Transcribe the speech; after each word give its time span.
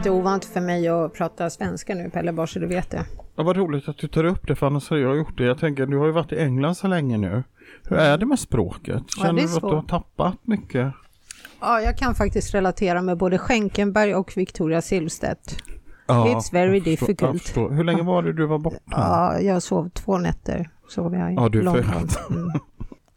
lite 0.00 0.10
ovant 0.10 0.44
för 0.44 0.60
mig 0.60 0.88
att 0.88 1.14
prata 1.14 1.50
svenska 1.50 1.94
nu 1.94 2.10
Pelle, 2.10 2.32
bara 2.32 2.46
så 2.46 2.58
du 2.58 2.66
vet 2.66 2.90
det. 2.90 3.04
Ja, 3.36 3.42
vad 3.42 3.56
roligt 3.56 3.88
att 3.88 3.98
du 3.98 4.08
tar 4.08 4.24
upp 4.24 4.46
det, 4.46 4.56
för 4.56 4.66
annars 4.66 4.90
hade 4.90 5.02
jag 5.02 5.16
gjort 5.16 5.38
det. 5.38 5.44
Jag 5.44 5.58
tänker, 5.58 5.86
du 5.86 5.96
har 5.96 6.06
ju 6.06 6.12
varit 6.12 6.32
i 6.32 6.38
England 6.38 6.74
så 6.74 6.86
länge 6.88 7.18
nu. 7.18 7.42
Hur 7.88 7.96
är 7.96 8.18
det 8.18 8.26
med 8.26 8.38
språket? 8.38 9.02
Ja, 9.16 9.22
Känner 9.24 9.42
är 9.42 9.46
du 9.46 9.54
att 9.56 9.60
du 9.60 9.66
har 9.66 9.82
tappat 9.82 10.34
mycket? 10.42 10.92
Ja, 11.60 11.80
jag 11.80 11.98
kan 11.98 12.14
faktiskt 12.14 12.54
relatera 12.54 13.02
med 13.02 13.16
både 13.18 13.38
Schenkenberg 13.38 14.14
och 14.14 14.32
Victoria 14.36 14.82
Silvstedt. 14.82 15.56
Ja, 16.06 16.26
It's 16.26 16.52
very 16.52 16.80
difficult. 16.80 17.42
förstår. 17.42 17.70
Hur 17.70 17.84
länge 17.84 18.02
var 18.02 18.22
det 18.22 18.32
du 18.32 18.46
var 18.46 18.58
borta? 18.58 18.78
Ja, 18.90 19.40
jag 19.40 19.62
sov 19.62 19.88
två 19.88 20.18
nätter. 20.18 20.70
Sov 20.88 21.14
jag 21.14 21.32
i 21.32 21.34
Ja, 21.34 21.48
du 21.48 21.62
London. 21.62 21.84
Mm. 22.30 22.50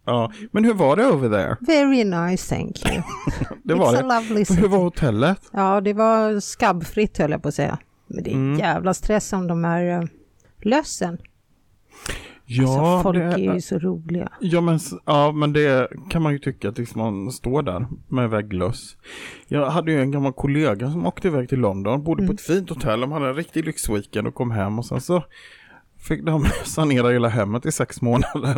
Ja, 0.05 0.31
men 0.51 0.65
hur 0.65 0.73
var 0.73 0.95
det 0.95 1.05
over 1.07 1.29
there? 1.29 1.57
Very 1.59 2.03
nice, 2.03 2.55
thank 2.55 2.85
you. 2.93 3.01
Det 3.63 3.73
var 3.73 3.87
It's 3.87 3.91
det. 3.91 3.99
a 4.13 4.19
lovely 4.19 4.37
Hur 4.39 4.45
city. 4.45 4.67
var 4.67 4.77
hotellet? 4.77 5.39
Ja, 5.53 5.81
det 5.81 5.93
var 5.93 6.39
skabbfritt 6.39 7.17
höll 7.17 7.31
jag 7.31 7.41
på 7.41 7.47
att 7.47 7.55
säga. 7.55 7.77
Men 8.07 8.23
det 8.23 8.29
är 8.29 8.35
Mm. 8.35 8.59
jävla 8.59 8.93
stress 8.93 9.33
om 9.33 9.47
de 9.47 9.63
här 9.63 9.99
uh, 10.01 10.07
lössen. 10.61 11.17
Ja, 12.45 12.63
alltså, 12.95 13.03
folk 13.03 13.17
det, 13.17 13.23
är 13.45 13.53
ju 13.53 13.61
så 13.61 13.79
roliga. 13.79 14.29
ja, 14.39 14.61
men, 14.61 14.79
ja, 15.05 15.31
men 15.31 15.53
det 15.53 15.87
kan 16.09 16.21
man 16.21 16.31
ju 16.33 16.39
tycka 16.39 16.69
att 16.69 16.77
liksom 16.77 17.01
man 17.01 17.31
står 17.31 17.61
där 17.63 17.85
med 18.07 18.29
vägglöss. 18.29 18.97
Jag 19.47 19.69
hade 19.69 19.91
ju 19.91 20.01
en 20.01 20.11
gammal 20.11 20.33
kollega 20.33 20.91
som 20.91 21.05
åkte 21.07 21.27
iväg 21.27 21.49
till 21.49 21.59
London, 21.59 22.03
bodde 22.03 22.23
Mm. 22.23 22.27
på 22.27 22.33
ett 22.33 22.41
fint 22.47 22.69
hotell, 22.69 23.01
de 23.01 23.11
hade 23.11 23.27
en 23.27 23.35
riktig 23.35 23.65
lyxweekend 23.65 24.27
och 24.27 24.35
kom 24.35 24.51
hem 24.51 24.79
och 24.79 24.85
sen 24.85 25.01
så 25.01 25.23
fick 26.03 26.23
de 26.25 26.45
sanera 26.63 27.09
hela 27.11 27.27
hemmet 27.27 27.65
i 27.65 27.71
sex 27.71 28.01
månader. 28.01 28.57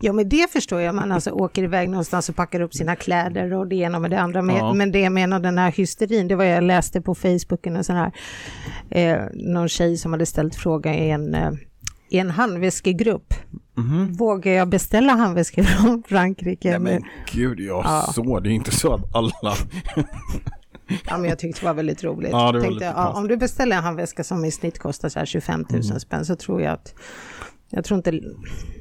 Ja, 0.00 0.12
men 0.12 0.28
det 0.28 0.50
förstår 0.52 0.80
jag. 0.80 0.94
Man 0.94 1.12
alltså 1.12 1.30
åker 1.30 1.62
iväg 1.62 1.88
någonstans 1.88 2.28
och 2.28 2.36
packar 2.36 2.60
upp 2.60 2.74
sina 2.74 2.96
kläder 2.96 3.52
och 3.54 3.66
det 3.66 3.76
ena 3.76 3.98
med 3.98 4.10
det 4.10 4.20
andra. 4.20 4.42
Men, 4.42 4.56
Ja. 4.56 4.72
men 4.74 4.92
det 4.92 5.00
jag 5.00 5.12
menar, 5.12 5.40
den 5.40 5.58
här 5.58 5.72
hysterin, 5.72 6.28
det 6.28 6.34
var 6.36 6.44
jag 6.44 6.64
läste 6.64 7.00
på 7.00 7.14
Facebook, 7.14 7.66
en 7.66 7.84
sån 7.84 7.96
här, 7.96 8.12
eh, 8.90 9.18
någon 9.34 9.68
tjej 9.68 9.96
som 9.96 10.12
hade 10.12 10.26
ställt 10.26 10.54
fråga 10.54 10.94
i 10.94 11.10
en, 11.10 11.34
eh, 11.34 11.50
i 12.10 12.18
en 12.18 12.30
handväskegrupp. 12.30 13.34
Mhm. 13.76 14.12
Vågar 14.12 14.52
jag 14.52 14.68
beställa 14.68 15.12
handväskor 15.12 15.62
från 15.82 16.02
Frankrike? 16.08 16.70
Nej 16.70 16.78
men 16.78 17.02
gud, 17.32 17.60
jag 17.60 17.84
Ja. 17.84 18.10
så. 18.14 18.40
Det 18.40 18.48
är 18.50 18.52
inte 18.52 18.70
så 18.74 18.94
att 18.94 19.14
alla... 19.16 19.32
Ja, 21.06 21.18
men 21.18 21.28
jag 21.30 21.38
tyckte 21.38 21.60
det 21.60 21.66
var 21.66 21.74
väldigt 21.74 22.04
roligt. 22.04 22.30
Ja, 22.32 22.52
var 22.52 22.60
Tänkte, 22.60 22.84
ja, 22.84 23.12
om 23.12 23.28
du 23.28 23.36
beställer 23.36 23.76
en 23.76 23.82
handväska 23.84 24.24
som 24.24 24.44
i 24.44 24.50
snitt 24.50 24.78
kostar 24.78 25.08
så 25.08 25.18
här 25.18 25.26
25 25.26 25.60
000 25.70 25.82
Mm. 25.84 26.00
spänn 26.00 26.24
så 26.24 26.36
tror 26.36 26.62
jag 26.62 26.72
att, 26.72 26.94
jag 27.70 27.84
tror 27.84 27.96
inte, 27.96 28.20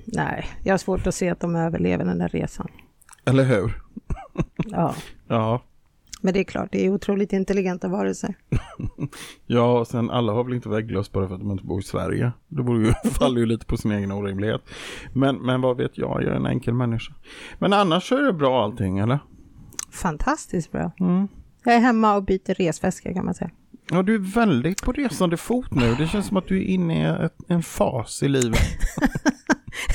nej, 0.05 0.47
jag 0.63 0.73
har 0.73 0.78
svårt 0.78 1.08
att 1.08 1.16
se 1.16 1.30
att 1.30 1.39
de 1.39 1.55
överlever 1.55 2.05
den 2.05 2.17
där 2.17 2.30
resan. 2.30 2.67
Eller 3.25 3.44
hur? 3.44 3.81
Ja, 4.58 4.95
Ja. 5.28 5.61
men 6.22 6.33
det 6.33 6.39
är 6.39 6.44
klart, 6.44 6.69
det 6.72 6.85
är 6.85 6.89
otroligt 6.89 7.33
intelligenta 7.33 7.88
varelser. 7.88 8.33
Ja, 9.45 9.80
och 9.80 9.88
sen 9.88 10.09
alla 10.09 10.33
har 10.33 10.44
väl 10.44 10.53
inte 10.53 10.69
vägglöss 10.69 11.11
bara 11.11 11.28
för 11.28 11.35
att 11.35 11.41
de 11.41 11.52
inte 11.52 11.63
bor 11.63 11.80
i 11.80 11.83
Sverige. 11.83 12.31
Det 12.47 12.63
borde 12.63 12.80
ju, 12.88 12.94
faller 13.11 13.39
ju 13.39 13.45
lite 13.45 13.66
på 13.66 13.78
sin 13.78 13.91
egen 13.91 14.11
orimlighet. 14.11 14.62
Men, 15.13 15.35
men 15.35 15.62
vad 15.62 15.78
vet 15.78 15.97
jag, 15.97 16.24
jag 16.24 16.31
är 16.31 16.35
en 16.35 16.45
enkel 16.45 16.74
människa. 16.74 17.13
Men 17.59 17.74
annars 17.74 18.09
så 18.09 18.18
är 18.18 18.22
det 18.24 18.34
bra 18.34 18.63
allting, 18.63 19.00
eller? 19.00 19.19
Fantastiskt 19.91 20.72
bra. 20.72 20.91
Mm. 21.00 21.28
Jag 21.67 21.75
är 21.75 21.79
hemma 21.79 22.16
och 22.16 22.23
byter 22.23 22.53
resväska 22.53 23.13
kan 23.13 23.25
man 23.25 23.33
säga. 23.33 23.51
Ja, 23.89 24.03
du 24.03 24.16
är 24.16 24.19
väldigt 24.19 24.81
på 24.81 24.91
resande 24.91 25.38
fot 25.38 25.75
nu. 25.75 25.95
Det 25.95 26.07
känns 26.07 26.28
som 26.28 26.38
att 26.38 26.47
du 26.47 26.57
är 26.57 26.66
inne 26.66 27.29
i 27.47 27.53
en 27.53 27.63
fas 27.63 28.23
i 28.23 28.28
livet. 28.28 28.59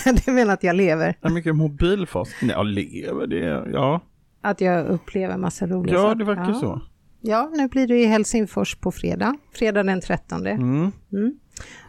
det 0.24 0.32
menar 0.32 0.54
att 0.54 0.62
jag 0.62 0.76
lever, 0.76 1.18
En 1.20 1.34
mycket 1.34 1.56
mobil 1.56 2.06
fas. 2.06 2.28
Nej, 2.42 2.50
jag 2.50 2.66
lever 2.66 3.26
det. 3.26 3.70
Ja, 3.72 4.00
att 4.40 4.60
jag 4.60 4.86
upplever 4.86 5.36
massa 5.36 5.66
roliga 5.66 5.94
ja 5.94 6.02
saker. 6.02 6.14
det 6.14 6.24
verkar 6.24 6.48
ja. 6.48 6.54
så. 6.54 6.82
Ja, 7.20 7.50
nu 7.54 7.68
blir 7.68 7.86
det 7.86 8.02
i 8.02 8.04
Helsingfors 8.04 8.76
på 8.76 8.92
fredag, 8.92 9.36
fredag 9.52 9.82
den 9.82 10.00
13. 10.00 10.46
Mm. 10.46 10.92
Mm. 11.12 11.34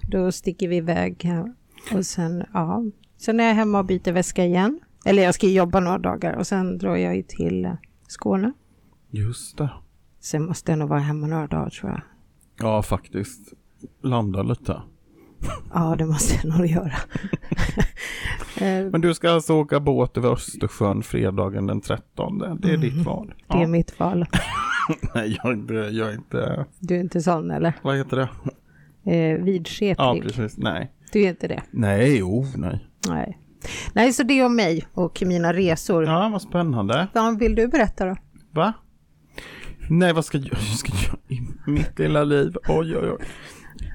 Då 0.02 0.32
sticker 0.32 0.68
vi 0.68 0.76
iväg 0.76 1.24
här. 1.24 1.54
och 1.94 2.06
sen, 2.06 2.44
ja, 2.54 2.84
sen 3.18 3.40
är 3.40 3.48
jag 3.48 3.56
hemma 3.56 3.80
och 3.80 3.86
byter 3.86 4.12
väska 4.12 4.46
igen. 4.46 4.80
Eller 5.06 5.24
jag 5.24 5.36
ska 5.36 5.48
jobba 5.48 5.80
några 5.80 5.98
dagar 5.98 6.34
och 6.34 6.48
sen 6.48 6.78
drar 6.78 6.96
jag 6.96 7.16
ju 7.16 7.24
till 7.24 7.66
eh, 7.66 7.74
Skåne. 8.08 8.54
Just 9.14 9.58
det. 9.58 9.70
Sen 10.20 10.46
måste 10.46 10.72
jag 10.72 10.80
nog 10.80 10.90
vara 10.90 11.00
hemma 11.00 11.28
några 11.28 11.48
dagar 11.48 11.70
tror 11.70 11.92
jag. 11.92 12.02
Ja, 12.60 12.82
faktiskt. 12.82 13.54
Landa 14.02 14.44
lite. 14.44 14.82
Ja, 15.74 15.96
det 15.98 16.06
måste 16.06 16.36
jag 16.48 16.58
nog 16.58 16.68
göra. 16.68 16.94
Men 18.92 19.02
du 19.02 19.14
ska 19.14 19.32
alltså 19.32 19.54
åka 19.54 19.80
båt 19.80 20.18
över 20.18 20.30
Östersjön 20.34 21.04
fredagen 21.04 21.68
den 21.68 21.82
13. 21.82 22.40
Det 22.62 22.74
är 22.74 22.78
ditt 22.78 23.06
val. 23.06 23.26
Mm. 23.26 23.38
det 23.48 23.54
är 23.58 23.62
Ja. 23.62 23.68
mitt 23.68 24.00
val. 24.00 24.26
Nej, 25.16 25.38
jag 25.44 25.52
är 25.52 25.54
inte, 25.54 25.74
jag 25.74 26.10
är 26.10 26.14
inte, 26.14 26.66
Du 26.80 26.96
är 26.96 27.00
inte 27.00 27.22
sån 27.22 27.52
eller? 27.52 27.74
vad 27.82 27.98
heter 27.98 28.18
det? 28.18 28.30
Eh, 29.16 29.44
vidskeplig. 29.44 29.96
Ja, 30.06 30.18
precis. 30.22 30.58
Nej. 30.58 30.92
du 31.12 31.24
är 31.24 31.30
inte 31.30 31.48
det? 31.48 31.64
Nej, 31.72 32.18
jo, 32.18 32.46
nej. 32.56 32.88
Nej. 33.08 33.40
Nej, 33.94 34.14
så 34.14 34.24
det 34.24 34.40
är 34.40 34.46
om 34.46 34.56
mig 34.56 34.88
och 34.94 35.24
mina 35.26 35.54
resor. 35.54 36.04
Ja, 36.06 36.30
vad 36.32 36.42
spännande. 36.42 37.08
Vad 37.14 37.40
vill 37.40 37.56
du 37.56 37.68
berätta 37.68 38.06
då? 38.06 38.16
Va? 38.52 38.74
Nej, 39.90 40.14
vad 40.14 40.26
ska 40.26 40.38
jag, 40.38 40.48
jag 40.52 40.60
ska 40.78 40.92
göra 41.08 41.18
i 41.28 41.42
mitt 41.72 42.00
lilla 42.00 42.24
liv? 42.24 42.56
Oj, 42.68 42.98
oj, 42.98 43.12
oj. 43.12 43.26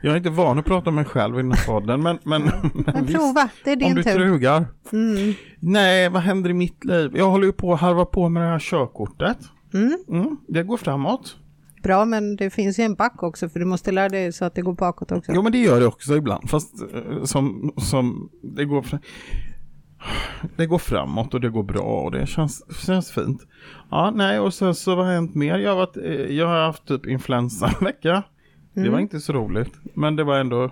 Jag 0.03 0.13
är 0.13 0.17
inte 0.17 0.31
van 0.31 0.59
att 0.59 0.65
prata 0.65 0.91
om 0.91 0.95
mig 0.97 1.05
själv 1.05 1.35
i 1.39 1.43
den 1.43 1.53
här 1.53 1.67
podden, 1.67 2.03
men, 2.03 2.19
men, 2.25 2.43
men 2.75 2.85
Men 2.95 3.05
visst, 3.07 3.19
prova, 3.19 3.49
det 3.65 3.71
är 3.71 3.75
om 3.77 3.79
din 3.81 3.95
du 3.95 4.03
tur. 4.03 4.13
trugar. 4.15 4.65
Mm. 4.93 5.35
Nej, 5.61 6.09
vad 6.09 6.23
händer 6.23 6.51
i 6.51 6.55
mitt 6.55 6.85
liv? 6.85 7.11
Jag 7.17 7.31
håller 7.31 7.47
ju 7.47 7.53
på 7.53 7.73
att 7.75 7.81
harva 7.81 8.05
på 8.05 8.29
med 8.29 8.43
det 8.43 8.49
här 8.49 8.59
körkortet. 8.59 9.39
Mm. 9.75 9.99
Mm, 10.09 10.37
det 10.49 10.63
går 10.63 10.77
framåt. 10.77 11.37
Bra, 11.83 12.05
men 12.05 12.37
det 12.37 12.51
finns 12.51 12.79
ju 12.79 12.83
en 12.85 12.95
back 12.95 13.23
också 13.23 13.49
för 13.49 13.59
du 13.61 13.65
måste 13.67 13.93
lära 13.93 14.09
dig 14.09 14.33
så 14.33 14.45
att 14.45 14.55
det 14.55 14.63
går 14.63 14.73
bakåt 14.73 15.13
också. 15.13 15.33
Jo, 15.35 15.43
men 15.43 15.53
det 15.53 15.59
gör 15.59 15.81
det 15.81 15.87
också 15.87 16.17
ibland, 16.17 16.51
fast 16.51 16.75
eh, 16.95 17.25
som, 17.25 17.73
som 17.77 18.29
det 18.43 18.65
går 18.65 18.83
fra- 18.83 18.99
det 20.57 20.67
går 20.67 20.79
framåt 20.79 21.35
och 21.35 21.41
det 21.41 21.49
går 21.49 21.63
bra 21.63 21.81
och 22.03 22.11
det 22.11 22.27
känns, 22.27 22.65
känns 22.87 23.11
fint. 23.13 23.47
Ja, 23.91 24.13
nej, 24.15 24.39
och 24.41 24.55
sen 24.55 24.75
så 24.75 24.95
vad 24.95 25.07
har 25.07 25.13
hänt 25.13 25.35
mer? 25.35 25.59
Jag 25.59 25.71
har, 25.71 25.77
varit, 25.77 25.97
eh, 25.97 26.37
jag 26.37 26.47
har 26.47 26.61
haft 26.67 26.87
typ 26.89 27.07
influensa 27.07 27.67
en 27.81 27.85
vecka. 27.85 28.23
Det 28.75 28.81
Mm. 28.81 28.93
var 28.93 29.01
inte 29.01 29.21
så 29.21 29.33
roligt, 29.33 29.73
men 29.95 30.17
det 30.17 30.25
var 30.25 30.39
ändå, 30.39 30.71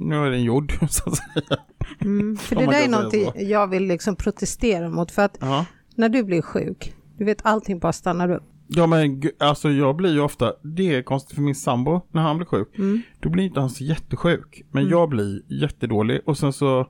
nu 0.00 0.14
är 0.26 0.30
den 0.30 0.42
gjord 0.42 0.72
så 0.90 1.10
att 1.10 1.16
säga. 1.16 1.58
Mm. 2.00 2.36
För 2.36 2.56
det 2.56 2.66
där 2.66 2.84
är 2.84 2.88
någonting 2.88 3.30
jag 3.36 3.66
vill 3.66 3.84
liksom 3.86 4.16
protestera 4.16 4.88
mot. 4.88 5.10
För 5.10 5.22
att 5.22 5.38
Ja. 5.40 5.66
när 5.96 6.08
du 6.08 6.22
blir 6.24 6.42
sjuk, 6.42 6.94
du 7.18 7.24
vet 7.24 7.46
allting 7.46 7.78
bara 7.78 7.92
stannar 7.92 8.30
upp. 8.30 8.42
Ja 8.68 8.86
men 8.86 9.22
alltså 9.40 9.70
jag 9.70 9.96
blir 9.96 10.12
ju 10.12 10.20
ofta, 10.20 10.52
det 10.62 10.94
är 10.94 11.02
konstigt 11.02 11.34
för 11.34 11.42
min 11.42 11.54
sambo 11.54 12.00
när 12.12 12.22
han 12.22 12.36
blir 12.36 12.46
sjuk. 12.46 12.78
Mm. 12.78 13.02
Då 13.20 13.28
blir 13.28 13.44
inte 13.44 13.60
han 13.60 13.70
så 13.70 13.84
jättesjuk. 13.84 14.62
Men 14.70 14.88
jag 14.88 15.08
blir 15.08 15.42
jättedålig 15.48 16.20
och 16.26 16.38
sen 16.38 16.52
så 16.52 16.86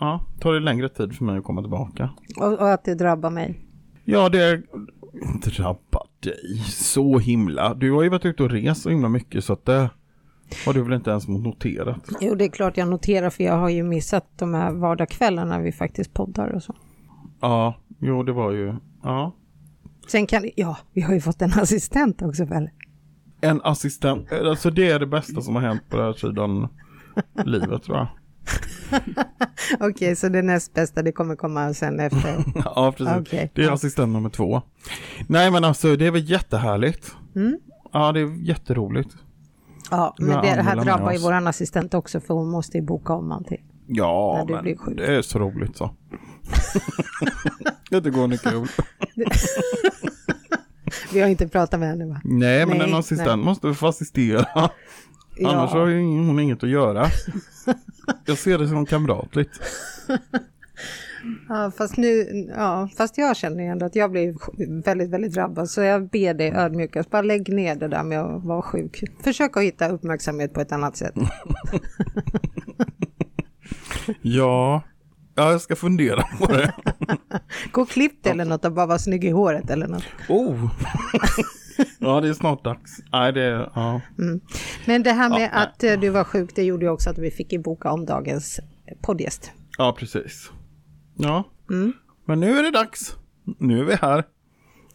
ja, 0.00 0.24
tar 0.40 0.52
det 0.52 0.60
längre 0.60 0.88
tid 0.88 1.16
för 1.16 1.24
mig 1.24 1.38
att 1.38 1.44
komma 1.44 1.60
tillbaka. 1.60 2.10
Och, 2.36 2.52
och 2.52 2.72
att 2.72 2.84
det 2.84 2.94
drabbar 2.94 3.30
mig. 3.30 3.60
Ja 4.04 4.28
det 4.28 4.62
drabbar 5.44 6.06
dig 6.20 6.62
så 6.68 7.18
himla. 7.18 7.74
Du 7.74 7.92
har 7.92 8.02
ju 8.02 8.08
varit 8.08 8.24
ute 8.24 8.42
och 8.42 8.50
rest 8.50 8.82
så 8.82 8.90
himla 8.90 9.08
mycket 9.08 9.44
så 9.44 9.52
att 9.52 9.64
det 9.64 9.90
har 10.66 10.72
du 10.72 10.82
väl 10.82 10.92
inte 10.92 11.10
ens 11.10 11.28
noterat. 11.28 12.08
Jo, 12.20 12.34
det 12.34 12.44
är 12.44 12.48
klart 12.48 12.76
jag 12.76 12.88
noterar 12.88 13.30
för 13.30 13.44
jag 13.44 13.58
har 13.58 13.68
ju 13.68 13.82
missat 13.82 14.26
de 14.38 14.54
här 14.54 14.72
vardagskvällarna 14.72 15.58
vi 15.58 15.72
faktiskt 15.72 16.14
poddar 16.14 16.48
och 16.48 16.62
så. 16.62 16.74
Ja, 17.40 17.74
jo 17.98 18.22
det 18.22 18.32
var 18.32 18.52
ju, 18.52 18.74
ja. 19.02 19.32
Sen 20.08 20.26
kan, 20.26 20.50
ja, 20.56 20.76
vi 20.92 21.00
har 21.00 21.14
ju 21.14 21.20
fått 21.20 21.42
en 21.42 21.52
assistent 21.52 22.22
också 22.22 22.44
väl? 22.44 22.70
En 23.40 23.60
assistent, 23.64 24.32
alltså 24.32 24.70
det 24.70 24.90
är 24.90 24.98
det 24.98 25.06
bästa 25.06 25.40
som 25.40 25.54
har 25.54 25.62
hänt 25.62 25.82
på 25.88 25.96
den 25.96 26.06
här 26.06 26.12
sidan 26.12 26.68
livet 27.44 27.82
tror 27.82 27.96
jag. 27.96 28.06
Okej, 29.80 30.16
så 30.16 30.28
det 30.28 30.42
näst 30.42 30.74
bästa 30.74 31.02
det 31.02 31.12
kommer 31.12 31.36
komma 31.36 31.74
sen 31.74 32.00
efter. 32.00 32.44
Ja, 32.64 32.94
precis. 32.96 33.16
Okej. 33.20 33.50
Det 33.54 33.64
är 33.64 33.70
assistent 33.70 34.12
nummer 34.12 34.30
två. 34.30 34.62
Nej, 35.26 35.50
men 35.50 35.64
alltså 35.64 35.96
det 35.96 36.06
är 36.06 36.10
väl 36.10 36.30
jättehärligt. 36.30 37.16
Mm. 37.36 37.58
Ja, 37.92 38.12
det 38.12 38.20
är 38.20 38.48
jätteroligt. 38.48 39.16
Ja, 39.90 40.14
men 40.18 40.42
det 40.42 40.62
här 40.62 40.76
drabbar 40.84 41.12
ju 41.12 41.18
våran 41.18 41.46
assistent 41.46 41.94
också 41.94 42.20
för 42.20 42.34
hon 42.34 42.50
måste 42.50 42.78
ju 42.78 42.82
boka 42.82 43.12
om 43.12 43.32
allting. 43.32 43.64
Ja, 43.86 44.46
men 44.48 44.96
det 44.96 45.06
är 45.06 45.22
så 45.22 45.38
roligt 45.38 45.76
så. 45.76 45.94
det 48.00 48.10
går 48.10 48.24
inte 48.24 48.50
kul. 48.50 48.68
Vi 51.12 51.20
har 51.20 51.28
inte 51.28 51.48
pratat 51.48 51.80
med 51.80 51.88
henne 51.88 52.06
va? 52.06 52.20
Nej, 52.24 52.66
men 52.66 52.78
Nej, 52.78 52.88
en 52.88 52.94
assistent 52.94 53.28
nej. 53.28 53.44
måste 53.44 53.74
få 53.74 53.86
assistera. 53.86 54.70
Annars 55.44 55.70
har 55.70 56.26
hon 56.26 56.40
inget 56.40 56.64
att 56.64 56.70
göra. 56.70 57.06
Jag 58.24 58.38
ser 58.38 58.58
det 58.58 58.68
som 58.68 58.86
kamratligt. 58.86 59.50
Ja, 61.48 61.72
fast 61.78 61.96
nu, 61.96 62.26
ja, 62.56 62.88
fast 62.96 63.18
jag 63.18 63.36
känner 63.36 63.64
ju 63.64 63.68
ändå 63.70 63.86
att 63.86 63.96
jag 63.96 64.10
blir 64.10 64.34
väldigt, 64.82 65.10
väldigt 65.10 65.32
drabbad. 65.32 65.70
Så 65.70 65.80
jag 65.80 66.08
ber 66.08 66.34
dig 66.34 66.52
ödmjukast, 66.56 67.10
bara 67.10 67.22
lägg 67.22 67.52
ner 67.52 67.74
det 67.74 67.88
där 67.88 68.02
med 68.02 68.20
att 68.20 68.44
vara 68.44 68.62
sjuk. 68.62 69.04
Försök 69.24 69.56
att 69.56 69.62
hitta 69.62 69.88
uppmärksamhet 69.88 70.54
på 70.54 70.60
ett 70.60 70.72
annat 70.72 70.96
sätt. 70.96 71.14
Ja, 74.22 74.82
ja 75.34 75.50
jag 75.50 75.60
ska 75.60 75.76
fundera 75.76 76.22
på 76.38 76.46
det. 76.46 76.74
Gå 77.72 77.82
och 77.82 77.88
klipp 77.88 78.22
dig 78.24 78.32
eller 78.32 78.44
något 78.44 78.64
och 78.64 78.72
bara 78.72 78.86
vara 78.86 78.98
snygg 78.98 79.24
i 79.24 79.30
håret 79.30 79.70
eller 79.70 79.88
något. 79.88 80.04
Oh! 80.28 80.70
Ja, 81.98 82.20
det 82.20 82.28
är 82.28 82.32
snart 82.32 82.64
dags. 82.64 82.98
Nej, 83.12 83.32
det 83.32 83.70
ja. 83.74 84.00
Mm. 84.18 84.40
Men 84.86 85.02
det 85.02 85.12
här 85.12 85.28
med 85.28 85.40
Ja, 85.40 85.48
nej. 85.54 85.62
att 85.66 85.84
eh, 85.84 86.00
du 86.00 86.08
var 86.08 86.24
sjuk, 86.24 86.50
det 86.54 86.62
gjorde 86.62 86.84
ju 86.84 86.90
också 86.90 87.10
att 87.10 87.18
vi 87.18 87.30
fick 87.30 87.52
ju 87.52 87.58
boka 87.58 87.90
om 87.90 88.06
dagens 88.06 88.60
poddgäst. 89.02 89.52
ja, 89.78 89.96
precis. 89.98 90.50
Ja, 91.16 91.44
Mm. 91.70 91.92
men 92.26 92.40
nu 92.40 92.58
är 92.58 92.62
det 92.62 92.70
dags. 92.70 93.16
Nu 93.58 93.80
är 93.80 93.84
vi 93.84 93.94
här. 93.94 94.24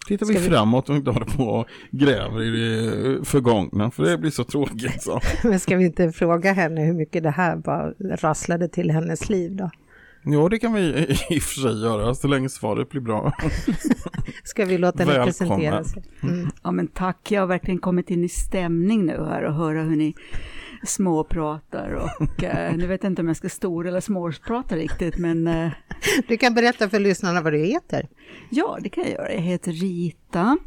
Tittar 0.07 0.25
vi, 0.25 0.33
vi- 0.33 0.39
framåt 0.39 0.89
och 0.89 0.95
inte 0.95 1.11
håller 1.11 1.25
på 1.25 1.43
och 1.43 1.65
gräver 1.91 2.41
i 2.43 2.49
det 2.51 3.25
förgångna, 3.25 3.91
för 3.91 4.03
det 4.03 4.17
blir 4.17 4.31
så 4.31 4.43
tråkigt. 4.43 5.01
Så. 5.03 5.19
Men 5.43 5.59
ska 5.59 5.75
vi 5.77 5.85
inte 5.85 6.11
fråga 6.11 6.53
henne 6.53 6.81
hur 6.81 6.93
mycket 6.93 7.23
det 7.23 7.29
här 7.29 7.55
bara 7.57 7.91
rasslade 8.15 8.67
till 8.67 8.91
hennes 8.91 9.29
liv 9.29 9.55
då? 9.55 9.69
Jo, 10.25 10.49
det 10.49 10.59
kan 10.59 10.73
vi 10.73 10.81
i 11.29 11.39
och 11.39 11.43
för 11.43 11.61
sig 11.61 11.81
göra, 11.81 12.15
så 12.15 12.27
länge 12.27 12.49
svaret 12.49 12.89
blir 12.89 13.01
bra. 13.01 13.33
Ska 14.43 14.65
vi 14.65 14.77
låta 14.77 15.03
henne 15.03 15.25
presentera 15.25 15.83
sig? 15.83 16.03
Mm. 16.23 16.47
Ja 16.63 16.71
men 16.71 16.87
tack, 16.87 17.31
jag 17.31 17.41
har 17.41 17.47
verkligen 17.47 17.79
kommit 17.79 18.09
in 18.09 18.23
i 18.23 18.29
stämning 18.29 19.05
nu 19.05 19.23
här 19.25 19.43
och 19.43 19.53
höra 19.53 19.81
hur 19.83 19.95
ni 19.95 20.13
småpratar 20.85 21.89
och 21.91 22.43
eh, 22.43 22.75
nu 22.77 22.87
vet 22.87 23.03
jag 23.03 23.11
inte 23.11 23.21
om 23.21 23.27
jag 23.27 23.37
ska 23.37 23.49
stor 23.49 23.87
eller 23.87 23.99
småprata 24.01 24.75
riktigt 24.75 25.17
men 25.17 25.47
eh, 25.47 25.71
Du 26.27 26.37
kan 26.37 26.53
berätta 26.53 26.89
för 26.89 26.99
lyssnarna 26.99 27.41
vad 27.41 27.53
du 27.53 27.59
heter. 27.59 28.07
ja 28.49 28.77
det 28.81 28.89
kan 28.89 29.03
jag 29.03 29.11
göra. 29.13 29.33
Jag 29.33 29.41
heter 29.41 29.71
Rita 29.71 30.57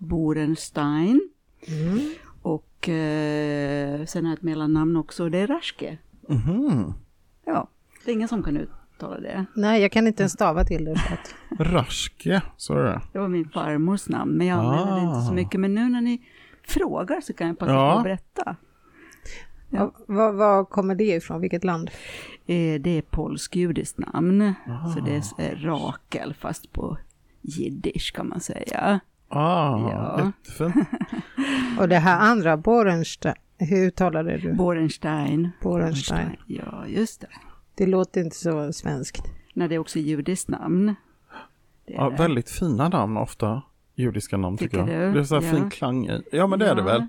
Borenstein 0.00 1.20
Mm. 1.68 2.00
och 2.42 2.88
eh, 2.88 4.04
sen 4.04 4.24
har 4.24 4.32
jag 4.32 4.36
ett 4.38 4.42
mellannamn 4.42 4.96
också 4.96 5.24
och 5.24 5.30
det 5.30 5.38
är 5.38 5.46
Raschke. 5.46 5.98
Mhm. 6.28 6.92
Ja, 7.46 7.68
det 8.04 8.10
är 8.10 8.14
ingen 8.14 8.28
som 8.28 8.42
kan 8.42 8.54
uttala 8.96 9.20
det. 9.20 9.44
Nej, 9.54 9.82
jag 9.82 9.92
kan 9.92 10.06
inte 10.06 10.22
ens 10.22 10.32
stava 10.32 10.64
till 10.64 10.84
det. 10.84 10.94
Raske, 11.58 12.42
så 12.56 12.74
är 12.74 12.82
det. 12.82 13.00
Det 13.12 13.18
var 13.18 13.28
min 13.28 13.48
farmors 13.48 14.08
namn 14.08 14.32
men 14.32 14.46
jag 14.46 14.58
använder 14.58 14.94
det 14.96 15.00
inte 15.02 15.20
så 15.20 15.30
Ah. 15.30 15.34
mycket 15.34 15.60
men 15.60 15.74
nu 15.74 15.88
när 15.88 16.00
ni 16.00 16.22
frågar 16.66 17.20
så 17.20 17.32
kan 17.32 17.46
jag 17.46 17.58
passa 17.58 17.72
Ja. 17.72 17.92
på 17.92 17.98
att 17.98 18.04
berätta. 18.04 18.56
Ja. 19.70 19.92
Var, 20.06 20.32
var 20.32 20.64
kommer 20.64 20.94
det 20.94 21.04
ifrån? 21.16 21.40
Vilket 21.40 21.64
land? 21.64 21.90
Eh, 22.46 22.80
Det 22.80 22.90
är 22.98 23.02
polsk-judiskt 23.02 23.98
namn. 23.98 24.54
Så 24.94 25.00
det 25.00 25.22
Ah. 25.38 25.42
är 25.42 25.56
Rakel 25.56 26.34
fast 26.34 26.72
på 26.72 26.98
jiddisch 27.42 28.12
kan 28.14 28.28
man 28.28 28.40
säga. 28.40 29.00
Ah, 29.28 29.78
Ja. 29.90 30.20
jättefint. 30.24 30.88
Och 31.78 31.88
det 31.88 31.98
här 31.98 32.18
andra, 32.20 32.56
Borenstein, 32.56 33.34
hur 33.58 33.86
uttalade 33.86 34.38
du? 34.38 34.52
Borenstein. 34.52 35.50
Borenstein. 35.62 36.36
Ja, 36.46 36.84
just 36.86 37.20
det. 37.20 37.26
Det 37.74 37.86
låter 37.86 38.20
inte 38.20 38.36
så 38.36 38.72
svenskt. 38.72 39.22
När 39.54 39.68
det 39.68 39.74
är 39.74 39.78
också 39.78 39.98
judiskt 39.98 40.48
namn. 40.48 40.94
Det 41.86 41.94
är 41.94 41.96
Ja, 41.98 42.10
det. 42.10 42.16
väldigt 42.16 42.50
fina 42.50 42.88
namn 42.88 43.16
ofta. 43.16 43.62
Judiska 43.94 44.36
namn 44.36 44.56
tycker, 44.58 44.84
Tycker 44.84 45.00
jag. 45.00 45.08
du? 45.10 45.14
Det 45.14 45.20
är 45.20 45.24
så 45.24 45.34
här 45.40 45.42
Ja. 45.42 45.50
fin 45.56 45.70
klang 45.70 46.06
i. 46.08 46.22
Ja, 46.32 46.46
men 46.46 46.58
det 46.58 46.68
är 46.70 46.74
det 46.74 46.82
väl. 46.82 47.06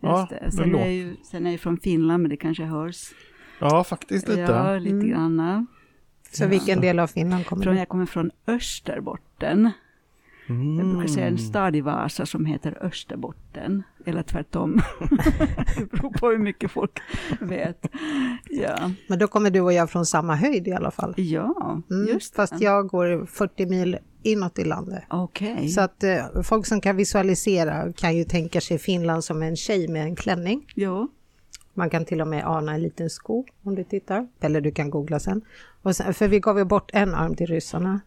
Ja, 0.00 0.18
Just 0.20 0.30
det. 0.30 0.42
det 0.46 0.52
Sen, 0.52 0.64
är 0.64 0.66
låter- 0.72 0.84
jag 0.84 0.94
ju, 0.94 1.16
sen 1.24 1.46
är 1.46 1.50
jag 1.50 1.60
från 1.60 1.76
Finland, 1.78 2.22
men 2.22 2.30
det 2.30 2.36
kanske 2.36 2.64
hörs. 2.64 3.10
Ja, 3.60 3.84
faktiskt 3.84 4.28
lite. 4.28 4.40
Ja, 4.40 4.78
lite 4.78 4.94
Mm. 4.94 5.08
granna. 5.10 5.66
Så 6.32 6.46
vilken 6.46 6.80
del 6.80 6.98
av 6.98 7.06
Finland 7.06 7.46
kommer 7.46 7.62
Från, 7.62 7.74
du? 7.74 7.78
jag 7.80 7.88
kommer 7.88 8.06
från 8.06 8.30
Österbotten. 8.46 9.70
Mm. 10.50 10.78
Jag 10.78 10.86
brukar 10.96 11.08
säga 11.14 11.26
en 11.26 11.38
stad 11.38 11.76
i 11.76 11.80
Vasa 11.80 12.26
som 12.26 12.44
heter 12.46 12.78
Österbotten. 12.80 13.82
Eller 14.06 14.22
tvärtom. 14.22 14.80
det 15.78 15.90
beror 15.90 16.10
på 16.12 16.28
hur 16.28 16.38
mycket 16.38 16.70
folk 16.70 17.00
vet. 17.40 17.86
Ja, 18.50 18.90
Men 19.08 19.18
då 19.18 19.26
kommer 19.26 19.50
du 19.50 19.60
och 19.60 19.72
jag 19.72 19.90
från 19.90 20.06
samma 20.06 20.34
höjd 20.36 20.68
i 20.68 20.72
alla 20.72 20.90
fall. 20.90 21.14
ja 21.16 21.80
Mm, 21.90 22.06
just 22.08 22.34
fast 22.34 22.58
det. 22.58 22.64
jag 22.64 22.86
går 22.88 23.26
40 23.26 23.66
mil 23.66 23.98
inåt 24.22 24.58
i 24.58 24.64
landet. 24.64 25.02
Okej. 25.10 25.68
Så 25.68 25.80
att 25.80 26.04
eh, 26.04 26.42
folk 26.42 26.66
som 26.66 26.80
kan 26.80 26.96
visualisera 26.96 27.92
kan 27.92 28.16
ju 28.16 28.24
tänka 28.24 28.60
sig 28.60 28.78
Finland 28.78 29.24
som 29.24 29.42
en 29.42 29.56
tjej 29.56 29.88
med 29.88 30.02
en 30.04 30.16
klänning. 30.16 30.66
Ja, 30.74 31.08
Man 31.74 31.90
kan 31.90 32.04
till 32.04 32.20
och 32.20 32.28
med 32.28 32.44
ana 32.46 32.74
en 32.74 32.82
liten 32.82 33.10
sko 33.10 33.44
om 33.64 33.74
du 33.74 33.84
tittar. 33.84 34.28
Eller 34.40 34.60
du 34.60 34.70
kan 34.72 34.90
googla 34.90 35.18
sen. 35.20 35.42
Och 35.82 35.96
sen 35.96 36.14
för 36.14 36.28
vi 36.28 36.40
gav 36.40 36.58
ju 36.58 36.64
bort 36.64 36.90
en 36.92 37.14
arm 37.14 37.34
till 37.34 37.46
ryssarna. 37.46 38.00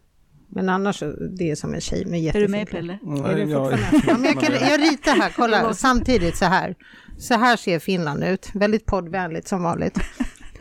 Men 0.48 0.68
annars 0.68 1.02
det 1.38 1.50
är 1.50 1.54
som 1.54 1.74
en 1.74 1.80
tjej 1.80 2.04
med 2.06 2.18
är 2.18 2.22
jättefin 2.22 2.46
du 2.46 2.56
med. 2.56 2.70
Pelle? 2.70 2.98
Nej, 3.02 3.32
Är 3.32 3.36
det 3.36 3.42
jag-? 3.44 3.72
Ja, 4.06 4.16
men 4.18 4.24
jag, 4.24 4.40
kan, 4.40 4.68
jag 4.68 4.80
ritar 4.80 5.12
här, 5.12 5.32
kolla 5.36 5.74
samtidigt 5.74 6.36
så 6.36 6.44
här. 6.44 6.74
Så 7.18 7.34
här 7.34 7.56
ser 7.56 7.78
Finland 7.78 8.24
ut, 8.24 8.50
väldigt 8.54 8.86
poddvänligt 8.86 9.48
som 9.48 9.62
vanligt. 9.62 9.98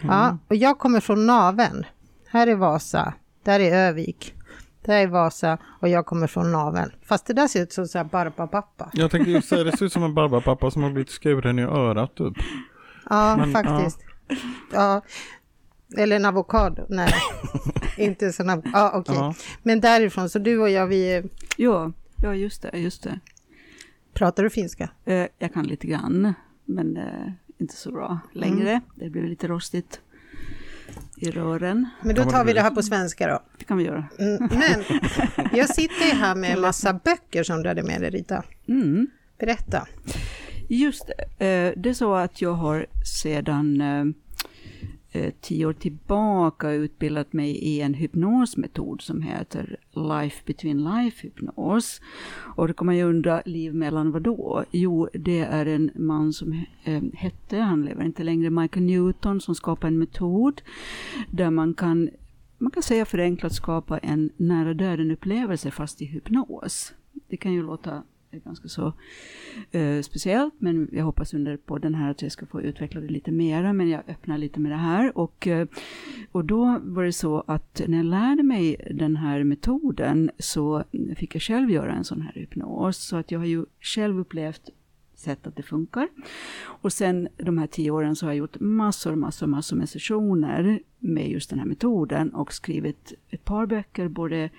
Ja, 0.01 0.37
och 0.47 0.55
jag 0.55 0.79
kommer 0.79 0.99
från 0.99 1.25
Naven. 1.25 1.85
Här 2.27 2.47
är 2.47 2.55
Vasa, 2.55 3.13
där 3.43 3.59
är 3.59 3.87
Övik, 3.87 4.33
där 4.85 4.97
är 4.97 5.07
Vasa 5.07 5.57
och 5.81 5.89
jag 5.89 6.05
kommer 6.05 6.27
från 6.27 6.51
Naven. 6.51 6.91
Fast 7.05 7.25
det 7.25 7.33
där 7.33 7.47
ser 7.47 7.63
ut 7.63 7.73
som 7.73 7.85
så 7.87 7.97
här 7.97 8.05
barbapapa. 8.05 8.89
Jag 8.93 9.11
tänkte 9.11 9.31
ju 9.31 9.41
säga 9.41 9.63
det 9.63 9.77
ser 9.77 9.85
ut 9.85 9.93
som 9.93 10.03
en 10.03 10.13
barbapapa 10.13 10.71
som 10.71 10.83
har 10.83 10.89
blivit 10.89 11.09
skuren 11.09 11.59
i 11.59 11.63
örat 11.63 12.15
typ. 12.15 12.33
Ja, 13.09 13.35
Men, 13.37 13.51
faktiskt. 13.51 13.99
Ja. 14.73 15.01
Eller 15.97 16.15
en 16.15 16.25
avokado, 16.25 16.85
nej. 16.89 17.13
Inte 18.03 18.33
sån 18.33 18.49
av... 18.49 18.61
Ja, 18.73 18.91
okej. 18.95 19.15
Ja. 19.15 19.35
Men 19.63 19.81
därifrån, 19.81 20.29
så 20.29 20.39
du 20.39 20.59
och 20.59 20.69
jag, 20.69 20.87
vi... 20.87 21.23
Ja, 21.57 21.91
ja 22.23 22.35
just 22.35 22.61
det, 22.61 22.77
just 22.77 23.03
det. 23.03 23.19
Pratar 24.13 24.43
du 24.43 24.49
finska? 24.49 24.89
Eh, 25.05 25.27
jag 25.39 25.53
kan 25.53 25.67
lite 25.67 25.87
grann, 25.87 26.33
men 26.65 26.97
eh, 26.97 27.31
inte 27.57 27.75
så 27.75 27.91
bra 27.91 28.19
längre. 28.33 28.69
Mm. 28.69 28.81
Det 28.95 29.09
blir 29.09 29.23
lite 29.23 29.47
rostigt 29.47 29.99
i 31.17 31.31
rören. 31.31 31.89
Men 32.01 32.15
då 32.15 32.23
tar 32.23 32.45
vi 32.45 32.53
det 32.53 32.61
här 32.61 32.71
på 32.71 32.83
svenska 32.83 33.27
då. 33.27 33.39
Det 33.57 33.65
kan 33.65 33.77
vi 33.77 33.83
göra. 33.83 34.05
Mm, 34.19 34.49
Men 34.51 34.83
jag 35.53 35.69
sitter 35.69 36.05
ju 36.05 36.11
här 36.11 36.35
med 36.35 36.51
en 36.53 36.61
massa 36.61 36.93
böcker 36.93 37.43
som 37.43 37.63
du 37.63 37.69
hade 37.69 37.83
med 37.83 38.01
dig 38.01 38.09
Rita. 38.09 38.43
Mm. 38.67 39.07
Berätta. 39.39 39.87
Just 40.69 41.07
det. 41.07 41.45
Eh, 41.45 41.73
det 41.81 41.89
är 41.89 41.93
så 41.93 42.15
att 42.15 42.41
jag 42.41 42.53
har 42.53 42.85
sedan 43.21 43.81
eh, 43.81 43.99
eh, 43.99 44.05
Eh, 45.15 45.33
tio 45.41 45.65
år 45.65 45.73
tillbaka 45.73 46.71
utbildat 46.71 47.33
mig 47.33 47.51
i 47.51 47.81
en 47.81 47.93
hypnosmetod 47.93 49.01
som 49.01 49.21
heter 49.21 49.77
Life 49.91 50.41
Between 50.45 50.83
Life 50.83 51.27
hypnos. 51.27 52.01
Och 52.55 52.67
då 52.67 52.73
kan 52.73 52.85
man 52.85 52.97
ju 52.97 53.03
undra, 53.03 53.41
liv 53.45 53.75
mellan 53.75 54.11
vad 54.11 54.21
då? 54.21 54.63
Jo, 54.71 55.09
det 55.13 55.39
är 55.39 55.65
en 55.65 55.91
man 55.95 56.33
som 56.33 56.65
eh, 56.83 57.03
hette, 57.13 57.57
han 57.57 57.85
lever 57.85 58.03
inte 58.03 58.23
längre, 58.23 58.49
Michael 58.49 58.85
Newton 58.85 59.41
som 59.41 59.55
skapade 59.55 59.87
en 59.87 59.99
metod 59.99 60.61
där 61.31 61.49
man 61.49 61.73
kan 61.73 62.09
man 62.57 62.71
kan 62.71 62.83
säga 62.83 63.05
förenklat 63.05 63.53
skapa 63.53 63.97
en 63.97 64.29
nära 64.37 64.73
döden 64.73 65.11
upplevelse 65.11 65.71
fast 65.71 66.01
i 66.01 66.05
hypnos. 66.05 66.93
Det 67.27 67.37
kan 67.37 67.53
ju 67.53 67.63
låta 67.63 68.03
är 68.33 68.39
ganska 68.39 68.67
så 68.67 68.93
eh, 69.71 70.01
speciellt, 70.01 70.53
men 70.57 70.89
jag 70.91 71.03
hoppas 71.03 71.33
under 71.33 71.57
podden 71.57 71.95
här 71.95 72.11
att 72.11 72.21
jag 72.21 72.31
ska 72.31 72.45
få 72.45 72.61
utveckla 72.61 73.01
det 73.01 73.07
lite 73.07 73.31
mera, 73.31 73.73
men 73.73 73.89
jag 73.89 74.01
öppnar 74.07 74.37
lite 74.37 74.59
med 74.59 74.71
det 74.71 74.77
här. 74.77 75.17
Och, 75.17 75.47
eh, 75.47 75.67
och 76.31 76.45
då 76.45 76.79
var 76.83 77.03
det 77.03 77.13
så 77.13 77.43
att 77.47 77.81
när 77.87 77.97
jag 77.97 78.05
lärde 78.05 78.43
mig 78.43 78.91
den 78.91 79.15
här 79.15 79.43
metoden 79.43 80.31
så 80.39 80.83
fick 81.15 81.35
jag 81.35 81.41
själv 81.41 81.71
göra 81.71 81.93
en 81.93 82.03
sån 82.03 82.21
här 82.21 82.33
hypnos, 82.33 82.97
så 82.97 83.15
att 83.17 83.31
jag 83.31 83.39
har 83.39 83.45
ju 83.45 83.65
själv 83.81 84.19
upplevt 84.19 84.69
sett 85.15 85.47
att 85.47 85.55
det 85.55 85.63
funkar. 85.63 86.07
Och 86.63 86.93
sen 86.93 87.27
de 87.37 87.57
här 87.57 87.67
tio 87.67 87.91
åren 87.91 88.15
så 88.15 88.25
har 88.25 88.31
jag 88.31 88.37
gjort 88.37 88.59
massor, 88.59 89.15
massor, 89.15 89.47
massor 89.47 89.75
med 89.75 89.89
sessioner 89.89 90.79
med 90.99 91.29
just 91.29 91.49
den 91.49 91.59
här 91.59 91.65
metoden 91.65 92.33
och 92.33 92.53
skrivit 92.53 93.13
ett 93.29 93.45
par 93.45 93.65
böcker, 93.65 94.07
både 94.07 94.49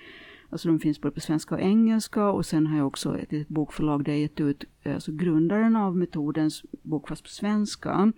Alltså 0.55 0.67
de 0.67 0.79
finns 0.79 1.01
både 1.01 1.13
på 1.13 1.21
svenska 1.21 1.55
och 1.55 1.61
engelska 1.61 2.29
och 2.29 2.45
sen 2.45 2.67
har 2.67 2.77
jag 2.77 2.87
också 2.87 3.17
ett 3.17 3.31
litet 3.31 3.47
bokförlag 3.47 4.03
där 4.03 4.11
jag 4.11 4.21
gett 4.21 4.39
ut 4.39 4.63
alltså 4.85 5.11
grundaren 5.11 5.75
av 5.75 5.97
metodens 5.97 6.63
bok 6.81 7.07
fast 7.07 7.23
på 7.23 7.29
svenska. 7.29 8.11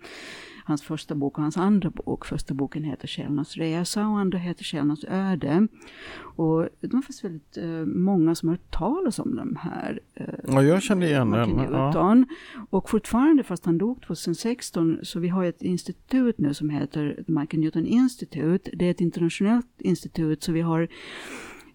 Hans 0.66 0.84
första 0.84 1.16
bok 1.16 1.38
och 1.38 1.44
hans 1.44 1.58
andra 1.58 1.90
bok. 1.90 2.26
Första 2.26 2.54
boken 2.54 2.84
heter 2.84 3.08
Källornas 3.08 3.58
resa 3.58 4.08
och 4.08 4.20
andra 4.20 4.38
heter 4.38 4.64
Källornas 4.64 5.04
öde. 5.04 5.68
Och 6.20 6.68
det 6.80 6.94
var 6.94 7.02
faktiskt 7.02 7.24
väldigt 7.24 7.58
eh, 7.58 7.86
många 7.86 8.36
som 8.36 8.50
har 8.50 8.56
hört 8.56 8.72
talas 8.72 9.20
om 9.20 9.36
de 9.36 9.56
här 9.56 10.00
eh, 10.14 10.26
Ja, 10.48 10.64
jag 10.64 10.84
kände 10.84 11.08
igen 11.08 11.32
den. 11.32 11.58
Ja. 11.72 12.26
Och 12.70 12.90
fortfarande, 12.90 13.44
fast 13.44 13.66
han 13.66 13.78
dog 13.78 14.02
2016, 14.02 15.00
så 15.04 15.20
vi 15.20 15.28
har 15.28 15.46
ett 15.46 15.62
institut 15.62 16.38
nu 16.38 16.54
som 16.54 16.70
heter 16.70 17.24
Michael 17.28 17.62
Newton 17.62 17.86
Institute. 17.86 18.72
Det 18.74 18.86
är 18.86 18.92
ett 18.92 19.02
internationellt 19.02 19.68
institut, 19.78 20.44
så 20.44 20.52
vi 20.52 20.62
har 20.62 20.88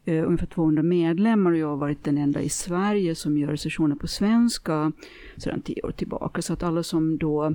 eh, 0.04 0.26
ungefär 0.26 0.46
200 0.46 0.82
medlemmar 0.82 1.50
och 1.50 1.58
jag 1.58 1.68
har 1.68 1.76
varit 1.76 2.04
den 2.04 2.18
enda 2.18 2.40
i 2.40 2.48
Sverige 2.48 3.14
som 3.14 3.38
gör 3.38 3.56
sessioner 3.56 3.96
på 3.96 4.06
svenska 4.06 4.92
sedan 5.36 5.62
tio 5.62 5.82
år 5.82 5.92
tillbaka. 5.92 6.42
Så 6.42 6.52
att 6.52 6.62
alla 6.62 6.82
som 6.82 7.18
då 7.18 7.44
eh, 7.44 7.52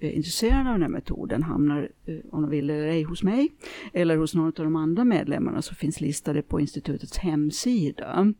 är 0.00 0.10
intresserade 0.10 0.68
av 0.68 0.74
den 0.74 0.82
här 0.82 0.88
metoden 0.88 1.42
hamnar, 1.42 1.88
eh, 2.06 2.16
om 2.30 2.42
de 2.42 2.50
vill 2.50 2.70
eller 2.70 2.86
ej, 2.86 3.02
hos 3.02 3.22
mig 3.22 3.52
eller 3.92 4.16
hos 4.16 4.34
någon 4.34 4.46
av 4.46 4.52
de 4.52 4.76
andra 4.76 5.04
medlemmarna 5.04 5.62
som 5.62 5.76
finns 5.76 6.00
listade 6.00 6.42
på 6.42 6.60
institutets 6.60 7.18
hemsida. 7.18 8.34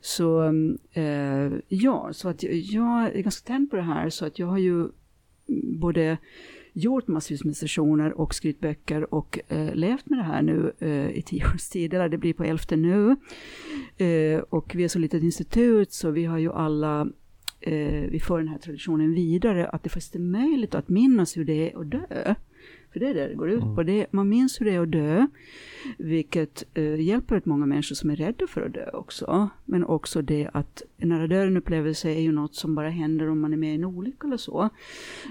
Så 0.00 0.44
eh, 0.92 1.52
ja, 1.68 2.08
så 2.12 2.28
att 2.28 2.42
jag, 2.42 2.54
jag 2.54 3.16
är 3.16 3.22
ganska 3.22 3.46
tänd 3.46 3.70
på 3.70 3.76
det 3.76 3.82
här 3.82 4.10
så 4.10 4.26
att 4.26 4.38
jag 4.38 4.46
har 4.46 4.58
ju 4.58 4.88
både 5.80 6.18
gjort 6.78 7.08
massvis 7.08 7.44
med 7.44 7.56
sessioner 7.56 8.12
och 8.20 8.34
skrivit 8.34 8.60
böcker 8.60 9.14
och 9.14 9.38
eh, 9.48 9.74
levt 9.74 10.10
med 10.10 10.18
det 10.18 10.22
här 10.22 10.42
nu 10.42 10.72
eh, 10.78 11.10
i 11.10 11.22
tio 11.22 11.44
års 11.54 11.68
tid, 11.68 11.94
eller 11.94 12.08
det 12.08 12.18
blir 12.18 12.34
på 12.34 12.44
elfte 12.44 12.76
nu. 12.76 13.16
Eh, 13.96 14.40
och 14.40 14.74
vi 14.74 14.84
är 14.84 14.88
så 14.88 14.98
litet 14.98 15.22
institut 15.22 15.92
så 15.92 16.10
vi 16.10 16.24
har 16.24 16.38
ju 16.38 16.52
alla 16.52 17.08
eh, 17.60 18.10
vi 18.10 18.20
för 18.20 18.38
den 18.38 18.48
här 18.48 18.58
traditionen 18.58 19.14
vidare, 19.14 19.68
att 19.68 19.82
det 19.82 19.88
faktiskt 19.88 20.14
är 20.14 20.20
möjligt 20.20 20.74
att 20.74 20.88
minnas 20.88 21.36
hur 21.36 21.44
det 21.44 21.72
är 21.72 21.80
att 21.80 21.90
dö. 21.90 22.34
För 22.98 23.04
det 23.04 23.10
är 23.10 23.14
det 23.14 23.28
det 23.28 23.34
går 23.34 23.50
ut 23.50 23.62
på. 23.76 23.82
Det, 23.82 24.06
man 24.10 24.28
minns 24.28 24.60
hur 24.60 24.66
det 24.66 24.72
är 24.74 24.80
att 24.80 24.92
dö, 24.92 25.26
vilket 25.98 26.64
eh, 26.74 27.00
hjälper 27.00 27.34
rätt 27.34 27.46
många 27.46 27.66
människor 27.66 27.94
som 27.94 28.10
är 28.10 28.16
rädda 28.16 28.46
för 28.46 28.62
att 28.62 28.74
dö 28.74 28.90
också. 28.92 29.48
Men 29.64 29.84
också 29.84 30.22
det 30.22 30.48
att 30.52 30.82
nära 30.96 31.26
döden-upplevelse 31.26 32.10
är 32.10 32.20
ju 32.20 32.32
något 32.32 32.54
som 32.54 32.74
bara 32.74 32.88
händer 32.88 33.28
om 33.28 33.40
man 33.40 33.52
är 33.52 33.56
med 33.56 33.72
i 33.72 33.74
en 33.74 33.84
olycka 33.84 34.26
eller 34.26 34.36
så. 34.36 34.68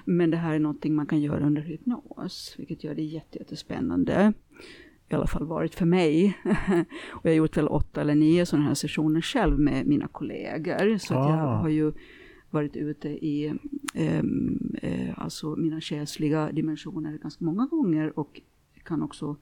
Men 0.06 0.32
det 0.32 0.38
här 0.38 0.54
är 0.54 0.60
någonting 0.60 0.96
man 0.96 1.06
kan 1.06 1.22
göra 1.22 1.46
under 1.46 1.62
hypnos, 1.62 2.56
vilket 2.58 2.84
gör 2.84 2.96
det 2.96 3.02
jättespännande 3.04 4.34
i 5.10 5.16
alla 5.16 5.28
fall 5.28 5.46
varit 5.46 5.76
för 5.76 5.86
mig. 5.86 6.38
och 7.10 7.26
jag 7.26 7.32
har 7.32 7.36
gjort 7.36 7.58
väl 7.58 7.68
åtta 7.68 8.02
eller 8.02 8.16
nio 8.16 8.46
sådana 8.46 8.68
här 8.68 8.74
sessioner 8.74 9.22
själv 9.22 9.60
med 9.60 9.88
mina 9.88 10.08
kollegor. 10.08 10.98
Så 10.98 11.14
att 11.14 11.30
jag 11.30 11.40
Ah. 11.40 11.56
har 11.56 11.70
ju 11.70 11.94
varit 12.50 12.76
ute 12.76 13.10
i 13.10 13.54
Ehm, 14.00 14.76
eh, 14.82 15.20
alltså 15.20 15.56
mina 15.56 15.82
själsliga 15.82 16.52
dimensioner 16.52 17.18
ganska 17.18 17.46
många 17.46 17.66
gånger 17.66 18.20
och 18.20 18.42
kan 18.84 19.04
också 19.04 19.36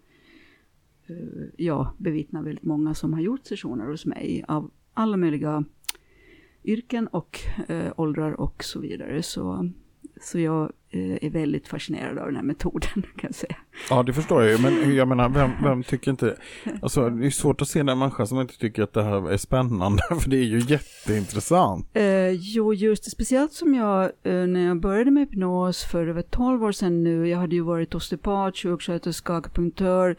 eh, 1.08 1.48
ja, 1.58 1.94
bevittna 1.98 2.42
väldigt 2.42 2.64
många 2.64 2.94
som 2.94 3.14
har 3.14 3.22
gjort 3.22 3.46
sessioner 3.46 3.86
hos 3.86 4.06
mig 4.06 4.46
av 4.48 4.72
alla 4.94 5.18
möjliga 5.18 5.66
yrken 6.64 7.08
och 7.08 7.40
eh, 7.68 7.94
åldrar 7.98 8.32
och 8.32 8.64
så 8.64 8.80
vidare. 8.80 9.24
Så, 9.24 9.70
så 10.22 10.40
jag 10.40 10.72
eh, 10.90 11.26
är 11.26 11.30
väldigt 11.30 11.68
fascinerad 11.68 12.18
av 12.18 12.26
den 12.26 12.36
här 12.36 12.44
metoden 12.44 12.90
kan 13.02 13.22
jag 13.22 13.36
säga. 13.36 13.56
Ja, 13.90 14.04
det 14.04 14.14
förstår 14.14 14.44
jag 14.44 14.52
ju. 14.52 14.58
Men 14.58 14.96
jag 14.96 15.08
menar, 15.08 15.30
vem, 15.30 15.52
vem 15.64 15.84
tycker 15.84 16.12
inte... 16.12 16.38
Alltså, 16.82 17.10
det 17.10 17.26
är 17.26 17.30
svårt 17.30 17.62
att 17.62 17.68
se 17.68 17.84
den 17.84 18.00
människa 18.00 18.26
som 18.26 18.42
inte 18.42 18.58
tycker 18.58 18.84
att 18.84 18.94
det 18.94 19.04
här 19.04 19.32
är 19.32 19.38
spännande. 19.38 20.04
För 20.22 20.30
det 20.30 20.38
är 20.38 20.44
ju 20.44 20.60
jätteintressant. 20.60 21.90
Eh, 21.94 22.30
jo, 22.30 22.74
just 22.74 23.04
det. 23.04 23.12
Speciellt 23.12 23.54
som 23.54 23.74
jag, 23.74 24.04
eh, 24.04 24.48
när 24.48 24.68
jag 24.68 24.80
började 24.80 25.12
med 25.12 25.28
hypnos 25.28 25.84
för 25.84 26.08
över 26.08 26.22
12 26.22 26.64
år 26.64 26.72
sedan 26.72 27.04
nu, 27.04 27.28
jag 27.28 27.38
hade 27.38 27.56
ju 27.56 27.62
varit 27.62 27.96
osteopat, 27.96 28.58
sjuksköterska, 28.58 29.34
akupunktör, 29.34 30.16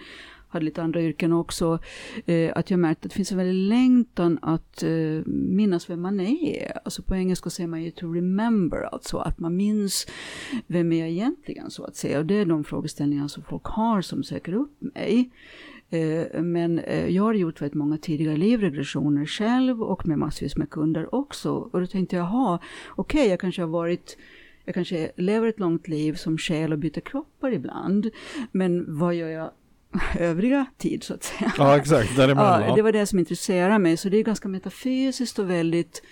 hade 0.57 0.65
lite 0.65 0.83
andra 0.83 1.03
yrken 1.03 1.33
också, 1.33 1.79
eh, 2.27 2.53
att 2.55 2.71
jag 2.71 2.81
märkte 2.81 3.07
att 3.07 3.11
det 3.11 3.17
finns 3.17 3.33
en 3.33 3.39
väldig 3.39 3.69
längtan 3.69 4.39
att 4.43 4.83
eh, 4.83 5.27
minnas 5.27 5.91
vem 5.91 6.03
man 6.03 6.21
är. 6.21 6.79
Alltså 6.85 7.03
på 7.03 7.15
engelska 7.15 7.51
säger 7.51 7.69
man 7.69 7.83
ju 7.83 7.91
to 7.91 8.13
remember, 8.13 8.83
alltså 8.83 9.19
att 9.19 9.39
man 9.39 9.57
minns 9.57 10.07
vem 10.67 10.93
är 10.93 11.01
jag 11.01 11.09
egentligen 11.09 11.71
så 11.71 11.85
att 11.85 11.97
säga. 11.97 12.19
Och 12.19 12.27
det 12.27 12.35
är 12.35 12.45
de 12.45 12.65
frågeställningar 12.65 13.29
som 13.29 13.43
folk 13.43 13.65
har 13.65 14.03
som 14.03 14.23
söker 14.23 14.55
upp 14.55 14.77
mig. 14.81 15.31
Eh, 15.91 16.43
men 16.43 16.79
eh, 16.79 17.09
jag 17.09 17.23
har 17.23 17.35
gjort 17.35 17.61
väldigt 17.61 17.75
många 17.75 17.99
tidigare 17.99 18.37
livregressioner 18.37 19.27
själv 19.27 19.83
och 19.83 20.07
med 20.07 20.19
massvis 20.19 20.57
med 20.57 20.71
kunder 20.71 21.15
också. 21.15 21.53
Och 21.53 21.81
då 21.81 21.87
tänkte 21.87 22.17
jag, 22.17 22.25
jaha, 22.25 22.59
okej, 22.97 23.29
jag 23.29 23.41
kanske 23.41 23.63
har 23.63 23.69
varit 23.69 24.17
jag 24.67 24.75
kanske 24.75 25.11
lever 25.17 25.49
ett 25.49 25.61
långt 25.61 25.89
liv 25.89 26.15
som 26.15 26.39
själ 26.39 26.73
och 26.73 26.79
byter 26.79 27.01
kroppar 27.01 27.53
ibland. 27.53 28.11
Men 28.53 28.99
vad 28.99 29.15
gör 29.15 29.29
jag 29.29 29.51
övriga 30.19 30.67
tid 30.79 31.03
så 31.03 31.15
att 31.15 31.23
säga? 31.23 31.53
Ja, 31.59 31.77
exakt. 31.77 32.17
Däremellan. 32.17 32.63
Ja, 32.63 32.75
det 32.75 32.83
var 32.83 32.93
det 32.93 33.07
som 33.07 33.19
intresserade 33.19 33.79
mig. 33.79 33.97
Så 33.97 34.09
det 34.09 34.17
är 34.17 34.23
ganska 34.23 34.49
metafysiskt 34.49 35.39
och 35.39 35.51
väldigt 35.51 36.03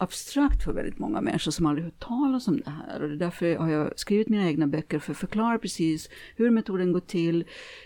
abstrakt 0.00 0.64
för 0.64 0.72
väldigt 0.72 0.98
många 0.98 1.20
människor 1.20 1.50
som 1.50 1.66
aldrig 1.66 1.84
hört 1.84 1.98
talas 1.98 2.48
om 2.48 2.56
det 2.56 2.70
här. 2.70 3.02
Och 3.02 3.08
därför 3.08 3.56
har 3.56 3.70
jag 3.70 3.98
skrivit 3.98 4.28
mina 4.28 4.46
egna 4.46 4.66
böcker 4.66 4.98
för 4.98 5.12
att 5.12 5.18
förklara 5.18 5.58
precis 5.58 6.08
hur 6.36 6.50
metoden 6.50 6.92
går 6.92 7.00
till, 7.00 7.44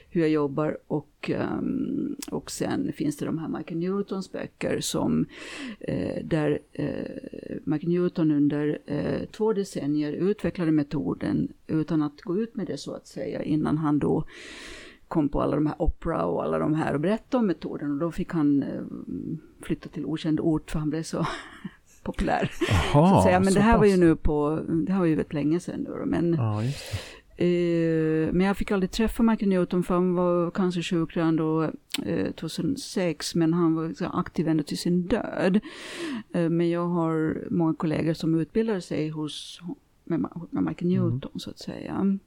hur 0.08 0.20
jag 0.20 0.30
jobbar 0.30 0.78
och, 0.86 1.30
ehm, 1.30 2.16
och 2.30 2.50
sen 2.50 2.92
finns 2.92 3.16
det 3.16 3.26
de 3.26 3.38
här 3.38 3.48
Michael 3.48 3.80
Newtons 3.80 4.32
böcker 4.32 4.80
som 4.80 5.26
eh, 5.80 6.24
där 6.24 6.58
eh, 6.72 7.56
Michael 7.64 7.92
Newton 7.92 8.30
under 8.30 8.78
eh, 8.86 9.24
två 9.30 9.52
decennier 9.52 10.12
utvecklade 10.12 10.72
metoden 10.72 11.52
utan 11.66 12.02
att 12.02 12.20
gå 12.20 12.38
ut 12.38 12.56
med 12.56 12.66
det 12.66 12.78
så 12.78 12.94
att 12.94 13.06
säga 13.06 13.42
innan 13.42 13.78
han 13.78 13.98
då 13.98 14.24
kom 15.14 15.28
på 15.28 15.42
alla 15.42 15.54
de 15.54 15.66
här 15.66 15.82
Opera 15.82 16.24
och 16.24 16.44
alla 16.44 16.58
de 16.58 16.74
här 16.74 16.94
och 16.94 17.00
berättade 17.00 17.40
om 17.40 17.46
metoden 17.46 17.92
och 17.92 17.98
då 17.98 18.10
fick 18.10 18.32
han 18.32 18.62
eh, 18.62 18.82
flytta 19.62 19.88
till 19.88 20.06
okänd 20.06 20.40
ort 20.40 20.70
för 20.70 20.78
han 20.78 20.90
blev 20.90 21.02
så 21.02 21.26
populär. 22.02 22.50
Jaha, 22.68 23.08
så 23.08 23.16
att 23.16 23.22
säga. 23.22 23.40
Men 23.40 23.52
så 23.52 23.58
det 23.58 23.64
här 23.64 23.78
var 23.78 23.84
ju 23.84 23.92
pass. 23.92 24.00
nu 24.00 24.16
på, 24.16 24.60
det 24.86 24.92
här 24.92 24.98
var 24.98 25.06
ju 25.06 25.14
väldigt 25.14 25.32
länge 25.32 25.60
sedan 25.60 25.80
nu 25.80 26.04
men, 26.06 26.34
Ja, 26.34 26.62
eh, 27.44 28.32
men 28.32 28.40
jag 28.40 28.56
fick 28.56 28.70
aldrig 28.70 28.90
träffa 28.90 29.22
Michael 29.22 29.48
Newton 29.48 29.82
för 29.82 29.94
han 29.94 30.14
var 30.14 30.50
cancersjuk 30.50 31.16
redan 31.16 31.36
då 31.36 31.62
eh, 32.06 32.32
2006 32.32 33.34
men 33.34 33.52
han 33.52 33.74
var 33.74 33.92
så 33.92 34.06
aktiv 34.06 34.48
ända 34.48 34.62
till 34.62 34.78
sin 34.78 35.02
död. 35.02 35.60
Eh, 36.32 36.48
men 36.48 36.70
jag 36.70 36.86
har 36.86 37.44
många 37.50 37.74
kollegor 37.74 38.14
som 38.14 38.34
utbildade 38.40 38.80
sig 38.80 39.08
hos 39.08 39.60
med, 40.04 40.20
med 40.50 40.62
Michael 40.62 40.92
Mm. 40.92 41.10
Newton 41.10 41.40
så 41.40 41.50
att 41.50 41.58
säga. 41.58 42.18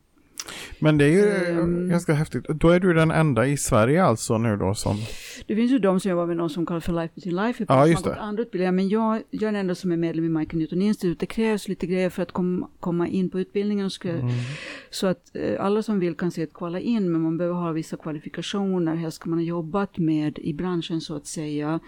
Men 0.80 0.98
det 0.98 1.06
är 1.06 1.10
ju 1.10 1.60
Ehm. 1.60 1.89
ganska 1.89 2.13
häftigt. 2.13 2.46
Då 2.48 2.70
är 2.70 2.80
du 2.80 2.94
den 2.94 3.12
enda 3.12 3.48
i 3.48 3.58
Sverige 3.58 4.04
alltså 4.04 4.38
nu 4.38 4.58
då 4.58 4.74
som... 4.74 4.96
Det 5.48 5.56
finns 5.56 5.72
ju 5.72 5.80
de 5.80 6.00
som 6.00 6.12
jobbar 6.12 6.25
med 6.25 6.38
något 6.38 6.51
som 6.51 6.66
kallas 6.66 6.84
för 6.86 6.94
Life 6.94 7.13
Between 7.16 7.36
Life, 7.36 7.66
Ja, 7.68 7.88
just 7.88 8.04
det. 8.04 8.16
andra 8.16 8.42
utbildningar, 8.44 8.72
men 8.72 8.89
jag, 8.89 9.22
jag 9.30 9.42
är 9.42 9.46
den 9.46 9.56
enda 9.56 9.75
som 9.75 9.92
är 9.92 9.98
medlem 9.98 10.25
i 10.25 10.30
Michael 10.30 10.58
Newton 10.60 10.82
Institute. 10.82 11.20
Det 11.20 11.25
krävs 11.25 11.68
lite 11.68 11.88
grejer 11.88 12.10
för 12.10 12.22
att 12.24 12.32
kom, 12.32 12.68
komma 12.80 13.08
in 13.08 13.30
på 13.30 13.39
utbildningen. 13.39 13.89
Ska, 13.89 14.08
Mm. 14.10 14.27
Så 14.89 15.08
att 15.08 15.36
eh, 15.36 15.66
alla 15.66 15.84
som 15.84 16.00
vill 16.00 16.16
kan 16.16 16.32
se 16.32 16.44
att 16.44 16.54
kvala 16.54 16.80
in, 16.80 17.12
men 17.12 17.22
man 17.22 17.38
behöver 17.38 17.56
ha 17.60 17.72
vissa 17.72 17.98
kvalifikationer. 17.98 18.96
Helst 18.96 19.16
ska 19.16 19.30
man 19.30 19.39
ha 19.39 19.44
jobbat 19.46 19.98
med 19.98 20.39
i 20.39 20.54
branschen 20.54 21.01
så 21.01 21.16
att 21.16 21.25
säga, 21.27 21.80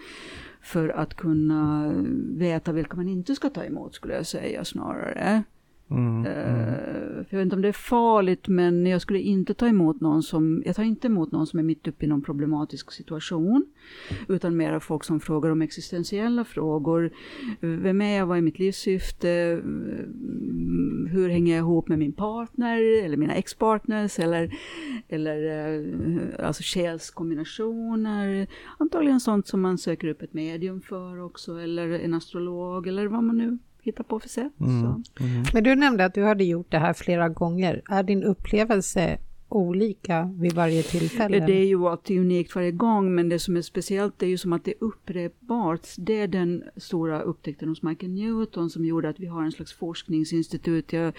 för 0.62 0.88
att 0.88 1.14
kunna 1.16 1.92
veta 2.36 2.72
vilka 2.72 2.96
man 2.96 3.08
inte 3.08 3.34
ska 3.34 3.48
ta 3.50 3.64
emot, 3.64 3.94
skulle 3.94 4.14
jag 4.14 4.26
säga 4.26 4.64
snarare. 4.64 5.42
Mm. 5.90 6.26
Eh, 6.26 7.24
för 7.24 7.26
jag 7.30 7.38
vet 7.38 7.44
inte 7.44 7.56
om 7.56 7.62
det 7.62 7.68
är 7.68 7.72
farligt, 7.72 8.48
men 8.48 8.86
jag 8.86 9.02
skulle 9.02 9.20
inte 9.20 9.54
ta 9.54 9.68
emot 9.68 10.00
någon 10.00 10.22
som, 10.22 10.62
jag 10.66 10.76
tar 10.76 10.82
inte 10.82 11.06
emot 11.06 11.32
någon 11.32 11.46
som 11.46 11.58
är 11.58 11.62
mitt 11.62 11.88
uppe 11.88 12.04
i 12.04 12.08
någon 12.08 12.22
problematisk 12.22 12.92
situation, 12.92 13.66
utan 14.28 14.56
mera 14.56 14.80
folk 14.80 15.04
som 15.04 15.20
frågar 15.20 15.50
om 15.50 15.62
existentiella 15.62 16.44
frågor. 16.44 17.10
Vem 17.60 18.00
är 18.00 18.18
jag? 18.18 18.26
Vad 18.26 18.38
är 18.38 18.42
mitt 18.42 18.58
livssyfte? 18.58 19.30
Mm, 19.30 21.08
Hur 21.12 21.28
hänger 21.28 21.54
jag 21.54 21.62
ihop 21.62 21.88
med 21.88 21.98
min 21.98 22.12
partner 22.12 23.04
eller 23.04 23.16
mina 23.16 23.34
ex-partners 23.34 24.18
eller, 24.18 24.54
eller 25.08 25.66
eh, 26.38 26.46
alltså 26.46 26.62
själskombinationer. 26.62 28.46
Antagligen 28.78 29.20
sånt 29.20 29.46
som 29.46 29.60
man 29.60 29.78
söker 29.78 30.08
upp 30.08 30.22
ett 30.22 30.34
medium 30.34 30.80
för 30.80 31.20
också, 31.20 31.60
eller 31.60 31.90
en 31.90 32.14
astrolog 32.14 32.86
eller 32.86 33.06
vad 33.06 33.24
man 33.24 33.36
nu 33.36 33.58
hittar 33.82 34.04
på 34.04 34.20
för 34.20 34.28
sätt. 34.28 34.52
Så. 34.58 34.64
Mm. 34.64 35.02
Men 35.52 35.64
du 35.64 35.74
nämnde 35.74 36.04
att 36.04 36.14
du 36.14 36.24
hade 36.24 36.44
gjort 36.44 36.70
det 36.70 36.78
här 36.78 36.92
flera 36.92 37.28
gånger. 37.28 37.82
Är 37.88 38.02
din 38.02 38.24
upplevelse 38.24 39.18
olika 39.48 40.34
vid 40.38 40.52
varje 40.52 40.82
tillfälle? 40.82 41.46
Det 41.46 41.52
är 41.52 41.66
ju 41.66 41.88
alltid 41.88 42.20
unikt 42.20 42.54
varje 42.54 42.72
gång, 42.72 43.14
men 43.14 43.28
det 43.28 43.38
som 43.38 43.56
är 43.56 43.62
speciellt 43.62 44.22
är 44.22 44.26
ju 44.26 44.38
som 44.38 44.52
att 44.52 44.64
det 44.64 44.70
är 44.70 44.84
upprepbart. 44.84 45.88
Det 45.98 46.20
är 46.20 46.28
den 46.28 46.64
stora 46.76 47.20
upptäckten 47.20 47.68
hos 47.68 47.82
Michael 47.82 48.12
Newton 48.12 48.70
som 48.70 48.84
gjorde 48.84 49.08
att 49.08 49.20
vi 49.20 49.26
har 49.26 49.42
en 49.42 49.52
slags 49.52 49.72
forskningsinstitut. 49.72 50.92
Jag 50.92 51.14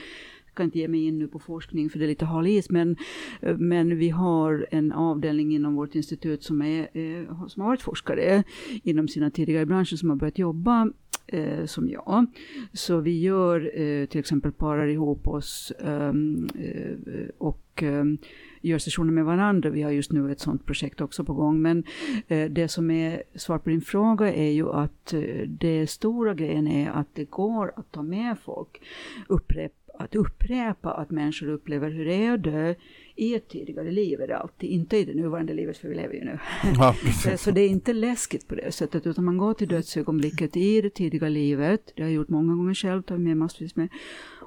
jag 0.52 0.56
kan 0.56 0.66
inte 0.66 0.80
ge 0.80 0.88
mig 0.88 1.06
in 1.06 1.20
nu 1.20 1.28
på 1.28 1.40
forskning 1.40 1.90
för 1.90 2.00
det 2.00 2.06
är 2.06 2.08
lite 2.08 2.26
hal 2.26 2.48
is, 2.48 2.70
men, 2.70 2.96
eh, 3.42 3.58
men 3.58 3.98
vi 3.98 4.10
har 4.10 4.68
en 4.72 4.92
avdelning 4.92 5.56
inom 5.56 5.76
vårt 5.76 5.96
institut 5.96 6.44
som, 6.44 6.62
är, 6.62 6.82
eh, 6.94 7.48
som 7.48 7.62
har 7.62 7.70
varit 7.70 7.82
forskare 7.82 8.44
inom 8.84 9.08
sina 9.08 9.32
tidigare 9.32 9.66
branscher 9.66 9.96
som 9.96 10.10
har 10.10 10.18
börjat 10.18 10.40
jobba 10.40 10.92
eh, 11.28 11.66
som 11.66 11.90
jag. 11.90 12.26
Så 12.74 13.00
vi 13.00 13.20
gör 13.20 13.82
eh, 13.82 14.06
till 14.06 14.20
exempel 14.20 14.52
parar 14.52 14.88
ihop 14.88 15.28
oss 15.28 15.72
ehm, 15.80 16.50
eh, 16.60 17.30
och 17.38 17.84
ehm, 17.84 18.18
gör 18.62 18.78
sessioner 18.78 19.12
med 19.12 19.26
varandra. 19.26 19.70
Vi 19.70 19.82
har 19.82 19.92
just 19.92 20.12
nu 20.12 20.32
ett 20.32 20.40
sådant 20.40 20.66
projekt 20.66 21.02
också 21.02 21.24
på 21.24 21.34
gång. 21.34 21.62
Men 21.62 21.84
eh, 22.28 22.52
det 22.52 22.68
som 22.68 22.92
är 22.92 23.24
svar 23.36 23.58
på 23.58 23.70
din 23.70 23.82
fråga 23.82 24.34
är 24.34 24.52
ju 24.52 24.70
att 24.70 25.14
eh, 25.14 25.48
det 25.48 25.88
stora 25.90 26.34
grejen 26.34 26.68
är 26.68 26.92
att 26.92 27.08
det 27.14 27.26
går 27.26 27.74
att 27.76 27.92
ta 27.92 28.02
med 28.02 28.40
folk, 28.40 28.82
upprepa 29.28 29.81
att 30.00 30.16
upprepa 30.16 30.94
att 30.94 31.12
människor 31.12 31.50
upplever 31.50 31.90
hur 31.90 32.06
det 32.06 32.14
är 32.14 32.34
att 32.34 32.44
dö 32.44 32.76
i 33.16 33.36
ett 33.36 33.50
tidigare 33.50 33.92
liv 33.92 34.22
är 34.22 34.28
det 34.28 34.38
alltid, 34.38 34.70
inte 34.70 34.98
i 34.98 35.06
det 35.06 35.14
nuvarande 35.14 35.54
livet 35.54 35.78
för 35.78 35.88
vi 35.88 35.96
lever 35.96 36.14
ju 36.14 36.26
nu. 36.26 36.40
Ja. 36.78 36.96
Så 37.38 37.52
det 37.52 37.62
är 37.62 37.70
inte 37.70 37.94
läskigt 37.94 38.48
på 38.48 38.56
det 38.56 38.72
sättet, 38.72 39.08
utan 39.08 39.26
man 39.26 39.38
går 39.38 39.54
till 39.54 39.68
dödsögonblicket 39.68 40.58
i 40.58 40.82
det 40.82 40.90
tidiga 40.90 41.30
livet. 41.30 41.94
Det 41.96 42.02
har 42.02 42.10
jag 42.10 42.16
gjort 42.16 42.30
många 42.30 42.56
gånger 42.56 42.74
själv, 42.74 43.02
tar 43.02 43.18
med 43.18 43.38
massvis 43.38 43.76
med. 43.76 43.90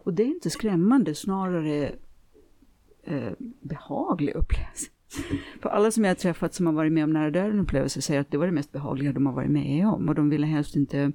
Och 0.04 0.14
det 0.14 0.22
är 0.22 0.26
inte 0.26 0.50
skrämmande, 0.50 1.14
snarare 1.14 1.92
eh, 3.04 3.32
behaglig 3.60 4.34
upplevelse. 4.34 4.90
För 5.62 5.68
alla 5.68 5.90
som 5.90 6.04
jag 6.04 6.10
har 6.10 6.14
träffat 6.14 6.54
som 6.54 6.66
har 6.66 6.72
varit 6.72 6.92
med 6.92 7.04
om 7.04 7.12
nära 7.12 7.30
döden 7.30 7.60
upplevelser 7.60 8.00
säger 8.00 8.20
att 8.20 8.30
det 8.30 8.38
var 8.38 8.46
det 8.46 8.52
mest 8.52 8.72
behagliga 8.72 9.12
de 9.12 9.26
har 9.26 9.32
varit 9.32 9.50
med 9.50 9.86
om. 9.86 10.08
Och 10.08 10.14
de 10.14 10.30
ville 10.30 10.46
helst 10.46 10.76
inte 10.76 11.12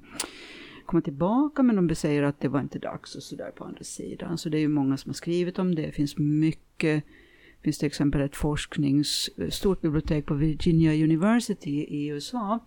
komma 0.90 1.02
tillbaka, 1.02 1.62
men 1.62 1.88
de 1.88 1.94
säger 1.94 2.22
att 2.22 2.40
det 2.40 2.48
var 2.48 2.60
inte 2.60 2.78
dags 2.78 3.16
och 3.16 3.22
sådär 3.22 3.50
på 3.50 3.64
andra 3.64 3.84
sidan. 3.84 4.38
Så 4.38 4.48
det 4.48 4.58
är 4.58 4.60
ju 4.60 4.68
många 4.68 4.96
som 4.96 5.08
har 5.08 5.14
skrivit 5.14 5.58
om 5.58 5.74
det. 5.74 5.82
Det 5.82 5.92
finns 5.92 6.18
mycket 6.18 7.04
det 7.60 7.64
finns 7.64 7.78
till 7.78 7.86
exempel 7.86 8.20
ett 8.20 8.36
forsknings, 8.36 9.30
eh, 9.36 9.48
stort 9.48 9.80
bibliotek 9.80 10.26
på 10.26 10.34
Virginia 10.34 11.04
University 11.04 11.70
i 11.70 12.06
USA 12.08 12.58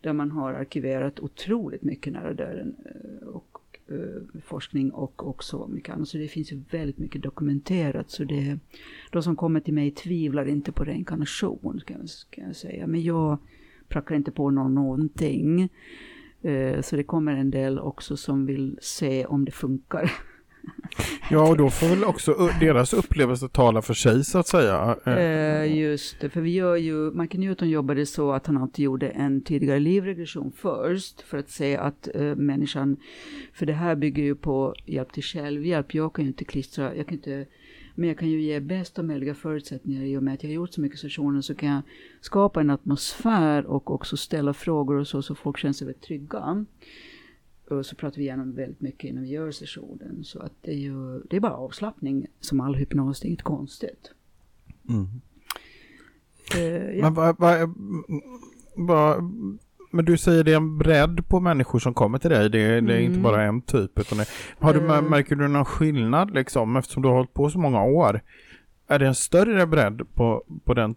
där 0.00 0.12
man 0.12 0.30
har 0.30 0.52
arkiverat 0.52 1.20
otroligt 1.20 1.82
mycket 1.82 2.12
nära 2.12 2.34
döden 2.34 2.76
eh, 2.84 3.28
och 3.28 3.78
eh, 3.88 4.40
forskning 4.44 4.90
och 4.90 5.28
också 5.28 5.68
mycket 5.68 5.94
annat. 5.94 6.08
Så 6.08 6.18
det 6.18 6.28
finns 6.28 6.52
ju 6.52 6.62
väldigt 6.70 6.98
mycket 6.98 7.22
dokumenterat. 7.22 8.10
Så 8.10 8.24
det, 8.24 8.58
de 9.10 9.22
som 9.22 9.36
kommer 9.36 9.60
till 9.60 9.74
mig 9.74 9.90
tvivlar 9.90 10.48
inte 10.48 10.72
på 10.72 10.84
reinkarnation, 10.84 11.80
kan 11.86 11.96
jag, 12.00 12.46
jag 12.46 12.56
säga. 12.56 12.86
Men 12.86 13.02
jag 13.02 13.38
prackar 13.88 14.14
inte 14.14 14.30
på 14.30 14.50
någon 14.50 14.74
någonting. 14.74 15.68
Eh, 16.42 16.80
så 16.80 16.96
det 16.96 17.02
kommer 17.02 17.36
en 17.36 17.50
del 17.50 17.78
också 17.78 18.16
som 18.16 18.46
vill 18.46 18.78
se 18.82 19.26
om 19.26 19.44
det 19.44 19.52
funkar. 19.52 20.12
Ja, 21.30 21.48
och 21.48 21.56
då 21.56 21.70
får 21.70 21.86
väl 21.86 22.04
också 22.04 22.50
deras 22.60 22.92
upplevelse 22.92 23.48
tala 23.48 23.82
för 23.82 23.94
sig 23.94 24.24
så 24.24 24.38
att 24.38 24.46
säga. 24.46 24.96
Eh, 25.06 25.78
just 25.78 26.20
det, 26.20 26.30
för 26.30 26.40
vi 26.40 26.50
gör 26.50 26.76
ju, 26.76 27.10
Michael 27.10 27.40
Newton 27.40 27.70
jobbade 27.70 28.06
så 28.06 28.32
att 28.32 28.46
han 28.46 28.56
alltid 28.56 28.84
gjorde 28.84 29.08
en 29.08 29.40
tidigare 29.40 29.78
livregression 29.78 30.52
först 30.56 31.20
för 31.20 31.38
att 31.38 31.50
se 31.50 31.76
att 31.76 32.08
människan, 32.36 32.96
för 33.52 33.66
det 33.66 33.72
här 33.72 33.96
bygger 33.96 34.22
ju 34.22 34.34
på 34.34 34.74
hjälp 34.86 35.12
till 35.12 35.22
självhjälp. 35.22 35.94
Jag 35.94 36.12
kan 36.12 36.24
ju 36.24 36.28
inte 36.28 36.44
klistra, 36.44 36.96
jag 36.96 37.06
kan 37.06 37.14
inte 37.14 37.46
men 37.98 38.08
jag 38.08 38.18
kan 38.18 38.28
ju 38.28 38.40
ge 38.40 38.60
bästa 38.60 39.02
möjliga 39.02 39.34
förutsättningar 39.34 40.02
i 40.02 40.16
och 40.16 40.22
med 40.22 40.34
att 40.34 40.42
jag 40.42 40.50
har 40.50 40.54
gjort 40.54 40.74
så 40.74 40.80
mycket 40.80 40.98
sessioner 40.98 41.40
så 41.40 41.54
kan 41.54 41.68
jag 41.68 41.82
skapa 42.20 42.60
en 42.60 42.70
atmosfär 42.70 43.66
och 43.66 43.90
också 43.90 44.16
ställa 44.16 44.54
frågor 44.54 44.96
och 44.96 45.06
så 45.06 45.22
så 45.22 45.34
folk 45.34 45.58
känner 45.58 45.72
sig 45.72 45.86
väldigt 45.86 46.02
trygga. 46.02 46.64
Och 47.70 47.86
så 47.86 47.96
pratar 47.96 48.16
vi 48.16 48.22
igenom 48.22 48.52
väldigt 48.52 48.80
mycket 48.80 49.10
innan 49.10 49.22
vi 49.22 49.28
gör 49.28 49.50
sessionen. 49.50 50.24
Så 50.24 50.38
att 50.38 50.52
det 50.60 50.70
är 50.70 50.76
ju 50.76 51.20
det 51.30 51.36
är 51.36 51.40
bara 51.40 51.56
avslappning 51.56 52.26
som 52.40 52.60
all 52.60 52.74
hypnos, 52.74 53.20
det 53.20 53.26
är 53.26 53.28
inget 53.28 53.42
konstigt. 53.42 54.10
Mm. 54.88 55.06
Uh, 56.56 56.96
ja. 56.96 57.02
Men 57.02 57.14
vad, 57.14 57.38
vad, 57.38 57.74
vad, 58.76 59.22
men 59.90 60.04
du 60.04 60.16
säger 60.16 60.44
det 60.44 60.52
är 60.52 60.56
en 60.56 60.78
bredd 60.78 61.28
på 61.28 61.40
människor 61.40 61.78
som 61.78 61.94
kommer 61.94 62.18
till 62.18 62.30
dig. 62.30 62.50
Det, 62.50 62.60
är, 62.60 62.80
det 62.80 62.94
är 62.94 62.98
inte 62.98 63.18
mm. 63.18 63.22
bara 63.22 63.42
en 63.42 63.62
typ. 63.62 63.98
Utan 63.98 64.18
det, 64.18 64.28
har 64.58 64.74
du, 64.74 64.80
uh, 64.80 65.02
märker 65.02 65.36
du 65.36 65.48
någon 65.48 65.64
skillnad 65.64 66.34
liksom 66.34 66.76
eftersom 66.76 67.02
du 67.02 67.08
har 67.08 67.16
hållit 67.16 67.34
på 67.34 67.50
så 67.50 67.58
många 67.58 67.82
år? 67.82 68.20
Är 68.88 68.98
det 68.98 69.06
en 69.06 69.14
större 69.14 69.66
bredd 69.66 70.14
på, 70.14 70.44
på 70.64 70.74
den 70.74 70.94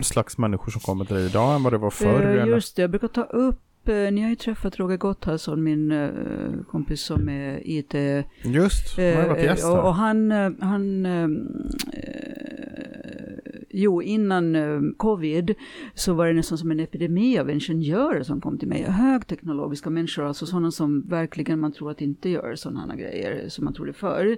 slags 0.00 0.38
människor 0.38 0.70
som 0.70 0.80
kommer 0.80 1.04
till 1.04 1.16
dig 1.16 1.26
idag 1.26 1.54
än 1.54 1.62
vad 1.62 1.72
det 1.72 1.78
var 1.78 1.90
förr? 1.90 2.36
Uh, 2.36 2.48
just 2.48 2.76
det, 2.76 2.82
jag 2.82 2.90
brukar 2.90 3.08
ta 3.08 3.22
upp 3.22 3.60
Eh, 3.73 3.73
ni 3.86 4.22
har 4.22 4.30
ju 4.30 4.36
träffat 4.36 4.78
Roger 4.78 4.96
Gotthardsson, 4.96 5.62
min 5.62 5.92
uh, 5.92 6.62
kompis 6.70 7.00
som 7.00 7.28
är 7.28 7.60
IT... 7.64 7.94
Just, 8.44 8.98
han 8.98 9.16
har 9.16 9.28
varit 9.28 9.44
gäst 9.44 9.64
här. 9.64 9.78
Och, 9.78 9.88
och 9.88 9.94
han, 9.94 10.30
han 10.60 11.06
jo, 13.74 14.02
innan 14.02 14.94
covid 14.96 15.54
så 15.94 16.14
var 16.14 16.26
det 16.26 16.32
nästan 16.32 16.58
som 16.58 16.70
en 16.70 16.80
epidemi 16.80 17.38
av 17.38 17.50
ingenjörer 17.50 18.22
som 18.22 18.40
kom 18.40 18.58
till 18.58 18.68
mig. 18.68 18.82
Högteknologiska 18.82 19.90
människor, 19.90 20.24
alltså 20.24 20.46
sådana 20.46 20.70
som 20.70 21.08
verkligen 21.08 21.60
man 21.60 21.72
tror 21.72 21.90
att 21.90 22.00
inte 22.00 22.28
gör 22.28 22.54
sådana 22.54 22.96
grejer 22.96 23.48
som 23.48 23.64
man 23.64 23.74
trodde 23.74 23.92
förr. 23.92 24.36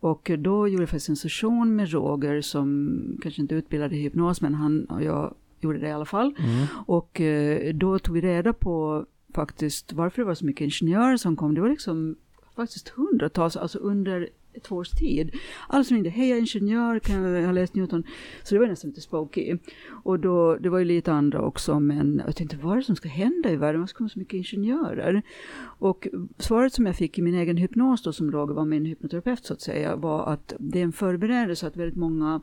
Och 0.00 0.30
då 0.38 0.68
gjorde 0.68 0.82
jag 0.82 0.88
faktiskt 0.88 1.08
en 1.08 1.16
session 1.16 1.76
med 1.76 1.92
Roger 1.92 2.40
som 2.40 3.18
kanske 3.22 3.42
inte 3.42 3.54
utbildade 3.54 3.96
i 3.96 4.02
hypnos, 4.02 4.40
men 4.40 4.54
han 4.54 4.84
och 4.84 5.02
jag 5.02 5.34
gjorde 5.60 5.78
det 5.78 5.88
i 5.88 5.92
alla 5.92 6.04
fall. 6.04 6.34
Mm. 6.38 6.66
Och 6.86 7.20
eh, 7.20 7.74
då 7.74 7.98
tog 7.98 8.14
vi 8.14 8.20
reda 8.20 8.52
på 8.52 9.06
faktiskt 9.34 9.92
varför 9.92 10.22
det 10.22 10.26
var 10.26 10.34
så 10.34 10.44
mycket 10.44 10.64
ingenjörer 10.64 11.16
som 11.16 11.36
kom. 11.36 11.54
Det 11.54 11.60
var 11.60 11.68
liksom 11.68 12.16
faktiskt 12.56 12.88
hundratals, 12.88 13.56
alltså 13.56 13.78
under 13.78 14.28
ett 14.52 14.72
års 14.72 14.90
tid. 14.90 15.36
Alla 15.68 15.84
som 15.84 15.94
ringde, 15.94 16.10
hej 16.10 16.28
jag 16.28 16.38
är 16.38 16.56
ingenjör, 16.56 16.98
kan 16.98 17.22
jag 17.22 17.44
ha 17.44 17.52
läst 17.52 17.74
Newton? 17.74 18.04
Så 18.42 18.54
det 18.54 18.58
var 18.58 18.66
nästan 18.66 18.90
lite 18.90 19.00
spooky. 19.00 19.56
Och 20.04 20.20
då, 20.20 20.56
det 20.56 20.68
var 20.68 20.78
ju 20.78 20.84
lite 20.84 21.12
andra 21.12 21.42
också, 21.42 21.80
men 21.80 22.22
jag 22.26 22.36
tänkte 22.36 22.56
vad 22.56 22.72
är 22.72 22.76
det 22.76 22.82
som 22.82 22.96
ska 22.96 23.08
hända 23.08 23.50
i 23.50 23.56
världen? 23.56 23.80
Varför 23.80 23.94
kommer 23.94 24.10
så 24.10 24.18
mycket 24.18 24.34
ingenjörer? 24.34 25.22
Och 25.62 26.08
svaret 26.38 26.72
som 26.72 26.86
jag 26.86 26.96
fick 26.96 27.18
i 27.18 27.22
min 27.22 27.34
egen 27.34 27.56
hypnos 27.56 28.02
då, 28.02 28.12
som 28.12 28.32
Roger 28.32 28.54
var 28.54 28.64
min 28.64 28.84
hypnoterapeut 28.84 29.44
så 29.44 29.52
att 29.52 29.60
säga, 29.60 29.96
var 29.96 30.26
att 30.32 30.54
det 30.58 30.78
är 30.78 30.84
en 30.84 30.92
förberedelse 30.92 31.66
att 31.66 31.76
väldigt 31.76 31.96
många 31.96 32.40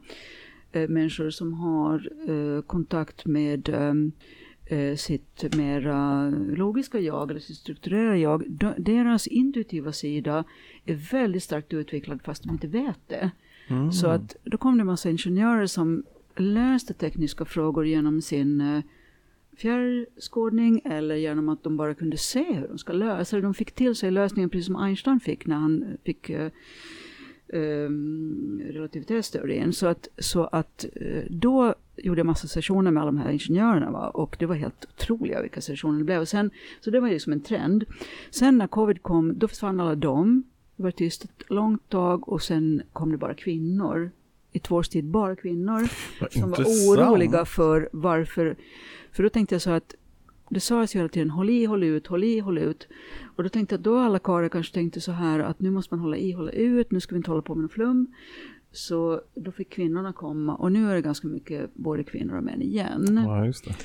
människor 0.87 1.29
som 1.29 1.53
har 1.53 2.09
eh, 2.27 2.61
kontakt 2.61 3.25
med 3.25 3.69
ehm, 3.69 4.11
eh, 4.65 4.95
sitt 4.95 5.55
mera 5.55 6.29
logiska 6.29 6.99
jag 6.99 7.31
eller 7.31 7.39
sitt 7.39 7.57
strukturerade 7.57 8.17
jag, 8.17 8.43
deras 8.77 9.27
intuitiva 9.27 9.91
sida 9.91 10.43
är 10.85 11.11
väldigt 11.11 11.43
starkt 11.43 11.73
utvecklad 11.73 12.21
fast 12.23 12.43
de 12.43 12.49
inte 12.49 12.67
vet 12.67 12.99
det. 13.07 13.31
Mm. 13.67 13.91
Så 13.91 14.07
att 14.07 14.35
då 14.43 14.57
kom 14.57 14.77
det 14.77 14.81
en 14.81 14.87
massa 14.87 15.09
ingenjörer 15.09 15.65
som 15.65 16.03
löste 16.35 16.93
tekniska 16.93 17.45
frågor 17.45 17.85
genom 17.85 18.21
sin 18.21 18.61
eh, 18.61 18.83
fjärrskådning 19.57 20.81
eller 20.85 21.15
genom 21.15 21.49
att 21.49 21.63
de 21.63 21.77
bara 21.77 21.93
kunde 21.93 22.17
se 22.17 22.53
hur 22.53 22.67
de 22.67 22.77
ska 22.77 22.93
lösa 22.93 23.35
det. 23.35 23.41
De 23.41 23.53
fick 23.53 23.71
till 23.71 23.95
sig 23.95 24.11
lösningen 24.11 24.49
precis 24.49 24.65
som 24.65 24.75
Einstein 24.75 25.19
fick 25.19 25.45
när 25.45 25.55
han 25.55 25.97
fick 26.03 26.29
eh, 26.29 26.51
um, 27.53 28.61
relativitetsteorin. 28.69 29.73
Så 29.73 29.87
att, 29.87 30.07
så 30.17 30.43
att 30.43 30.85
uh, 31.01 31.23
då 31.29 31.75
gjorde 31.97 32.19
jag 32.19 32.25
massa 32.25 32.47
sessioner 32.47 32.91
med 32.91 33.01
alla 33.01 33.11
de 33.11 33.17
här 33.17 33.31
ingenjörerna 33.31 33.91
va? 33.91 34.09
och 34.09 34.35
det 34.39 34.45
var 34.45 34.55
helt 34.55 34.85
otroliga 34.85 35.41
vilka 35.41 35.61
sessioner 35.61 35.97
det 35.97 36.05
blev. 36.05 36.21
Och 36.21 36.27
sen, 36.27 36.51
så 36.81 36.89
det 36.89 36.99
var 36.99 37.09
liksom 37.09 37.33
en 37.33 37.41
trend. 37.41 37.85
Sen 38.29 38.57
när 38.57 38.67
covid 38.67 39.03
kom, 39.03 39.39
då 39.39 39.47
försvann 39.47 39.79
alla 39.79 39.95
dem. 39.95 40.43
Det 40.75 40.83
var 40.83 40.91
tyst 40.91 41.23
ett 41.23 41.49
långt 41.49 41.89
tag 41.89 42.29
och 42.29 42.41
sen 42.41 42.81
kom 42.93 43.11
det 43.11 43.17
bara 43.17 43.33
kvinnor. 43.33 44.11
I 44.51 44.59
två 44.59 44.75
års 44.75 44.89
tid 44.89 45.05
bara 45.05 45.35
kvinnor. 45.35 45.87
som 46.31 46.51
var 46.51 46.63
oroliga 46.63 47.45
för 47.45 47.89
varför. 47.93 48.55
För 49.11 49.23
då 49.23 49.29
tänkte 49.29 49.55
jag 49.55 49.61
så 49.61 49.71
att 49.71 49.95
det 50.49 50.59
sades 50.59 50.95
ju 50.95 50.99
hela 50.99 51.09
tiden 51.09 51.29
håll 51.29 51.49
i, 51.49 51.65
håll 51.65 51.83
ut, 51.83 52.07
håll 52.07 52.23
i, 52.23 52.39
håll 52.39 52.57
ut. 52.57 52.87
Och 53.35 53.43
då 53.43 53.49
tänkte 53.49 53.75
jag 53.75 53.81
då 53.81 53.97
alla 53.97 54.19
karlar 54.19 54.49
kanske 54.49 54.73
tänkte 54.73 55.01
så 55.01 55.11
här 55.11 55.39
att 55.39 55.59
nu 55.59 55.71
måste 55.71 55.93
man 55.93 55.99
hålla 55.99 56.17
i, 56.17 56.31
hålla 56.31 56.51
ut, 56.51 56.91
nu 56.91 56.99
ska 56.99 57.15
vi 57.15 57.17
inte 57.17 57.31
hålla 57.31 57.41
på 57.41 57.55
med 57.55 57.61
någon 57.61 57.69
flum. 57.69 58.13
Så 58.71 59.21
då 59.35 59.51
fick 59.51 59.69
kvinnorna 59.69 60.13
komma 60.13 60.55
och 60.55 60.71
nu 60.71 60.89
är 60.89 60.95
det 60.95 61.01
ganska 61.01 61.27
mycket 61.27 61.73
både 61.73 62.03
kvinnor 62.03 62.37
och 62.37 62.43
män 62.43 62.61
igen. 62.61 63.23
Ja, 63.25 63.45
just 63.45 63.65
det. 63.65 63.75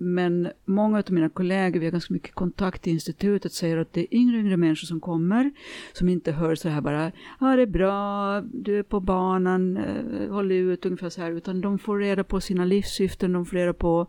Men 0.00 0.48
många 0.64 0.98
av 0.98 1.04
mina 1.08 1.28
kollegor, 1.28 1.80
vi 1.80 1.86
har 1.86 1.92
ganska 1.92 2.14
mycket 2.14 2.34
kontakt 2.34 2.86
i 2.86 2.90
institutet, 2.90 3.52
säger 3.52 3.76
att 3.76 3.92
det 3.92 4.00
är 4.00 4.18
yngre 4.18 4.38
yngre 4.38 4.56
människor 4.56 4.86
som 4.86 5.00
kommer, 5.00 5.50
som 5.92 6.08
inte 6.08 6.32
hör 6.32 6.54
så 6.54 6.68
här 6.68 6.80
bara, 6.80 7.12
ja 7.40 7.56
det 7.56 7.62
är 7.62 7.66
bra, 7.66 8.40
du 8.40 8.78
är 8.78 8.82
på 8.82 9.00
banan, 9.00 9.76
eh, 9.76 10.30
håll 10.30 10.52
ut, 10.52 10.86
ungefär 10.86 11.08
så 11.08 11.20
här, 11.20 11.30
utan 11.30 11.60
de 11.60 11.78
får 11.78 11.98
reda 11.98 12.24
på 12.24 12.40
sina 12.40 12.64
livssyften, 12.64 13.32
de 13.32 13.46
får 13.46 13.56
reda 13.56 13.72
på 13.72 14.06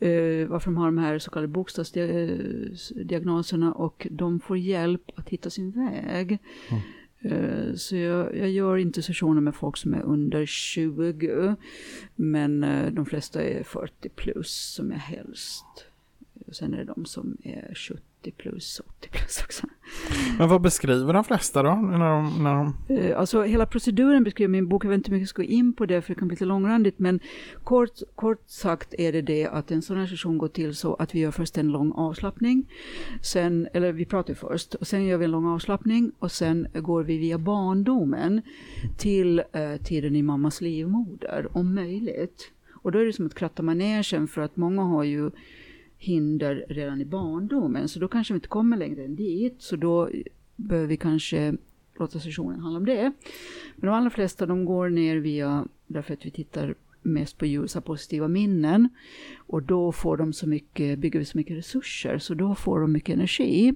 eh, 0.00 0.46
varför 0.46 0.70
de 0.70 0.76
har 0.76 0.86
de 0.86 0.98
här 0.98 1.18
så 1.18 1.30
kallade 1.30 1.48
bokstavsdiagnoserna 1.48 3.72
och 3.72 4.06
de 4.10 4.40
får 4.40 4.58
hjälp 4.58 5.10
att 5.14 5.28
hitta 5.28 5.50
sin 5.50 5.70
väg. 5.70 6.38
Mm. 6.68 6.82
Eh, 7.22 7.74
så 7.74 7.96
jag, 7.96 8.36
jag, 8.36 8.50
gör 8.50 8.76
inte 8.76 9.02
sessioner 9.02 9.40
med 9.40 9.54
folk 9.54 9.76
som 9.76 9.94
är 9.94 10.02
under 10.02 10.46
20, 10.46 11.56
men 12.16 12.64
eh, 12.64 12.92
de 12.92 13.06
flesta 13.06 13.42
är 13.42 13.62
40 13.62 14.08
plus 14.08 14.74
som 14.74 14.92
är 14.92 14.96
helst. 14.96 15.64
Sen 16.52 16.74
är 16.74 16.78
det 16.78 16.84
de 16.84 17.04
som 17.04 17.36
är 17.42 17.74
70 17.74 18.02
70 18.20 18.30
plus, 18.30 18.80
80 19.00 19.08
plus 19.10 19.42
också. 19.44 19.66
Men 20.38 20.48
vad 20.48 20.60
beskriver 20.60 21.12
de 21.12 21.24
flesta 21.24 21.62
då? 21.62 21.74
När 21.74 21.98
de, 21.98 22.42
när 22.44 22.54
de... 22.54 22.94
Eh, 22.94 23.18
alltså 23.18 23.42
hela 23.42 23.66
proceduren 23.66 24.24
beskriver 24.24 24.48
min 24.48 24.68
bok, 24.68 24.84
jag 24.84 24.88
vet 24.90 24.96
inte 24.96 25.10
hur 25.10 25.16
mycket 25.16 25.22
jag 25.22 25.28
ska 25.28 25.42
gå 25.42 25.48
in 25.48 25.72
på 25.72 25.86
det 25.86 26.02
för 26.02 26.14
det 26.14 26.18
kan 26.18 26.28
bli 26.28 26.34
lite 26.34 26.44
långrandigt, 26.44 26.98
men 26.98 27.20
kort, 27.64 28.00
kort 28.14 28.42
sagt 28.46 28.94
är 28.98 29.12
det 29.12 29.22
det 29.22 29.46
att 29.46 29.70
en 29.70 29.82
sån 29.82 29.96
här 29.96 30.06
session 30.06 30.38
går 30.38 30.48
till 30.48 30.76
så 30.76 30.94
att 30.94 31.14
vi 31.14 31.18
gör 31.20 31.30
först 31.30 31.58
en 31.58 31.68
lång 31.68 31.92
avslappning, 31.92 32.66
sen, 33.22 33.68
eller 33.74 33.92
vi 33.92 34.04
pratar 34.04 34.34
först, 34.34 34.74
och 34.74 34.86
sen 34.86 35.04
gör 35.04 35.18
vi 35.18 35.24
en 35.24 35.30
lång 35.30 35.46
avslappning 35.46 36.12
och 36.18 36.32
sen 36.32 36.68
går 36.74 37.02
vi 37.02 37.18
via 37.18 37.38
barndomen 37.38 38.42
till 38.98 39.42
eh, 39.52 39.76
tiden 39.84 40.16
i 40.16 40.22
mammas 40.22 40.60
livmoder, 40.60 41.48
om 41.52 41.74
möjligt. 41.74 42.52
Och 42.82 42.92
då 42.92 42.98
är 42.98 43.04
det 43.04 43.12
som 43.12 43.26
att 43.26 43.34
kratta 43.34 43.62
manegen 43.62 44.28
för 44.28 44.40
att 44.40 44.56
många 44.56 44.82
har 44.82 45.04
ju 45.04 45.30
hinder 46.00 46.64
redan 46.68 47.00
i 47.00 47.04
barndomen. 47.04 47.88
Så 47.88 48.00
då 48.00 48.08
kanske 48.08 48.34
vi 48.34 48.36
inte 48.36 48.48
kommer 48.48 48.76
längre 48.76 49.04
än 49.04 49.16
dit. 49.16 49.56
Så 49.58 49.76
då 49.76 50.10
behöver 50.56 50.88
vi 50.88 50.96
kanske 50.96 51.54
låta 51.98 52.20
sessionen 52.20 52.60
handla 52.60 52.78
om 52.78 52.86
det. 52.86 53.12
Men 53.76 53.86
de 53.86 53.88
allra 53.88 54.10
flesta 54.10 54.46
de 54.46 54.64
går 54.64 54.88
ner 54.88 55.16
via, 55.16 55.66
därför 55.86 56.14
att 56.14 56.26
vi 56.26 56.30
tittar 56.30 56.74
mest 57.02 57.38
på 57.38 57.46
ljusa 57.46 57.80
positiva 57.80 58.28
minnen. 58.28 58.88
Och 59.36 59.62
då 59.62 59.92
får 59.92 60.16
de 60.16 60.32
så 60.32 60.48
mycket, 60.48 60.98
bygger 60.98 61.18
vi 61.18 61.24
så 61.24 61.38
mycket 61.38 61.56
resurser, 61.56 62.18
så 62.18 62.34
då 62.34 62.54
får 62.54 62.80
de 62.80 62.92
mycket 62.92 63.14
energi. 63.14 63.74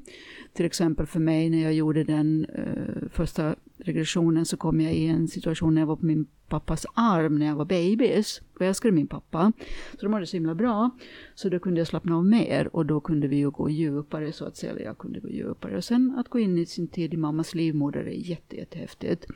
Till 0.53 0.67
exempel 0.67 1.07
för 1.07 1.21
mig 1.21 1.51
när 1.51 1.63
jag 1.63 1.75
gjorde 1.75 2.05
den 2.05 2.45
eh, 2.45 3.09
första 3.11 3.55
regressionen 3.85 4.47
så 4.47 4.57
kom 4.57 4.81
jag 4.81 4.95
i 4.95 5.07
en 5.07 5.29
situation 5.29 5.75
när 5.75 5.83
jag 5.83 5.87
var 5.87 5.97
på 5.97 6.07
min 6.07 6.27
pappas 6.49 6.87
arm 6.95 7.39
när 7.39 7.47
jag 7.47 7.55
var 7.55 7.65
babys. 7.65 8.41
Jag 8.59 8.69
älskade 8.69 8.93
min 8.93 9.07
pappa. 9.07 9.53
Så 9.93 9.99
de 10.01 10.09
mådde 10.09 10.27
så 10.27 10.37
himla 10.37 10.55
bra. 10.55 10.91
Så 11.35 11.49
då 11.49 11.59
kunde 11.59 11.81
jag 11.81 11.87
slappna 11.87 12.17
av 12.17 12.25
mer 12.25 12.77
och 12.77 12.87
då 12.87 13.01
kunde 13.01 13.29
vi 13.29 13.37
ju 13.37 13.51
gå 13.51 13.71
djupare 13.71 14.33
så 14.33 14.45
att 14.45 14.57
säga. 14.57 14.73
Eller 14.73 14.83
jag 14.83 14.99
kunde 14.99 15.21
gå 15.21 15.29
djupare. 15.29 15.77
Och 15.77 15.85
sen 15.85 16.15
att 16.19 16.29
gå 16.29 16.39
in 16.39 16.59
i 16.59 16.67
sin 16.67 16.89
tid 16.89 17.15
i 17.15 17.17
mammas 17.17 17.55
livmoder 17.55 18.01
är 18.01 18.11
jätte, 18.11 18.57
jättehäftigt. 18.57 19.27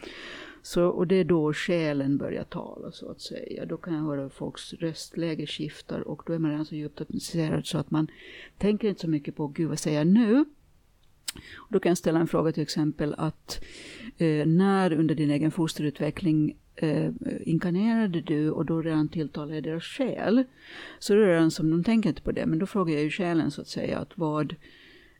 Så, 0.62 0.86
och 0.86 1.06
det 1.06 1.14
är 1.14 1.24
då 1.24 1.52
själen 1.52 2.18
börjar 2.18 2.44
tala 2.44 2.92
så 2.92 3.10
att 3.10 3.20
säga. 3.20 3.66
Då 3.66 3.76
kan 3.76 3.94
jag 3.94 4.02
höra 4.02 4.22
hur 4.22 4.28
folks 4.28 4.72
röstläge 4.72 5.46
skiftar 5.46 6.00
och 6.00 6.22
då 6.26 6.32
är 6.32 6.38
man 6.38 6.50
redan 6.50 6.66
så 6.66 6.74
djupt 6.74 7.00
hypnotiserad 7.00 7.66
så 7.66 7.78
att 7.78 7.90
man 7.90 8.06
tänker 8.58 8.88
inte 8.88 9.00
så 9.00 9.08
mycket 9.08 9.36
på, 9.36 9.46
gud 9.46 9.68
vad 9.68 9.78
säger 9.78 9.98
jag 9.98 10.06
nu? 10.06 10.44
Då 11.68 11.80
kan 11.80 11.90
jag 11.90 11.98
ställa 11.98 12.20
en 12.20 12.26
fråga 12.26 12.52
till 12.52 12.62
exempel 12.62 13.14
att 13.18 13.64
eh, 14.18 14.46
när 14.46 14.92
under 14.92 15.14
din 15.14 15.30
egen 15.30 15.50
fosterutveckling 15.50 16.56
eh, 16.76 17.10
inkarnerade 17.40 18.20
du 18.20 18.50
och 18.50 18.64
då 18.64 18.82
redan 18.82 19.08
tilltalade 19.08 19.60
deras 19.60 19.84
själ. 19.84 20.44
Så 20.98 21.14
det 21.14 21.22
är 21.22 21.26
redan 21.26 21.50
som 21.50 21.70
de 21.70 21.84
tänker 21.84 22.08
inte 22.08 22.22
på 22.22 22.32
det, 22.32 22.46
men 22.46 22.58
då 22.58 22.66
frågar 22.66 22.94
jag 22.94 23.02
ju 23.02 23.10
själen 23.10 23.50
så 23.50 23.60
att 23.60 23.68
säga 23.68 23.98
att 23.98 24.12
vad 24.14 24.54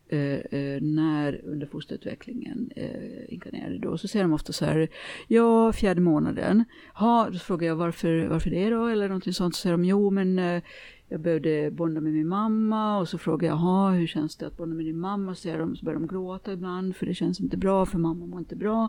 eh, 0.09 0.21
eh, 0.21 0.81
när 0.81 1.41
under 1.45 1.67
fosterutvecklingen 1.67 2.71
eh, 2.77 3.35
inkarnerade 3.35 3.79
du? 3.79 3.89
Och 3.89 4.01
så 4.01 4.09
säger 4.09 4.25
de 4.25 4.33
ofta 4.33 4.53
så 4.53 4.65
här, 4.65 4.89
ja, 5.29 5.73
fjärde 5.73 6.01
månaden. 6.01 6.65
Ha, 6.95 7.31
då 7.31 7.39
frågar 7.39 7.67
jag 7.67 7.77
varför, 7.77 8.27
varför 8.27 8.51
det 8.51 8.71
då? 8.71 8.87
Eller 8.87 9.09
någonting 9.09 9.33
sånt. 9.33 9.55
Så 9.55 9.61
säger 9.61 9.77
de, 9.77 9.85
jo 9.85 10.11
men 10.11 10.39
eh, 10.39 10.63
jag 11.09 11.21
behövde 11.21 11.71
bonda 11.71 12.01
med 12.01 12.13
min 12.13 12.29
mamma 12.29 12.99
och 12.99 13.09
så 13.09 13.19
frågade 13.19 13.47
jag, 13.47 13.91
hur 13.91 14.07
känns 14.07 14.37
det 14.37 14.47
att 14.47 14.57
bonda 14.57 14.77
med 14.77 14.85
din 14.87 14.99
mamma? 14.99 15.35
Så, 15.35 15.49
de, 15.49 15.77
så 15.77 15.85
började 15.85 16.07
de 16.07 16.15
gråta 16.15 16.53
ibland 16.53 16.97
för 16.97 17.07
det 17.07 17.15
känns 17.15 17.41
inte 17.41 17.57
bra, 17.57 17.87
för 17.87 17.99
mamma 17.99 18.27
mår 18.27 18.39
inte 18.39 18.57
bra. 18.57 18.89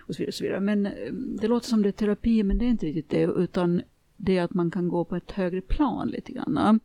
Och 0.00 0.14
så 0.14 0.18
vidare, 0.18 0.28
och 0.28 0.34
så 0.34 0.44
vidare. 0.44 0.60
Men 0.60 0.86
eh, 0.86 1.12
det 1.12 1.48
låter 1.48 1.68
som 1.68 1.82
det 1.82 1.88
är 1.88 1.92
terapi, 1.92 2.42
men 2.42 2.58
det 2.58 2.64
är 2.64 2.68
inte 2.68 2.86
riktigt 2.86 3.10
det, 3.10 3.22
utan 3.22 3.82
det 4.16 4.38
är 4.38 4.42
att 4.42 4.54
man 4.54 4.70
kan 4.70 4.88
gå 4.88 5.04
på 5.04 5.16
ett 5.16 5.30
högre 5.30 5.60
plan 5.60 6.08
lite 6.08 6.32
grann. 6.32 6.80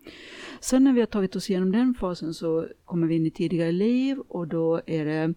Sen 0.60 0.84
när 0.84 0.94
vi 0.94 1.00
har 1.00 1.08
tagit 1.08 1.36
oss 1.36 1.50
igenom 1.50 1.72
den 1.72 1.94
fasen 1.94 2.34
så 2.34 2.68
kommer 2.86 3.08
vi 3.08 3.16
in 3.16 3.26
i 3.26 3.32
tidigare 3.32 3.72
liv 3.72 4.20
och 4.28 4.48
då 4.48 4.82
är 4.86 5.06
det 5.06 5.34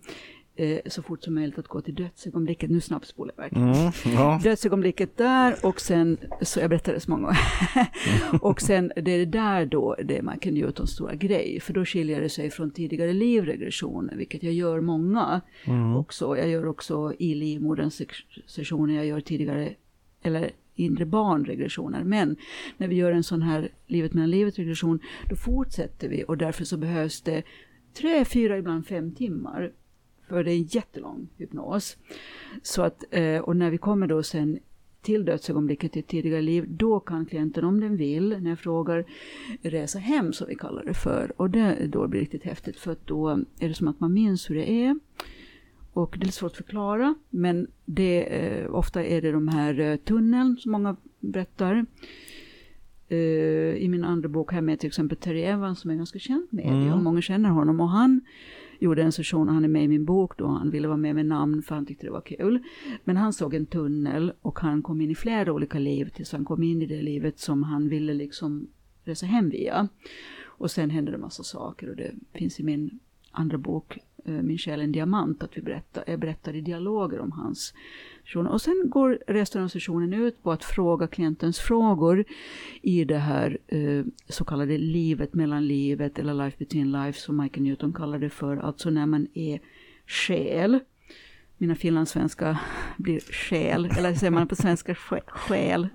eh, 0.59 0.79
så 0.87 1.03
fort 1.03 1.25
som 1.25 1.35
möjligt 1.35 1.59
att 1.59 1.69
gå 1.69 1.81
till 1.81 1.95
dödsögonblicket. 1.95 2.71
Nu 2.71 2.81
snabbspolar 2.81 3.35
jag 3.37 3.43
verkligen. 3.43 3.69
Mm, 3.69 3.93
ja. 4.05 4.41
Dödsögonblicket 4.45 5.17
där 5.17 5.55
och 5.63 5.81
sen, 5.81 6.17
så 6.43 6.61
jag 6.61 6.71
berättade 6.71 7.01
så 7.01 7.11
många 7.11 7.23
gånger. 7.23 7.39
och 8.43 8.61
sen 8.61 8.93
det 8.97 9.11
är 9.11 9.19
det 9.19 9.25
där 9.25 9.67
då 9.67 9.97
det 10.05 10.23
man 10.23 10.39
kan 10.39 10.55
Newtons 10.55 10.91
stora 10.91 11.15
grej. 11.15 11.61
För 11.61 11.73
då 11.73 11.85
skiljer 11.85 12.21
det 12.21 12.29
sig 12.29 12.51
från 12.51 12.71
tidigare 12.71 13.13
livregressioner, 13.13 14.17
vilket 14.17 14.43
jag 14.43 14.53
gör 14.53 14.81
många 14.81 15.41
mm. 15.65 15.97
också. 15.97 16.37
Jag 16.37 16.49
gör 16.49 16.67
också 16.67 17.13
i 17.19 17.35
livmoderns 17.35 18.03
sessioner, 18.47 18.95
jag 18.95 19.07
gör 19.07 19.21
tidigare, 19.21 19.75
eller 20.23 20.51
inre 20.75 21.07
barnregressioner. 21.07 22.05
Men 22.05 22.37
när 22.77 22.89
vi 22.89 22.95
gör 22.95 23.13
en 23.13 23.25
sån 23.25 23.43
här 23.43 23.69
livet 23.87 24.15
mellan 24.15 24.31
livet 24.31 24.59
regression, 24.59 25.01
då 25.29 25.37
fortsätter 25.37 26.09
vi 26.09 26.25
och 26.29 26.39
därför 26.39 26.65
så 26.65 26.77
behövs 26.77 27.21
det 27.23 27.43
tre, 27.95 28.25
fyra, 28.25 28.59
ibland 28.59 28.87
fem 28.87 29.15
timmar 29.15 29.73
för 30.29 30.45
det 30.45 30.53
är 30.53 30.57
en 30.57 30.63
jättelång 30.63 31.29
hypnos. 31.37 31.97
Så 32.63 32.83
att, 32.83 33.05
eh, 33.11 33.39
och 33.39 33.57
när 33.57 33.71
vi 33.71 33.79
kommer 33.79 34.07
då 34.07 34.23
sen 34.23 34.59
till 35.03 35.25
dödsögonblicket 35.25 35.97
i 35.97 36.01
ett 36.01 36.07
tidigare 36.07 36.43
liv, 36.43 36.65
då 36.69 37.01
kan 37.01 37.27
klienten 37.27 37.65
om 37.65 37.81
den 37.81 37.97
vill, 37.97 38.37
när 38.41 38.51
jag 38.51 38.59
frågar, 38.59 39.05
resa 39.63 39.99
hem 39.99 40.33
som 40.33 40.47
vi 40.49 40.55
kallar 40.55 40.85
det 40.85 40.95
för. 40.95 41.33
Och 41.37 41.51
det 41.51 41.87
då 41.87 42.09
blir 42.09 42.21
riktigt 42.21 42.45
häftigt 42.45 42.77
för 42.77 42.93
att 42.93 43.07
då 43.07 43.29
är 43.59 43.69
det 43.69 43.75
som 43.75 43.89
att 43.89 44.01
man 44.01 44.13
minns 44.13 44.51
hur 44.51 44.55
det 44.55 44.71
är. 44.71 44.99
Och 45.93 46.17
det 46.19 46.27
är 46.27 46.31
svårt 46.31 46.51
att 46.51 46.57
förklara, 46.57 47.15
men 47.31 47.67
det, 47.85 48.23
eh, 48.23 48.75
ofta 48.75 49.05
är 49.05 49.23
det 49.23 49.33
de 49.33 49.49
här 49.49 49.81
eh, 49.81 49.97
tunneln 49.97 50.57
som 50.57 50.73
många 50.73 50.97
berättar. 51.21 51.87
Uh, 53.13 53.77
I 53.77 53.89
min 53.89 54.05
andra 54.05 54.29
bok 54.29 54.53
här 54.53 54.61
med 54.61 54.81
till 54.81 54.87
exempel 54.87 55.19
Terry 55.19 55.43
Evans 55.43 55.81
som 55.81 55.91
är 55.91 55.95
ganska 55.95 56.19
känd 56.19 56.47
medium, 56.51 56.83
mm. 56.83 57.05
många 57.05 57.23
känner 57.23 57.49
honom. 57.49 57.81
Och 57.81 57.89
han 57.89 58.21
gjorde 58.79 59.03
en 59.03 59.13
session, 59.13 59.49
och 59.49 59.55
han 59.55 59.65
är 59.65 59.69
med 59.69 59.85
i 59.85 59.89
min 59.89 60.05
bok 60.05 60.39
då, 60.39 60.47
han 60.47 60.71
ville 60.71 60.89
vara 60.89 60.97
med 60.97 61.15
med 61.15 61.27
namn 61.27 61.63
för 61.63 61.75
han 61.75 61.87
tyckte 61.87 62.07
det 62.07 62.13
var 62.13 62.21
kul. 62.21 62.63
Men 63.05 63.17
han 63.17 63.33
såg 63.33 63.55
en 63.55 63.67
tunnel 63.67 64.33
och 64.43 64.59
han 64.59 64.83
kom 64.83 65.01
in 65.01 65.11
i 65.11 65.15
flera 65.15 65.53
olika 65.53 65.79
liv 65.79 66.11
tills 66.15 66.33
han 66.33 66.45
kom 66.45 66.63
in 66.63 66.83
i 66.83 66.87
det 66.87 67.03
livet 67.03 67.39
som 67.39 67.63
han 67.63 67.89
ville 67.89 68.15
liksom 68.15 68.69
resa 69.05 69.27
hem 69.27 69.51
via. 69.51 69.89
Och 70.45 70.71
sen 70.71 70.91
hände 70.91 71.13
det 71.13 71.19
massa 71.19 71.43
saker 71.43 71.91
och 71.91 71.97
det 71.97 72.13
finns 72.33 72.61
i 72.61 72.63
min 72.63 72.99
andra 73.31 73.59
bok 73.59 73.99
Eh, 74.29 74.43
min 74.43 74.59
själ 74.59 74.81
en 74.81 74.93
diamant, 74.93 75.43
att 75.43 75.57
vi 75.57 75.63
berättar, 75.63 76.05
jag 76.07 76.21
berättar 76.21 76.55
i 76.55 76.61
dialoger 76.61 77.21
om 77.21 77.33
hans 77.33 77.75
sessioner. 78.25 78.51
Och 78.51 78.61
sen 78.61 78.83
går 78.87 79.19
resten 79.27 79.63
av 79.63 79.69
sessionen 79.69 80.15
ut 80.15 80.43
på 80.43 80.53
att 80.53 80.65
fråga 80.65 81.07
klientens 81.07 81.59
frågor 81.59 82.25
i 82.83 83.05
det 83.05 83.19
här 83.19 83.59
eh, 83.67 84.05
så 84.29 84.45
kallade 84.45 84.79
livet 84.79 85.35
mellan 85.35 85.67
livet, 85.67 86.19
eller 86.19 86.35
life 86.35 86.57
between 86.59 86.93
life 86.93 87.21
som 87.21 87.37
Michael 87.37 87.63
Newton 87.63 87.93
kallar 87.93 88.19
det 88.19 88.31
för, 88.31 88.57
alltså 88.57 88.91
när 88.91 89.07
man 89.07 89.27
är 89.35 89.61
själ. 90.07 90.81
Mina 91.61 91.75
finlandssvenska 91.75 92.59
blir 92.97 93.21
själ, 93.21 93.91
eller 93.99 94.15
säger 94.15 94.31
man 94.31 94.49
på 94.49 94.57
svenska 94.57 94.95
själ. 94.95 95.89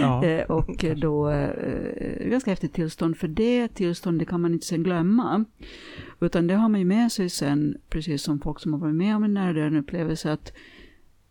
Ja. 0.00 0.24
Eh, 0.24 0.50
och 0.50 0.84
då, 0.96 1.30
eh, 1.30 2.28
ganska 2.28 2.50
häftigt 2.50 2.72
tillstånd 2.72 3.16
för 3.16 3.28
det 3.28 3.68
tillståndet 3.68 4.28
kan 4.28 4.40
man 4.40 4.52
inte 4.52 4.66
sen 4.66 4.82
glömma. 4.82 5.44
Utan 6.20 6.46
det 6.46 6.54
har 6.54 6.68
man 6.68 6.80
ju 6.80 6.86
med 6.86 7.12
sig 7.12 7.30
sen, 7.30 7.76
precis 7.88 8.22
som 8.22 8.40
folk 8.40 8.60
som 8.60 8.72
har 8.72 8.80
varit 8.80 8.94
med 8.94 9.16
om 9.16 9.24
en 9.24 9.34
nära 9.34 9.78
upplevelse, 9.78 10.32
att 10.32 10.52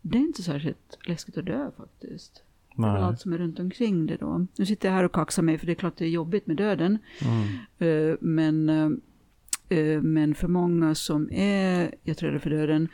det 0.02 0.18
är 0.18 0.22
inte 0.22 0.44
särskilt 0.44 0.98
läskigt 1.08 1.38
att 1.38 1.46
dö 1.46 1.72
faktiskt. 1.78 2.44
Nej. 2.76 2.94
Det 2.94 3.00
är 3.00 3.04
allt 3.04 3.20
som 3.20 3.34
är 3.34 3.38
runt 3.38 3.60
omkring 3.60 4.06
det 4.06 4.18
då. 4.18 4.48
Nu 4.56 4.66
sitter 4.66 4.88
jag 4.88 4.96
här 4.96 5.04
och 5.04 5.12
kaxar 5.12 5.44
mig 5.44 5.58
för 5.58 5.66
det 5.66 5.72
är 5.72 5.76
klart 5.76 5.98
det 5.98 6.06
är 6.06 6.10
jobbigt 6.10 6.48
med 6.48 6.58
döden. 6.58 6.98
Mm. 7.22 8.10
Uh, 8.12 8.18
men, 8.20 8.70
uh, 8.70 8.98
Eh, 9.74 10.02
men 10.02 10.36
för 10.36 10.48
många 10.48 10.96
som 10.96 11.30
är 11.32 11.96
jätterädda 12.04 12.40
för 12.40 12.50
döden 12.50 12.88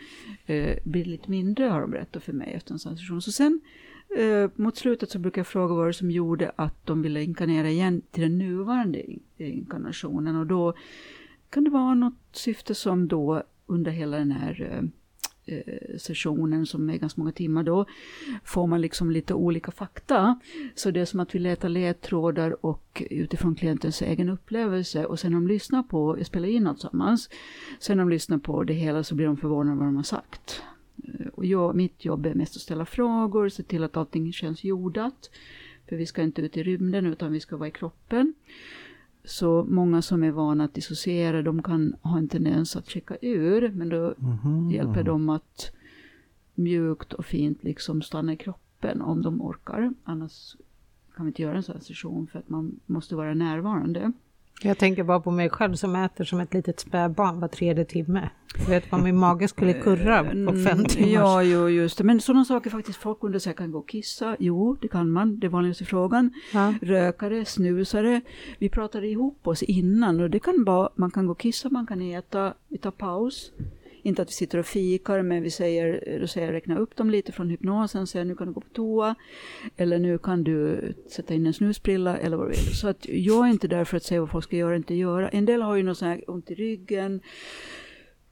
eh, 0.46 0.78
blir 0.84 1.04
det 1.04 1.10
lite 1.10 1.30
mindre 1.32 1.66
har 1.66 1.82
de 1.82 1.92
berättat 1.92 2.24
för 2.24 2.34
mig 2.34 2.54
efter 2.54 2.74
en 2.74 2.80
sån 2.80 2.98
session. 2.98 3.22
Så 3.22 3.32
sen 3.32 3.62
eh, 4.18 4.50
mot 4.56 4.78
slutet 4.78 5.10
så 5.10 5.20
brukar 5.20 5.40
jag 5.40 5.48
fråga 5.48 5.76
vad 5.76 5.88
det 5.88 5.94
som 5.94 6.12
gjorde 6.12 6.52
att 6.56 6.86
de 6.86 7.02
ville 7.02 7.24
inkarnera 7.24 7.70
igen 7.70 8.02
till 8.12 8.24
den 8.24 8.38
nuvarande 8.38 9.04
inkarnationen. 9.38 10.36
Och 10.36 10.48
då 10.48 10.74
kan 11.50 11.64
det 11.64 11.70
vara 11.70 11.94
något 11.94 12.20
syfte 12.32 12.76
som 12.76 13.08
då 13.08 13.44
under 13.66 13.92
hela 13.92 14.18
den 14.18 14.32
här 14.32 14.72
eh, 14.72 14.90
Eh, 15.50 15.98
sessionen 15.98 16.66
som 16.66 16.90
är 16.90 16.98
ganska 16.98 17.22
många 17.22 17.32
timmar 17.32 17.64
då, 17.64 17.86
får 18.44 18.68
man 18.68 18.82
liksom 18.82 19.12
lite 19.12 19.34
olika 19.34 19.72
fakta. 19.72 20.40
Så 20.76 20.92
det 20.92 21.00
är 21.00 21.06
som 21.06 21.20
att 21.20 21.36
vi 21.36 21.40
letar 21.40 21.70
ledtrådar 21.70 22.66
och 22.66 23.04
utifrån 23.10 23.56
klientens 23.56 24.02
egen 24.02 24.30
upplevelse 24.30 25.06
och 25.06 25.20
sen 25.20 25.32
när 25.32 25.40
de 25.40 25.48
lyssnar 25.48 25.84
på, 25.84 26.18
jag 26.18 26.28
spelar 26.28 26.48
in 26.48 26.68
alltsammans, 26.68 27.30
sen 27.80 27.98
när 27.98 28.04
de 28.04 28.10
lyssnar 28.10 28.38
på 28.38 28.64
det 28.64 28.74
hela 28.74 29.04
så 29.04 29.16
blir 29.16 29.26
de 29.26 29.38
förvånade 29.38 29.78
vad 29.78 29.88
de 29.88 29.96
har 29.96 30.04
sagt. 30.04 30.64
Eh, 31.04 31.28
och 31.34 31.46
jag, 31.46 31.76
mitt 31.76 32.06
jobb 32.06 32.26
är 32.26 32.34
mest 32.34 32.56
att 32.56 32.62
ställa 32.62 32.86
frågor, 32.86 33.50
se 33.50 33.64
till 33.64 33.84
att 33.84 33.98
allting 33.98 34.34
känns 34.34 34.64
jordat. 34.64 35.30
För 35.90 35.96
vi 35.96 36.06
ska 36.06 36.22
inte 36.22 36.42
ut 36.42 36.58
i 36.58 36.64
rymden 36.64 37.06
utan 37.06 37.32
vi 37.32 37.40
ska 37.40 37.58
vara 37.58 37.68
i 37.68 37.72
kroppen. 37.72 38.34
Så 39.30 39.64
många 39.64 40.02
som 40.02 40.24
är 40.24 40.32
vana 40.32 40.64
att 40.64 40.74
dissociera, 40.74 41.42
de 41.42 41.64
kan 41.64 41.96
ha 42.02 42.18
en 42.18 42.28
tendens 42.28 42.76
att 42.76 42.90
checka 42.90 43.18
ur, 43.22 43.72
men 43.72 43.90
då 43.90 44.14
mm-hmm. 44.14 44.72
hjälper 44.72 45.04
de 45.04 45.30
att 45.30 45.72
mjukt 46.56 47.14
och 47.14 47.26
fint 47.26 47.64
liksom 47.64 48.02
stanna 48.02 48.34
i 48.34 48.38
kroppen 48.38 49.02
om 49.02 49.22
de 49.22 49.42
orkar. 49.42 49.94
Annars 50.04 50.56
kan 51.16 51.26
vi 51.26 51.30
inte 51.30 51.42
göra 51.42 51.58
en 51.58 51.64
sån 51.64 51.76
här 51.76 51.82
session 51.82 52.28
för 52.28 52.40
att 52.40 52.50
man 52.50 52.80
måste 52.86 53.16
vara 53.16 53.34
närvarande. 53.34 54.12
Jag 54.62 54.78
tänker 54.78 55.04
bara 55.04 55.20
på 55.20 55.32
mig 55.32 55.50
själv 55.50 55.76
som 55.76 55.96
äter 55.96 56.24
som 56.24 56.40
ett 56.40 56.54
litet 56.54 56.80
spädbarn 56.80 57.40
var 57.40 57.48
tredje 57.48 57.86
timme. 57.86 58.30
Jag 58.58 58.66
vet 58.66 58.92
vad 58.92 59.04
min 59.04 59.18
mage 59.18 59.48
skulle 59.48 59.74
kurra 59.74 60.24
på 60.24 60.32
mm, 60.32 60.66
fem 60.66 60.86
timmar. 60.86 61.10
Ja, 61.10 61.44
jo, 61.44 61.70
just 61.70 61.98
det. 61.98 62.04
Men 62.04 62.22
sådana 62.22 62.46
saker 62.46 62.70
faktiskt, 62.70 63.00
folk 63.00 63.18
undrar 63.24 63.40
sig, 63.40 63.54
kan 63.54 63.72
gå 63.72 63.80
och 63.80 63.90
kissa? 63.90 64.36
Jo, 64.40 64.78
det 64.82 64.88
kan 64.88 65.10
man, 65.10 65.40
det 65.40 65.48
är 65.48 65.50
vanligaste 65.50 65.86
frågan. 65.86 66.34
Ja. 66.54 66.74
Rökare, 66.82 67.46
snusare. 67.46 68.22
Vi 68.58 68.70
pratade 68.70 69.08
ihop 69.08 69.48
oss 69.48 69.64
innan 69.64 70.20
och 70.20 70.30
det 70.30 70.40
kan 70.40 70.64
vara, 70.64 70.90
man 70.96 71.12
kan 71.12 71.26
gå 71.26 71.32
och 71.32 71.40
kissa, 71.40 71.70
man 71.70 71.88
kan 71.88 72.02
äta, 72.02 72.54
vi 72.68 72.78
tar 72.78 72.92
paus. 72.92 73.52
Inte 74.02 74.22
att 74.22 74.28
vi 74.28 74.34
sitter 74.34 74.58
och 74.58 74.66
fikar, 74.66 75.22
men 75.22 75.44
vi 75.44 75.50
säger, 75.50 76.18
då 76.20 76.28
säger 76.28 76.52
räkna 76.52 76.78
upp 76.78 76.96
dem 76.96 77.10
lite 77.10 77.32
från 77.32 77.50
hypnosen, 77.50 78.08
säger 78.08 78.26
nu 78.26 78.36
kan 78.36 78.48
du 78.48 78.54
gå 78.54 78.62
på 78.62 78.70
toa, 78.74 79.16
eller 79.78 80.00
nu 80.00 80.18
kan 80.18 80.44
du 80.44 80.82
sätta 81.10 81.34
in 81.34 81.48
en 81.48 81.54
snusbrilla, 81.54 82.18
eller 82.18 82.38
vad 82.38 82.46
du 82.46 82.50
vill. 82.50 82.76
Så 82.76 82.88
att 82.88 83.10
jag 83.10 83.48
är 83.48 83.52
inte 83.52 83.68
där 83.68 83.84
för 83.84 83.98
att 83.98 84.04
säga 84.04 84.20
vad 84.20 84.30
folk 84.30 84.44
ska 84.44 84.56
göra 84.56 84.70
och 84.70 84.76
inte 84.76 84.94
göra. 84.96 85.30
En 85.30 85.46
del 85.46 85.62
har 85.62 85.76
ju 85.76 85.84
något 85.84 85.98
sånt 85.98 86.10
här 86.10 86.30
ont 86.30 86.52
i 86.52 86.56
ryggen, 86.56 87.22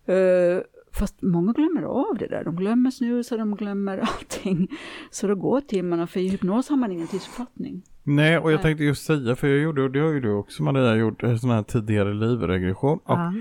uh, 0.09 0.61
Fast 0.91 1.21
många 1.21 1.53
glömmer 1.53 1.81
av 1.81 2.17
det 2.17 2.27
där. 2.27 2.43
De 2.43 2.55
glömmer 2.55 2.91
snusa, 2.91 3.37
de 3.37 3.55
glömmer 3.55 3.97
allting. 4.17 4.67
Så 5.11 5.27
då 5.27 5.35
går 5.35 5.61
timmarna, 5.61 6.07
för 6.07 6.19
i 6.19 6.27
hypnos 6.27 6.69
har 6.69 6.77
man 6.77 6.91
ingen 6.91 7.07
tidsuppfattning. 7.07 7.83
Nej, 8.03 8.37
och 8.37 8.51
jag 8.51 8.57
Nej. 8.57 8.63
tänkte 8.63 8.83
just 8.83 9.05
säga, 9.05 9.35
för 9.35 9.47
jag 9.47 9.59
gjorde, 9.59 9.83
och 9.83 9.91
det 9.91 9.99
har 9.99 10.11
ju 10.11 10.19
du 10.19 10.31
också 10.31 10.63
Maria 10.63 10.95
gjort, 10.95 11.21
sån 11.21 11.49
här 11.49 11.63
tidigare 11.63 12.13
livregression. 12.13 12.99
Ja 13.05 13.33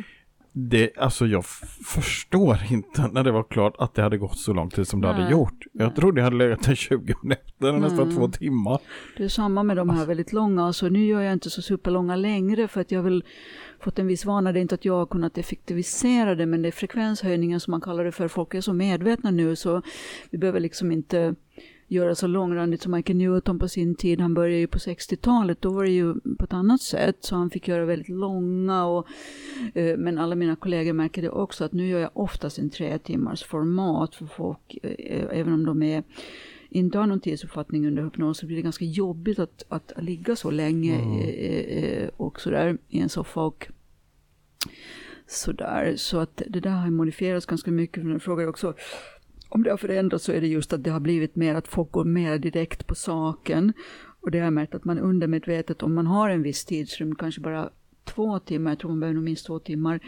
det, 0.58 0.98
alltså 0.98 1.26
jag 1.26 1.44
förstår 1.84 2.58
inte 2.70 3.08
när 3.12 3.24
det 3.24 3.32
var 3.32 3.42
klart 3.42 3.74
att 3.78 3.94
det 3.94 4.02
hade 4.02 4.18
gått 4.18 4.38
så 4.38 4.52
lång 4.52 4.70
tid 4.70 4.88
som 4.88 5.00
det 5.00 5.12
Nej. 5.12 5.16
hade 5.16 5.32
gjort. 5.32 5.64
Jag 5.72 5.96
trodde 5.96 6.20
jag 6.20 6.24
hade 6.24 6.36
legat 6.36 6.62
där 6.62 6.74
20 6.74 7.14
minuter, 7.22 7.72
nästan 7.72 8.14
två 8.14 8.28
timmar. 8.28 8.80
Det 9.16 9.24
är 9.24 9.28
samma 9.28 9.62
med 9.62 9.76
de 9.76 9.88
här 9.90 9.96
alltså. 9.96 10.08
väldigt 10.08 10.32
långa, 10.32 10.64
alltså 10.64 10.88
nu 10.88 11.06
gör 11.06 11.20
jag 11.20 11.32
inte 11.32 11.50
så 11.50 11.62
superlånga 11.62 12.16
längre 12.16 12.68
för 12.68 12.80
att 12.80 12.90
jag 12.90 13.02
vill 13.02 13.24
fått 13.80 13.98
en 13.98 14.06
viss 14.06 14.24
vana. 14.24 14.52
Det 14.52 14.58
är 14.58 14.62
inte 14.62 14.74
att 14.74 14.84
jag 14.84 14.94
har 14.94 15.06
kunnat 15.06 15.38
effektivisera 15.38 16.34
det, 16.34 16.46
men 16.46 16.62
det 16.62 16.68
är 16.68 16.72
frekvenshöjningen 16.72 17.60
som 17.60 17.70
man 17.70 17.80
kallar 17.80 18.04
det 18.04 18.12
för. 18.12 18.28
Folk 18.28 18.54
är 18.54 18.60
så 18.60 18.72
medvetna 18.72 19.30
nu 19.30 19.56
så 19.56 19.82
vi 20.30 20.38
behöver 20.38 20.60
liksom 20.60 20.92
inte 20.92 21.34
göra 21.88 22.14
så 22.14 22.26
långrandigt 22.26 22.82
som 22.82 22.92
Michael 22.92 23.16
Newton 23.16 23.58
på 23.58 23.68
sin 23.68 23.94
tid. 23.94 24.20
Han 24.20 24.34
började 24.34 24.58
ju 24.58 24.66
på 24.66 24.78
60-talet, 24.78 25.62
då 25.62 25.70
var 25.70 25.84
det 25.84 25.90
ju 25.90 26.14
på 26.38 26.44
ett 26.44 26.52
annat 26.52 26.80
sätt. 26.80 27.16
Så 27.20 27.36
han 27.36 27.50
fick 27.50 27.68
göra 27.68 27.84
väldigt 27.84 28.08
långa 28.08 28.86
och 28.86 29.06
eh, 29.74 29.96
men 29.96 30.18
alla 30.18 30.34
mina 30.34 30.56
kollegor 30.56 30.92
märker 30.92 31.22
det 31.22 31.30
också 31.30 31.64
att 31.64 31.72
nu 31.72 31.88
gör 31.88 32.00
jag 32.00 32.10
oftast 32.14 32.58
en 32.58 32.70
tre 32.70 32.98
timmars 32.98 33.44
format 33.44 34.14
för 34.14 34.26
folk, 34.26 34.78
eh, 34.82 35.26
även 35.30 35.52
om 35.52 35.64
de 35.64 35.82
är 35.82 36.02
inte 36.70 36.98
har 36.98 37.06
någon 37.06 37.20
tidsuppfattning 37.20 37.86
under 37.86 38.02
hypnos 38.02 38.38
så 38.38 38.46
blir 38.46 38.56
det 38.56 38.62
ganska 38.62 38.84
jobbigt 38.84 39.38
att, 39.38 39.64
att 39.68 39.92
ligga 39.96 40.36
så 40.36 40.50
länge 40.50 40.94
mm. 40.94 41.20
eh, 41.20 42.08
och 42.16 42.40
sådär 42.40 42.78
i 42.88 43.00
en 43.00 43.08
soffa 43.08 43.40
och 43.40 43.68
sådär. 45.26 45.94
Så 45.96 46.18
att 46.18 46.42
det 46.48 46.60
där 46.60 46.70
har 46.70 46.90
modifierats 46.90 47.46
ganska 47.46 47.70
mycket. 47.70 48.02
För 48.02 48.10
den 48.10 48.20
frågar 48.20 48.46
också 48.46 48.74
om 49.56 49.62
det 49.62 49.70
har 49.70 49.76
förändrats 49.76 50.24
så 50.24 50.32
är 50.32 50.40
det 50.40 50.46
just 50.46 50.72
att 50.72 50.84
det 50.84 50.90
har 50.90 51.00
blivit 51.00 51.36
mer 51.36 51.54
att 51.54 51.68
folk 51.68 51.90
går 51.90 52.04
mer 52.04 52.38
direkt 52.38 52.86
på 52.86 52.94
saken. 52.94 53.72
Och 54.20 54.30
det 54.30 54.38
har 54.38 54.44
jag 54.44 54.52
märkt 54.52 54.74
att 54.74 54.84
man 54.84 54.98
undermedvetet, 54.98 55.82
om 55.82 55.94
man 55.94 56.06
har 56.06 56.30
en 56.30 56.42
viss 56.42 56.64
tidsrymd, 56.64 57.18
kanske 57.18 57.40
bara 57.40 57.70
två 58.04 58.38
timmar, 58.38 58.70
jag 58.70 58.78
tror 58.78 58.90
man 58.90 59.00
behöver 59.00 59.20
minst 59.20 59.46
två 59.46 59.58
timmar, 59.58 60.00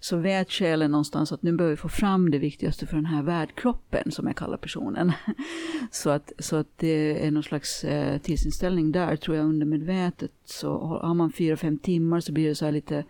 så 0.00 0.16
vet 0.16 0.50
själen 0.50 0.90
någonstans 0.90 1.32
att 1.32 1.42
nu 1.42 1.52
behöver 1.52 1.76
vi 1.76 1.80
få 1.80 1.88
fram 1.88 2.30
det 2.30 2.38
viktigaste 2.38 2.86
för 2.86 2.96
den 2.96 3.06
här 3.06 3.22
värdkroppen, 3.22 4.10
som 4.12 4.26
jag 4.26 4.36
kallar 4.36 4.56
personen. 4.56 5.12
Så 5.90 6.10
att, 6.10 6.32
så 6.38 6.56
att 6.56 6.68
det 6.76 7.26
är 7.26 7.30
någon 7.30 7.42
slags 7.42 7.84
eh, 7.84 8.18
tidsinställning 8.18 8.92
där, 8.92 9.16
tror 9.16 9.36
jag, 9.36 9.46
undermedvetet. 9.46 10.32
Så 10.44 10.78
har 10.78 11.14
man 11.14 11.32
fyra, 11.32 11.56
fem 11.56 11.78
timmar 11.78 12.20
så 12.20 12.32
blir 12.32 12.48
det 12.48 12.54
så 12.54 12.64
här 12.64 12.72
lite 12.72 13.04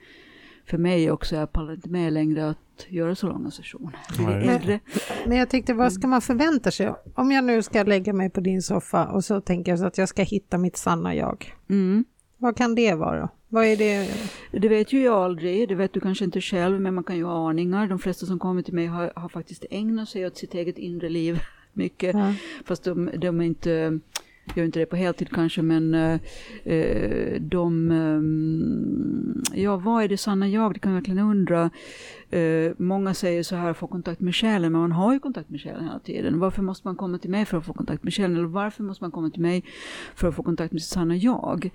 för 0.66 0.78
mig 0.78 1.10
också, 1.10 1.36
jag 1.36 1.52
pallar 1.52 1.74
inte 1.74 1.88
med 1.88 2.12
längre 2.12 2.48
att 2.48 2.86
göra 2.88 3.14
så 3.14 3.26
långa 3.26 3.50
sessioner. 3.50 3.98
Men, 4.18 4.80
men 5.26 5.38
jag 5.38 5.48
tänkte, 5.48 5.74
vad 5.74 5.92
ska 5.92 6.06
man 6.06 6.20
förvänta 6.20 6.70
sig? 6.70 6.94
Om 7.14 7.32
jag 7.32 7.44
nu 7.44 7.62
ska 7.62 7.82
lägga 7.82 8.12
mig 8.12 8.30
på 8.30 8.40
din 8.40 8.62
soffa 8.62 9.06
och 9.06 9.24
så 9.24 9.40
tänker 9.40 9.72
jag 9.72 9.78
så 9.78 9.86
att 9.86 9.98
jag 9.98 10.08
ska 10.08 10.22
hitta 10.22 10.58
mitt 10.58 10.76
sanna 10.76 11.14
jag. 11.14 11.54
Mm. 11.70 12.04
Vad 12.38 12.56
kan 12.56 12.74
det 12.74 12.94
vara? 12.94 13.28
Vad 13.48 13.64
är 13.64 13.76
det? 13.76 14.10
Det 14.52 14.68
vet 14.68 14.92
ju 14.92 15.02
jag 15.02 15.14
aldrig, 15.14 15.68
det 15.68 15.74
vet 15.74 15.92
du 15.92 16.00
kanske 16.00 16.24
inte 16.24 16.40
själv, 16.40 16.80
men 16.80 16.94
man 16.94 17.04
kan 17.04 17.16
ju 17.16 17.24
ha 17.24 17.48
aningar. 17.48 17.86
De 17.86 17.98
flesta 17.98 18.26
som 18.26 18.38
kommer 18.38 18.62
till 18.62 18.74
mig 18.74 18.86
har, 18.86 19.12
har 19.16 19.28
faktiskt 19.28 19.64
ägnat 19.70 20.08
sig 20.08 20.26
åt 20.26 20.36
sitt 20.36 20.54
eget 20.54 20.78
inre 20.78 21.08
liv 21.08 21.40
mycket, 21.72 22.14
ja. 22.14 22.34
fast 22.64 22.84
de, 22.84 23.10
de 23.16 23.40
är 23.40 23.44
inte 23.44 24.00
gör 24.54 24.64
inte 24.64 24.78
det 24.78 24.86
på 24.86 24.96
heltid 24.96 25.30
kanske, 25.30 25.62
men 25.62 25.94
eh, 25.94 26.20
eh, 26.64 27.40
de... 27.40 27.90
Eh, 27.90 29.60
ja, 29.60 29.76
vad 29.76 30.04
är 30.04 30.08
det 30.08 30.16
sanna 30.16 30.48
jag? 30.48 30.74
Det 30.74 30.80
kan 30.80 30.92
jag 30.92 30.96
verkligen 30.96 31.18
undra. 31.18 31.70
Eh, 32.30 32.72
många 32.78 33.14
säger 33.14 33.42
så 33.42 33.56
här, 33.56 33.72
få 33.72 33.86
kontakt 33.86 34.20
med 34.20 34.34
själen, 34.34 34.72
men 34.72 34.80
man 34.80 34.92
har 34.92 35.12
ju 35.12 35.18
kontakt 35.18 35.50
med 35.50 35.60
själen 35.60 35.84
hela 35.84 35.98
tiden. 35.98 36.38
Varför 36.38 36.62
måste 36.62 36.88
man 36.88 36.96
komma 36.96 37.18
till 37.18 37.30
mig 37.30 37.44
för 37.44 37.58
att 37.58 37.66
få 37.66 37.72
kontakt 37.72 38.02
med 38.02 38.14
själen? 38.14 38.36
Eller 38.36 38.46
varför 38.46 38.82
måste 38.82 39.04
man 39.04 39.10
komma 39.10 39.30
till 39.30 39.42
mig 39.42 39.64
för 40.14 40.28
att 40.28 40.34
få 40.34 40.42
kontakt 40.42 40.72
med 40.72 40.82
sitt 40.82 40.90
sanna 40.90 41.16
jag? 41.16 41.70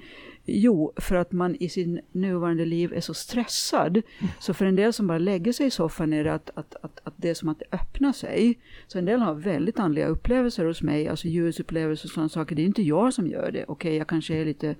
Jo, 0.51 0.93
för 0.95 1.15
att 1.15 1.31
man 1.31 1.55
i 1.55 1.69
sin 1.69 1.99
nuvarande 2.11 2.65
liv 2.65 2.93
är 2.93 3.01
så 3.01 3.13
stressad. 3.13 3.97
Mm. 3.97 4.31
Så 4.39 4.53
för 4.53 4.65
en 4.65 4.75
del 4.75 4.93
som 4.93 5.07
bara 5.07 5.17
lägger 5.17 5.53
sig 5.53 5.65
i 5.65 5.71
soffan 5.71 6.13
är 6.13 6.23
det 6.23 6.33
att, 6.33 6.49
att, 6.53 6.75
att, 6.81 6.99
att 7.03 7.13
det 7.17 7.29
är 7.29 7.33
som 7.33 7.49
att 7.49 7.59
det 7.59 7.65
öppnar 7.71 8.13
sig. 8.13 8.59
Så 8.87 8.97
en 8.97 9.05
del 9.05 9.19
har 9.19 9.33
väldigt 9.33 9.79
andliga 9.79 10.07
upplevelser 10.07 10.65
hos 10.65 10.81
mig, 10.81 11.07
alltså 11.07 11.27
ljusupplevelser 11.27 12.07
och 12.07 12.11
sådana 12.11 12.29
saker. 12.29 12.55
Det 12.55 12.61
är 12.61 12.65
inte 12.65 12.83
jag 12.83 13.13
som 13.13 13.27
gör 13.27 13.51
det. 13.51 13.63
Okej, 13.63 13.89
okay, 13.89 13.97
jag 13.97 14.07
kanske 14.07 14.35
är 14.35 14.45
lite 14.45 14.75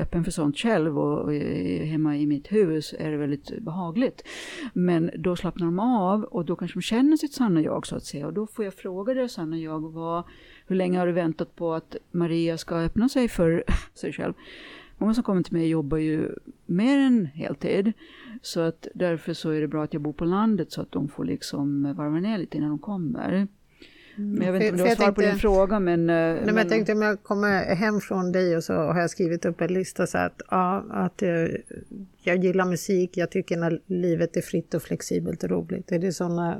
öppen 0.00 0.24
för 0.24 0.30
sånt 0.30 0.58
själv 0.58 0.98
och, 0.98 1.18
och, 1.18 1.32
hemma 1.32 2.16
i 2.16 2.26
mitt 2.26 2.52
hus 2.52 2.94
är 2.98 3.10
det 3.10 3.16
väldigt 3.16 3.58
behagligt. 3.58 4.22
Men 4.72 5.10
då 5.18 5.36
slappnar 5.36 5.66
de 5.66 5.78
av 5.78 6.22
och 6.22 6.44
då 6.44 6.56
kanske 6.56 6.78
de 6.78 6.82
känner 6.82 7.16
sitt 7.16 7.32
sanna 7.32 7.60
jag 7.60 7.86
så 7.86 7.96
att 7.96 8.04
säga. 8.04 8.26
Och 8.26 8.32
då 8.32 8.46
får 8.46 8.64
jag 8.64 8.74
fråga 8.74 9.14
deras 9.14 9.32
sanna 9.32 9.58
jag, 9.58 9.92
vad, 9.92 10.24
hur 10.66 10.76
länge 10.76 10.98
har 10.98 11.06
du 11.06 11.12
väntat 11.12 11.56
på 11.56 11.74
att 11.74 11.96
Maria 12.10 12.58
ska 12.58 12.76
öppna 12.76 13.08
sig 13.08 13.28
för 13.28 13.64
sig 13.94 14.12
själv? 14.12 14.34
Många 14.98 15.14
som 15.14 15.22
kommer 15.22 15.42
till 15.42 15.56
mig 15.56 15.68
jobbar 15.68 15.98
ju 15.98 16.34
mer 16.66 16.98
än 16.98 17.26
heltid. 17.26 17.92
Så 18.42 18.60
att 18.60 18.88
därför 18.94 19.32
så 19.32 19.50
är 19.50 19.60
det 19.60 19.68
bra 19.68 19.84
att 19.84 19.92
jag 19.92 20.02
bor 20.02 20.12
på 20.12 20.24
landet 20.24 20.72
så 20.72 20.82
att 20.82 20.92
de 20.92 21.08
får 21.08 21.24
liksom 21.24 21.94
varva 21.94 22.20
ner 22.20 22.38
lite 22.38 22.56
innan 22.56 22.70
de 22.70 22.78
kommer. 22.78 23.48
Mm. 24.20 24.38
Men 24.38 24.46
jag 24.46 24.52
vet 24.52 24.62
inte 24.62 24.72
om 24.72 24.76
du 24.76 24.88
har 24.88 24.96
svar 24.96 25.12
på 25.12 25.20
din 25.20 25.38
fråga 25.38 25.80
men... 25.80 26.10
Eh, 26.10 26.16
nej, 26.16 26.42
men 26.44 26.56
jag 26.56 26.68
tänkte 26.68 26.92
om 26.92 27.02
jag 27.02 27.22
kommer 27.22 27.74
hem 27.74 28.00
från 28.00 28.32
dig 28.32 28.56
och 28.56 28.64
så 28.64 28.74
har 28.74 29.00
jag 29.00 29.10
skrivit 29.10 29.44
upp 29.44 29.60
en 29.60 29.72
lista 29.72 30.06
så 30.06 30.18
att, 30.18 30.42
ja, 30.50 30.84
att 30.90 31.22
eh, 31.22 31.28
jag 32.22 32.44
gillar 32.44 32.64
musik, 32.64 33.16
jag 33.16 33.30
tycker 33.30 33.56
när 33.56 33.80
livet 33.86 34.36
är 34.36 34.40
fritt 34.40 34.74
och 34.74 34.82
flexibelt 34.82 35.42
och 35.42 35.50
roligt. 35.50 35.92
Är 35.92 35.98
det 35.98 36.12
sådana 36.12 36.58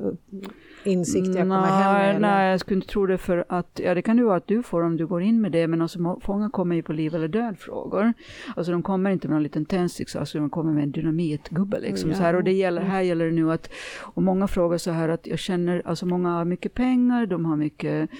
insikter 0.85 1.39
jag 1.39 1.49
kommer 1.49 1.61
nej, 1.61 1.83
hem 1.83 2.13
med? 2.13 2.21
Nej, 2.21 2.51
jag 2.51 2.61
skulle 2.61 2.77
inte 2.77 2.89
tro 2.89 3.07
det 3.07 3.19
för 3.19 3.45
att, 3.49 3.81
ja 3.85 3.95
det 3.95 4.03
kan 4.03 4.19
ju 4.19 4.25
vara 4.25 4.37
att 4.37 4.47
du 4.47 4.63
får 4.63 4.83
om 4.83 4.97
du 4.97 5.07
går 5.07 5.23
in 5.23 5.41
med 5.41 5.53
det, 5.53 5.67
men 5.67 5.83
alltså 5.83 6.01
många 6.27 6.51
kommer 6.51 6.77
ju 6.77 6.83
på 6.83 6.93
liv 6.93 7.15
eller 7.15 7.29
död 7.29 7.59
frågor. 7.59 8.13
Alltså 8.57 8.73
de 8.73 8.83
kommer 8.83 9.11
inte 9.11 9.29
med 9.29 9.35
någon 9.35 9.43
liten 9.43 9.65
tändstick, 9.65 10.17
alltså 10.17 10.39
de 10.39 10.51
kommer 10.51 10.73
med 10.73 10.83
en 10.83 10.91
dynamitgubbe 10.91 11.81
liksom. 11.81 12.11
Ja. 12.11 12.17
Så 12.17 12.23
här, 12.23 12.37
och 12.37 12.45
det 12.45 12.53
gäller, 12.53 12.83
här 12.83 13.01
gäller 13.01 13.25
det 13.25 13.33
nu 13.33 13.53
att, 13.53 13.71
och 14.01 14.23
många 14.23 14.49
frågar 14.49 14.79
så 14.79 14.91
här 14.91 15.09
att 15.09 15.27
jag 15.27 15.39
känner, 15.39 15.83
alltså 15.85 16.07
många 16.07 16.31
har 16.31 16.45
mycket 16.45 16.75
pengar, 16.75 17.27
de 17.27 17.45
har 17.45 17.57
mycket 17.57 18.11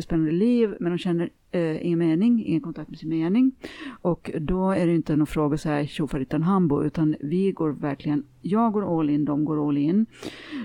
spännande 0.00 0.32
liv, 0.32 0.74
men 0.80 0.92
de 0.92 0.98
känner 0.98 1.30
eh, 1.54 1.86
ingen 1.86 1.98
mening, 1.98 2.44
ingen 2.46 2.60
kontakt 2.60 2.90
med 2.90 2.98
sin 2.98 3.08
mening. 3.08 3.52
Och 4.02 4.30
då 4.40 4.70
är 4.70 4.86
det 4.86 4.94
inte 4.94 5.16
någon 5.16 5.26
fråga 5.26 5.58
så 5.58 5.68
här 5.68 5.86
tjofarittan 5.86 6.42
hambo, 6.42 6.84
utan 6.84 7.16
vi 7.20 7.52
går 7.52 7.70
verkligen, 7.70 8.24
jag 8.42 8.72
går 8.72 9.00
all 9.00 9.10
in, 9.10 9.24
de 9.24 9.44
går 9.44 9.68
all 9.68 9.78
in. 9.78 10.06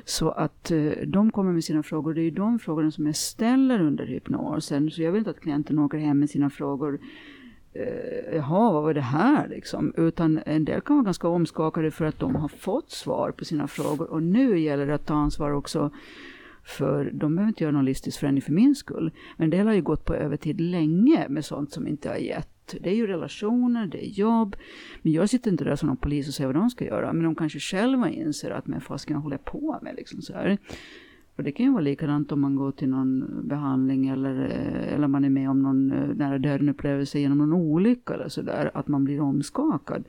Så 0.06 0.30
att 0.30 0.71
eh, 0.71 0.91
de 1.08 1.32
kommer 1.32 1.54
med 1.54 1.63
sina 1.63 1.84
frågor, 1.84 2.13
det 2.13 2.21
är 2.21 2.23
ju 2.23 2.32
de 2.32 2.60
frågorna 2.60 2.91
som 2.91 3.06
jag 3.06 3.15
ställer 3.15 3.82
under 3.82 4.06
hypnosen. 4.06 4.91
Så 4.91 5.02
jag 5.02 5.12
vill 5.12 5.19
inte 5.19 5.32
att 5.32 5.39
klienten 5.39 5.80
åker 5.80 5.97
hem 5.97 6.19
med 6.19 6.30
sina 6.30 6.49
frågor 6.49 6.99
eh, 7.73 8.36
jaha, 8.36 8.71
vad 8.71 8.84
var 8.84 8.93
det 8.93 9.02
här 9.02 9.47
liksom? 9.47 9.93
Utan 9.97 10.39
en 10.45 10.65
del 10.65 10.82
kan 10.82 10.95
vara 10.95 11.06
ganska 11.06 11.28
omskakade 11.28 11.91
för 11.91 12.06
att 12.06 12.19
de 12.19 12.36
har 12.36 12.47
fått 12.47 12.91
svar 12.91 13.32
på 13.32 13.45
sina 13.45 13.67
frågor 13.67 14.10
och 14.12 14.23
nu 14.23 14.60
gäller 14.60 14.88
det 14.88 14.95
att 14.95 15.06
ta 15.06 15.13
ansvar 15.13 15.52
också 15.52 15.91
för 16.69 17.12
de 17.13 17.36
behöver 17.36 17.49
inte 17.49 17.63
göra 17.63 17.71
någon 17.71 17.86
listisk 17.86 18.19
förändring 18.19 18.41
för 18.41 18.51
min 18.51 18.75
skull. 18.75 19.12
Men 19.38 19.43
en 19.43 19.49
del 19.49 19.67
har 19.67 19.73
ju 19.73 19.82
gått 19.82 20.05
på 20.05 20.15
övertid 20.15 20.62
länge 20.62 21.25
med 21.29 21.45
sånt 21.45 21.71
som 21.71 21.88
inte 21.88 22.10
har 22.10 22.15
gett. 22.15 22.75
Det 22.82 22.89
är 22.89 22.95
ju 22.95 23.08
relationer, 23.08 23.88
det 23.88 24.05
är 24.05 24.10
jobb. 24.10 24.55
Men 25.01 25.13
jag 25.13 25.29
sitter 25.29 25.51
inte 25.51 25.63
där 25.63 25.75
som 25.75 25.88
någon 25.88 25.97
polis 25.97 26.27
och 26.27 26.34
säger 26.34 26.47
vad 26.47 26.55
de 26.55 26.69
ska 26.69 26.86
göra. 26.86 27.13
Men 27.13 27.23
de 27.23 27.36
kanske 27.36 27.60
själva 27.60 28.10
inser 28.10 28.51
att 28.51 28.67
men 28.67 28.82
fasiken 28.82 29.17
håller 29.17 29.36
jag 29.36 29.45
på 29.45 29.79
med 29.82 29.95
liksom 29.95 30.21
så 30.21 30.34
här. 30.34 30.58
Och 31.36 31.43
det 31.43 31.51
kan 31.51 31.65
ju 31.65 31.71
vara 31.71 31.82
likadant 31.82 32.32
om 32.32 32.41
man 32.41 32.55
går 32.55 32.71
till 32.71 32.89
någon 32.89 33.41
behandling 33.47 34.08
eller, 34.08 34.36
eller 34.95 35.08
man 35.08 35.23
är 35.23 35.29
med 35.29 35.49
om 35.49 35.62
någon 35.62 35.91
eh, 35.91 36.08
nära 36.15 36.38
döden 36.38 36.69
upplevelse 36.69 37.19
genom 37.19 37.38
någon 37.38 37.53
olycka 37.53 38.13
eller 38.13 38.29
sådär. 38.29 38.71
Att 38.73 38.88
man 38.88 39.03
blir 39.03 39.21
omskakad. 39.21 40.03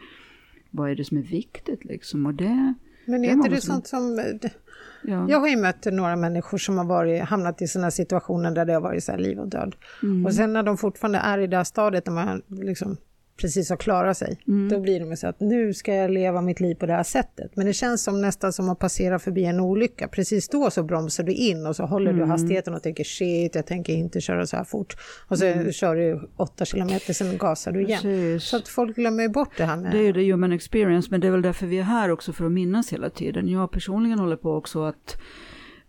Vad 0.70 0.90
är 0.90 0.94
det 0.94 1.04
som 1.04 1.18
är 1.18 1.22
viktigt 1.22 1.84
liksom? 1.84 2.26
Och 2.26 2.34
det, 2.34 2.74
men 3.04 3.24
är 3.24 3.32
inte 3.32 3.48
det 3.48 3.60
sånt 3.60 3.86
som... 3.86 4.16
Ja. 5.02 5.26
Jag 5.28 5.40
har 5.40 5.48
ju 5.48 5.56
mött 5.56 5.84
några 5.84 6.16
människor 6.16 6.58
som 6.58 6.78
har 6.78 6.84
varit, 6.84 7.22
hamnat 7.22 7.62
i 7.62 7.68
sådana 7.68 7.90
situationer 7.90 8.50
där 8.50 8.64
det 8.64 8.72
har 8.72 8.80
varit 8.80 9.04
så 9.04 9.16
liv 9.16 9.38
och 9.38 9.48
död. 9.48 9.74
Mm. 10.02 10.26
Och 10.26 10.34
sen 10.34 10.52
när 10.52 10.62
de 10.62 10.76
fortfarande 10.76 11.18
är 11.18 11.38
i 11.38 11.46
det 11.46 11.56
här 11.56 11.64
stadiet, 11.64 12.06
när 12.06 12.12
man 12.12 12.42
liksom 12.48 12.96
precis 13.40 13.70
har 13.70 13.76
klarat 13.76 14.16
sig. 14.16 14.38
Mm. 14.48 14.68
Då 14.68 14.80
blir 14.80 15.00
de 15.00 15.16
så 15.16 15.26
att 15.26 15.40
nu 15.40 15.74
ska 15.74 15.94
jag 15.94 16.10
leva 16.10 16.40
mitt 16.40 16.60
liv 16.60 16.74
på 16.74 16.86
det 16.86 16.92
här 16.92 17.02
sättet. 17.02 17.56
Men 17.56 17.66
det 17.66 17.72
känns 17.72 18.02
som 18.02 18.20
nästan 18.20 18.52
som 18.52 18.68
att 18.68 18.78
passera 18.78 19.18
förbi 19.18 19.44
en 19.44 19.60
olycka. 19.60 20.08
Precis 20.08 20.48
då 20.48 20.70
så 20.70 20.82
bromsar 20.82 21.24
du 21.24 21.32
in 21.32 21.66
och 21.66 21.76
så 21.76 21.84
håller 21.84 22.10
mm. 22.10 22.22
du 22.22 22.30
hastigheten 22.30 22.74
och 22.74 22.82
tänker 22.82 23.04
shit, 23.04 23.54
jag 23.54 23.66
tänker 23.66 23.92
inte 23.92 24.20
köra 24.20 24.46
så 24.46 24.56
här 24.56 24.64
fort. 24.64 24.96
Och 25.28 25.38
så 25.38 25.44
mm. 25.44 25.72
kör 25.72 25.96
du 25.96 26.28
åtta 26.36 26.64
kilometer, 26.64 27.12
sen 27.12 27.38
gasar 27.38 27.72
du 27.72 27.82
igen. 27.82 28.00
Precis. 28.02 28.48
Så 28.48 28.56
att 28.56 28.68
folk 28.68 28.96
glömmer 28.96 29.28
bort 29.28 29.56
det 29.56 29.64
här 29.64 29.76
med... 29.76 29.92
Det 29.92 29.98
är 29.98 30.02
ju 30.02 30.12
det 30.12 30.32
human 30.32 30.52
experience, 30.52 31.08
men 31.10 31.20
det 31.20 31.26
är 31.26 31.30
väl 31.30 31.42
därför 31.42 31.66
vi 31.66 31.78
är 31.78 31.82
här 31.82 32.10
också 32.10 32.32
för 32.32 32.44
att 32.44 32.52
minnas 32.52 32.92
hela 32.92 33.10
tiden. 33.10 33.48
Jag 33.48 33.70
personligen 33.70 34.18
håller 34.18 34.36
på 34.36 34.54
också 34.54 34.84
att 34.84 35.16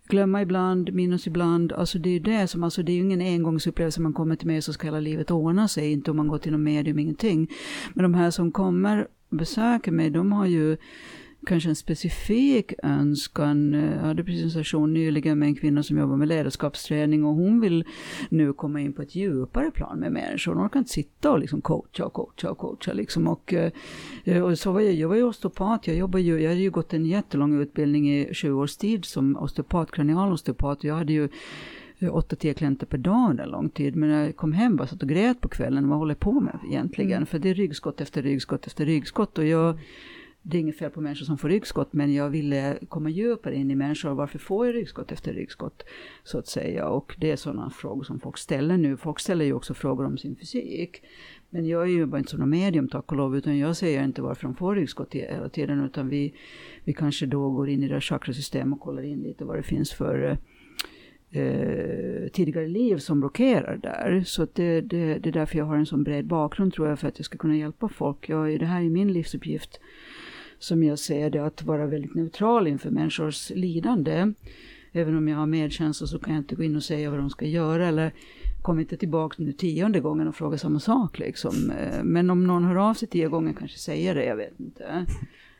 glömma 0.08 0.42
ibland, 0.42 0.92
minnas 0.92 1.26
ibland. 1.26 1.72
Alltså 1.72 1.98
det 1.98 2.08
är 2.08 2.12
ju 2.12 2.18
det 2.18 2.46
som, 2.46 2.62
alltså 2.62 2.82
det 2.82 2.92
är 2.92 2.94
ju 2.94 3.02
ingen 3.02 3.20
engångsupplevelse 3.20 4.00
man 4.00 4.12
kommer 4.12 4.36
till 4.36 4.46
mig 4.46 4.62
så 4.62 4.72
ska 4.72 4.86
hela 4.86 5.00
livet 5.00 5.30
ordna 5.30 5.68
sig, 5.68 5.92
inte 5.92 6.10
om 6.10 6.16
man 6.16 6.28
går 6.28 6.38
till 6.38 6.52
någon 6.52 6.62
medium, 6.62 6.98
ingenting. 6.98 7.50
Men 7.94 8.02
de 8.02 8.14
här 8.14 8.30
som 8.30 8.52
kommer 8.52 9.06
och 9.30 9.36
besöker 9.36 9.92
mig, 9.92 10.10
de 10.10 10.32
har 10.32 10.46
ju 10.46 10.76
kanske 11.46 11.68
en 11.68 11.76
specifik 11.76 12.72
önskan. 12.82 13.72
Jag 13.72 14.06
hade 14.06 14.24
precis 14.24 14.42
en 14.44 14.50
session 14.50 14.94
nyligen 14.94 15.38
med 15.38 15.46
en 15.46 15.54
kvinna 15.54 15.82
som 15.82 15.98
jobbar 15.98 16.16
med 16.16 16.28
ledarskapsträning 16.28 17.24
och 17.24 17.34
hon 17.34 17.60
vill 17.60 17.84
nu 18.28 18.52
komma 18.52 18.80
in 18.80 18.92
på 18.92 19.02
ett 19.02 19.14
djupare 19.14 19.70
plan 19.70 19.98
med 19.98 20.12
människor. 20.12 20.54
Hon 20.54 20.66
orkar 20.66 20.78
inte 20.78 20.92
sitta 20.92 21.30
och 21.30 21.38
liksom 21.38 21.60
coacha 21.60 22.04
och 22.04 22.12
coacha 22.12 22.50
och 22.50 22.58
coacha. 22.58 22.92
Liksom. 22.92 23.28
Och, 23.28 23.54
eh, 23.54 24.42
och 24.42 24.58
så 24.58 24.72
var 24.72 24.80
jag, 24.80 24.94
jag 24.94 25.08
var 25.08 25.16
ju 25.16 25.22
osteopat, 25.22 25.86
jag, 25.86 25.96
jobbar 25.96 26.18
ju, 26.18 26.40
jag 26.40 26.48
hade 26.48 26.60
ju 26.60 26.70
gått 26.70 26.94
en 26.94 27.06
jättelång 27.06 27.60
utbildning 27.60 28.10
i 28.12 28.28
20 28.32 28.60
års 28.60 28.76
tid 28.76 29.04
som 29.04 29.36
osteopat, 29.36 29.90
kranial 29.90 30.32
osteopat. 30.32 30.84
Jag 30.84 30.94
hade 30.94 31.12
ju 31.12 31.28
8-10 32.00 32.46
eh, 32.48 32.54
klienter 32.54 32.86
per 32.86 32.98
dag 32.98 33.30
under 33.30 33.46
lång 33.46 33.68
tid. 33.68 33.96
Men 33.96 34.08
när 34.08 34.24
jag 34.24 34.36
kom 34.36 34.52
hem 34.52 34.76
bara 34.76 34.86
satt 34.88 35.02
och 35.02 35.08
grät 35.08 35.40
på 35.40 35.48
kvällen. 35.48 35.88
Vad 35.88 35.98
håller 35.98 36.14
jag 36.14 36.20
på 36.20 36.40
med 36.40 36.58
egentligen? 36.68 37.16
Mm. 37.16 37.26
För 37.26 37.38
det 37.38 37.50
är 37.50 37.54
ryggskott 37.54 38.00
efter 38.00 38.22
ryggskott 38.22 38.66
efter 38.66 38.86
ryggskott. 38.86 39.38
Och 39.38 39.46
jag 39.46 39.78
det 40.42 40.56
är 40.56 40.60
inget 40.60 40.78
fel 40.78 40.90
på 40.90 41.00
människor 41.00 41.24
som 41.24 41.38
får 41.38 41.48
ryggskott, 41.48 41.92
men 41.92 42.14
jag 42.14 42.30
ville 42.30 42.78
komma 42.88 43.10
djupare 43.10 43.54
in 43.54 43.70
i 43.70 43.74
människor. 43.74 44.10
Varför 44.10 44.38
får 44.38 44.66
jag 44.66 44.74
ryggskott 44.74 45.12
efter 45.12 45.32
ryggskott? 45.32 45.82
Så 46.24 46.38
att 46.38 46.46
säga. 46.46 46.88
Och 46.88 47.14
det 47.18 47.30
är 47.30 47.36
sådana 47.36 47.70
frågor 47.70 48.04
som 48.04 48.20
folk 48.20 48.38
ställer 48.38 48.76
nu. 48.76 48.96
Folk 48.96 49.20
ställer 49.20 49.44
ju 49.44 49.52
också 49.52 49.74
frågor 49.74 50.06
om 50.06 50.18
sin 50.18 50.36
fysik. 50.36 51.02
Men 51.50 51.66
jag 51.66 51.82
är 51.82 51.86
ju 51.86 52.06
bara 52.06 52.18
inte 52.18 52.30
som 52.30 52.40
någon 52.40 52.50
medium 52.50 52.88
tack 52.88 53.12
och 53.12 53.16
lov, 53.16 53.36
utan 53.36 53.58
jag 53.58 53.76
säger 53.76 54.04
inte 54.04 54.22
varför 54.22 54.42
de 54.42 54.54
får 54.54 54.74
ryggskott 54.74 55.14
hela 55.14 55.48
tiden, 55.48 55.84
utan 55.84 56.08
vi, 56.08 56.34
vi 56.84 56.92
kanske 56.92 57.26
då 57.26 57.50
går 57.50 57.68
in 57.68 57.82
i 57.82 57.88
deras 57.88 58.04
chakrasystem 58.04 58.72
och 58.72 58.80
kollar 58.80 59.02
in 59.02 59.22
lite 59.22 59.44
vad 59.44 59.56
det 59.56 59.62
finns 59.62 59.92
för 59.92 60.38
eh, 61.30 62.28
tidigare 62.32 62.68
liv 62.68 62.96
som 62.96 63.20
blockerar 63.20 63.76
där. 63.76 64.22
Så 64.26 64.46
det, 64.52 64.80
det, 64.80 65.18
det 65.18 65.28
är 65.28 65.32
därför 65.32 65.58
jag 65.58 65.64
har 65.64 65.76
en 65.76 65.86
sån 65.86 66.04
bred 66.04 66.26
bakgrund 66.26 66.72
tror 66.72 66.88
jag, 66.88 66.98
för 66.98 67.08
att 67.08 67.18
jag 67.18 67.24
ska 67.24 67.38
kunna 67.38 67.56
hjälpa 67.56 67.88
folk. 67.88 68.28
Jag, 68.28 68.60
det 68.60 68.66
här 68.66 68.82
är 68.82 68.90
min 68.90 69.12
livsuppgift 69.12 69.80
som 70.62 70.82
jag 70.82 70.98
ser 70.98 71.30
det, 71.30 71.46
att 71.46 71.62
vara 71.62 71.86
väldigt 71.86 72.14
neutral 72.14 72.66
inför 72.66 72.90
människors 72.90 73.50
lidande. 73.50 74.32
Även 74.92 75.16
om 75.16 75.28
jag 75.28 75.36
har 75.36 75.46
medkänsla 75.46 76.06
så 76.06 76.18
kan 76.18 76.34
jag 76.34 76.40
inte 76.40 76.54
gå 76.54 76.62
in 76.62 76.76
och 76.76 76.82
säga 76.82 77.10
vad 77.10 77.18
de 77.18 77.30
ska 77.30 77.46
göra 77.46 77.88
eller 77.88 78.12
kom 78.62 78.80
inte 78.80 78.96
tillbaka 78.96 79.36
nu 79.38 79.52
tionde 79.52 80.00
gången 80.00 80.28
och 80.28 80.34
fråga 80.34 80.58
samma 80.58 80.80
sak 80.80 81.18
liksom. 81.18 81.70
Eh, 81.70 82.04
men 82.04 82.30
om 82.30 82.46
någon 82.46 82.64
hör 82.64 82.76
av 82.76 82.94
sig 82.94 83.08
tio 83.08 83.28
gånger 83.28 83.52
kanske 83.52 83.78
säger 83.78 84.14
det, 84.14 84.24
jag 84.24 84.36
vet 84.36 84.60
inte. 84.60 85.06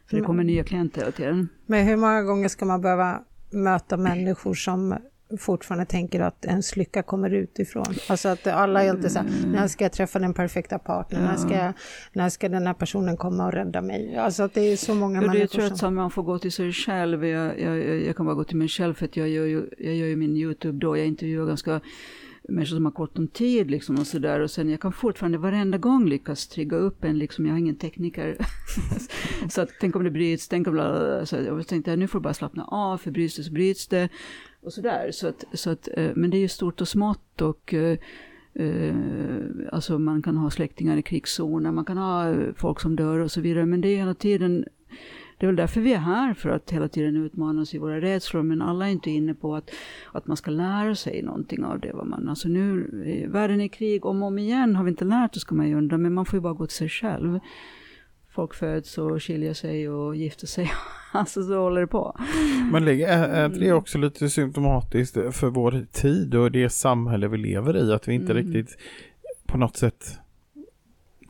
För 0.06 0.16
det 0.16 0.22
kommer 0.22 0.44
nya 0.44 0.64
klienter 0.64 1.00
hela 1.00 1.12
tiden. 1.12 1.48
Men 1.66 1.86
hur 1.86 1.96
många 1.96 2.22
gånger 2.22 2.48
ska 2.48 2.64
man 2.64 2.80
behöva 2.80 3.22
möta 3.50 3.96
människor 3.96 4.54
som 4.54 4.96
fortfarande 5.38 5.84
tänker 5.84 6.20
att 6.20 6.44
ens 6.44 6.76
lycka 6.76 7.02
kommer 7.02 7.30
utifrån. 7.30 7.94
Alltså 8.08 8.28
att 8.28 8.46
alla 8.46 8.84
är 8.84 8.90
alltid 8.90 9.12
så 9.12 9.18
här, 9.18 9.26
mm. 9.26 9.52
när 9.52 9.68
ska 9.68 9.84
jag 9.84 9.92
träffa 9.92 10.18
den 10.18 10.34
perfekta 10.34 10.78
partnern? 10.78 11.22
Ja. 11.22 11.30
När, 11.30 11.36
ska 11.36 11.54
jag, 11.54 11.72
när 12.12 12.28
ska 12.28 12.48
den 12.48 12.66
här 12.66 12.74
personen 12.74 13.16
komma 13.16 13.46
och 13.46 13.52
rädda 13.52 13.82
mig? 13.82 14.16
Alltså 14.16 14.42
att 14.42 14.54
det 14.54 14.60
är 14.60 14.76
så 14.76 14.94
många 14.94 15.22
ja, 15.22 15.26
människor 15.26 15.42
är 15.42 15.46
tröttsamt, 15.46 15.78
som... 15.78 15.94
man 15.94 16.10
får 16.10 16.22
gå 16.22 16.38
till 16.38 16.52
sig 16.52 16.72
själv. 16.72 17.26
Jag, 17.26 17.60
jag, 17.60 17.78
jag, 18.02 18.16
kan 18.16 18.26
bara 18.26 18.34
gå 18.34 18.44
till 18.44 18.56
mig 18.56 18.68
själv 18.68 18.94
för 18.94 19.04
att 19.04 19.16
jag 19.16 19.28
gör 19.28 19.44
ju, 19.44 19.70
jag 19.78 19.94
gör 19.94 20.06
ju 20.06 20.16
min 20.16 20.36
YouTube 20.36 20.78
då, 20.78 20.96
jag 20.96 21.06
intervjuar 21.06 21.46
ganska 21.46 21.80
människor 22.48 22.76
som 22.76 22.84
har 22.84 22.92
kort 22.92 23.18
om 23.18 23.28
tid 23.28 23.70
liksom 23.70 23.98
och 23.98 24.06
sådär. 24.06 24.40
Och 24.40 24.50
sen 24.50 24.70
jag 24.70 24.80
kan 24.80 24.92
fortfarande 24.92 25.38
varenda 25.38 25.78
gång 25.78 26.08
lyckas 26.08 26.46
trigga 26.46 26.76
upp 26.76 27.04
en, 27.04 27.18
liksom, 27.18 27.46
jag 27.46 27.52
har 27.52 27.58
ingen 27.58 27.76
tekniker. 27.76 28.36
så 29.48 29.60
att 29.60 29.70
tänk 29.80 29.96
om 29.96 30.04
det 30.04 30.10
bryts, 30.10 30.48
tänk 30.48 30.68
om 30.68 30.74
det, 30.74 31.26
så 31.26 31.36
jag 31.36 31.66
tänkte 31.66 31.96
nu 31.96 32.08
får 32.08 32.18
du 32.18 32.22
bara 32.22 32.34
slappna 32.34 32.64
av, 32.64 32.98
för 32.98 33.10
bryts 33.10 33.36
det 33.36 33.42
så 33.42 33.52
bryts 33.52 33.88
det 33.88 34.08
och 34.62 34.72
sådär. 34.72 35.10
Så 35.12 35.28
att, 35.28 35.44
så 35.52 35.70
att, 35.70 35.88
eh, 35.96 36.10
men 36.14 36.30
det 36.30 36.36
är 36.36 36.40
ju 36.40 36.48
stort 36.48 36.80
och 36.80 36.88
smått 36.88 37.40
och 37.40 37.74
eh, 37.74 37.98
eh, 38.54 38.94
alltså 39.72 39.98
man 39.98 40.22
kan 40.22 40.36
ha 40.36 40.50
släktingar 40.50 40.96
i 40.96 41.02
krigszoner, 41.02 41.72
man 41.72 41.84
kan 41.84 41.98
ha 41.98 42.34
folk 42.56 42.80
som 42.80 42.96
dör 42.96 43.18
och 43.18 43.30
så 43.30 43.40
vidare. 43.40 43.66
Men 43.66 43.80
det 43.80 43.88
är 43.88 43.96
hela 43.96 44.14
tiden, 44.14 44.64
det 45.38 45.46
är 45.46 45.48
väl 45.48 45.56
därför 45.56 45.80
vi 45.80 45.92
är 45.92 45.98
här, 45.98 46.34
för 46.34 46.48
att 46.48 46.70
hela 46.70 46.88
tiden 46.88 47.16
utmana 47.16 47.62
oss 47.62 47.74
i 47.74 47.78
våra 47.78 48.00
rädslor. 48.00 48.42
Men 48.42 48.62
alla 48.62 48.88
är 48.88 48.92
inte 48.92 49.10
inne 49.10 49.34
på 49.34 49.56
att, 49.56 49.70
att 50.12 50.26
man 50.26 50.36
ska 50.36 50.50
lära 50.50 50.94
sig 50.94 51.22
någonting 51.22 51.64
av 51.64 51.80
det. 51.80 51.92
Vad 51.92 52.06
man, 52.06 52.28
alltså 52.28 52.48
nu, 52.48 52.88
eh, 53.06 53.30
världen 53.30 53.60
är 53.60 53.64
i 53.64 53.68
krig 53.68 54.06
om 54.06 54.22
och 54.22 54.28
om 54.28 54.38
igen, 54.38 54.76
har 54.76 54.84
vi 54.84 54.90
inte 54.90 55.04
lärt 55.04 55.36
oss 55.36 55.44
kan 55.44 55.56
man 55.56 55.68
ju 55.68 55.74
undra, 55.74 55.98
men 55.98 56.14
man 56.14 56.26
får 56.26 56.36
ju 56.36 56.40
bara 56.40 56.54
gå 56.54 56.66
till 56.66 56.76
sig 56.76 56.88
själv 56.88 57.40
folk 58.32 58.54
föds 58.54 58.98
och 58.98 59.22
skiljer 59.22 59.54
sig 59.54 59.88
och 59.88 60.16
gifter 60.16 60.46
sig. 60.46 60.72
alltså 61.18 61.42
så 61.42 61.58
håller 61.58 61.80
det 61.80 61.86
på. 61.86 62.16
Men 62.72 62.88
är 62.88 63.48
det 63.48 63.72
också 63.72 63.98
lite 63.98 64.30
symptomatiskt 64.30 65.16
för 65.32 65.48
vår 65.48 65.86
tid 65.92 66.34
och 66.34 66.52
det 66.52 66.68
samhälle 66.68 67.28
vi 67.28 67.38
lever 67.38 67.76
i? 67.76 67.92
Att 67.92 68.08
vi 68.08 68.14
inte 68.14 68.32
mm. 68.32 68.44
riktigt 68.44 68.78
på 69.46 69.58
något 69.58 69.76
sätt 69.76 70.18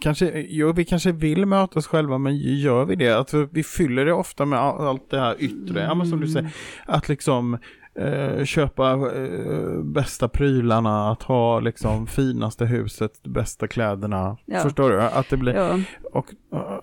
Kanske, 0.03 0.47
jo, 0.49 0.73
vi 0.73 0.85
kanske 0.85 1.13
vill 1.13 1.47
möta 1.47 1.79
oss 1.79 1.87
själva, 1.87 2.19
men 2.19 2.37
gör 2.37 2.85
vi 2.85 2.97
det? 2.97 3.19
Att 3.19 3.35
vi 3.35 3.63
fyller 3.63 4.05
det 4.05 4.13
ofta 4.13 4.45
med 4.45 4.59
allt 4.59 5.11
det 5.11 5.21
här 5.21 5.37
yttre, 5.39 5.81
mm. 5.81 5.83
ja, 5.83 5.95
men 5.95 6.07
som 6.07 6.21
du 6.21 6.29
säger, 6.29 6.51
att 6.87 7.09
liksom 7.09 7.59
eh, 7.95 8.45
köpa 8.45 8.93
eh, 8.93 9.83
bästa 9.83 10.29
prylarna, 10.29 11.11
att 11.11 11.23
ha 11.23 11.61
liksom 11.61 12.07
finaste 12.07 12.65
huset, 12.65 13.23
bästa 13.23 13.69
kläderna. 13.69 14.37
Ja. 14.45 14.61
Förstår 14.61 14.91
du? 14.91 15.03
Att 15.03 15.29
det 15.29 15.37
blir... 15.37 15.55
Ja. 15.55 15.79
Och, 16.13 16.27
uh, 16.53 16.79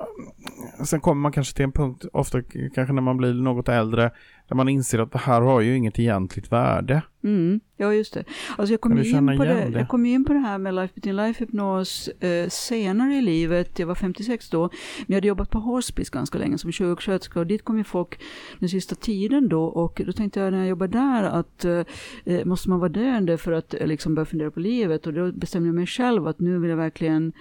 sen 0.86 1.00
kommer 1.00 1.22
man 1.22 1.32
kanske 1.32 1.56
till 1.56 1.64
en 1.64 1.72
punkt, 1.72 2.06
ofta 2.14 2.42
kanske 2.76 2.94
när 2.94 3.02
man 3.02 3.18
blir 3.18 3.34
något 3.34 3.70
äldre, 3.70 4.12
där 4.48 4.56
man 4.56 4.70
inser 4.70 5.00
att 5.00 5.12
det 5.12 5.18
här 5.18 5.42
har 5.42 5.62
ju 5.62 5.78
inget 5.78 6.00
egentligt 6.00 6.52
värde. 6.52 7.02
Mm, 7.24 7.60
ja, 7.78 7.94
just 7.94 8.14
det. 8.14 8.24
Alltså 8.58 8.74
jag 8.74 8.82
kom, 8.82 8.98
ju 8.98 9.10
in 9.10 9.38
på 9.38 9.46
det, 9.46 9.70
det, 9.70 9.80
jag 9.80 9.88
kom 9.88 10.06
in 10.06 10.26
på 10.26 10.34
det 10.34 10.40
här 10.40 10.58
med 10.58 10.74
Life 10.74 10.94
Between 10.96 11.16
Life-hypnos 11.16 12.24
eh, 12.24 12.50
senare 12.50 13.14
i 13.16 13.22
livet. 13.22 13.80
Jag 13.80 13.88
var 13.88 13.96
56 13.96 14.50
då, 14.50 14.62
men 14.62 15.06
jag 15.08 15.16
hade 15.16 15.28
jobbat 15.28 15.50
på 15.50 15.60
Hospice 15.60 16.10
ganska 16.10 16.38
länge 16.38 16.58
som 16.58 16.72
sjuksköterska 16.72 17.40
och 17.40 17.48
dit 17.48 17.64
kom 17.64 17.78
ju 17.78 17.84
folk 17.84 18.22
den 18.60 18.70
sista 18.70 18.96
tiden 18.96 19.50
då 19.50 19.64
och 19.64 20.02
då 20.06 20.12
tänkte 20.12 20.40
jag 20.40 20.52
när 20.52 20.60
jag 20.60 20.68
jobbade 20.68 20.98
där 20.98 21.24
att 21.24 21.66
eh, 21.66 21.84
eh, 22.26 22.46
måste 22.46 22.70
man 22.70 22.80
vara 22.80 22.90
döende 22.90 23.38
för 23.38 23.52
att 23.52 23.74
eh, 23.74 23.88
liksom 23.88 24.16
börja 24.16 24.26
fundera 24.26 24.52
på 24.52 24.60
livet 24.60 25.08
och 25.08 25.14
då 25.14 25.32
bestämde 25.32 25.68
jag 25.68 25.76
mig 25.76 25.88
själv 25.88 26.28
att 26.28 26.40
nu 26.40 26.60
vill 26.60 26.70
jag 26.70 26.78
verkligen 26.78 27.34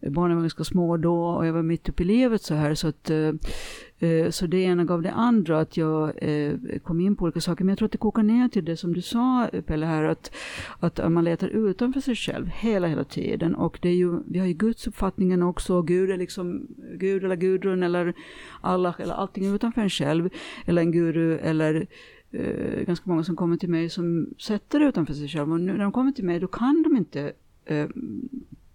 barnen 0.00 0.36
var 0.36 0.42
ganska 0.42 0.64
små 0.64 0.96
då 0.96 1.24
och 1.24 1.46
jag 1.46 1.52
var 1.52 1.62
mitt 1.62 1.88
uppe 1.88 2.02
i 2.02 2.06
livet 2.06 2.42
så 2.42 2.54
här. 2.54 2.74
Så, 2.74 2.88
att, 2.88 3.10
eh, 3.10 3.32
eh, 3.98 4.30
så 4.30 4.46
det 4.46 4.58
ena 4.58 4.84
gav 4.84 5.02
det 5.02 5.10
andra 5.10 5.60
att 5.60 5.76
jag 5.76 6.12
eh, 6.22 6.54
kom 6.82 7.00
in 7.00 7.16
på 7.16 7.24
olika 7.24 7.40
saker. 7.40 7.64
Men 7.64 7.72
jag 7.72 7.78
tror 7.78 7.86
att 7.86 7.92
det 7.92 7.98
kokar 7.98 8.22
ner 8.22 8.48
till 8.48 8.64
det 8.64 8.76
som 8.76 8.94
du 8.94 9.02
sa 9.02 9.50
Pelle 9.66 9.86
här, 9.86 10.02
att, 10.02 10.32
att 10.80 11.12
man 11.12 11.24
letar 11.24 11.48
utanför 11.48 12.00
sig 12.00 12.14
själv 12.14 12.46
hela, 12.46 12.86
hela 12.86 13.04
tiden. 13.04 13.54
Och 13.54 13.78
det 13.82 13.88
är 13.88 13.94
ju, 13.94 14.20
vi 14.26 14.38
har 14.38 14.46
ju 14.46 14.52
gudsuppfattningen 14.52 15.42
också, 15.42 15.82
Gud 15.82 16.10
är 16.10 16.16
liksom 16.16 16.66
Gud 16.94 17.24
eller 17.24 17.36
Gudrun 17.36 17.82
eller 17.82 18.14
Allah 18.60 18.94
eller 18.98 19.14
allting 19.14 19.54
utanför 19.54 19.80
en 19.80 19.90
själv. 19.90 20.30
Eller 20.66 20.82
en 20.82 20.92
guru 20.92 21.38
eller 21.38 21.86
eh, 22.30 22.84
ganska 22.86 23.10
många 23.10 23.24
som 23.24 23.36
kommer 23.36 23.56
till 23.56 23.68
mig 23.68 23.88
som 23.90 24.26
sätter 24.38 24.80
det 24.80 24.86
utanför 24.86 25.14
sig 25.14 25.28
själva. 25.28 25.52
Och 25.52 25.60
nu 25.60 25.72
när 25.72 25.84
de 25.84 25.92
kommer 25.92 26.12
till 26.12 26.24
mig 26.24 26.40
då 26.40 26.46
kan 26.46 26.82
de 26.82 26.96
inte 26.96 27.32
eh, 27.64 27.86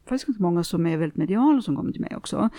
faktiskt 0.06 0.28
ganska 0.28 0.44
många 0.44 0.63
som 0.63 0.86
är 0.86 0.98
väldigt 0.98 1.18
mediala 1.18 1.62
som 1.62 1.76
kommer 1.76 1.92
till 1.92 2.02
mig 2.02 2.16
också. 2.16 2.50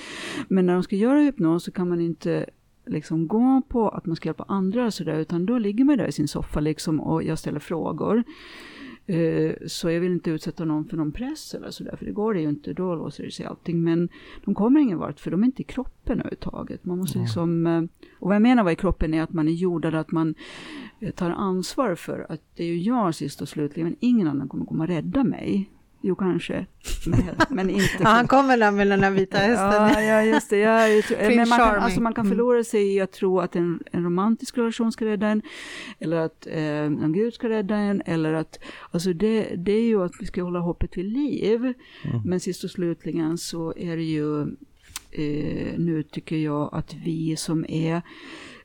Men 0.48 0.66
när 0.66 0.74
de 0.74 0.82
ska 0.82 0.96
göra 0.96 1.18
hypnos 1.18 1.64
så 1.64 1.72
kan 1.72 1.88
man 1.88 2.00
inte 2.00 2.46
liksom 2.86 3.28
gå 3.28 3.62
på 3.68 3.88
att 3.88 4.06
man 4.06 4.16
ska 4.16 4.28
hjälpa 4.28 4.44
andra 4.48 4.90
sådär, 4.90 5.18
utan 5.18 5.46
då 5.46 5.58
ligger 5.58 5.84
man 5.84 5.98
där 5.98 6.06
i 6.06 6.12
sin 6.12 6.28
soffa 6.28 6.60
liksom 6.60 7.00
och 7.00 7.22
jag 7.22 7.38
ställer 7.38 7.60
frågor. 7.60 8.24
Uh, 9.10 9.52
så 9.66 9.90
jag 9.90 10.00
vill 10.00 10.12
inte 10.12 10.30
utsätta 10.30 10.64
någon 10.64 10.84
för 10.84 10.96
någon 10.96 11.12
press 11.12 11.54
eller 11.54 11.70
sådär, 11.70 11.96
för 11.96 12.04
det 12.04 12.12
går 12.12 12.34
det 12.34 12.40
ju 12.40 12.48
inte, 12.48 12.72
då 12.72 12.94
låser 12.94 13.24
det 13.24 13.30
sig 13.30 13.46
allting. 13.46 13.84
Men 13.84 14.08
de 14.44 14.54
kommer 14.54 14.80
ingen 14.80 14.98
vart, 14.98 15.20
för 15.20 15.30
de 15.30 15.42
är 15.42 15.46
inte 15.46 15.62
i 15.62 15.64
kroppen 15.64 16.20
överhuvudtaget. 16.20 16.84
Man 16.84 16.98
måste 16.98 17.18
liksom, 17.18 17.66
uh, 17.66 17.84
och 18.18 18.28
vad 18.28 18.34
jag 18.34 18.42
menar 18.42 18.70
i 18.70 18.76
kroppen 18.76 19.14
är 19.14 19.22
att 19.22 19.32
man 19.32 19.48
är 19.48 19.52
jordad, 19.52 19.94
att 19.94 20.10
man 20.10 20.34
uh, 21.02 21.10
tar 21.10 21.30
ansvar 21.30 21.94
för 21.94 22.26
att 22.28 22.40
det 22.56 22.64
är 22.64 22.68
ju 22.68 22.78
jag 22.78 23.14
sist 23.14 23.42
och 23.42 23.48
slutligen, 23.48 23.88
men 23.88 23.96
ingen 24.00 24.28
annan 24.28 24.48
kommer 24.48 24.64
komma 24.64 24.84
och 24.84 24.88
rädda 24.88 25.24
mig. 25.24 25.70
Jo, 26.06 26.14
kanske. 26.14 26.66
Men, 27.06 27.20
men 27.50 27.70
inte... 27.70 27.88
ja, 28.00 28.08
han 28.08 28.28
kommer 28.28 28.58
där 28.58 28.70
med 28.70 28.86
den 28.86 29.00
där 29.00 29.10
vita 29.10 29.38
hästen. 29.38 30.04
ja, 30.04 30.22
just 30.22 30.50
det. 30.50 30.58
Ja, 30.58 30.78
men 31.18 31.48
man 31.48 31.58
kan, 31.58 31.74
alltså, 31.74 32.00
man 32.00 32.14
kan 32.14 32.26
mm. 32.26 32.36
förlora 32.36 32.64
sig 32.64 32.94
i 32.94 33.00
att 33.00 33.12
tro 33.12 33.40
att 33.40 33.56
en, 33.56 33.82
en 33.92 34.04
romantisk 34.04 34.58
relation 34.58 34.92
ska 34.92 35.04
rädda 35.04 35.26
en, 35.26 35.42
eller 35.98 36.16
att 36.16 36.46
eh, 36.46 36.84
en 36.84 37.12
gud 37.12 37.34
ska 37.34 37.48
rädda 37.48 37.76
en, 37.76 38.02
eller 38.06 38.32
att... 38.32 38.58
Alltså 38.90 39.12
det, 39.12 39.54
det 39.56 39.72
är 39.72 39.82
ju 39.82 40.04
att 40.04 40.12
vi 40.20 40.26
ska 40.26 40.42
hålla 40.42 40.58
hoppet 40.58 40.96
vid 40.96 41.04
liv. 41.04 41.60
Mm. 42.04 42.22
Men 42.24 42.40
sist 42.40 42.64
och 42.64 42.70
slutligen 42.70 43.38
så 43.38 43.74
är 43.76 43.96
det 43.96 44.02
ju 44.02 44.40
eh, 45.10 45.78
nu 45.78 46.02
tycker 46.02 46.36
jag 46.36 46.68
att 46.72 46.94
vi 47.04 47.36
som 47.36 47.64
är 47.68 48.02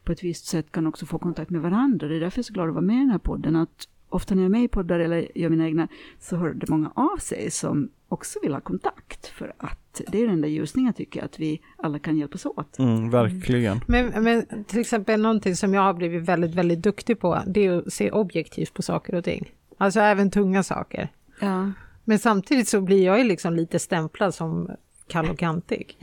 på 0.03 0.11
ett 0.11 0.23
visst 0.23 0.45
sätt 0.45 0.71
kan 0.71 0.87
också 0.87 1.05
få 1.05 1.19
kontakt 1.19 1.49
med 1.49 1.61
varandra. 1.61 2.07
Det 2.07 2.15
är 2.15 2.19
därför 2.19 2.37
jag 2.37 2.43
är 2.43 2.47
så 2.47 2.53
glad 2.53 2.67
att 2.67 2.73
vara 2.75 2.85
med 2.85 2.95
i 2.95 2.99
den 2.99 3.11
här 3.11 3.17
podden. 3.17 3.55
Att 3.55 3.87
ofta 4.09 4.35
när 4.35 4.41
jag 4.41 4.45
är 4.45 4.51
med 4.51 4.63
i 4.63 4.67
poddar 4.67 4.99
eller 4.99 5.37
gör 5.37 5.49
mina 5.49 5.65
egna 5.65 5.87
så 6.19 6.35
hör 6.35 6.53
det 6.53 6.69
många 6.69 6.91
av 6.95 7.17
sig 7.17 7.51
som 7.51 7.89
också 8.09 8.39
vill 8.41 8.53
ha 8.53 8.61
kontakt 8.61 9.27
för 9.27 9.53
att 9.57 10.01
det 10.07 10.23
är 10.23 10.27
den 10.27 10.41
där 10.41 10.49
ljusningen 10.49 10.93
tycker 10.93 11.19
jag 11.19 11.25
att 11.25 11.39
vi 11.39 11.61
alla 11.77 11.99
kan 11.99 12.17
hjälpas 12.17 12.45
åt. 12.45 12.79
Mm, 12.79 13.09
verkligen. 13.09 13.81
Men, 13.87 14.23
men 14.23 14.63
till 14.67 14.79
exempel 14.79 15.21
någonting 15.21 15.55
som 15.55 15.73
jag 15.73 15.81
har 15.81 15.93
blivit 15.93 16.23
väldigt, 16.23 16.55
väldigt 16.55 16.81
duktig 16.81 17.19
på 17.19 17.43
det 17.47 17.65
är 17.65 17.77
att 17.77 17.93
se 17.93 18.11
objektivt 18.11 18.73
på 18.73 18.81
saker 18.81 19.15
och 19.15 19.23
ting. 19.23 19.51
Alltså 19.77 19.99
även 19.99 20.31
tunga 20.31 20.63
saker. 20.63 21.09
Ja. 21.39 21.71
Men 22.03 22.19
samtidigt 22.19 22.67
så 22.67 22.81
blir 22.81 23.05
jag 23.05 23.17
ju 23.17 23.23
liksom 23.23 23.53
lite 23.53 23.79
stämplad 23.79 24.33
som 24.33 24.69
kall 25.07 25.29
och 25.29 25.39
kantig. 25.39 25.97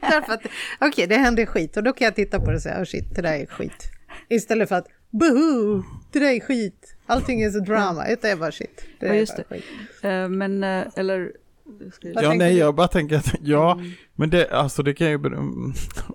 Därför 0.00 0.32
att, 0.32 0.40
okej, 0.40 0.88
okay, 0.88 1.06
det 1.06 1.16
händer 1.16 1.46
skit 1.46 1.76
och 1.76 1.82
då 1.82 1.92
kan 1.92 2.04
jag 2.04 2.14
titta 2.14 2.40
på 2.40 2.50
det 2.50 2.56
och 2.56 2.62
säga, 2.62 2.80
oh 2.80 2.84
shit, 2.84 3.14
det 3.14 3.22
där 3.22 3.32
är 3.32 3.46
skit. 3.46 3.90
Istället 4.28 4.68
för 4.68 4.76
att, 4.76 4.86
boho, 5.12 5.82
det 6.12 6.18
där 6.18 6.32
är 6.32 6.40
skit. 6.40 6.96
Allting 7.06 7.42
är 7.42 7.50
så 7.50 7.60
drama, 7.60 8.04
det 8.04 8.24
är 8.24 8.36
bara 8.36 8.52
shit. 8.52 8.84
Det 9.00 9.06
ja, 9.06 9.14
just 9.14 9.36
det. 9.36 9.54
Uh, 10.08 10.28
men, 10.28 10.64
uh, 10.64 10.86
eller... 10.96 11.32
Ja, 12.00 12.34
nej, 12.34 12.58
jag 12.58 12.74
bara 12.74 12.88
tänker 12.88 13.16
att, 13.16 13.34
ja, 13.42 13.72
mm. 13.72 13.90
men 14.14 14.30
det, 14.30 14.50
alltså 14.50 14.82
det 14.82 14.94
kan 14.94 15.10
ju, 15.10 15.18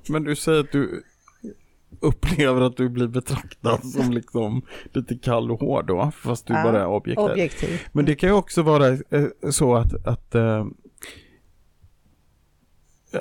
men 0.07 0.23
du 0.23 0.35
säger 0.35 0.59
att 0.59 0.71
du 0.71 1.03
upplever 1.99 2.61
att 2.61 2.77
du 2.77 2.89
blir 2.89 3.07
betraktad 3.07 3.85
som 3.85 4.11
liksom 4.11 4.61
lite 4.93 5.15
kall 5.15 5.51
och 5.51 5.59
hård 5.59 5.87
då, 5.87 6.11
fast 6.15 6.47
du 6.47 6.53
ja, 6.53 6.63
bara 6.63 6.81
är 6.81 6.87
objektiv. 6.87 7.25
objektiv. 7.25 7.81
Men 7.91 8.05
det 8.05 8.15
kan 8.15 8.29
ju 8.29 8.35
också 8.35 8.61
vara 8.61 8.87
eh, 8.87 9.25
så 9.49 9.75
att, 9.75 10.07
att 10.07 10.35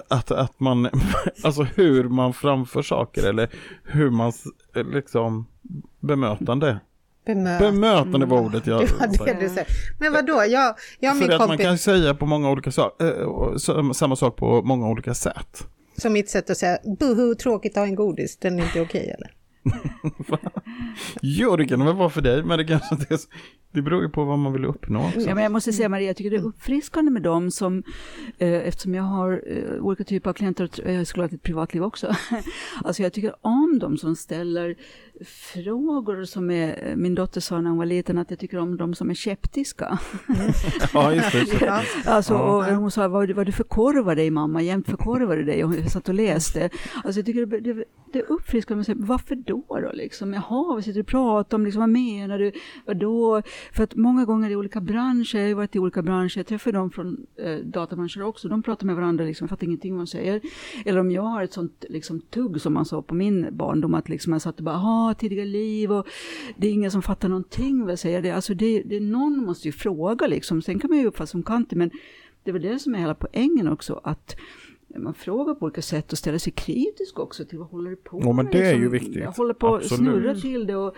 att, 0.09 0.31
att 0.31 0.61
man, 0.61 0.89
alltså 1.45 1.63
hur 1.63 2.05
man 2.05 2.33
framför 2.33 2.83
saker 2.83 3.29
eller 3.29 3.49
hur 3.85 4.11
man 4.11 4.33
liksom 4.75 5.47
bemötande. 6.01 6.81
Bemöt. 7.27 7.61
Bemötande 7.61 8.27
var 8.27 8.41
ordet 8.41 8.67
jag 8.67 8.81
Det 8.87 9.19
var 9.19 9.27
det 9.27 9.35
sa. 9.35 9.41
du 9.41 9.49
säger. 9.49 9.67
Men 9.99 10.13
vadå, 10.13 10.45
jag, 10.49 10.75
jag 11.01 11.19
För 11.19 11.33
att 11.33 11.49
man 11.49 11.59
kan 11.59 11.79
säga 11.79 12.15
på 12.15 12.27
många 12.27 12.51
olika 12.51 12.71
saker, 12.71 13.93
samma 13.93 14.17
sak 14.17 14.37
på 14.37 14.63
många 14.63 14.89
olika 14.89 15.15
sätt. 15.15 15.67
som 15.97 16.13
mitt 16.13 16.31
sätt 16.31 16.51
att 16.51 16.57
säga, 16.57 16.79
buhu, 16.99 17.35
tråkigt 17.35 17.73
att 17.73 17.81
ha 17.81 17.87
en 17.87 17.95
godis, 17.95 18.37
den 18.37 18.59
är 18.59 18.65
inte 18.65 18.81
okej 18.81 19.15
eller? 19.19 19.33
Jo, 21.23 21.57
det 21.57 21.67
kan 21.67 21.85
väl 21.85 21.97
vara 21.97 22.11
för 22.11 22.21
dig, 22.21 22.43
men 22.43 22.59
det 22.59 22.65
kanske 22.65 22.95
inte 22.95 23.15
är 23.15 23.19
så. 23.19 23.29
Det 23.77 23.83
beror 23.83 24.03
ju 24.03 24.09
på 24.09 24.25
vad 24.25 24.39
man 24.39 24.53
vill 24.53 24.65
uppnå 24.65 25.07
också. 25.07 25.21
Ja, 25.21 25.35
men 25.35 25.43
jag 25.43 25.53
måste 25.53 25.73
säga 25.73 25.89
Maria, 25.89 26.07
jag 26.07 26.17
tycker 26.17 26.31
det 26.31 26.37
är 26.37 26.47
uppfriskande 26.47 27.11
med 27.11 27.23
dem 27.23 27.51
som, 27.51 27.83
eh, 28.39 28.69
eftersom 28.69 28.95
jag 28.95 29.03
har 29.03 29.43
eh, 29.47 29.85
olika 29.85 30.05
typer 30.05 30.31
av 30.31 30.35
klienter, 30.35 30.71
jag 30.91 31.07
skulle 31.07 31.23
ha 31.23 31.29
ett 31.29 31.43
privatliv 31.43 31.83
också. 31.85 32.17
alltså 32.85 33.03
jag 33.03 33.13
tycker 33.13 33.35
om 33.41 33.79
dem 33.79 33.97
som 33.97 34.17
ställer 34.17 34.75
frågor 35.25 36.25
som 36.25 36.51
är, 36.51 36.97
min 36.97 37.15
dotter 37.15 37.41
sa 37.41 37.61
när 37.61 37.71
hon 37.71 37.79
var 37.79 37.87
liten 37.87 38.19
att 38.19 38.31
jag 38.31 38.39
tycker 38.39 38.59
om 38.59 38.77
dem 38.77 38.95
som 38.95 39.11
är 39.11 39.15
skeptiska. 39.15 39.99
Ja, 40.95 41.15
just 41.15 41.33
det. 41.33 41.67
Ja. 41.67 41.83
Alltså, 42.05 42.35
Ja. 42.35 42.57
och 42.57 42.65
hon 42.65 42.91
sa, 42.91 43.09
vad, 43.09 43.31
vad 43.31 43.47
du 43.47 43.53
förkorvar 43.53 44.15
dig 44.17 44.31
mamma, 44.31 44.63
jämt 44.63 44.87
förkorvar 44.87 45.37
du 45.37 45.45
dig. 45.45 45.65
Och 45.65 45.75
jag 45.75 45.91
satt 45.91 46.09
och 46.09 46.15
läste. 46.15 46.71
Alltså 47.05 47.19
jag 47.19 47.27
tycker 47.27 47.47
det, 47.47 47.61
det, 47.61 47.85
det 48.13 48.19
är 48.19 48.33
uppfriskande 48.33 48.95
varför 48.97 49.35
då 49.35 49.65
då 49.69 49.91
liksom? 49.93 50.33
Jaha, 50.35 50.77
vi 50.77 50.83
sitter 50.83 51.01
och 51.01 51.07
pratar 51.07 51.57
om, 51.57 51.65
liksom, 51.65 51.81
vad 51.81 51.89
menar 51.89 52.39
du, 52.39 52.53
vadå? 52.87 53.43
För 53.73 53.85
att 53.85 53.95
många 53.95 54.25
gånger 54.25 54.51
i 54.51 54.57
olika 54.57 54.81
branscher, 54.81 55.37
jag 55.37 55.43
har 55.43 55.49
ju 55.49 55.55
varit 55.55 55.77
i 55.77 55.79
olika 55.79 56.03
branscher, 56.03 56.39
jag 56.39 56.47
träffar 56.47 56.73
dem 56.73 56.91
från 56.91 57.27
eh, 57.37 57.57
databranscher 57.57 58.23
också, 58.23 58.49
de 58.49 58.63
pratar 58.63 58.87
med 58.87 58.97
varandra, 58.97 59.25
liksom, 59.25 59.49
fattar 59.49 59.67
ingenting 59.67 59.93
vad 59.93 60.01
de 60.01 60.07
säger. 60.07 60.41
Eller 60.85 61.01
om 61.01 61.11
jag 61.11 61.23
har 61.23 61.43
ett 61.43 61.53
sånt 61.53 61.85
liksom, 61.89 62.21
tugg 62.21 62.61
som 62.61 62.75
man 62.75 62.85
sa 62.85 63.03
på 63.03 63.15
min 63.15 63.49
barndom, 63.53 63.95
att 63.95 64.09
liksom, 64.09 64.33
jag 64.33 64.43
satt 64.43 64.59
och 64.59 64.65
bara, 64.65 64.75
jaha, 64.75 65.15
tidigare 65.15 65.47
liv 65.47 65.93
och 65.93 66.07
det 66.57 66.69
är 66.69 66.73
ingen 66.73 66.91
som 66.91 67.03
fattar 67.03 67.29
någonting 67.29 67.83
vad 67.83 67.91
jag 67.91 67.99
säger. 67.99 68.23
Det, 68.23 68.31
alltså, 68.31 68.55
det, 68.55 68.83
det, 68.83 69.01
någon 69.01 69.45
måste 69.45 69.69
ju 69.69 69.73
fråga 69.73 70.27
liksom, 70.27 70.63
sen 70.63 70.79
kan 70.79 70.91
man 70.91 70.99
ju 70.99 71.07
uppfatta 71.07 71.27
som 71.27 71.43
kantig, 71.43 71.77
men 71.77 71.91
det 72.43 72.51
är 72.51 72.53
väl 72.53 72.63
det 72.63 72.79
som 72.79 72.95
är 72.95 72.99
hela 72.99 73.15
poängen 73.15 73.69
också, 73.69 74.01
att 74.05 74.37
man 74.99 75.15
frågar 75.15 75.55
på 75.55 75.65
olika 75.65 75.83
sätt 75.83 76.13
och 76.13 76.19
ställer 76.19 76.39
sig 76.39 76.53
kritisk 76.53 77.19
också 77.19 77.45
till 77.45 77.59
vad 77.59 77.69
håller 77.69 77.91
du 77.91 77.97
på 77.97 78.21
Ja, 78.25 78.33
men 78.33 78.45
med, 78.45 78.53
det 78.55 78.59
är 78.59 78.63
liksom. 78.63 78.83
ju 78.83 78.89
viktigt. 78.89 79.17
Jag 79.17 79.33
håller 79.33 79.55
på 79.55 79.75
att 79.75 79.89
snurra 79.89 80.35
till 80.35 80.67
det 80.67 80.77
och, 80.77 80.95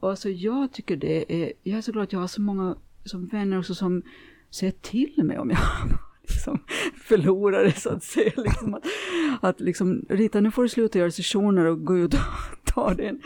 och 0.00 0.10
alltså 0.10 0.28
jag 0.28 0.72
tycker 0.72 0.96
det 0.96 1.42
är, 1.42 1.52
jag 1.62 1.78
är 1.78 1.82
så 1.82 1.92
glad 1.92 2.04
att 2.04 2.12
jag 2.12 2.20
har 2.20 2.26
så 2.26 2.40
många 2.40 2.76
som 3.04 3.26
vänner 3.26 3.58
också 3.58 3.74
som 3.74 4.02
säger 4.50 4.72
till 4.72 5.24
mig 5.24 5.38
om 5.38 5.50
jag 5.50 5.58
liksom 6.28 6.58
förlorar 7.02 7.64
det 7.64 7.72
så 7.80 7.90
att 7.90 8.04
säga. 8.04 8.32
Liksom 8.36 8.74
att, 8.74 8.84
att 9.40 9.60
liksom, 9.60 10.04
Rita 10.08 10.40
nu 10.40 10.50
får 10.50 10.62
du 10.62 10.68
sluta 10.68 10.98
göra 10.98 11.10
sessioner 11.10 11.64
och 11.64 11.84
gå 11.84 11.98
ut 11.98 12.14
och 12.14 12.20
ta 12.74 12.94
dig 12.94 13.06
en, 13.06 13.20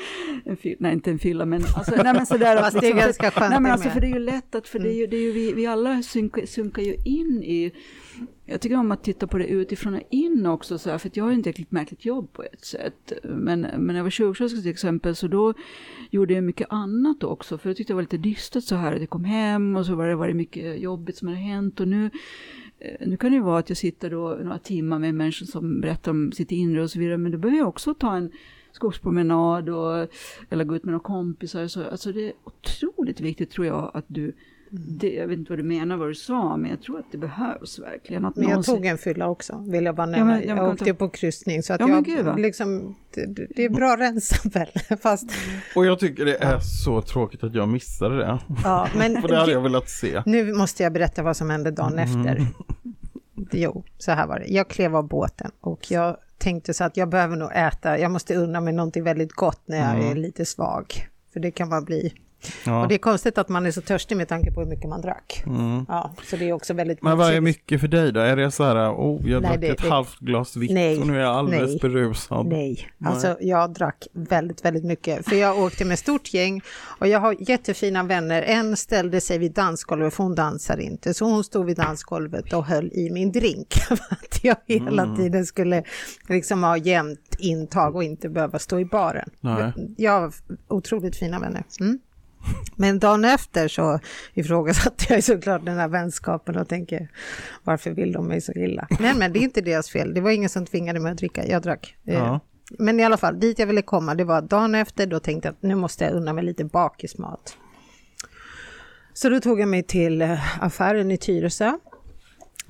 en 0.45 0.57
fil, 0.57 0.77
nej 0.81 0.93
inte 0.93 1.11
en 1.11 1.19
fylla 1.19 1.47
men 1.47 1.63
alltså, 1.77 2.03
nej 2.03 2.15
men 2.15 2.27
sådär. 2.27 2.57
att 2.57 2.63
Fast 2.63 2.81
det 2.81 2.87
är 2.87 2.95
liksom- 2.95 2.99
ganska 3.07 3.31
skönt 3.31 3.51
Nej 3.51 3.61
men 3.61 3.73
alltså 3.73 3.87
med. 3.87 3.95
för 3.95 4.01
det 4.01 4.07
är 4.07 4.13
ju 4.13 4.19
lätt 4.19 4.55
att, 4.55 4.69
för 4.69 4.79
det 4.79 4.89
är 4.89 4.95
ju, 4.95 5.07
det 5.07 5.17
är 5.17 5.21
ju 5.21 5.33
vi, 5.33 5.53
vi 5.53 5.67
alla 5.67 6.03
synkar, 6.03 6.47
synkar 6.47 6.83
ju 6.83 6.95
in 7.05 7.43
i 7.43 7.73
jag 8.53 8.61
tycker 8.61 8.77
om 8.77 8.93
att 8.93 9.05
titta 9.05 9.27
på 9.27 9.39
det 9.39 9.47
utifrån 9.47 9.95
och 9.95 10.03
in 10.11 10.47
också, 10.47 10.79
så 10.79 10.91
här, 10.91 10.99
för 10.99 11.09
att 11.09 11.17
jag 11.17 11.25
har 11.25 11.33
ju 11.33 11.41
ett 11.41 11.47
jäkligt 11.47 11.73
märkligt 11.73 12.05
jobb 12.05 12.33
på 12.33 12.43
ett 12.43 12.65
sätt. 12.65 13.13
Men, 13.23 13.61
men 13.61 13.87
när 13.87 13.97
jag 13.97 14.03
var 14.03 14.11
sjuksköterska 14.11 14.61
till 14.61 14.71
exempel, 14.71 15.17
så 15.17 15.29
då 15.29 15.55
gjorde 16.11 16.35
jag 16.35 16.45
mycket 16.45 16.67
annat 16.71 17.25
också. 17.25 17.59
För 17.59 17.71
jag 17.71 17.77
tyckte 17.77 17.93
det 17.93 17.95
var 17.95 18.03
lite 18.03 18.17
dystert 18.17 18.65
så 18.65 18.75
här, 18.75 18.95
att 18.95 19.01
jag 19.01 19.11
kom 19.11 19.25
hem 19.25 19.77
och 19.77 19.87
så 19.87 19.95
var 19.95 20.09
det, 20.09 20.15
var 20.15 20.29
det 20.29 20.35
mycket 20.35 20.81
jobbigt 20.81 21.17
som 21.17 21.29
hade 21.29 21.41
hänt. 21.41 21.81
Och 21.81 21.89
nu, 21.89 22.11
eh, 22.79 23.07
nu 23.07 23.17
kan 23.17 23.31
det 23.31 23.37
ju 23.37 23.43
vara 23.43 23.59
att 23.59 23.69
jag 23.69 23.79
sitter 23.79 24.11
då 24.11 24.29
några 24.29 24.59
timmar 24.59 24.99
med 24.99 25.15
människor 25.15 25.47
som 25.47 25.81
berättar 25.81 26.11
om 26.11 26.33
sitt 26.33 26.53
inre 26.53 26.83
och 26.83 26.91
så 26.91 26.99
vidare, 26.99 27.19
men 27.19 27.33
då 27.33 27.39
behöver 27.39 27.59
jag 27.59 27.69
också 27.69 27.95
ta 27.95 28.17
en 28.17 28.31
skogspromenad 28.73 29.69
och, 29.69 30.09
eller 30.51 30.65
gå 30.65 30.77
ut 30.77 30.85
med 30.85 30.93
några 30.93 31.05
kompisar. 31.05 31.67
Så, 31.67 31.85
alltså 31.85 32.13
det 32.13 32.27
är 32.27 32.33
otroligt 32.45 33.21
viktigt 33.21 33.51
tror 33.51 33.67
jag 33.67 33.91
att 33.95 34.05
du 34.09 34.33
det, 34.75 35.13
jag 35.15 35.27
vet 35.29 35.39
inte 35.39 35.53
vad 35.53 35.59
du 35.59 35.63
menar 35.63 35.97
vad 35.97 36.09
du 36.09 36.15
sa, 36.15 36.57
men 36.57 36.71
jag 36.71 36.83
tror 36.83 36.99
att 36.99 37.13
det 37.13 37.19
behövs 37.19 37.79
verkligen. 37.79 38.25
Att 38.25 38.37
Men 38.37 38.49
jag 38.49 38.65
tog 38.65 38.87
en 38.87 38.99
fylla 38.99 39.29
också, 39.29 39.65
vill 39.69 39.85
jag 39.85 39.95
bara 39.95 40.07
Ja, 40.07 40.17
nämna. 40.17 40.25
men- 40.33 40.41
ja, 40.49 40.55
men 40.55 40.57
jag 40.57 40.67
kan 40.67 40.73
åkte 40.73 40.85
ta- 40.85 40.95
på 40.95 41.09
kryssning 41.09 41.63
så 41.63 41.73
att 41.75 41.81
Ja, 41.81 41.89
jag 41.89 42.05
gud, 42.05 42.39
liksom, 42.39 42.95
det, 43.15 43.27
det 43.57 43.65
är 43.65 43.71
bra 43.71 43.97
rensabel. 43.97 44.69
Fast, 45.03 45.31
Och 45.77 45.87
jag 45.87 45.99
tycker 45.99 46.25
det 46.25 46.37
är 46.37 46.59
så 46.61 47.03
tråkigt 47.03 47.45
att 47.45 47.55
jag 47.55 47.69
missade 47.69 48.17
det. 48.19 48.39
ja, 48.65 48.89
men 48.97 49.17
För 49.23 49.29
det 49.29 49.37
hade 49.37 49.53
jag 49.53 49.61
velat 49.61 49.89
se. 49.91 50.23
nu 50.27 50.53
måste 50.53 50.83
jag 50.83 50.93
berätta 50.93 51.23
vad 51.23 51.37
som 51.37 51.51
hände 51.51 51.71
dagen 51.71 51.99
Mm. 51.99 52.05
efter. 52.27 52.47
Jo, 53.53 53.85
så 53.99 54.13
här 54.13 54.27
var 54.27 54.39
det. 54.39 54.47
Jag 54.47 54.69
klev 54.69 54.97
av 54.97 55.09
båten 55.09 55.51
och 55.61 55.91
jag 55.91 56.17
tänkte 56.39 56.75
så 56.75 56.85
att 56.85 56.97
jag 56.97 57.09
behöver 57.09 57.37
nog 57.37 57.51
äta, 57.55 57.99
jag 57.99 58.11
måste 58.11 58.35
unna 58.35 58.61
mig 58.61 58.73
någonting 58.73 59.05
väldigt 59.05 59.33
gott 59.33 59.63
när 59.67 59.77
jag 59.79 59.95
Mm. 59.95 60.11
är 60.11 60.15
lite 60.15 60.45
svag. 60.45 60.87
För 61.33 61.41
det 61.41 61.51
kan 61.51 61.69
man 61.69 61.85
bli. 61.85 62.13
Ja. 62.67 62.83
Och 62.83 62.89
det 62.89 62.95
är 62.95 62.99
konstigt 62.99 63.39
att 63.39 63.49
man 63.49 63.67
är 63.67 63.71
så 63.71 63.81
törstig 63.81 64.17
med 64.17 64.29
tanke 64.29 64.53
på 64.53 64.61
hur 64.61 64.69
mycket 64.69 64.89
man 64.89 65.01
drack. 65.01 65.43
Mm. 65.47 65.85
Ja, 65.89 66.13
så 66.25 66.37
det 66.37 66.49
är 66.49 66.53
också 66.53 66.75
väldigt 66.75 67.03
Men 67.03 67.19
vad 67.19 67.35
är 67.35 67.41
mycket 67.41 67.81
för 67.81 67.89
dig 67.89 68.13
då? 68.13 68.21
Är 68.21 68.37
det 68.37 68.51
så 68.51 68.65
här, 68.65 68.91
oh, 68.93 69.29
jag 69.31 69.43
Nej, 69.43 69.51
drack 69.51 69.61
det- 69.61 69.69
ett 69.69 69.83
det- 69.83 69.89
halvt 69.91 70.19
glas 70.19 70.57
vitt 70.57 70.71
Nej, 70.71 70.99
och 71.01 71.07
nu 71.07 71.17
är 71.17 71.21
jag 71.21 71.35
alldeles 71.37 71.71
nej. 71.71 71.79
berusad. 71.93 72.47
Nej, 72.47 72.89
alltså 73.05 73.37
jag 73.41 73.73
drack 73.75 74.07
väldigt, 74.13 74.65
väldigt 74.65 74.85
mycket. 74.85 75.29
För 75.29 75.37
jag 75.37 75.59
åkte 75.59 75.85
med 75.85 75.99
stort 75.99 76.35
gäng 76.35 76.61
och 76.99 77.09
jag 77.09 77.21
har 77.21 77.37
jättefina 77.51 78.03
vänner. 78.03 78.43
En 78.43 78.77
ställde 78.77 79.21
sig 79.21 79.39
vid 79.39 79.53
dansgolvet 79.53 80.15
för 80.15 80.23
hon 80.25 80.35
dansar 80.35 80.81
inte. 80.81 81.15
Så 81.15 81.25
hon 81.25 81.45
stod 81.45 81.67
vid 81.67 81.77
dansgolvet 81.77 82.53
och 82.53 82.65
höll 82.65 82.91
i 82.93 83.11
min 83.11 83.33
drink. 83.33 83.75
Att 84.11 84.45
jag 84.45 84.57
hela 84.67 85.03
Mm. 85.03 85.17
tiden 85.17 85.47
skulle 85.47 85.83
liksom 86.29 86.63
ha 86.63 86.77
jämnt 86.77 87.37
intag 87.39 87.97
och 87.97 88.05
inte 88.05 88.29
behöva 88.29 88.59
stå 88.59 88.81
i 88.81 88.85
baren. 88.85 89.29
Nej. 89.41 89.73
Jag 89.97 90.21
har 90.21 90.33
otroligt 90.69 91.17
fina 91.17 91.41
vänner. 91.41 91.65
Mm. 91.81 91.99
Men 92.77 92.99
dagen 92.99 93.25
efter 93.25 93.69
så 93.69 93.99
ifrågasatte 94.35 95.15
jag 95.15 95.25
såklart 95.25 95.65
den 95.65 95.79
här 95.79 95.89
vänskapen 95.89 96.57
och 96.57 96.69
tänker 96.69 97.09
varför 97.65 97.91
vill 97.91 98.13
de 98.13 98.27
mig 98.27 98.41
så 98.41 98.53
illa? 98.53 98.87
Men, 99.01 99.19
men 99.19 99.33
det 99.33 99.39
är 99.39 99.43
inte 99.43 99.61
deras 99.61 99.91
fel. 99.91 100.15
Det 100.15 100.21
var 100.21 100.31
ingen 100.31 100.49
som 100.49 100.67
tvingade 100.67 101.01
mig 101.01 101.13
att 101.13 101.19
dricka. 101.19 101.47
Jag 101.47 101.63
drack. 101.63 101.97
Eh, 102.07 102.15
Ja. 102.15 102.41
Men 102.79 103.01
i 103.01 103.05
alla 103.05 103.17
fall, 103.17 103.41
dit 103.41 103.59
jag 103.59 103.67
ville 103.67 103.83
komma, 103.83 104.15
det 104.15 104.25
var 104.25 104.43
dagen 104.43 104.75
efter, 104.75 105.07
då 105.07 105.21
tänkte 105.21 105.49
jag 105.49 105.53
att 105.53 105.63
nu 105.63 105.75
måste 105.75 106.05
jag 106.05 106.15
unna 106.15 106.33
mig 106.33 106.45
lite 106.45 106.65
bakismat. 106.65 107.57
Så 109.15 109.29
då 109.29 109.41
tog 109.41 109.61
jag 109.61 109.69
mig 109.69 109.83
till 109.83 110.23
eh, 110.23 110.65
affären 110.65 111.11
i 111.11 111.17
Tyresö. 111.17 111.73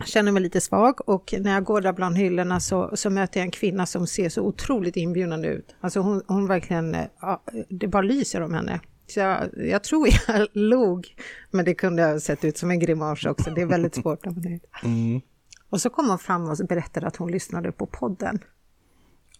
Känner 0.04 0.32
mig 0.32 0.42
lite 0.42 0.60
svag 0.60 1.08
och 1.08 1.34
när 1.40 1.52
jag 1.52 1.64
går 1.64 1.80
där 1.80 1.92
bland 1.92 2.18
hyllorna 2.18 2.60
så, 2.60 2.90
så 2.94 3.10
möter 3.10 3.40
jag 3.40 3.44
en 3.44 3.50
kvinna 3.50 3.86
som 3.86 4.06
ser 4.06 4.28
så 4.28 4.42
otroligt 4.42 4.96
inbjudande 4.96 5.48
ut. 5.48 5.74
Alltså 5.80 6.00
hon, 6.00 6.22
hon 6.26 6.46
verkligen, 6.46 6.94
eh, 6.94 7.04
ja, 7.20 7.42
det 7.68 7.86
bara 7.88 8.02
lyser 8.02 8.40
om 8.40 8.54
henne. 8.54 8.80
Jag, 9.16 9.48
jag 9.56 9.84
tror 9.84 10.08
jag 10.28 10.48
log, 10.52 11.06
men 11.50 11.64
det 11.64 11.74
kunde 11.74 12.04
ha 12.04 12.20
sett 12.20 12.44
ut 12.44 12.58
som 12.58 12.70
en 12.70 12.78
grimas 12.78 13.24
också. 13.26 13.50
Det 13.50 13.60
är 13.60 13.66
väldigt 13.66 13.94
svårt. 14.02 14.24
man 14.24 14.60
Mm. 14.84 15.20
Och 15.70 15.80
så 15.80 15.90
kom 15.90 16.08
hon 16.08 16.18
fram 16.18 16.48
och 16.50 16.56
berättade 16.68 17.06
att 17.06 17.16
hon 17.16 17.30
lyssnade 17.32 17.72
på 17.72 17.86
podden. 17.86 18.38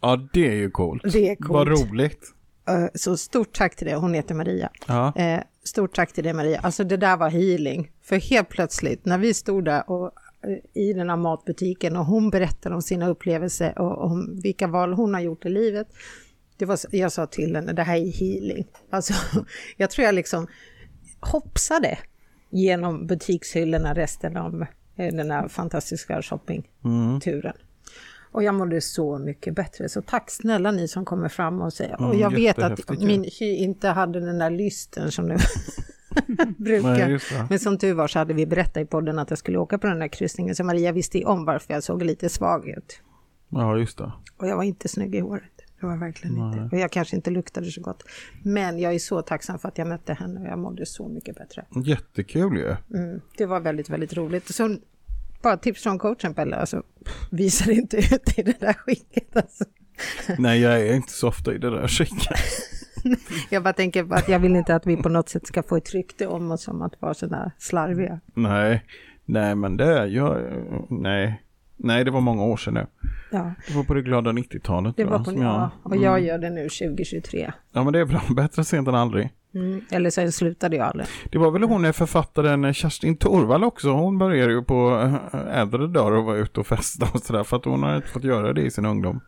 Ja, 0.00 0.28
det 0.32 0.48
är 0.48 0.54
ju 0.54 0.70
coolt. 0.70 1.02
Det 1.12 1.30
är 1.30 1.36
coolt. 1.36 1.50
Vad 1.50 1.68
roligt. 1.68 2.34
Eh, 2.68 2.86
Så 2.94 3.16
stort 3.16 3.52
tack 3.52 3.76
till 3.76 3.86
det. 3.86 3.94
Hon 3.94 4.14
heter 4.14 4.34
Maria. 4.34 4.70
Ja. 4.86 5.12
Eh, 5.16 5.40
stort 5.64 5.94
tack 5.94 6.12
till 6.12 6.24
dig 6.24 6.32
Maria. 6.32 6.60
Alltså 6.60 6.84
det 6.84 6.96
där 6.96 7.16
var 7.16 7.30
healing. 7.30 7.90
För 8.02 8.16
helt 8.16 8.48
plötsligt 8.48 9.04
när 9.04 9.18
vi 9.18 9.34
stod 9.34 9.64
där 9.64 9.90
och, 9.90 10.10
eh, 10.46 10.82
i 10.82 10.92
den 10.92 11.10
här 11.10 11.16
matbutiken 11.16 11.96
och 11.96 12.04
hon 12.06 12.30
berättade 12.30 12.74
om 12.74 12.82
sina 12.82 13.08
upplevelser 13.08 13.78
och 13.78 14.04
om 14.04 14.40
vilka 14.42 14.66
val 14.66 14.92
hon 14.92 15.14
har 15.14 15.20
gjort 15.20 15.44
i 15.44 15.48
livet. 15.48 15.88
Det 16.56 16.64
var, 16.64 16.78
jag 16.90 17.12
sa 17.12 17.26
till 17.26 17.56
henne, 17.56 17.72
det 17.72 17.82
här 17.82 17.96
är 17.96 18.12
healing. 18.12 18.66
Alltså, 18.90 19.14
jag 19.76 19.90
tror 19.90 20.04
jag 20.04 20.14
liksom 20.14 20.46
hoppsade 21.20 21.98
genom 22.50 23.06
butikshyllorna 23.06 23.94
resten 23.94 24.36
av 24.36 24.66
eh, 24.96 25.14
den 25.14 25.30
här 25.30 25.48
fantastiska 25.48 26.22
shoppingturen. 26.22 27.54
Och 28.32 28.42
jag 28.42 28.54
mådde 28.54 28.80
så 28.80 29.18
mycket 29.18 29.54
bättre. 29.54 29.88
Så 29.88 30.02
tack 30.02 30.30
snälla 30.30 30.70
ni 30.70 30.88
som 30.88 31.04
kommer 31.04 31.28
fram 31.28 31.60
och 31.60 31.72
säger. 31.72 31.94
och 31.94 32.06
Mm, 32.06 32.18
jag 32.18 32.30
vet 32.30 32.58
att 32.58 33.00
min 33.00 33.24
hy 33.40 33.56
inte 33.56 33.88
hade 33.88 34.20
den 34.20 34.38
där 34.38 34.50
lysten 34.50 35.12
som 35.12 35.28
det 35.28 35.38
brukar. 36.58 37.08
Nej. 37.08 37.46
Men 37.48 37.58
som 37.58 37.78
tur 37.78 37.94
var 37.94 38.08
så 38.08 38.18
hade 38.18 38.34
vi 38.34 38.46
berättat 38.46 38.82
i 38.82 38.86
podden 38.86 39.18
att 39.18 39.30
jag 39.30 39.38
skulle 39.38 39.58
åka 39.58 39.78
på 39.78 39.86
den 39.86 39.98
där 39.98 40.08
kryssningen. 40.08 40.56
Så 40.56 40.64
Maria 40.64 40.92
visste 40.92 41.24
om 41.24 41.44
varför 41.44 41.74
jag 41.74 41.82
såg 41.82 42.02
lite 42.02 42.28
svag 42.28 42.68
ut. 42.68 43.00
Ja, 43.48 43.76
just 43.78 43.98
det. 43.98 44.12
Och 44.36 44.48
jag 44.48 44.56
var 44.56 44.64
inte 44.64 44.88
snygg 44.88 45.14
i 45.14 45.20
håret. 45.20 45.51
Det 45.82 45.88
var 45.88 45.96
verkligen 45.96 46.36
inte. 46.36 46.76
Och 46.76 46.82
jag 46.82 46.90
kanske 46.90 47.16
inte 47.16 47.30
luktade 47.30 47.70
så 47.70 47.80
gott. 47.80 48.02
Men 48.42 48.78
jag 48.78 48.94
är 48.94 48.98
så 48.98 49.22
tacksam 49.22 49.58
för 49.58 49.68
att 49.68 49.78
jag 49.78 49.88
mötte 49.88 50.14
henne 50.14 50.40
och 50.40 50.46
jag 50.46 50.58
mådde 50.58 50.86
så 50.86 51.08
mycket 51.08 51.36
bättre. 51.36 51.64
Jättekul 51.84 52.56
ju. 52.56 52.76
Mm, 52.98 53.20
det 53.36 53.46
var 53.46 53.60
väldigt, 53.60 53.90
väldigt 53.90 54.14
roligt. 54.14 54.54
Så 54.54 54.76
bara 55.42 55.56
tips 55.56 55.82
från 55.82 55.98
coachen 55.98 56.34
Pelle, 56.34 56.56
alltså 56.56 56.82
visar 57.30 57.70
inte 57.70 57.96
ut 57.96 58.38
i 58.38 58.42
det 58.42 58.60
där 58.60 58.72
skicket. 58.72 59.36
Alltså. 59.36 59.64
Nej, 60.38 60.60
jag 60.60 60.80
är 60.80 60.94
inte 60.94 61.12
så 61.12 61.28
ofta 61.28 61.54
i 61.54 61.58
det 61.58 61.70
där 61.70 61.88
skicket. 61.88 62.38
Jag 63.50 63.62
bara 63.62 63.72
tänker 63.72 64.04
på 64.04 64.14
att 64.14 64.28
jag 64.28 64.38
vill 64.38 64.56
inte 64.56 64.74
att 64.74 64.86
vi 64.86 64.96
på 64.96 65.08
något 65.08 65.28
sätt 65.28 65.46
ska 65.46 65.62
få 65.62 65.76
ett 65.76 65.94
rykte 65.94 66.26
om 66.26 66.50
oss 66.50 66.62
som 66.62 66.82
att 66.82 67.02
vara 67.02 67.14
sådär 67.14 67.50
slarviga. 67.58 68.20
Nej, 68.34 68.84
nej 69.24 69.54
men 69.54 69.76
det 69.76 69.98
är 69.98 70.06
jag, 70.06 70.40
nej. 70.90 71.42
Nej, 71.82 72.04
det 72.04 72.10
var 72.10 72.20
många 72.20 72.42
år 72.44 72.56
sedan 72.56 72.74
nu. 72.74 72.86
Ja, 73.30 73.52
Det 73.68 73.74
var 73.74 73.84
på 73.84 73.94
det 73.94 74.02
glada 74.02 74.30
90-talet. 74.32 74.96
det 74.96 75.04
va, 75.04 75.10
var 75.10 75.18
på 75.18 75.24
som 75.24 75.42
ja, 75.42 75.70
och 75.82 75.92
Mm. 75.92 76.04
jag 76.04 76.20
gör 76.20 76.38
det 76.38 76.50
nu 76.50 76.68
2023. 76.68 77.52
Ja, 77.72 77.84
men 77.84 77.92
det 77.92 78.00
är 78.00 78.04
bra. 78.04 78.20
Bättre 78.36 78.64
sent 78.64 78.88
än 78.88 78.94
aldrig. 78.94 79.30
Mm. 79.54 79.80
Eller 79.90 80.10
sen 80.10 80.32
slutade 80.32 80.76
jag 80.76 80.86
aldrig. 80.86 81.06
Det 81.32 81.38
var 81.38 81.50
väl 81.50 81.62
hon 81.62 81.84
är 81.84 81.92
författaren 81.92 82.74
Kerstin 82.74 83.16
Torvall 83.16 83.64
också. 83.64 83.90
Hon 83.90 84.18
började 84.18 84.52
ju 84.52 84.62
på 84.62 85.00
äh, 85.32 85.58
äldre 85.60 85.86
dagar 85.86 86.12
och 86.16 86.24
var 86.24 86.36
ute 86.36 86.60
och 86.60 86.66
festa 86.66 87.06
och 87.14 87.20
sådär. 87.20 87.44
För 87.44 87.56
att 87.56 87.64
hon 87.64 87.82
har 87.82 87.96
inte 87.96 88.08
fått 88.08 88.24
göra 88.24 88.52
det 88.52 88.62
i 88.62 88.70
sin 88.70 88.86
ungdom. 88.86 89.20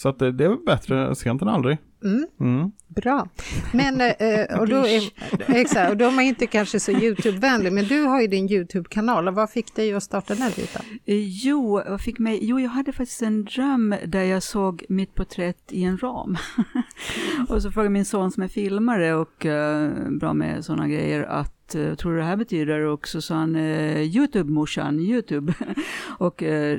Så 0.00 0.08
att 0.08 0.18
det, 0.18 0.32
det 0.32 0.44
är 0.44 0.66
bättre 0.66 1.14
sent 1.14 1.42
än 1.42 1.48
aldrig. 1.48 1.78
Mm. 2.04 2.26
Mm. 2.40 2.70
Bra. 2.88 3.28
Men, 3.72 4.00
eh, 4.00 4.58
och, 4.60 4.68
då 4.68 4.76
är, 4.76 5.02
exakt, 5.48 5.90
och 5.90 5.96
då 5.96 6.04
är 6.04 6.10
man 6.10 6.24
inte 6.24 6.46
kanske 6.46 6.80
så 6.80 6.92
YouTube-vänlig, 6.92 7.72
men 7.72 7.84
du 7.84 8.02
har 8.02 8.20
ju 8.20 8.26
din 8.26 8.50
YouTube-kanal. 8.50 9.28
Och 9.28 9.34
vad 9.34 9.50
fick 9.50 9.74
dig 9.74 9.94
att 9.94 10.02
starta 10.02 10.34
den 10.34 10.50
Rita? 10.50 10.80
Eh, 11.04 11.16
Jo, 11.16 11.82
vad 11.88 12.00
fick 12.00 12.18
mig? 12.18 12.38
jo, 12.42 12.60
jag 12.60 12.70
hade 12.70 12.92
faktiskt 12.92 13.22
en 13.22 13.44
dröm 13.44 13.94
där 14.06 14.22
jag 14.22 14.42
såg 14.42 14.84
mitt 14.88 15.14
porträtt 15.14 15.72
i 15.72 15.84
en 15.84 15.98
ram. 15.98 16.36
och 17.48 17.62
så 17.62 17.70
frågade 17.70 17.90
min 17.90 18.04
son 18.04 18.30
som 18.30 18.42
är 18.42 18.48
filmare 18.48 19.14
och 19.14 19.46
eh, 19.46 19.90
bra 20.10 20.32
med 20.32 20.64
sådana 20.64 20.88
grejer 20.88 21.22
att 21.22 21.59
eh, 21.74 21.94
tror 21.94 22.12
du 22.12 22.18
det 22.18 22.24
här 22.24 22.36
betyder? 22.36 22.80
Och 22.80 23.08
så 23.08 23.20
sa 23.20 23.34
han 23.34 23.56
eh, 23.56 24.00
Youtube-morsan, 24.00 25.00
Youtube. 25.00 25.54
och 26.18 26.42
eh, 26.42 26.78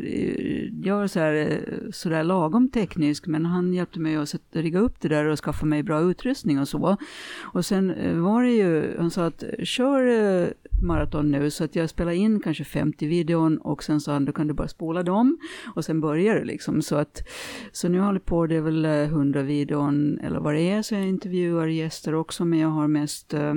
jag 0.84 0.96
var 0.96 1.08
så 1.08 1.20
här, 1.20 1.34
eh, 1.34 1.92
så 1.92 2.10
där 2.10 2.24
lagom 2.24 2.70
teknisk, 2.70 3.28
men 3.28 3.46
han 3.46 3.74
hjälpte 3.74 4.00
mig 4.00 4.16
att 4.16 4.30
sätta, 4.30 4.60
rigga 4.60 4.80
upp 4.80 5.02
det 5.02 5.08
där 5.08 5.26
och 5.26 5.40
skaffa 5.40 5.66
mig 5.66 5.84
bra 5.84 6.02
utrustning 6.02 6.60
och 6.60 6.68
så. 6.68 6.98
Och 7.42 7.66
sen 7.66 7.92
eh, 7.92 8.16
var 8.16 8.44
det 8.44 8.52
ju, 8.52 8.98
han 8.98 9.12
sa 9.12 9.26
att 9.26 9.44
kör 9.64 10.08
eh, 10.08 10.48
maraton 10.84 11.32
nu, 11.32 11.50
så 11.50 11.64
att 11.64 11.76
jag 11.76 11.90
spelar 11.90 12.12
in 12.12 12.40
kanske 12.40 12.64
50 12.64 13.08
videon 13.08 13.58
och 13.58 13.84
sen 13.84 14.02
sa 14.02 14.14
han, 14.14 14.26
då 14.26 14.32
kan 14.32 14.48
du 14.48 14.54
bara 14.54 14.68
spola 14.68 15.04
dem 15.04 15.38
och 15.76 15.86
sen 15.86 16.02
börjar 16.02 16.36
det 16.36 16.46
liksom. 16.46 16.82
Så 16.82 16.96
att, 16.96 17.28
så 17.72 17.88
nu 17.88 18.00
håller 18.00 18.20
jag 18.20 18.26
på, 18.26 18.48
det 18.48 18.56
är 18.56 18.62
väl 18.62 18.86
eh, 18.86 18.92
100 18.92 19.42
videon 19.42 20.20
eller 20.24 20.40
vad 20.40 20.54
det 20.54 20.62
är, 20.62 20.82
så 20.82 20.96
jag 20.96 21.08
intervjuar 21.08 21.68
gäster 21.68 22.16
också, 22.16 22.46
men 22.46 22.60
jag 22.60 22.70
har 22.70 22.88
mest 22.88 23.34
eh, 23.34 23.54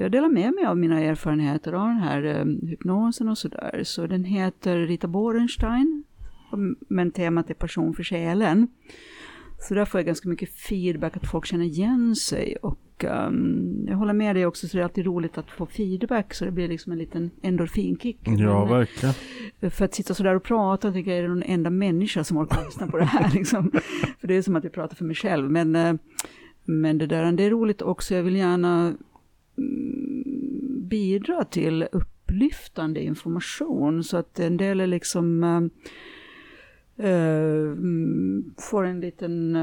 jag 0.00 0.12
delar 0.12 0.28
med 0.28 0.54
mig 0.54 0.64
av 0.64 0.78
mina 0.78 1.00
erfarenheter 1.00 1.72
av 1.72 1.88
den 1.88 1.96
här 1.98 2.22
eh, 2.24 2.68
hypnosen 2.68 3.28
och 3.28 3.38
sådär. 3.38 3.80
Så 3.84 4.06
den 4.06 4.24
heter 4.24 4.78
Rita 4.78 5.08
Borenstein, 5.08 6.04
men 6.88 7.10
temat 7.10 7.50
är 7.50 7.54
passion 7.54 7.94
för 7.94 8.02
själen. 8.04 8.68
Så 9.58 9.74
där 9.74 9.84
får 9.84 10.00
jag 10.00 10.06
ganska 10.06 10.28
mycket 10.28 10.50
feedback, 10.54 11.16
att 11.16 11.30
folk 11.30 11.46
känner 11.46 11.64
igen 11.64 12.16
sig. 12.16 12.56
Och 12.56 13.04
um, 13.28 13.84
jag 13.88 13.96
håller 13.96 14.12
med 14.12 14.36
dig 14.36 14.46
också, 14.46 14.68
så 14.68 14.76
det 14.76 14.80
är 14.80 14.84
alltid 14.84 15.06
roligt 15.06 15.38
att 15.38 15.50
få 15.50 15.66
feedback, 15.66 16.34
så 16.34 16.44
det 16.44 16.50
blir 16.50 16.68
liksom 16.68 16.92
en 16.92 16.98
liten 16.98 17.30
endorfinkick. 17.42 18.18
Ja, 18.24 18.64
Men, 18.64 18.68
verkligen. 18.68 19.14
eh, 19.60 19.70
för 19.70 19.84
att 19.84 19.94
sitta 19.94 20.14
sådär 20.14 20.34
och 20.34 20.42
prata, 20.42 20.92
tycker 20.92 21.10
jag 21.10 21.18
är 21.18 21.22
det 21.22 21.28
någon 21.28 21.42
enda 21.42 21.70
människa 21.70 22.24
som 22.24 22.36
orkar 22.36 22.64
lyssna 22.64 22.86
på 22.86 22.98
det 22.98 23.04
här. 23.04 23.30
Liksom. 23.34 23.70
För 24.20 24.28
det 24.28 24.34
är 24.36 24.42
som 24.42 24.56
att 24.56 24.64
jag 24.64 24.72
pratar 24.72 24.96
för 24.96 25.04
mig 25.04 25.16
själv. 25.16 25.50
Men, 25.50 25.76
eh, 25.76 25.94
men 26.64 26.98
det 26.98 27.06
där, 27.06 27.32
det 27.32 27.42
är 27.44 27.50
roligt 27.50 27.82
också, 27.82 28.14
jag 28.14 28.22
vill 28.22 28.36
gärna 28.36 28.94
bidra 30.88 31.44
till 31.44 31.88
upplyftande 31.92 33.02
information, 33.02 34.04
så 34.04 34.16
att 34.16 34.40
en 34.40 34.56
del 34.56 34.80
är 34.80 34.86
liksom 34.86 35.44
mm, 36.98 38.54
får 38.58 38.84
en 38.86 39.00
liten 39.00 39.56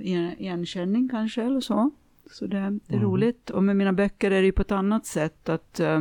igen- 0.00 0.34
igenkänning 0.38 1.08
kanske 1.08 1.42
eller 1.42 1.60
så. 1.60 1.90
Så 2.30 2.46
det, 2.46 2.56
det 2.58 2.94
är 2.94 2.98
Mm. 2.98 3.02
roligt. 3.10 3.50
Och 3.50 3.64
med 3.64 3.76
mina 3.76 3.92
böcker 3.92 4.30
är 4.30 4.40
det 4.40 4.46
ju 4.46 4.52
på 4.52 4.62
ett 4.62 4.72
annat 4.72 5.06
sätt 5.06 5.48
att 5.48 5.80
eh, 5.80 6.00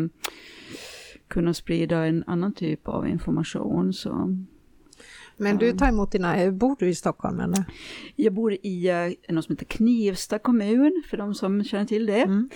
kunna 1.28 1.54
sprida 1.54 2.06
en 2.06 2.24
annan 2.28 2.54
typ 2.54 2.88
av 2.88 3.08
information. 3.08 3.94
Så. 3.94 4.38
Men 5.38 5.58
du 5.58 5.72
tar 5.72 5.88
emot 5.88 6.12
dina, 6.12 6.38
eh, 6.38 6.52
bor 6.52 6.76
du 6.80 6.90
i 6.90 6.96
Stockholm 6.96 7.40
eller? 7.40 7.64
Jag 8.16 8.34
bor 8.34 8.54
i 8.54 8.90
eh, 9.28 9.34
något 9.36 9.46
som 9.46 9.56
heter 9.56 9.66
Knivsta 9.66 10.40
kommun, 10.40 11.04
för 11.10 11.18
de 11.18 11.34
som 11.36 11.64
känner 11.64 11.86
till 11.86 12.06
det. 12.06 12.22
Mm. 12.22 12.50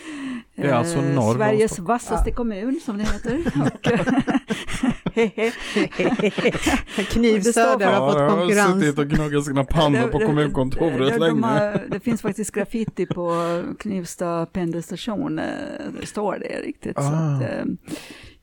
Det 0.56 0.68
är 0.68 0.74
alltså 0.74 0.98
Eh, 0.98 1.16
norr 1.16 1.36
Sveriges 1.36 1.72
Stockholm. 1.72 1.88
vassaste 1.88 2.32
kommun, 2.32 2.80
som 2.86 2.98
det 2.98 3.04
heter. 3.04 3.40
Och, 3.66 3.88
Knivstöder 7.10 7.86
har 7.86 7.94
Ja, 7.94 8.12
fått 8.12 8.20
jag 8.20 8.30
har 8.30 8.38
konkurrens. 8.38 8.82
suttit 8.84 9.00
och 9.00 9.08
gnuggat 9.08 9.46
sina 9.46 9.64
pannor 9.64 10.08
på 10.08 10.20
kommunkontoret 10.20 10.98
det, 10.98 11.14
de 11.14 11.20
länge. 11.20 11.42
har, 11.48 11.84
det 11.90 12.00
finns 12.00 12.22
faktiskt 12.22 12.52
graffiti 12.52 13.06
på 13.06 13.34
Knivsta 13.80 14.46
pendelstation, 14.46 15.36
det 16.00 16.06
står 16.06 16.38
det 16.40 16.62
riktigt. 16.68 16.96
Så 16.96 17.02
Ah. 17.02 17.36
att, 17.36 17.42
eh, 17.42 17.64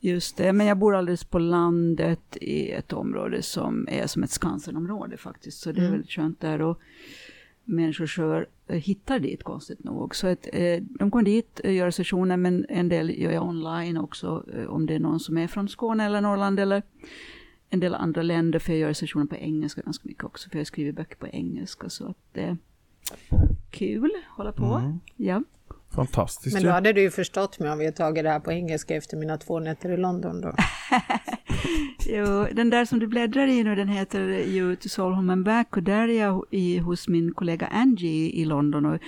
just 0.07 0.37
det, 0.37 0.53
men 0.53 0.67
jag 0.67 0.79
bor 0.79 0.95
alldeles 0.97 1.25
på 1.25 1.39
landet 1.39 2.37
i 2.41 2.71
ett 2.71 2.93
område 2.93 3.43
som 3.43 3.89
är 3.91 4.07
som 4.07 4.23
ett 4.23 4.31
Skansenområde 4.31 5.17
faktiskt, 5.17 5.61
så 5.61 5.73
det 5.73 5.79
är 5.79 5.83
Mm. 5.83 5.93
väldigt 5.93 6.11
skönt 6.11 6.41
där. 6.41 6.63
Och 6.63 6.81
människor 7.65 8.07
kör, 8.07 8.47
eh, 8.67 8.77
hittar 8.77 9.19
dit 9.19 9.43
konstigt 9.43 9.85
nog. 9.85 10.15
Så 10.17 10.27
att, 10.27 10.49
eh, 10.53 10.83
de 10.83 11.11
går 11.11 11.23
dit, 11.23 11.61
eh, 11.65 11.75
gör 11.75 11.91
sessioner, 11.91 12.37
men 12.37 12.67
en 12.69 12.89
del 12.89 13.11
gör 13.23 13.33
jag 13.33 13.49
online 13.49 13.97
också, 13.97 14.45
eh, 14.55 14.65
om 14.67 14.87
det 14.87 14.95
är 14.95 14.99
någon 15.01 15.21
som 15.21 15.39
är 15.39 15.47
från 15.47 15.69
Skåne 15.69 16.05
eller 16.05 16.21
Norrland 16.21 16.61
eller 16.61 16.83
en 17.71 17.81
del 17.81 17.95
andra 17.95 18.23
länder, 18.23 18.59
för 18.59 18.73
jag 18.73 18.81
gör 18.81 18.93
sessioner 18.93 19.27
på 19.27 19.37
engelska 19.37 19.81
ganska 19.83 20.09
mycket 20.09 20.25
också, 20.25 20.51
för 20.51 20.59
jag 20.59 20.67
skriver 20.67 20.93
böcker 20.93 21.17
på 21.17 21.27
engelska, 21.27 21.89
så 21.89 22.07
att 22.09 22.17
det 22.33 22.43
är 22.43 22.57
kul 23.71 24.11
att 24.17 24.37
hålla 24.37 24.53
på. 24.53 24.65
Mm. 24.65 25.01
Ja. 25.17 25.43
Fantastiskt 25.97 26.55
Men 26.55 26.62
ju. 26.62 26.68
då 26.68 26.72
hade 26.74 26.92
du 26.92 27.01
ju 27.01 27.11
förstått 27.11 27.59
mig 27.59 27.70
om 27.70 27.78
vi 27.78 27.84
hade 27.84 27.97
tagit 27.97 28.24
det 28.24 28.30
här 28.30 28.40
på 28.40 28.53
engelska 28.53 28.97
efter 28.97 29.16
mina 29.16 29.38
två 29.38 29.61
nätter 29.61 29.88
i 29.92 29.97
London 29.97 30.40
då. 30.40 30.55
Jo, 32.09 32.47
den 32.53 32.70
där 32.70 32.84
som 32.84 32.99
du 32.99 33.07
bläddrar 33.07 33.47
i 33.47 33.64
nu, 33.64 33.74
den 33.74 33.88
heter 33.88 34.20
You 34.28 34.76
to 34.76 34.88
Soul 34.88 35.12
Home 35.14 35.32
and 35.32 35.44
Back, 35.44 35.76
och 35.76 35.82
där 35.82 36.09
är 36.09 36.20
jag 36.20 36.44
i, 36.51 36.78
hos 36.78 37.09
min 37.09 37.34
kollega 37.34 37.66
Angie 37.66 38.30
i 38.30 38.44
London 38.44 38.86
och, 38.86 38.99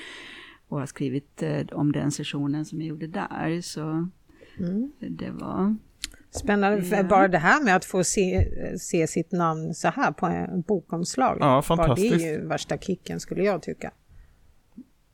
och 0.69 0.79
har 0.79 0.87
skrivit 0.87 1.43
eh, 1.43 1.61
om 1.73 1.93
den 1.93 2.11
sessionen 2.11 2.65
som 2.65 2.81
jag 2.81 2.89
gjorde 2.89 3.07
där, 3.07 3.61
så 3.61 4.09
Mm. 4.61 4.93
det 5.01 5.31
var... 5.31 5.77
Spännande, 6.31 6.87
Ja. 6.91 7.03
bara 7.03 7.29
det 7.29 7.39
här 7.39 7.65
med 7.65 7.77
att 7.77 7.85
få 7.85 8.05
se, 8.05 8.49
se 8.79 9.07
sitt 9.07 9.33
namn 9.33 9.75
så 9.75 9.89
här 9.89 10.13
på 10.13 10.27
en 10.27 10.61
bokomslag. 10.61 11.37
Ja, 11.41 11.47
Bara 11.47 11.63
fantastiskt. 11.63 12.19
det 12.19 12.25
är 12.29 12.33
ju 12.33 12.47
värsta 12.47 12.79
kicken 12.79 13.21
skulle 13.21 13.43
jag 13.45 13.63
tycka. 13.63 13.91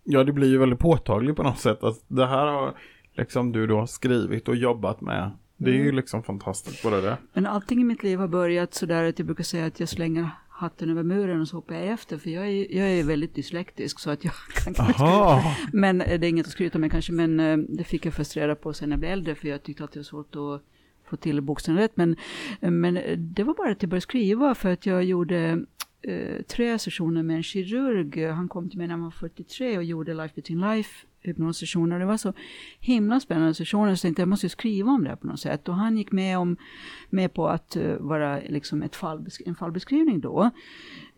Ja, 0.05 0.25
det 0.25 0.33
blir 0.33 0.49
ju 0.49 0.59
väldigt 0.59 0.79
påtagligt 0.79 1.37
på 1.37 1.43
något 1.43 1.59
sätt 1.59 1.83
att 1.85 2.05
det 2.09 2.27
här 2.27 2.47
har 2.47 2.75
liksom 3.13 3.53
du 3.53 3.67
då 3.67 3.87
skrivit 3.87 4.49
och 4.49 4.57
jobbat 4.57 5.01
med. 5.01 5.31
Det 5.57 5.71
är 5.71 5.75
ju 5.75 5.83
Mm. 5.83 5.97
liksom 5.97 6.23
fantastiskt 6.23 6.83
bara 6.83 7.01
det. 7.01 7.17
Men 7.33 7.47
allting 7.47 7.81
i 7.81 7.85
mitt 7.85 8.03
liv 8.03 8.19
har 8.19 8.29
börjat 8.29 8.75
så 8.75 8.87
där 8.87 9.05
att 9.05 9.19
jag 9.19 9.27
brukar 9.27 9.45
säga 9.45 9.67
att 9.67 9.81
jag 9.81 9.89
slänger 9.89 10.31
hatten 10.49 10.91
över 10.91 11.03
muren 11.03 11.41
och 11.41 11.49
så 11.49 11.57
hoppar 11.57 11.75
jag 11.75 11.87
efter, 11.87 12.19
för 12.19 12.31
jag 12.31 12.47
är, 12.49 12.77
jag 12.77 12.91
är 12.91 13.05
väldigt 13.05 13.35
dyslektisk 13.35 13.99
så 13.99 14.11
att 14.11 14.25
jag 14.25 14.33
kan 14.65 14.75
Aha. 15.07 15.57
Men 15.73 16.01
eh, 16.01 16.21
det 16.21 16.27
är 16.27 16.29
inget 16.29 16.47
att 16.47 16.53
skryta 16.53 16.79
med 16.79 16.91
kanske, 16.91 17.13
men 17.13 17.41
eh, 17.41 17.57
det 17.57 17.85
fick 17.85 18.07
jag 18.07 18.15
först 18.15 18.37
reda 18.37 18.55
på 18.55 18.73
sen 18.73 18.91
jag 18.91 19.01
blev 19.01 19.13
äldre, 19.13 19.35
för 19.35 19.49
jag 19.49 19.63
tyckte 19.63 19.85
att 19.85 19.93
det 19.93 19.99
var 19.99 20.05
svårt 20.05 20.37
att 20.37 20.63
få 21.11 21.17
till 21.17 21.41
bokstäverna 21.41 21.85
rätt. 21.85 21.97
Men, 21.97 22.17
eh, 22.61 22.71
men 22.71 22.99
det 23.17 23.43
var 23.43 23.55
bara 23.55 23.71
att 23.71 23.83
jag 23.83 23.91
började 23.91 24.01
skriva, 24.01 24.55
för 24.55 24.73
att 24.73 24.87
jag 24.87 25.05
gjorde 25.05 25.65
eh, 26.09 26.43
tre 26.43 26.79
sessioner 26.79 27.23
med 27.23 27.37
en 27.37 27.43
kirurg. 27.43 28.27
Han 28.31 28.49
kom 28.49 28.69
till 28.69 28.79
mig 28.79 28.87
när 28.87 28.95
han 28.95 29.05
var 29.05 29.11
43 29.11 29.77
och 29.77 29.85
gjorde 29.85 30.15
Life 30.15 30.35
Between 30.35 30.61
Life 30.61 31.07
hypnossessioner. 31.25 31.99
Det 31.99 32.05
var 32.05 32.17
så 32.17 32.33
himla 32.81 33.21
spännande 33.21 33.55
sessioner, 33.55 33.87
så 33.87 33.93
jag 33.93 34.01
tänkte 34.01 34.23
jag 34.23 34.29
måste 34.29 34.49
skriva 34.49 34.91
om 34.91 35.05
det 35.05 35.09
här 35.09 35.17
på 35.17 35.27
något 35.27 35.41
sätt. 35.41 35.69
Och 35.69 35.75
han 35.75 35.97
gick 35.97 36.13
med, 36.13 36.39
om, 36.39 36.57
med 37.11 37.35
på 37.35 37.49
att 37.49 37.77
uh, 37.77 37.97
vara 37.97 38.41
liksom 38.49 38.83
ett 38.83 38.97
fallbesk- 38.97 39.43
en 39.47 39.55
fallbeskrivning 39.55 40.21
då. 40.21 40.51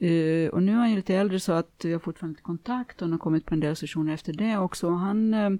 Uh, 0.02 0.48
och 0.48 0.62
nu 0.62 0.72
är 0.72 0.76
han 0.76 0.90
ju 0.90 0.96
lite 0.96 1.14
äldre 1.14 1.40
så 1.40 1.52
att 1.52 1.80
jag 1.84 1.92
har 1.92 1.98
fortfarande 1.98 2.32
inte 2.32 2.42
kontakt 2.42 3.02
och 3.02 3.06
han 3.06 3.12
har 3.12 3.18
kommit 3.18 3.46
på 3.46 3.54
en 3.54 3.60
del 3.60 3.76
sessioner 3.76 4.14
efter 4.14 4.32
det 4.32 4.58
också. 4.58 4.86
Och 4.86 4.98
Han 4.98 5.34
uh, 5.34 5.58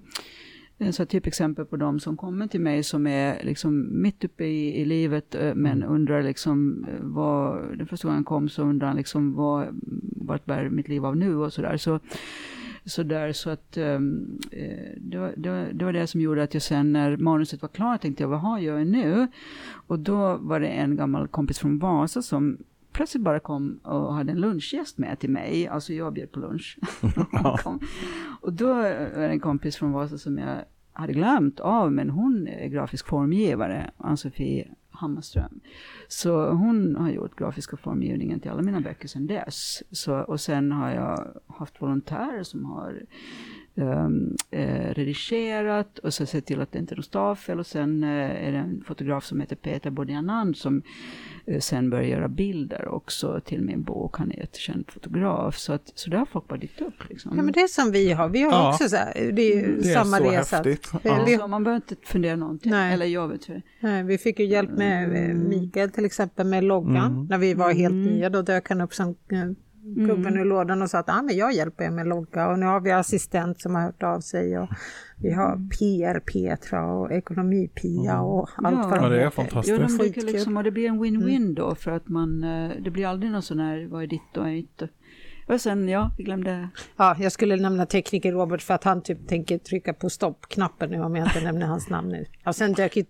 så 0.91 1.05
typexempel 1.05 1.65
på 1.65 1.77
de 1.77 1.99
som 1.99 2.17
kommer 2.17 2.47
till 2.47 2.61
mig 2.61 2.83
som 2.83 3.07
är 3.07 3.43
liksom 3.43 4.01
mitt 4.01 4.23
uppe 4.23 4.45
i, 4.45 4.81
i 4.81 4.85
livet 4.85 5.35
eh, 5.35 5.55
men 5.55 5.83
undrar 5.83 6.23
liksom 6.23 6.85
eh, 6.89 6.99
vad, 7.01 7.77
den 7.77 7.87
första 7.87 8.07
gången 8.07 8.23
kom 8.23 8.49
så 8.49 8.63
undrar 8.63 8.87
han 8.87 8.97
liksom 8.97 9.33
vad, 9.33 9.67
vart 10.15 10.45
bär 10.45 10.69
mitt 10.69 10.87
liv 10.87 11.05
av 11.05 11.17
nu 11.17 11.35
och 11.35 11.53
sådär. 11.53 11.77
Så, 11.77 11.99
så 12.85 13.03
där 13.03 13.33
så 13.33 13.49
att 13.49 13.77
ehm, 13.77 14.39
eh, 14.51 14.97
det, 14.97 15.17
var, 15.17 15.33
det, 15.37 15.49
var, 15.49 15.69
det 15.73 15.85
var 15.85 15.93
det 15.93 16.07
som 16.07 16.21
gjorde 16.21 16.43
att 16.43 16.53
jag 16.53 16.63
sen 16.63 16.93
när 16.93 17.17
manuset 17.17 17.61
var 17.61 17.69
klart 17.69 18.01
tänkte 18.01 18.23
jag 18.23 18.29
vad 18.29 18.39
har 18.39 18.59
jag 18.59 18.87
nu? 18.87 19.27
Och 19.87 19.99
då 19.99 20.37
var 20.37 20.59
det 20.59 20.67
en 20.67 20.95
gammal 20.95 21.27
kompis 21.27 21.59
från 21.59 21.79
Vasa 21.79 22.21
som 22.21 22.57
plötsligt 22.97 23.23
bara 23.23 23.39
kom 23.39 23.79
och 23.83 24.13
hade 24.13 24.31
en 24.31 24.41
lunchgäst 24.41 24.97
med 24.97 25.19
till 25.19 25.29
mig. 25.29 25.67
Alltså 25.67 25.93
jag 25.93 26.13
bjöd 26.13 26.31
på 26.31 26.39
lunch. 26.39 26.79
Kom. 27.63 27.79
och 28.41 28.53
då 28.53 28.73
var 28.73 28.83
det 29.19 29.27
en 29.27 29.39
kompis 29.39 29.75
från 29.75 29.91
Vasa 29.91 30.17
som 30.17 30.37
jag 30.37 30.57
hade 30.93 31.13
glömt 31.13 31.59
av, 31.59 31.91
men 31.91 32.09
hon 32.09 32.47
är 32.47 32.67
grafisk 32.67 33.07
formgivare, 33.07 33.91
Ann-Sofie 33.97 34.67
Hammarström. 34.89 35.59
Så 36.07 36.49
hon 36.49 36.95
har 36.95 37.09
gjort 37.09 37.39
grafiska 37.39 37.77
formgivningen 37.77 38.39
till 38.39 38.51
alla 38.51 38.61
mina 38.61 38.81
böcker 38.81 39.07
sedan 39.07 39.27
dess. 39.27 39.83
Så, 39.91 40.19
och 40.19 40.41
sen 40.41 40.71
har 40.71 40.91
jag 40.91 41.27
haft 41.47 41.81
volontärer 41.81 42.43
som 42.43 42.65
har 42.65 43.01
um, 43.77 44.35
eh, 44.51 44.93
redigerat 44.93 45.99
och 45.99 46.13
så 46.13 46.25
sett 46.25 46.45
till 46.45 46.61
att 46.61 46.71
det 46.71 46.79
inte 46.79 46.93
är 46.93 46.95
något 46.95 47.05
stavfel 47.05 47.59
och 47.59 47.65
sen 47.67 48.03
eh, 48.03 48.09
är 48.47 48.51
det 48.51 48.57
en 48.57 48.83
fotograf 48.87 49.23
som 49.25 49.39
heter 49.41 49.55
Peter 49.55 49.89
Bodjanand 49.89 50.57
som 50.57 50.81
eh, 51.45 51.59
sen 51.59 51.89
börjar 51.89 52.03
göra 52.05 52.27
bilder 52.27 52.87
också 52.87 53.41
till 53.45 53.61
min 53.61 53.83
bok. 53.83 54.17
Han 54.17 54.31
är 54.31 54.35
jättekänd 54.37 54.91
fotograf 54.91 55.57
så, 55.57 55.73
att, 55.73 55.91
så 55.95 56.09
det 56.09 56.17
har 56.17 56.25
folk 56.25 56.47
bara 56.47 56.59
dykt 56.59 56.81
upp. 56.81 57.09
Liksom. 57.09 57.31
Ja, 57.37 57.43
men 57.43 57.53
det 57.53 57.59
är 57.61 57.67
som 57.67 57.91
vi 57.91 58.11
har. 58.11 58.29
Vi 58.29 58.41
har 58.41 58.51
Ja. 58.51 58.69
också 58.73 58.89
så 58.89 58.95
här, 58.95 59.31
det 59.33 59.41
är 59.41 59.55
ju 59.55 59.79
Det 59.81 59.89
är 59.89 59.93
samma 59.93 60.17
så 60.17 60.23
resa. 60.23 60.55
häftigt. 60.55 60.89
Ja. 61.03 61.23
vi- 61.27 61.37
Så 61.37 61.47
man 61.47 61.63
behöver 61.63 61.75
inte 61.91 62.07
fundera 62.07 62.35
någonting. 62.35 62.71
Nej. 62.71 62.93
Eller 62.93 63.05
jag 63.05 63.27
vet 63.27 63.49
inte. 63.49 63.61
Nej, 63.79 64.03
vi 64.03 64.17
fick 64.17 64.39
ju 64.39 64.45
hjälp 64.45 64.69
med 64.71 65.29
eh, 65.29 65.35
Mikael 65.35 65.91
till 65.91 66.05
exempel 66.05 66.47
med 66.47 66.63
loggan. 66.63 67.11
Mm. 67.11 67.25
När 67.25 67.37
vi 67.37 67.53
var 67.53 67.73
helt 67.73 67.93
nya 67.95 68.29
då 68.29 68.41
dök 68.41 68.69
han 68.69 68.81
upp 68.81 68.93
som 68.93 69.15
gubben 69.95 70.37
ur 70.37 70.45
lådan 70.45 70.81
och 70.81 70.89
sa 70.89 70.97
att 70.99 71.09
ah, 71.09 71.21
men 71.21 71.37
jag 71.37 71.53
hjälper 71.53 71.83
er 71.83 71.91
med 71.91 72.07
logga 72.07 72.47
och 72.47 72.59
nu 72.59 72.65
har 72.65 72.79
vi 72.79 72.91
assistent 72.91 73.61
som 73.61 73.75
har 73.75 73.81
hört 73.81 74.03
av 74.03 74.19
sig 74.19 74.59
och 74.59 74.69
vi 75.21 75.31
har 75.33 75.55
PR 75.79 76.19
Petra 76.19 76.85
och 76.93 77.11
ekonomi 77.11 77.67
Pia 77.67 78.21
och 78.21 78.49
allt 78.57 78.77
Ja. 78.77 78.87
vad 78.89 78.99
de 78.99 79.03
Ja, 79.03 79.09
det 79.09 79.23
är 79.23 79.29
fantastiskt. 79.29 79.79
Jo, 79.99 80.13
de 80.23 80.31
liksom, 80.31 80.57
och 80.57 80.63
det 80.63 80.71
blir 80.71 80.87
en 80.87 81.03
win-win 81.03 81.55
då 81.55 81.75
för 81.75 81.91
att 81.91 82.07
man, 82.07 82.43
eh, 82.43 82.69
det 82.83 82.91
blir 82.91 83.07
aldrig 83.07 83.31
någon 83.31 83.41
sån 83.41 83.59
här, 83.59 83.87
vad 83.91 84.03
är 84.03 84.07
ditt 84.07 84.21
och 84.37 84.43
vad 84.43 84.47
är 84.47 84.53
mitt? 84.55 84.81
och- 84.81 85.61
sen, 85.61 85.89
ja, 85.89 86.11
vi 86.17 86.23
glömde, 86.23 86.69
Ja, 86.97 87.15
jag 87.19 87.31
skulle 87.31 87.55
nämna 87.55 87.85
tekniker 87.85 88.31
Robert 88.31 88.61
för 88.61 88.73
att 88.73 88.83
han 88.83 89.01
typ 89.01 89.27
tänker 89.27 89.57
trycka 89.57 89.93
på 89.93 90.09
stoppknappen 90.09 90.89
nu 90.89 91.01
om 91.01 91.15
jag 91.15 91.27
inte 91.27 91.41
nämner 91.41 91.65
hans 91.67 91.89
namn 91.89 92.09
nu. 92.09 92.25
Och 92.45 92.55
sen 92.55 92.73
dök 92.73 92.97
ju 92.97 93.05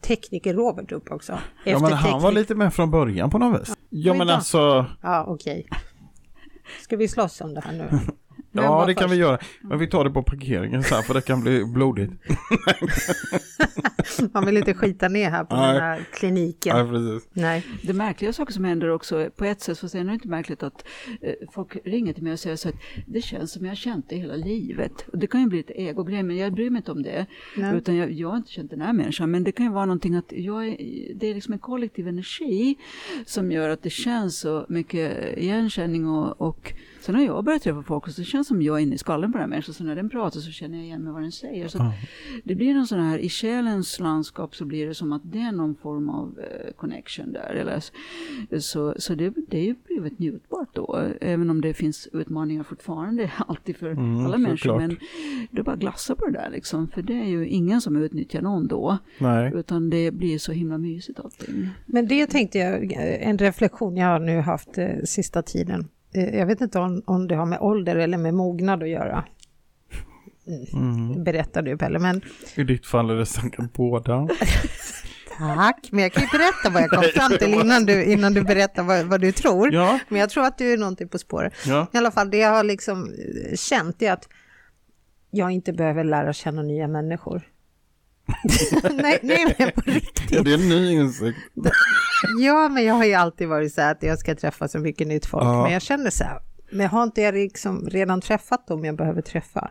tekniker 0.00 0.54
Robert 0.54 0.92
upp 0.92 1.10
också. 1.10 1.38
Ja, 1.64 1.78
men 1.80 1.92
han 1.92 2.22
var 2.22 2.32
lite 2.32 2.54
med 2.54 2.74
från 2.74 2.90
början 2.90 3.30
på 3.30 3.38
något 3.38 3.60
vis. 3.60 3.74
Ja, 3.90 4.14
men 4.14 4.28
alltså, 4.30 4.86
Ja, 5.02 5.24
okej. 5.28 5.66
Ska 6.82 6.96
vi 6.96 7.08
slåss 7.08 7.40
om 7.40 7.54
det 7.54 7.60
här 7.60 7.72
nu? 7.72 7.88
Vem 8.56 8.64
ja 8.64 8.86
det 8.86 8.94
kan 8.94 9.02
först? 9.02 9.12
vi 9.14 9.18
göra. 9.18 9.38
Men 9.60 9.78
vi 9.78 9.86
tar 9.86 10.04
det 10.04 10.10
på 10.10 10.22
parkeringen 10.22 10.82
så 10.82 10.94
här, 10.94 11.02
för 11.02 11.14
det 11.14 11.20
kan 11.20 11.40
bli 11.40 11.64
blodigt. 11.64 12.12
Man 14.32 14.46
vill 14.46 14.56
inte 14.56 14.74
skita 14.74 15.08
ner 15.08 15.30
här 15.30 15.44
på 15.44 15.56
Nej. 15.56 15.72
den 15.72 15.82
här 15.82 16.04
kliniken. 16.12 16.76
Ja, 16.76 16.86
precis. 16.86 17.28
Nej. 17.32 17.66
det 17.82 17.92
märkliga 17.92 18.32
saker 18.32 18.52
som 18.52 18.64
händer 18.64 18.90
också, 18.90 19.30
på 19.36 19.44
ett 19.44 19.60
sätt 19.60 19.78
så 19.78 19.98
är 19.98 20.04
det 20.04 20.12
inte 20.12 20.28
märkligt 20.28 20.62
att 20.62 20.86
eh, 21.20 21.32
folk 21.52 21.76
ringer 21.84 22.12
till 22.12 22.22
mig 22.22 22.32
och 22.32 22.38
säger 22.38 22.56
så 22.56 22.68
att 22.68 22.74
det 23.06 23.22
känns 23.22 23.52
som 23.52 23.64
jag 23.64 23.70
har 23.70 23.76
känt 23.76 24.08
det 24.08 24.16
hela 24.16 24.34
livet. 24.34 24.92
Och 25.12 25.18
det 25.18 25.26
kan 25.26 25.40
ju 25.40 25.46
bli 25.46 25.58
lite 25.58 25.72
egogrej, 25.72 26.22
men 26.22 26.36
jag 26.36 26.52
bryr 26.52 26.70
mig 26.70 26.78
inte 26.78 26.92
om 26.92 27.02
det. 27.02 27.26
Nej. 27.56 27.76
Utan 27.76 27.96
jag, 27.96 28.12
jag 28.12 28.28
har 28.28 28.36
inte 28.36 28.52
känt 28.52 28.70
den 28.70 28.80
här 28.80 28.92
människan, 28.92 29.30
men 29.30 29.44
det 29.44 29.52
kan 29.52 29.66
ju 29.66 29.72
vara 29.72 29.86
någonting 29.86 30.14
att 30.14 30.32
jag 30.32 30.68
är, 30.68 30.76
det 31.14 31.26
är 31.26 31.34
liksom 31.34 31.52
en 31.52 31.58
kollektiv 31.58 32.08
energi 32.08 32.76
som 33.26 33.52
gör 33.52 33.68
att 33.68 33.82
det 33.82 33.90
känns 33.90 34.38
så 34.38 34.66
mycket 34.68 35.38
igenkänning 35.38 36.08
och, 36.08 36.40
och 36.40 36.72
sen 37.06 37.14
har 37.14 37.22
jag 37.22 37.44
börjat 37.44 37.62
träffa 37.62 37.82
folk 37.82 38.06
och 38.06 38.12
så 38.12 38.24
känns 38.24 38.46
det 38.46 38.48
som 38.48 38.62
jag 38.62 38.76
är 38.78 38.82
inne 38.82 38.94
i 38.94 38.98
skallen 38.98 39.32
på 39.32 39.38
den 39.38 39.42
här 39.42 39.48
människan, 39.48 39.74
så 39.74 39.84
när 39.84 39.96
den 39.96 40.08
pratar 40.10 40.40
så 40.40 40.50
känner 40.50 40.76
jag 40.78 40.84
igen 40.86 41.02
mig 41.04 41.12
vad 41.12 41.22
den 41.22 41.32
säger. 41.32 41.68
Så 41.68 41.82
att 41.82 41.92
det 42.44 42.54
blir 42.54 42.74
någon 42.74 42.86
sån 42.86 43.00
här, 43.00 43.18
i 43.18 43.28
själens 43.28 44.00
landskap 44.00 44.56
så 44.56 44.64
blir 44.64 44.86
det 44.86 44.94
som 44.94 45.12
att 45.12 45.22
det 45.24 45.38
är 45.38 45.52
någon 45.52 45.74
form 45.74 46.08
av 46.08 46.38
eh, 46.38 46.72
connection 46.72 47.32
där. 47.32 47.54
Eller, 47.54 47.80
så 48.60 48.94
så, 48.98 49.14
det, 49.14 49.34
det 49.48 49.58
är 49.58 49.64
ju 49.64 49.74
blivit 49.86 50.18
njutbart 50.18 50.68
då, 50.72 51.02
även 51.20 51.50
om 51.50 51.60
det 51.60 51.74
finns 51.74 52.08
utmaningar 52.12 52.62
fortfarande 52.62 53.30
alltid 53.46 53.76
för 53.76 53.86
Mm, 53.90 54.26
alla 54.26 54.38
människor. 54.38 54.56
såklart. 54.56 54.80
Men 54.80 54.96
det 55.50 55.58
är 55.60 55.62
bara 55.62 55.72
att 55.72 55.80
glassa 55.80 56.16
på 56.16 56.26
det 56.26 56.32
där 56.32 56.50
liksom, 56.50 56.88
för 56.88 57.02
det 57.02 57.20
är 57.20 57.24
ju 57.26 57.48
ingen 57.48 57.80
som 57.80 57.96
utnyttjar 57.96 58.42
någon 58.42 58.66
då. 58.66 58.98
Nej. 59.18 59.52
Utan 59.54 59.90
det 59.90 60.10
blir 60.10 60.38
så 60.38 60.52
himla 60.52 60.78
mysigt 60.78 61.20
allting. 61.20 61.68
Men 61.86 62.06
det 62.08 62.26
tänkte 62.26 62.58
jag, 62.58 62.92
en 63.20 63.38
reflektion 63.38 63.96
jag 63.96 64.06
har 64.06 64.18
nu 64.20 64.40
haft 64.40 64.78
eh, 64.78 64.88
sista 65.04 65.42
tiden. 65.42 65.88
Eh, 66.16 66.38
Jag 66.38 66.46
vet 66.46 66.60
inte 66.60 66.78
om, 66.78 67.02
om 67.06 67.28
det 67.28 67.34
har 67.34 67.46
med 67.46 67.58
ålder 67.60 67.96
eller 67.96 68.18
med 68.18 68.34
mognad 68.34 68.82
att 68.82 68.88
göra. 68.88 69.24
Mm. 70.72 71.24
Berättar 71.24 71.62
du 71.62 71.76
Pelle, 71.78 71.98
men 71.98 72.20
I 72.54 72.64
ditt 72.64 72.86
fall 72.86 73.10
är 73.10 73.14
det 73.14 73.26
säkert 73.26 73.72
båda. 73.72 74.28
tack. 75.38 75.88
Men 75.92 76.02
jag 76.02 76.12
kan 76.12 76.22
ju 76.22 76.28
berätta 76.38 76.70
vad 76.70 76.82
jag 76.82 76.90
kom 76.90 77.02
fram 77.14 77.38
till 77.38 77.54
innan 77.54 77.86
du, 77.86 78.04
innan 78.04 78.34
du 78.34 78.42
berättar 78.42 78.82
vad, 78.82 79.04
vad 79.06 79.20
du 79.20 79.32
tror. 79.32 79.74
Ja, 79.74 79.98
Men 80.08 80.20
jag 80.20 80.30
tror 80.30 80.44
att 80.44 80.58
du 80.58 80.72
är 80.72 80.76
någonting 80.78 81.08
på 81.08 81.18
spåret. 81.18 81.52
ja. 81.66 81.86
I 81.92 81.96
alla 81.98 82.10
fall 82.10 82.30
det 82.30 82.36
jag 82.38 82.50
har 82.50 82.64
liksom 82.64 83.04
eh, 83.04 83.56
känt 83.56 84.02
är 84.02 84.12
att 84.12 84.28
jag 85.30 85.50
inte 85.50 85.72
behöver 85.72 86.04
lära 86.04 86.32
känna 86.32 86.62
nya 86.62 86.88
människor. 86.88 87.42
nej, 89.02 89.18
nej, 89.22 89.54
men 89.58 89.70
på 89.72 89.80
riktigt. 89.80 90.30
ja 90.32 90.42
det 90.42 90.50
är 90.50 90.54
en 90.58 90.68
ny 90.68 90.92
insikt. 90.92 91.38
Ja, 92.40 92.68
men 92.68 92.84
jag 92.84 92.94
har 92.94 93.04
ju 93.04 93.14
alltid 93.14 93.48
varit 93.48 93.74
så 93.74 93.80
här 93.80 93.92
att 93.92 94.02
jag 94.02 94.18
ska 94.18 94.34
träffa 94.34 94.68
så 94.68 94.78
mycket 94.78 95.06
nytt 95.08 95.26
folk. 95.26 95.44
Ja. 95.44 95.62
Men 95.62 95.72
jag 95.72 95.82
känner 95.82 96.10
så 96.10 96.24
här, 96.24 96.38
men 96.72 96.86
har 96.88 97.02
inte 97.02 97.20
jag 97.20 97.34
liksom 97.34 97.86
redan 97.90 98.20
träffat 98.20 98.66
dem 98.66 98.84
jag 98.84 98.96
behöver 98.96 99.22
träffa? 99.22 99.70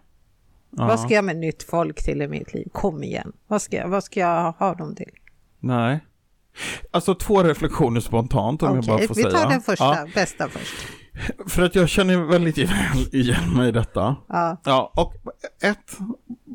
Ja. 0.77 0.87
Vad 0.87 0.99
ska 0.99 1.13
jag 1.13 1.25
med 1.25 1.37
nytt 1.37 1.63
folk 1.63 2.03
till 2.03 2.21
i 2.21 2.27
mitt 2.27 2.53
liv? 2.53 2.67
Kom 2.71 3.03
igen. 3.03 3.31
Vad 3.47 3.61
ska 3.61 3.77
jag, 3.77 3.87
vad 3.87 4.03
ska 4.03 4.19
jag 4.19 4.51
ha 4.51 4.73
dem 4.75 4.95
till? 4.95 5.11
Nej. 5.59 6.05
Alltså 6.91 7.15
två 7.15 7.43
reflektioner 7.43 7.99
spontant 8.01 8.63
om 8.63 8.75
jag 8.75 8.85
bara 8.85 8.97
får 8.97 9.15
vi 9.15 9.21
säga. 9.23 9.37
tar 9.37 9.49
den 9.49 9.61
första, 9.61 9.85
Ja, 9.85 10.07
bästa 10.15 10.49
först. 10.49 10.75
för 11.47 11.61
att 11.61 11.75
jag 11.75 11.89
känner 11.89 12.17
väldigt 12.17 12.57
väl 12.57 12.69
igen 13.11 13.53
mig 13.57 13.69
i 13.69 13.71
detta. 13.71 14.15
Ja, 14.27 14.61
Ja, 14.65 14.91
och 14.95 15.13
ett, 15.61 15.97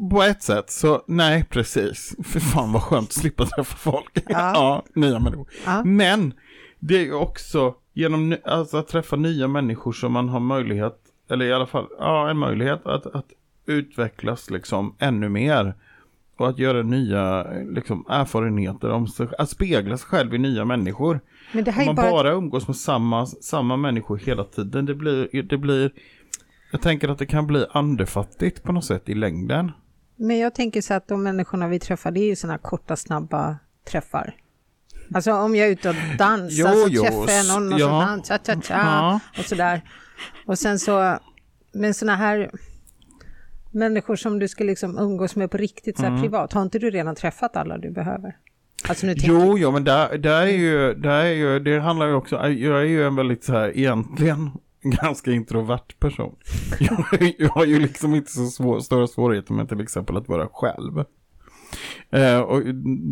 på 0.08 0.22
ett 0.22 0.42
sätt 0.42 0.70
så 0.70 1.02
nej, 1.06 1.44
precis. 1.44 2.16
För 2.24 2.40
fan 2.40 2.72
vad 2.72 2.82
skönt 2.82 3.08
att 3.08 3.12
slippa 3.12 3.46
träffa 3.46 3.76
folk. 3.76 4.24
Ja, 4.28 4.82
nya 4.94 5.18
människor. 5.18 5.46
Ja. 5.64 5.84
Men 5.84 6.34
det 6.78 6.94
är 6.96 7.04
ju 7.04 7.14
också 7.14 7.74
genom 7.92 8.36
alltså, 8.44 8.76
att 8.76 8.88
träffa 8.88 9.16
nya 9.16 9.48
människor 9.48 9.92
som 9.92 10.12
man 10.12 10.28
har 10.28 10.40
möjlighet, 10.40 10.98
eller 11.30 11.44
i 11.46 11.52
alla 11.52 11.66
fall, 11.66 11.86
ja, 11.98 12.30
en 12.30 12.38
möjlighet 12.38 12.86
att, 12.86 13.06
att 13.06 13.26
utvecklas 13.66 14.50
liksom 14.50 14.96
ännu 14.98 15.28
mer. 15.28 15.74
Och 16.36 16.48
att 16.48 16.58
göra 16.58 16.82
nya 16.82 17.46
liksom, 17.52 18.04
erfarenheter 18.08 18.90
om 18.90 19.06
sig, 19.06 19.28
att 19.38 19.50
spegla 19.50 19.96
sig 19.96 20.08
själv 20.08 20.34
i 20.34 20.38
nya 20.38 20.64
människor. 20.64 21.20
men 21.52 21.64
det 21.64 21.70
här 21.70 21.82
Om 21.82 21.86
man 21.86 21.94
bara... 21.94 22.10
bara 22.10 22.32
umgås 22.32 22.66
med 22.66 22.76
samma, 22.76 23.26
samma 23.26 23.76
människor 23.76 24.16
hela 24.16 24.44
tiden, 24.44 24.86
det 24.86 24.94
blir, 24.94 25.42
det 25.42 25.58
blir, 25.58 25.90
jag 26.72 26.82
tänker 26.82 27.08
att 27.08 27.18
det 27.18 27.26
kan 27.26 27.46
bli 27.46 27.66
andefattigt 27.72 28.62
på 28.62 28.72
något 28.72 28.84
sätt 28.84 29.08
i 29.08 29.14
längden. 29.14 29.72
Men 30.22 30.38
jag 30.38 30.54
tänker 30.54 30.80
så 30.82 30.94
att 30.94 31.08
de 31.08 31.22
människorna 31.22 31.68
vi 31.68 31.78
träffar, 31.78 32.10
det 32.10 32.20
är 32.20 32.26
ju 32.26 32.36
sådana 32.36 32.58
korta, 32.58 32.96
snabba 32.96 33.56
träffar. 33.90 34.34
Alltså 35.14 35.32
om 35.32 35.54
jag 35.54 35.66
är 35.68 35.72
ute 35.72 35.88
och 35.88 35.94
dansar 36.18 36.48
Jo, 36.50 36.66
så 36.68 36.86
jo, 36.90 37.02
träffar 37.02 37.32
jag 37.32 37.46
någon 37.46 37.72
och 37.72 37.80
så 37.80 37.86
dansar, 37.86 38.38
cha, 38.38 38.54
cha, 38.54 38.60
cha, 38.62 38.74
Ja. 38.74 39.20
och 39.38 39.44
sådär. 39.44 39.80
Och 40.46 40.58
sen 40.58 40.78
så, 40.78 41.18
men 41.72 41.94
sådana 41.94 42.16
här 42.16 42.50
människor 43.70 44.16
som 44.16 44.38
du 44.38 44.48
ska 44.48 44.64
liksom 44.64 44.98
umgås 44.98 45.36
med 45.36 45.50
på 45.50 45.56
riktigt 45.56 45.96
så 45.96 46.02
här 46.02 46.08
Mm. 46.10 46.22
privat, 46.22 46.52
har 46.52 46.62
inte 46.62 46.78
du 46.78 46.90
redan 46.90 47.14
träffat 47.14 47.56
alla 47.56 47.78
du 47.78 47.90
behöver? 47.90 48.36
Alltså 48.88 49.06
Jo, 49.06 49.58
jo, 49.58 49.70
men 49.70 49.84
där, 49.84 50.18
där 50.18 50.42
är 50.42 50.46
ju, 50.46 50.94
där 50.94 51.24
är 51.24 51.32
ju, 51.32 51.58
det 51.58 51.80
handlar 51.80 52.06
ju 52.06 52.14
också, 52.14 52.36
jag 52.48 52.80
är 52.80 52.84
ju 52.84 53.06
en 53.06 53.16
väldigt 53.16 53.44
så 53.44 53.52
här, 53.52 53.76
egentligen 53.78 54.50
ganska 55.02 55.32
introvert 55.32 55.98
person. 55.98 56.36
Jag, 56.80 57.34
jag 57.38 57.48
har 57.48 57.64
ju 57.64 57.78
liksom 57.78 58.14
inte 58.14 58.30
så 58.30 58.46
svår, 58.46 58.80
stora 58.80 59.06
svårigheter 59.06 59.54
med 59.54 59.68
till 59.68 59.80
exempel 59.80 60.16
att 60.16 60.28
vara 60.28 60.48
själv. 60.52 61.04
Eh, 62.12 62.38
och 62.40 62.62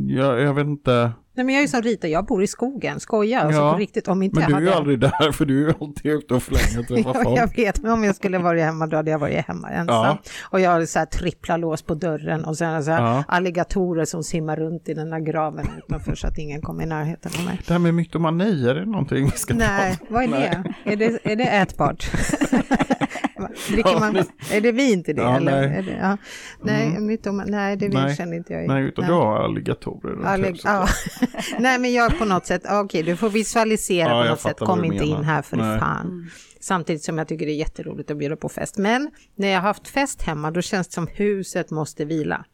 jag, 0.08 0.40
jag 0.40 0.54
vet 0.54 0.66
inte, 0.66 1.12
Nej 1.34 1.44
men 1.44 1.54
jag 1.54 1.60
är 1.60 1.62
ju 1.62 1.68
som 1.68 1.82
Rita, 1.82 2.08
jag 2.08 2.26
bor 2.26 2.42
i 2.42 2.46
skogen, 2.46 3.00
skoja 3.00 3.40
alltså 3.40 3.60
Ja, 3.60 3.72
på 3.72 3.78
riktigt. 3.78 4.08
Om 4.08 4.22
inte 4.22 4.40
men 4.40 4.50
jag 4.50 4.60
du 4.60 4.66
är 4.66 4.70
ju 4.70 4.76
aldrig 4.76 5.00
där 5.00 5.32
för 5.32 5.44
du 5.44 5.62
är 5.64 5.68
ju 5.68 5.74
alltid 5.80 6.12
ute 6.12 6.34
och 6.34 6.42
flänger 6.42 6.78
och 6.80 6.86
träffar 6.86 7.14
Ja, 7.14 7.22
folk. 7.24 7.38
jag 7.38 7.56
vet, 7.56 7.82
men 7.82 7.92
om 7.92 8.04
jag 8.04 8.16
skulle 8.16 8.38
varit 8.38 8.62
hemma 8.62 8.86
då 8.86 8.96
hade 8.96 9.10
jag 9.10 9.18
varit 9.18 9.46
hemma 9.46 9.68
ensam. 9.70 9.94
Ja. 10.04 10.18
Och 10.50 10.60
jag 10.60 10.70
har 10.70 10.84
så 10.84 10.98
här 10.98 11.06
trippla 11.06 11.56
lås 11.56 11.82
på 11.82 11.94
dörren 11.94 12.44
och 12.44 12.56
sen 12.58 12.84
så 12.84 12.90
här 12.90 13.02
Ja. 13.02 13.24
alligatorer 13.28 14.04
som 14.04 14.22
simmar 14.22 14.56
runt 14.56 14.88
i 14.88 14.94
den 14.94 15.12
här 15.12 15.20
graven 15.20 15.66
utanför 15.78 16.14
så 16.14 16.26
att 16.26 16.38
ingen 16.38 16.62
kommer 16.62 16.82
i 16.82 16.86
närheten 16.86 17.32
av 17.38 17.44
mig. 17.44 17.60
Det 17.66 17.72
här 17.72 17.78
med 17.80 17.94
mytomani, 17.94 18.68
är 18.68 18.74
det 18.74 18.84
någonting 18.84 19.24
vi 19.24 19.30
ska 19.38 19.54
Nej, 19.54 19.98
vad 20.08 20.22
är 20.24 20.28
det? 20.28 20.74
Är 20.92 20.96
det, 20.96 21.18
är 21.32 21.36
det 21.36 21.44
ätbart? 21.44 22.10
Dricker 23.68 24.00
man, 24.00 24.16
är 24.52 24.60
det 24.60 24.72
vin 24.72 25.04
till 25.04 25.16
det? 25.16 25.22
Ja, 25.22 25.36
eller? 25.36 25.68
nej. 25.68 25.78
Är 25.78 25.82
det, 25.82 25.98
ja. 26.02 26.16
Nej, 26.62 27.00
mytom, 27.00 27.42
nej, 27.46 27.76
det 27.76 27.88
Nej. 27.88 28.16
känner 28.16 28.36
inte 28.36 28.52
jag. 28.52 28.66
Nej, 28.68 28.84
utan 28.84 29.06
du 29.06 29.12
har 29.12 29.36
alligatorer 29.36 30.12
runt 30.12 30.26
Allig- 30.26 30.60
ja. 30.64 30.86
Nej, 31.58 31.78
men 31.78 31.92
jag 31.92 32.18
på 32.18 32.24
något 32.24 32.46
sätt, 32.46 32.62
okej, 32.70 33.02
du 33.02 33.16
får 33.16 33.30
visualisera 33.30 34.08
Ja, 34.16 34.22
på 34.22 34.28
något 34.30 34.40
sätt, 34.40 34.58
kom 34.58 34.84
inte 34.84 35.04
menar. 35.04 35.18
in 35.18 35.24
här 35.24 35.42
för 35.42 35.56
Nej. 35.56 35.78
fan. 35.78 36.30
Samtidigt 36.60 37.02
som 37.04 37.18
jag 37.18 37.28
tycker 37.28 37.46
det 37.46 37.52
är 37.52 37.56
jätteroligt 37.58 38.10
att 38.10 38.16
bjuda 38.18 38.36
på 38.36 38.48
fest. 38.48 38.78
Men 38.78 39.10
när 39.36 39.48
jag 39.48 39.56
har 39.60 39.68
haft 39.68 39.88
fest 39.88 40.22
hemma, 40.22 40.50
då 40.50 40.62
känns 40.62 40.88
det 40.88 40.94
som 40.94 41.06
huset 41.14 41.70
måste 41.70 42.04
vila. 42.04 42.44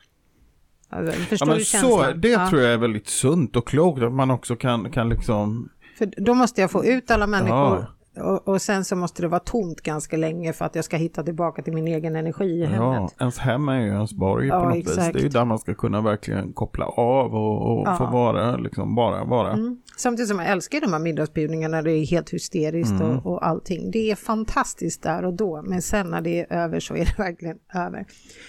Alltså, 0.91 1.20
Ja, 1.20 1.26
förstår 1.26 1.47
men 1.47 1.59
du 1.59 1.64
så, 1.64 1.70
känslan? 1.78 2.20
det 2.20 2.28
ja. 2.28 2.51
tror 2.51 2.62
jag 2.62 2.72
är 2.72 2.78
väldigt 2.78 3.09
sunt 3.09 3.57
och 3.57 3.68
klokt 3.68 4.03
att 4.03 4.12
man 4.12 4.30
också 4.30 4.57
kan, 4.57 4.91
kan 4.91 5.09
liksom 5.09 5.68
För 5.99 6.09
då 6.16 6.35
måste 6.35 6.61
jag 6.61 6.70
få 6.70 6.85
ut 6.85 7.11
alla 7.11 7.26
människor. 7.26 7.87
Och, 8.17 8.49
och 8.49 8.62
sen 8.62 8.85
så 8.85 8.97
måste 8.97 9.23
det 9.23 9.29
vara 9.29 9.41
tomt 9.41 9.81
ganska 9.81 10.17
länge 10.17 10.53
för 10.53 10.65
att 10.65 10.75
jag 10.75 10.85
ska 10.85 10.97
hitta 10.97 11.23
tillbaka 11.23 11.62
till 11.62 11.73
min 11.73 11.89
egen 11.89 12.17
energi 12.17 12.45
i 12.45 12.61
Ja, 12.61 12.67
hemmet. 12.93 13.15
ens 13.21 13.39
hem 13.39 13.69
är 13.69 13.81
ju 13.81 13.89
ens 13.89 14.12
borg 14.15 14.47
Ja, 14.49 14.61
på 14.61 14.69
något 14.69 14.77
vis. 14.77 14.89
exakt. 14.89 15.12
Det 15.12 15.19
är 15.19 15.23
ju 15.23 15.29
där 15.29 15.45
man 15.45 15.59
ska 15.59 15.75
kunna 15.75 16.01
verkligen 16.01 16.53
koppla 16.53 16.85
av 16.87 17.35
och, 17.35 17.79
och 17.79 17.87
Ja. 17.89 17.97
få 17.97 18.07
vara, 18.07 18.57
liksom 18.57 18.95
bara 18.95 19.25
vara. 19.25 19.53
Mm. 19.53 19.79
Samtidigt 19.97 20.29
som 20.29 20.39
jag 20.39 20.49
älskar 20.49 20.81
de 20.81 20.93
här 20.93 21.01
middagsbjudningarna, 21.01 21.83
det 21.83 21.93
är 21.93 22.07
helt 22.07 22.31
hysteriskt 22.31 22.93
Mm. 23.01 23.19
och, 23.19 23.27
och 23.33 23.47
allting. 23.47 23.91
Det 23.91 24.11
är 24.11 24.17
fantastiskt 24.17 25.03
där 25.03 25.25
och 25.25 25.35
då, 25.35 25.62
men 25.62 25.83
sen 25.83 26.11
när 26.11 26.21
det 26.21 26.41
är 26.41 26.53
över 26.53 26.81
så 26.81 26.95
är 26.95 27.05
det 27.05 27.19
verkligen 27.23 27.57
över. 27.75 28.07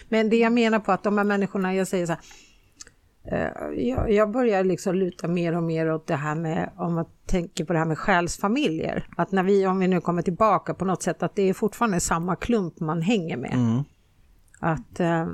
Men 0.09 0.29
det 0.29 0.37
jag 0.37 0.51
menar 0.53 0.79
på 0.79 0.91
att 0.91 1.03
de 1.03 1.17
här 1.17 1.25
människorna, 1.25 1.75
jag 1.75 1.87
säger 1.87 2.05
så 2.05 2.11
här, 2.11 2.21
jag, 3.75 4.11
jag 4.11 4.31
börjar 4.31 4.63
liksom 4.63 4.95
luta 4.95 5.27
mer 5.27 5.55
och 5.55 5.63
mer 5.63 5.91
åt 5.91 6.07
det 6.07 6.15
här 6.15 6.35
med, 6.35 6.69
om 6.77 6.93
man 6.93 7.05
tänker 7.25 7.65
på 7.65 7.73
det 7.73 7.79
här 7.79 7.85
med 7.85 7.97
själsfamiljer, 7.97 9.07
att 9.17 9.31
när 9.31 9.43
vi, 9.43 9.67
om 9.67 9.79
vi 9.79 9.87
nu 9.87 10.01
kommer 10.01 10.21
tillbaka 10.21 10.73
på 10.73 10.85
något 10.85 11.03
sätt, 11.03 11.23
att 11.23 11.35
det 11.35 11.49
är 11.49 11.53
fortfarande 11.53 11.99
samma 11.99 12.35
klump 12.35 12.79
man 12.79 13.01
hänger 13.01 13.37
med. 13.37 13.53
Mm. 13.53 13.83
Att 14.59 14.99
eh, 14.99 15.27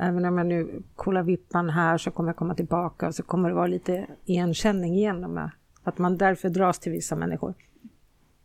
även 0.00 0.24
om 0.24 0.38
jag 0.38 0.46
nu 0.46 0.82
kollar 0.96 1.22
vippan 1.22 1.70
här 1.70 1.98
så 1.98 2.10
kommer 2.10 2.28
jag 2.28 2.36
komma 2.36 2.54
tillbaka 2.54 3.06
och 3.06 3.14
så 3.14 3.22
kommer 3.22 3.48
det 3.48 3.54
vara 3.54 3.66
lite 3.66 4.06
igenkänning 4.24 4.94
igen. 4.94 5.20
Med, 5.20 5.50
att 5.82 5.98
man 5.98 6.18
därför 6.18 6.48
dras 6.48 6.78
till 6.78 6.92
vissa 6.92 7.16
människor. 7.16 7.54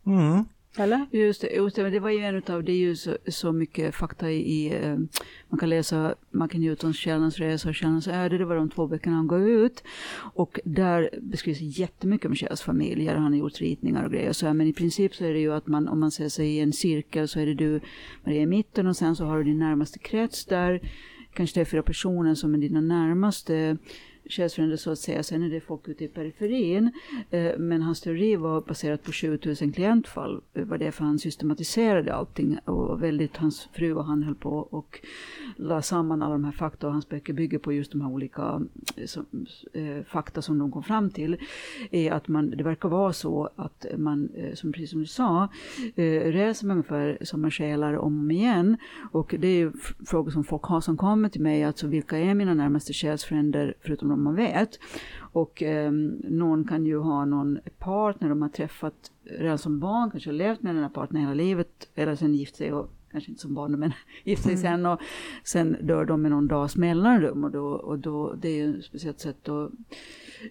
Mm. 0.06 0.44
Eller? 0.76 1.06
Just 1.10 1.40
det, 1.40 1.48
just 1.48 1.76
det, 1.76 1.90
det 1.90 2.00
var 2.00 2.10
ju 2.10 2.18
en 2.18 2.34
utav, 2.34 2.64
det 2.64 2.72
är 2.72 2.76
ju 2.76 2.96
så, 2.96 3.16
så 3.28 3.52
mycket 3.52 3.94
fakta 3.94 4.30
i, 4.30 4.36
i 4.36 4.74
eh, 4.82 4.96
man 5.48 5.58
kan 5.58 5.68
läsa 5.68 6.14
Martin 6.30 6.60
Newtons 6.60 6.96
Källans 6.96 7.38
resa 7.38 7.68
och 7.68 7.74
Källans 7.74 8.08
öde, 8.08 8.38
det 8.38 8.44
var 8.44 8.56
de 8.56 8.70
två 8.70 8.86
böckerna 8.86 9.16
han 9.16 9.28
gav 9.28 9.48
ut. 9.48 9.84
Och 10.34 10.60
där 10.64 11.10
beskrivs 11.20 11.60
jättemycket 11.60 12.26
om 12.26 12.34
Kjells 12.34 12.64
där 12.64 13.14
han 13.14 13.32
har 13.32 13.38
gjort 13.38 13.60
ritningar 13.60 14.04
och 14.04 14.12
grejer. 14.12 14.32
Så, 14.32 14.46
här, 14.46 14.54
men 14.54 14.66
i 14.66 14.72
princip 14.72 15.14
så 15.14 15.24
är 15.24 15.32
det 15.32 15.40
ju 15.40 15.52
att 15.52 15.66
man, 15.66 15.88
om 15.88 16.00
man 16.00 16.10
ser 16.10 16.28
sig 16.28 16.48
i 16.48 16.60
en 16.60 16.72
cirkel 16.72 17.28
så 17.28 17.40
är 17.40 17.46
det 17.46 17.54
du, 17.54 17.80
Maria 18.24 18.42
i 18.42 18.46
mitten 18.46 18.86
och 18.86 18.96
sen 18.96 19.16
så 19.16 19.24
har 19.24 19.38
du 19.38 19.44
din 19.44 19.58
närmaste 19.58 19.98
krets 19.98 20.44
där, 20.44 20.80
kanske 21.32 21.54
tre, 21.54 21.64
fyra 21.64 21.82
personer 21.82 22.34
som 22.34 22.54
är 22.54 22.58
dina 22.58 22.80
närmaste 22.80 23.76
själsfränder 24.30 24.76
så 24.76 24.90
att 24.90 24.98
säga. 24.98 25.22
Sen 25.22 25.42
är 25.42 25.50
det 25.50 25.60
folk 25.60 25.88
ute 25.88 26.04
i 26.04 26.08
periferin. 26.08 26.92
Eh, 27.30 27.58
men 27.58 27.82
hans 27.82 28.00
teori 28.00 28.36
var 28.36 28.60
baserat 28.60 29.02
på 29.02 29.12
20 29.12 29.54
000 29.62 29.72
klientfall. 29.72 30.34
Eh, 30.34 30.40
det 30.52 30.64
var 30.64 30.78
därför 30.78 31.04
han 31.04 31.18
systematiserade 31.18 32.14
allting. 32.14 32.58
Och 32.58 33.02
väldigt, 33.02 33.36
hans 33.36 33.68
fru 33.72 33.94
och 33.94 34.04
han 34.04 34.22
höll 34.22 34.34
på 34.34 34.50
och 34.50 35.00
la 35.56 35.82
samman 35.82 36.22
alla 36.22 36.32
de 36.32 36.44
här 36.44 36.52
fakta. 36.52 36.86
Och 36.86 36.92
hans 36.92 37.08
böcker 37.08 37.32
bygger 37.32 37.58
på 37.58 37.72
just 37.72 37.92
de 37.92 38.00
här 38.00 38.08
olika 38.08 38.62
eh, 38.96 39.06
som, 39.06 39.26
eh, 39.72 40.04
fakta 40.06 40.42
som 40.42 40.58
de 40.58 40.72
kom 40.72 40.82
fram 40.82 41.10
till. 41.10 41.36
Är 41.90 42.12
att 42.12 42.28
man, 42.28 42.50
det 42.50 42.64
verkar 42.64 42.88
vara 42.88 43.12
så 43.12 43.50
att 43.56 43.86
man, 43.96 44.28
som, 44.54 44.72
precis 44.72 44.90
som 44.90 45.00
du 45.00 45.06
sa, 45.06 45.48
eh, 45.96 46.20
reser 46.32 46.66
med 46.66 46.74
ungefär 46.74 47.18
samma 47.24 47.50
själar 47.50 47.94
om 47.94 48.10
och 48.10 48.20
om 48.20 48.30
igen. 48.30 48.76
Och 49.12 49.34
det 49.38 49.48
är 49.48 49.56
ju 49.56 49.72
frågor 50.06 50.30
som 50.30 50.44
folk 50.44 50.62
har 50.62 50.80
som 50.80 50.96
kommer 50.96 51.28
till 51.28 51.40
mig. 51.40 51.64
Alltså 51.64 51.86
vilka 51.86 52.18
är 52.18 52.34
mina 52.34 52.54
närmaste 52.54 52.92
själsfränder 52.92 53.74
förutom 53.80 54.08
de 54.08 54.19
man 54.22 54.34
vet. 54.34 54.78
Och 55.32 55.62
eh, 55.62 55.92
någon 56.24 56.64
kan 56.64 56.86
ju 56.86 56.98
ha 56.98 57.24
någon 57.24 57.58
partner 57.78 58.28
de 58.28 58.42
har 58.42 58.48
träffat 58.48 59.12
redan 59.24 59.58
som 59.58 59.80
barn, 59.80 60.10
kanske 60.10 60.30
har 60.30 60.34
levt 60.34 60.62
med 60.62 60.74
den 60.74 60.82
här 60.82 60.90
partnern 60.90 61.22
hela 61.22 61.34
livet, 61.34 61.90
eller 61.94 62.16
sen 62.16 62.34
gift 62.34 62.56
sig 62.56 62.72
och 62.72 62.90
kanske 63.10 63.30
inte 63.30 63.42
som 63.42 63.54
barn 63.54 63.78
men 63.78 63.92
gift 64.24 64.42
sig 64.42 64.56
sen 64.56 64.86
och 64.86 65.00
sen 65.44 65.76
dör 65.80 66.04
de 66.04 66.22
med 66.22 66.30
någon 66.30 66.48
dags 66.48 66.76
mellanrum 66.76 67.44
och 67.44 67.50
då, 67.50 67.66
och 67.66 67.98
då 67.98 68.32
det 68.32 68.48
är 68.48 68.66
ju 68.66 68.78
ett 68.78 68.84
speciellt 68.84 69.20
sätt 69.20 69.48
att 69.48 69.70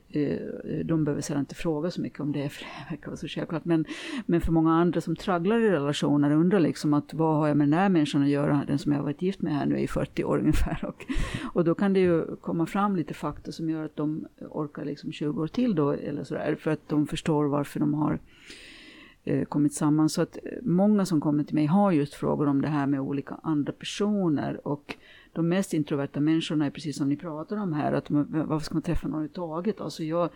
Eh, 0.10 0.22
eh, 0.22 0.86
de 0.86 1.04
behöver 1.04 1.22
sedan 1.22 1.40
inte 1.40 1.56
fråga 1.56 1.92
så 1.92 2.02
mycket 2.02 2.20
om 2.20 2.32
det, 2.32 2.50
för 2.54 2.64
det 2.64 2.90
verkar 2.90 3.08
vara 3.08 3.18
så 3.18 3.28
självklart. 3.28 3.66
Men, 3.66 3.86
men 4.26 4.42
för 4.42 4.52
många 4.52 4.74
andra 4.74 5.02
som 5.02 5.16
tragglar 5.16 5.60
i 5.60 5.72
relationer 5.72 6.32
undrar 6.32 6.60
liksom 6.60 6.94
att 6.94 7.14
vad 7.14 7.38
har 7.38 7.48
jag 7.48 7.58
med 7.58 7.68
den 7.68 7.80
här 7.80 7.90
människan 7.90 8.24
att 8.24 8.30
göra, 8.30 8.64
den 8.68 8.80
som 8.80 8.92
jag 8.92 9.00
har 9.00 9.04
varit 9.04 9.22
gift 9.22 9.42
med 9.42 9.54
här 9.54 9.66
nu 9.66 9.80
i 9.80 9.88
40 9.88 10.24
år 10.24 10.38
ungefär. 10.40 10.86
Och, 10.86 11.06
och 11.54 11.64
då 11.64 11.76
kan 11.76 11.94
det 11.94 12.00
ju 12.00 12.36
komma 12.36 12.66
fram 12.66 12.96
lite 12.96 13.14
fakta 13.14 13.52
som 13.52 13.70
gör 13.70 13.86
att 13.86 13.96
de 13.96 14.28
orkar 14.50 14.86
liksom 14.86 15.12
20 15.12 15.42
år 15.42 15.48
till 15.48 15.76
då, 15.76 15.92
eller 15.92 16.24
sådär, 16.24 16.56
för 16.60 16.72
att 16.72 16.90
de 16.90 17.08
förstår 17.08 17.46
varför 17.46 17.80
de 17.80 17.94
har 17.94 18.14
eh, 18.14 18.20
Eh, 19.24 19.46
kommit 19.46 19.74
samman. 19.74 20.10
Så 20.10 20.22
att 20.22 20.38
eh, 20.38 20.52
många 20.62 21.06
som 21.06 21.22
kommer 21.22 21.44
till 21.44 21.56
mig 21.56 21.66
har 21.66 21.92
just 21.92 22.14
frågor 22.14 22.48
om 22.48 22.62
det 22.62 22.68
här 22.68 22.88
med 22.88 23.00
olika 23.00 23.40
andra 23.44 23.74
personer 23.74 24.68
och 24.68 24.96
de 25.34 25.50
mest 25.50 25.74
introverta 25.74 26.20
människorna 26.20 26.66
är 26.66 26.70
precis 26.70 26.98
som 26.98 27.10
ni 27.10 27.18
pratar 27.18 27.58
om 27.58 27.74
här, 27.74 27.94
att 27.94 28.06
varför 28.10 28.66
ska 28.66 28.76
man 28.76 28.82
träffa 28.82 29.08
någon 29.08 29.14
överhuvudtaget? 29.14 29.82
Alltså 29.82 30.04
jag, 30.04 30.30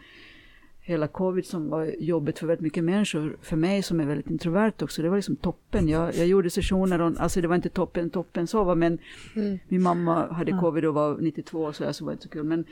hela 0.86 1.08
covid 1.08 1.46
som 1.46 1.70
var 1.70 1.86
jobbigt 2.00 2.40
för 2.40 2.48
väldigt 2.48 2.62
mycket 2.64 2.84
människor, 2.84 3.38
för 3.42 3.56
mig 3.58 3.84
som 3.84 4.00
är 4.00 4.06
väldigt 4.06 4.30
introvert 4.30 4.74
också, 4.82 5.02
det 5.02 5.10
var 5.10 5.16
liksom 5.16 5.36
toppen. 5.36 5.88
Jag, 5.90 6.16
jag 6.16 6.28
gjorde 6.28 6.50
sessioner, 6.50 7.02
och, 7.02 7.14
alltså 7.20 7.42
det 7.42 7.48
var 7.48 7.56
inte 7.56 7.70
toppen, 7.70 8.10
toppen 8.10 8.48
så, 8.48 8.64
va, 8.64 8.76
men 8.76 8.98
Mm. 9.36 9.60
min 9.68 9.82
mamma 9.82 10.28
hade 10.34 10.52
covid 10.52 10.86
och 10.86 10.94
var 10.94 11.18
92 11.20 11.74
så, 11.74 11.84
där, 11.84 11.92
så 11.92 12.06
var 12.06 12.12
det 12.12 12.14
inte 12.14 12.24
så 12.24 12.30
kul. 12.30 12.44
Men 12.44 12.66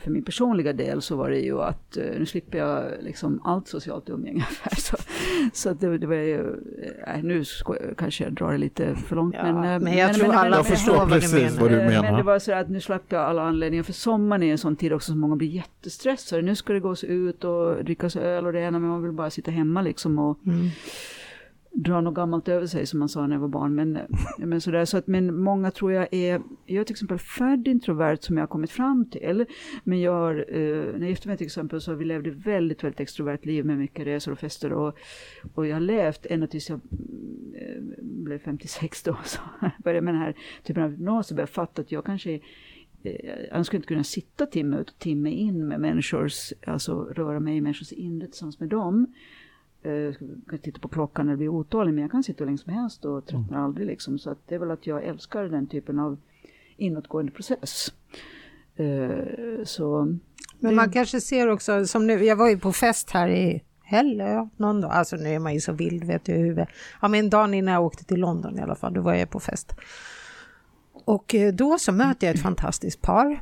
för 0.00 0.10
min 0.10 0.24
personliga 0.24 0.72
del 0.72 1.02
så 1.02 1.16
var 1.16 1.30
det 1.30 1.38
ju 1.40 1.60
att 1.60 1.96
eh, 1.96 2.04
nu 2.18 2.26
slipper 2.26 2.58
jag 2.58 2.84
liksom 3.00 3.40
allt 3.44 3.68
socialt 3.68 4.08
umgänge. 4.08 4.46
Så, 4.78 4.96
så 5.52 5.72
det, 5.72 5.98
det 5.98 6.06
var 6.06 6.14
ju, 6.14 6.40
eh, 7.06 7.22
nu 7.22 7.44
sko- 7.44 7.74
kanske 7.96 8.24
jag 8.24 8.32
drar 8.32 8.52
det 8.52 8.58
lite 8.58 8.94
för 8.96 9.16
långt. 9.16 9.34
Ja, 9.38 9.52
men, 9.52 9.64
eh, 9.74 9.80
men 9.80 9.96
jag 9.98 10.14
tror 10.14 10.32
alla 10.34 10.56
Jag 10.56 10.66
förstår 10.66 10.96
vad 10.96 11.08
precis 11.10 11.32
menar. 11.32 11.60
vad 11.60 11.70
du 11.70 11.76
Eh, 11.76 11.84
Men 11.90 12.02
menar. 12.02 12.16
det 12.18 12.22
var 12.22 12.38
så 12.38 12.52
att 12.52 12.68
nu 12.68 12.80
slapp 12.80 13.02
jag 13.08 13.22
alla 13.22 13.42
anledningar, 13.42 13.82
för 13.82 13.92
sommaren 13.92 14.42
är 14.42 14.52
en 14.52 14.58
sån 14.58 14.76
tid 14.76 14.92
också 14.92 15.12
som 15.12 15.20
många 15.20 15.36
blir 15.36 15.48
jättestressade. 15.48 16.42
Nu 16.42 16.54
ska 16.54 16.72
det 16.72 16.80
gås 16.80 17.04
ut 17.04 17.35
och 17.44 17.84
drickas 17.84 18.16
öl 18.16 18.46
och 18.46 18.52
det 18.52 18.60
ena, 18.60 18.78
men 18.78 18.90
man 18.90 19.02
vill 19.02 19.12
bara 19.12 19.30
sitta 19.30 19.50
hemma 19.50 19.82
liksom 19.82 20.18
och 20.18 20.46
Mm. 20.46 20.66
dra 21.72 22.00
något 22.00 22.14
gammalt 22.14 22.48
över 22.48 22.66
sig 22.66 22.86
som 22.86 22.98
man 22.98 23.08
sa 23.08 23.26
när 23.26 23.34
jag 23.34 23.40
var 23.40 23.48
barn. 23.48 23.74
Men, 23.74 23.98
men, 24.38 24.60
sådär, 24.60 24.84
så 24.84 24.96
att, 24.96 25.06
men 25.06 25.40
många 25.42 25.70
tror 25.70 25.92
jag 25.92 26.08
är, 26.10 26.42
jag 26.66 26.80
är 26.80 26.84
till 26.84 26.94
exempel 26.94 27.18
född 27.18 27.68
introvert 27.68 28.16
som 28.20 28.36
jag 28.36 28.42
har 28.42 28.48
kommit 28.48 28.70
fram 28.70 29.10
till. 29.10 29.46
Men 29.84 30.00
jag 30.00 30.12
har, 30.12 30.34
eh, 30.48 30.84
när 30.92 31.00
jag 31.00 31.08
gifte 31.08 31.28
mig 31.28 31.36
till 31.36 31.46
exempel 31.46 31.80
så 31.80 31.90
har 31.90 31.96
vi 31.96 32.04
levde 32.04 32.30
väldigt, 32.30 32.84
väldigt 32.84 33.00
extrovert 33.00 33.44
liv 33.44 33.64
med 33.64 33.78
mycket 33.78 34.06
resor 34.06 34.32
och 34.32 34.38
fester. 34.38 34.72
Och, 34.72 34.98
och 35.54 35.66
jag 35.66 35.74
har 35.76 35.80
levt 35.80 36.26
ända 36.26 36.46
tills 36.46 36.70
jag 36.70 36.80
eh, 37.54 37.82
blev 38.00 38.38
56 38.38 39.02
då. 39.02 39.18
Så 39.24 39.40
började 39.84 40.04
med 40.04 40.14
den 40.14 40.22
här 40.22 40.34
typen 40.62 40.82
av 40.82 40.90
hypnos 40.90 41.30
och 41.30 41.36
började 41.36 41.52
fatta 41.52 41.82
att 41.82 41.92
jag 41.92 42.04
kanske 42.04 42.32
eh, 42.32 42.40
jag 43.52 43.66
skulle 43.66 43.78
inte 43.78 43.88
kunna 43.88 44.04
sitta 44.04 44.46
timme 44.46 44.76
ut 44.78 44.90
och 44.90 44.98
timme 44.98 45.30
in 45.30 45.68
med 45.68 45.80
människors, 45.80 46.52
alltså 46.66 47.04
röra 47.04 47.40
mig 47.40 47.56
i 47.56 47.60
människors 47.60 47.92
inre 47.92 48.26
tillsammans 48.26 48.60
med 48.60 48.68
dem. 48.68 49.06
Eh, 49.82 49.92
Jag 49.92 50.14
kan 50.50 50.58
titta 50.58 50.78
på 50.78 50.88
klockan 50.88 51.26
det 51.26 51.36
blir 51.36 51.48
otålig, 51.48 51.94
men 51.94 52.02
jag 52.02 52.10
kan 52.10 52.22
sitta 52.22 52.38
hur 52.38 52.46
länge 52.46 52.58
som 52.58 52.72
helst 52.72 53.04
och 53.04 53.26
tröttnar 53.26 53.64
aldrig. 53.64 53.86
Liksom. 53.86 54.18
Så 54.18 54.30
att 54.30 54.38
det 54.48 54.54
är 54.54 54.58
väl 54.58 54.70
att 54.70 54.86
jag 54.86 55.04
älskar 55.04 55.44
den 55.44 55.66
typen 55.66 55.98
av 55.98 56.18
inåtgående 56.76 57.32
process. 57.32 57.92
Eh, 58.76 59.64
Så 59.64 60.16
Men 60.58 60.74
man 60.74 60.90
kanske 60.90 61.20
ser 61.20 61.48
också, 61.48 61.86
som 61.86 62.06
nu, 62.06 62.24
jag 62.24 62.36
var 62.36 62.48
ju 62.50 62.58
på 62.58 62.72
fest 62.72 63.10
här 63.10 63.28
i 63.28 63.62
helgen, 63.82 64.50
någon 64.56 64.80
dag, 64.80 64.90
alltså 64.90 65.16
nu 65.16 65.28
är 65.28 65.38
man 65.38 65.54
ju 65.54 65.60
så 65.60 65.72
vild 65.72 66.04
vet 66.04 66.24
du 66.24 66.32
i 66.32 66.38
huvudet. 66.38 66.68
Ja 67.02 67.08
men 67.08 67.30
dagen 67.30 67.54
innan 67.54 67.74
jag 67.74 67.84
åkte 67.84 68.04
till 68.04 68.20
London 68.20 68.58
i 68.58 68.62
alla 68.62 68.74
fall, 68.74 68.94
då 68.94 69.00
var 69.00 69.14
jag 69.14 69.30
på 69.30 69.40
fest. 69.40 69.72
Och 71.06 71.34
eh, 71.34 71.52
då 71.52 71.78
så 71.78 71.92
möter 71.92 72.26
jag 72.26 72.36
ett 72.36 72.42
fantastiskt 72.42 73.02
par. 73.02 73.40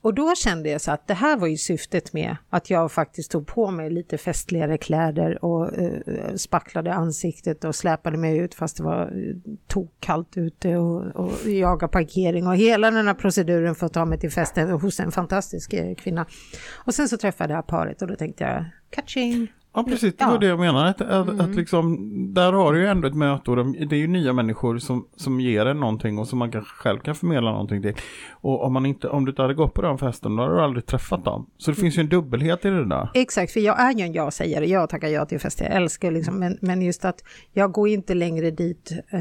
Och 0.00 0.14
då 0.14 0.34
kände 0.34 0.70
jag 0.70 0.80
så 0.80 0.90
att 0.90 1.06
det 1.06 1.14
här 1.14 1.36
var 1.36 1.46
ju 1.46 1.56
syftet 1.56 2.12
med 2.12 2.36
att 2.50 2.70
jag 2.70 2.92
faktiskt 2.92 3.30
tog 3.30 3.46
på 3.46 3.70
mig 3.70 3.90
lite 3.90 4.18
festligare 4.18 4.78
kläder 4.78 5.44
och 5.44 5.78
eh, 5.78 6.34
spacklade 6.36 6.94
ansiktet 6.94 7.64
och 7.64 7.74
släpade 7.74 8.16
mig 8.16 8.38
ut 8.38 8.54
fast 8.54 8.76
det 8.76 8.82
var 8.82 9.02
eh, 9.02 9.52
tokkallt 9.66 10.36
ute 10.36 10.76
och, 10.76 11.06
och 11.16 11.48
jaga 11.48 11.88
parkering 11.88 12.46
och 12.46 12.56
hela 12.56 12.90
den 12.90 13.06
här 13.06 13.14
proceduren 13.14 13.74
för 13.74 13.86
att 13.86 13.92
ta 13.92 14.04
mig 14.04 14.18
till 14.18 14.30
festen 14.30 14.70
hos 14.70 15.00
en 15.00 15.12
fantastisk 15.12 15.72
eh, 15.72 15.94
kvinna. 15.94 16.26
Och 16.74 16.94
sen 16.94 17.08
så 17.08 17.16
träffade 17.16 17.54
jag 17.54 17.66
paret 17.66 18.02
och 18.02 18.08
då 18.08 18.16
tänkte 18.16 18.44
jag, 18.44 18.64
catching! 18.90 19.48
Ja, 19.74 19.84
precis. 19.84 20.16
Det 20.16 20.24
var 20.24 20.30
Ja. 20.32 20.36
Mm. 20.36 20.40
det 20.40 20.46
jag 20.46 20.58
menade. 20.58 20.88
Att, 20.88 21.00
att, 21.00 21.40
att 21.40 21.54
liksom, 21.54 21.96
där 22.34 22.52
har 22.52 22.72
du 22.72 22.78
ju 22.80 22.86
ändå 22.86 23.08
ett 23.08 23.14
möte 23.14 23.50
och 23.50 23.56
de, 23.56 23.72
det 23.88 23.96
är 23.96 24.00
ju 24.00 24.06
nya 24.06 24.32
människor 24.32 24.78
som, 24.78 25.06
som 25.16 25.40
ger 25.40 25.66
en 25.66 25.80
någonting 25.80 26.18
och 26.18 26.28
som 26.28 26.38
man 26.38 26.52
kanske 26.52 26.74
själv 26.74 26.98
kan 26.98 27.14
förmedla 27.14 27.50
någonting 27.52 27.82
till. 27.82 27.94
Och 28.30 28.64
om, 28.64 28.72
man 28.72 28.86
inte, 28.86 29.08
om 29.08 29.24
du 29.24 29.30
inte 29.30 29.42
hade 29.42 29.54
gått 29.54 29.74
på 29.74 29.82
den 29.82 29.98
festen, 29.98 30.36
då 30.36 30.42
hade 30.42 30.54
du 30.54 30.60
aldrig 30.60 30.86
träffat 30.86 31.24
dem. 31.24 31.46
Så 31.58 31.70
det 31.70 31.74
finns 31.76 31.98
ju 31.98 32.00
en 32.00 32.08
dubbelhet 32.08 32.64
i 32.64 32.68
det 32.68 32.88
där. 32.88 33.10
Exakt, 33.14 33.52
för 33.52 33.60
jag 33.60 33.80
är 33.80 33.92
ju 33.94 34.04
en 34.04 34.12
ja-sägare, 34.12 34.66
jag 34.66 34.88
tackar 34.88 35.08
ja 35.08 35.26
till 35.26 35.40
fester, 35.40 35.64
jag 35.64 35.74
älskar 35.74 36.10
liksom, 36.10 36.38
men, 36.38 36.58
men 36.60 36.82
just 36.82 37.04
att 37.04 37.20
jag 37.52 37.72
går 37.72 37.88
inte 37.88 38.14
längre 38.14 38.50
dit. 38.50 38.92
Eh, 39.10 39.20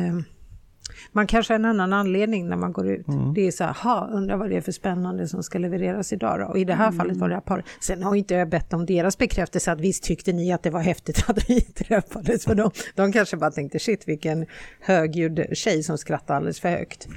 man 1.12 1.28
kanske 1.28 1.54
har 1.54 1.60
en 1.60 1.66
annan 1.66 1.94
anledning 1.94 2.50
när 2.50 2.58
man 2.58 2.72
går 2.72 2.88
ut. 2.88 3.06
Det 3.36 3.48
är 3.48 3.52
så 3.52 3.64
här, 3.64 3.74
ha, 3.74 4.10
undrar 4.14 4.38
vad 4.38 4.50
det 4.50 4.58
är 4.58 4.62
för 4.62 4.72
spännande 4.72 5.28
som 5.28 5.44
ska 5.44 5.60
levereras 5.60 6.14
idag 6.14 6.40
då? 6.40 6.46
Och 6.46 6.58
i 6.58 6.64
det 6.64 6.74
här 6.74 6.92
fallet 6.92 7.18
var 7.18 7.30
det 7.30 7.36
här 7.36 7.42
paret. 7.42 7.66
Sen 7.82 8.04
har 8.04 8.16
inte 8.16 8.34
jag 8.34 8.50
bett 8.50 8.74
om 8.74 8.86
deras 8.86 9.18
bekräftelse 9.18 9.72
att 9.72 9.80
visst 9.80 10.04
tyckte 10.04 10.34
ni 10.34 10.52
att 10.54 10.64
det 10.64 10.70
var 10.70 10.80
häftigt 10.80 11.24
att 11.28 11.50
vi 11.50 11.62
träffades, 11.76 12.46
för 12.46 12.56
de, 12.56 12.72
de 12.96 13.12
kanske 13.12 13.38
bara 13.38 13.52
tänkte 13.52 13.80
shit 13.80 14.08
vilken 14.08 14.46
högljudd 14.80 15.46
tjej 15.54 15.84
som 15.84 15.98
skrattar 15.98 16.36
alldeles 16.36 16.60
för 16.60 16.70
högt. 16.70 17.08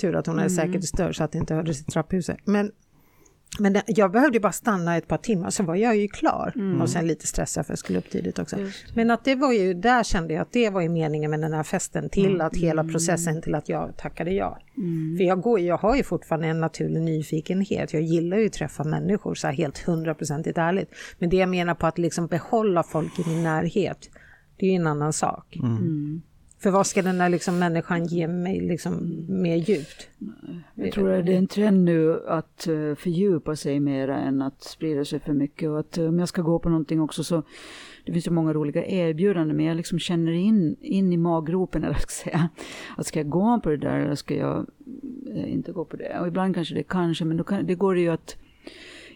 Tur 0.00 0.16
att 0.16 0.26
hon 0.26 0.38
är 0.38 0.48
säkert 0.48 0.84
störd 0.84 1.16
så 1.16 1.24
att 1.24 1.32
det 1.32 1.38
inte 1.38 1.54
hördes 1.54 1.80
i 1.80 1.84
trapphuset. 1.84 2.38
Men 2.44 2.72
Men 3.58 3.72
det, 3.72 3.82
jag 3.86 4.12
behövde 4.12 4.40
bara 4.40 4.52
stanna 4.52 4.96
ett 4.96 5.08
par 5.08 5.16
timmar, 5.16 5.50
så 5.50 5.62
var 5.62 5.74
jag 5.74 5.96
ju 5.96 6.08
klar. 6.08 6.52
Mm. 6.56 6.80
Och 6.80 6.90
sen 6.90 7.06
lite 7.06 7.26
stressad 7.26 7.66
för 7.66 7.72
jag 7.72 7.78
skulle 7.78 7.98
upp 7.98 8.10
tidigt 8.10 8.38
också. 8.38 8.56
Men 8.94 9.10
att 9.10 9.24
det 9.24 9.34
var 9.34 9.52
ju, 9.52 9.74
där 9.74 10.02
kände 10.02 10.34
jag 10.34 10.42
att 10.42 10.52
det 10.52 10.70
var 10.70 10.80
ju 10.80 10.88
meningen 10.88 11.30
med 11.30 11.40
den 11.40 11.52
här 11.52 11.62
festen, 11.62 12.08
till 12.08 12.34
mm. 12.34 12.46
att 12.46 12.56
hela 12.56 12.84
processen 12.84 13.42
till 13.42 13.54
att 13.54 13.68
jag 13.68 13.96
tackade 13.96 14.30
ja. 14.30 14.58
Mm. 14.76 15.16
För 15.16 15.24
jag, 15.24 15.40
går, 15.40 15.60
jag 15.60 15.76
har 15.78 15.96
ju 15.96 16.02
fortfarande 16.02 16.48
en 16.48 16.60
naturlig 16.60 17.02
nyfikenhet, 17.02 17.92
jag 17.92 18.02
gillar 18.02 18.36
ju 18.36 18.46
att 18.46 18.52
träffa 18.52 18.84
människor 18.84 19.34
så 19.34 19.46
här 19.46 19.54
helt 19.54 19.78
hundraprocentigt 19.78 20.58
ärligt. 20.58 20.90
Men 21.18 21.30
det 21.30 21.36
jag 21.36 21.48
menar 21.48 21.74
på 21.74 21.86
att 21.86 21.98
liksom 21.98 22.26
behålla 22.26 22.82
folk 22.82 23.18
i 23.18 23.28
min 23.28 23.42
närhet, 23.42 24.10
det 24.56 24.66
är 24.66 24.70
ju 24.70 24.76
en 24.76 24.86
annan 24.86 25.12
sak. 25.12 25.56
Mm. 25.56 26.22
För 26.62 26.70
vad 26.70 26.86
ska 26.86 27.02
den 27.02 27.20
här 27.20 27.28
liksom 27.28 27.58
människan 27.58 28.06
ge 28.06 28.28
mig 28.28 28.60
liksom 28.60 29.24
mer 29.28 29.56
djupt? 29.56 30.08
Jag 30.74 30.92
tror 30.92 31.12
att 31.12 31.26
det 31.26 31.32
är 31.32 31.38
en 31.38 31.46
trend 31.46 31.84
nu 31.84 32.26
att 32.26 32.66
eh, 32.66 32.94
fördjupa 32.94 33.56
sig 33.56 33.80
mera 33.80 34.16
än 34.16 34.42
att 34.42 34.62
sprida 34.62 35.04
sig 35.04 35.20
för 35.20 35.32
mycket. 35.32 35.68
Och 35.68 35.80
att 35.80 35.98
eh, 35.98 36.04
om 36.04 36.18
jag 36.18 36.28
ska 36.28 36.42
gå 36.42 36.58
på 36.58 36.68
någonting 36.68 37.00
också 37.00 37.24
så 37.24 37.42
det 38.04 38.12
finns 38.12 38.26
ju 38.26 38.30
många 38.30 38.52
roliga 38.52 38.86
erbjudanden 38.86 39.56
men 39.56 39.66
jag 39.66 39.76
liksom 39.76 39.98
känner 39.98 40.32
in, 40.32 40.76
in 40.80 41.12
i 41.12 41.16
maggropen 41.16 41.84
eller 41.84 41.94
ska 41.94 42.30
säga. 42.30 42.48
Att 42.96 43.06
ska 43.06 43.18
jag 43.18 43.28
gå 43.28 43.60
på 43.60 43.70
det 43.70 43.76
där 43.76 44.00
eller 44.00 44.14
ska 44.14 44.34
jag 44.34 44.66
eh, 45.34 45.52
inte 45.52 45.72
gå 45.72 45.84
på 45.84 45.96
det? 45.96 46.18
Och 46.20 46.28
ibland 46.28 46.54
kanske 46.54 46.74
det 46.74 46.82
kanske 46.82 47.24
men 47.24 47.36
då 47.36 47.44
kan, 47.44 47.66
det 47.66 47.74
går 47.74 47.98
ju 47.98 48.08
att 48.08 48.36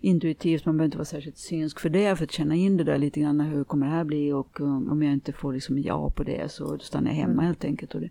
intuitivt, 0.05 0.67
man 0.67 0.77
behöver 0.77 0.85
inte 0.85 0.99
vara 0.99 1.05
särskilt 1.05 1.39
synsk 1.39 1.81
för 1.81 1.89
det, 1.89 2.17
för 2.17 2.25
att 2.25 2.33
känna 2.33 2.55
in 2.55 2.77
det 2.77 2.85
där 2.85 2.99
lite 2.99 3.21
grann, 3.21 3.41
hur 3.41 3.65
kommer 3.65 3.87
det 3.87 3.93
här 3.93 4.05
bli 4.05 4.33
och 4.33 4.61
um, 4.61 4.91
om 4.91 5.03
jag 5.03 5.13
inte 5.13 5.33
får 5.33 5.53
liksom 5.53 5.79
ja 5.79 6.11
på 6.11 6.23
det 6.23 6.53
så 6.53 6.79
stannar 6.79 7.11
jag 7.11 7.17
hemma 7.17 7.33
mm. 7.33 7.45
helt 7.45 7.65
enkelt. 7.65 7.95
Och 7.95 8.01
det, 8.01 8.11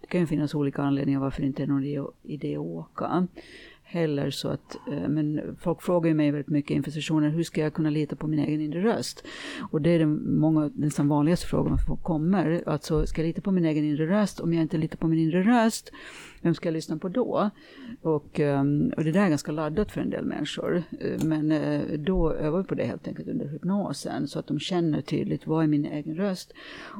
det, 0.00 0.06
kan 0.06 0.20
ju 0.20 0.26
finnas 0.26 0.54
olika 0.54 0.82
anledningar 0.82 1.20
varför 1.20 1.40
det 1.40 1.46
inte 1.46 1.62
är 1.62 1.66
någon 1.66 2.10
idé 2.22 2.56
att 2.56 2.60
åka 2.60 3.28
heller. 3.86 4.30
Så 4.30 4.48
att, 4.48 4.76
eh, 4.90 5.08
men 5.08 5.56
folk 5.60 5.82
frågar 5.82 6.08
ju 6.08 6.14
mig 6.14 6.30
väldigt 6.30 6.48
mycket 6.48 6.70
inför 6.70 6.90
sessioner, 6.90 7.28
hur 7.28 7.42
ska 7.42 7.60
jag 7.60 7.74
kunna 7.74 7.90
lita 7.90 8.16
på 8.16 8.26
min 8.26 8.38
egen 8.38 8.60
inre 8.60 8.84
röst? 8.84 9.24
Och 9.70 9.82
det 9.82 9.90
är 9.90 9.98
den 9.98 10.38
många, 10.38 10.70
nästan 10.74 11.08
vanligaste 11.08 11.46
frågan 11.46 11.78
folk 11.86 12.02
kommer. 12.02 12.62
Alltså, 12.66 13.06
ska 13.06 13.20
jag 13.20 13.26
lita 13.26 13.40
på 13.40 13.50
min 13.50 13.64
egen 13.64 13.84
inre 13.84 14.06
röst? 14.06 14.40
Om 14.40 14.52
jag 14.52 14.62
inte 14.62 14.78
litar 14.78 14.96
på 14.96 15.08
min 15.08 15.18
inre 15.18 15.42
röst, 15.42 15.92
vem 16.40 16.54
ska 16.54 16.68
jag 16.68 16.72
lyssna 16.72 16.98
på 16.98 17.08
då? 17.08 17.50
Och, 18.02 18.40
ehm, 18.40 18.92
och 18.96 19.04
det 19.04 19.12
där 19.12 19.24
är 19.24 19.28
ganska 19.28 19.52
laddat 19.52 19.92
för 19.92 20.00
en 20.00 20.10
del 20.10 20.24
människor. 20.24 20.82
Eh, 21.00 21.24
men 21.24 21.52
eh, 21.52 21.98
då 21.98 22.32
övar 22.32 22.58
vi 22.58 22.64
på 22.64 22.74
det 22.74 22.84
helt 22.84 23.08
enkelt 23.08 23.28
under 23.28 23.46
hypnosen, 23.46 24.28
så 24.28 24.38
att 24.38 24.46
de 24.46 24.58
känner 24.58 25.00
tydligt, 25.00 25.46
vad 25.46 25.64
är 25.64 25.68
min 25.68 25.84
egen 25.84 26.16
röst? 26.16 26.52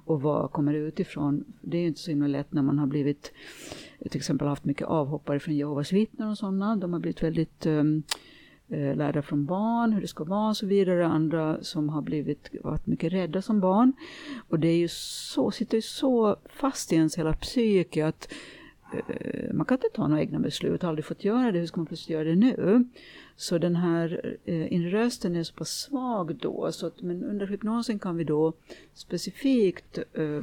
Och 0.04 0.22
vad 0.22 0.50
kommer 0.50 0.72
det 0.72 0.78
utifrån? 0.78 1.44
Det 1.60 1.76
är 1.76 1.80
ju 1.80 1.88
inte 1.88 2.00
så 2.00 2.10
himla 2.10 2.26
lätt 2.26 2.52
när 2.52 2.62
man 2.62 2.78
har 2.78 2.86
blivit 2.86 3.32
till 4.10 4.16
exempel 4.16 4.48
haft 4.48 4.64
mycket 4.64 4.86
avhoppare 4.86 5.40
från 5.40 5.56
Jehovas 5.56 5.92
vittnen 5.92 6.28
och 6.28 6.38
sådana. 6.38 6.76
De 6.76 6.92
har 6.92 7.00
blivit 7.00 7.22
väldigt 7.22 7.66
um, 7.66 8.02
lärda 8.68 9.22
från 9.22 9.46
barn 9.46 9.92
hur 9.92 10.00
det 10.00 10.08
ska 10.08 10.24
vara 10.24 10.48
och 10.48 10.56
så 10.56 10.66
vidare. 10.66 11.06
Andra 11.06 11.62
som 11.62 11.88
har 11.88 12.02
blivit, 12.02 12.50
varit 12.62 12.86
mycket 12.86 13.12
rädda 13.12 13.42
som 13.42 13.60
barn. 13.60 13.92
Och 14.48 14.60
det 14.60 14.68
är 14.68 14.76
ju 14.76 14.88
så, 14.90 15.50
sitter 15.50 15.76
ju 15.76 15.82
så 15.82 16.36
fast 16.46 16.92
i 16.92 16.96
ens 16.96 17.18
hela 17.18 17.32
psyke 17.32 18.06
att 18.06 18.32
uh, 18.94 19.52
man 19.52 19.66
kan 19.66 19.76
inte 19.76 19.88
ta 19.94 20.08
några 20.08 20.22
egna 20.22 20.38
beslut, 20.38 20.82
har 20.82 20.88
aldrig 20.88 21.04
fått 21.04 21.24
göra 21.24 21.52
det, 21.52 21.58
hur 21.58 21.66
ska 21.66 21.80
man 21.80 21.86
plötsligt 21.86 22.10
göra 22.10 22.24
det 22.24 22.36
nu? 22.36 22.84
Så 23.36 23.58
den 23.58 23.76
här 23.76 24.36
eh, 24.44 24.72
inre 24.72 24.90
rösten 24.90 25.36
är 25.36 25.42
så 25.42 25.54
pass 25.54 25.70
svag 25.70 26.36
då, 26.36 26.72
så 26.72 26.86
att, 26.86 27.02
men 27.02 27.24
under 27.24 27.46
hypnosen 27.46 27.98
kan 27.98 28.16
vi 28.16 28.24
då 28.24 28.52
specifikt 28.94 29.98
eh, 30.12 30.40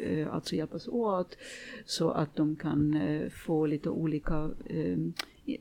eh, 0.00 0.34
alltså 0.34 0.56
hjälpas 0.56 0.88
åt 0.88 1.36
så 1.86 2.10
att 2.10 2.36
de 2.36 2.56
kan 2.56 2.94
eh, 2.96 3.28
få 3.30 3.66
lite 3.66 3.90
olika 3.90 4.50
eh, 4.66 4.98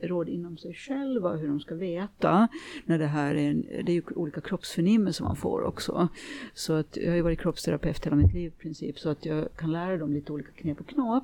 råd 0.01 0.29
inom 0.29 0.57
sig 0.57 0.73
själva 0.73 1.36
hur 1.36 1.47
de 1.47 1.59
ska 1.59 1.75
veta 1.75 2.47
när 2.86 2.99
det 2.99 3.05
här 3.05 3.36
är, 3.36 3.49
en, 3.49 3.61
det 3.61 3.91
är 3.91 3.95
ju 3.95 4.01
olika 4.15 4.41
kroppsförnimmelser 4.41 5.23
man 5.23 5.36
får 5.36 5.61
också. 5.61 6.07
Så 6.53 6.73
att 6.73 6.97
jag 6.97 7.09
har 7.09 7.15
ju 7.15 7.21
varit 7.21 7.39
kroppsterapeut 7.39 8.05
hela 8.05 8.15
mitt 8.15 8.34
liv 8.34 8.47
i 8.57 8.61
princip 8.61 8.99
så 8.99 9.09
att 9.09 9.25
jag 9.25 9.55
kan 9.55 9.71
lära 9.71 9.97
dem 9.97 10.13
lite 10.13 10.31
olika 10.31 10.51
knep 10.51 10.79
och 10.79 10.88
knåp. 10.88 11.23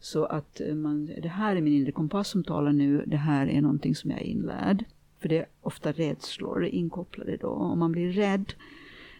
Så 0.00 0.24
att 0.24 0.60
eh, 0.60 0.74
man, 0.74 1.06
det 1.22 1.28
här 1.28 1.56
är 1.56 1.60
min 1.60 1.72
inre 1.72 1.92
kompass 1.92 2.28
som 2.28 2.44
talar 2.44 2.72
nu, 2.72 3.04
det 3.06 3.16
här 3.16 3.46
är 3.46 3.60
någonting 3.60 3.94
som 3.94 4.10
jag 4.10 4.20
är 4.20 4.24
inlärd. 4.24 4.84
För 5.20 5.28
det 5.28 5.38
är 5.38 5.46
ofta 5.60 5.92
rädslor 5.92 6.64
inkopplade 6.64 7.36
då. 7.36 7.48
Om 7.48 7.78
man 7.78 7.92
blir 7.92 8.12
rädd 8.12 8.52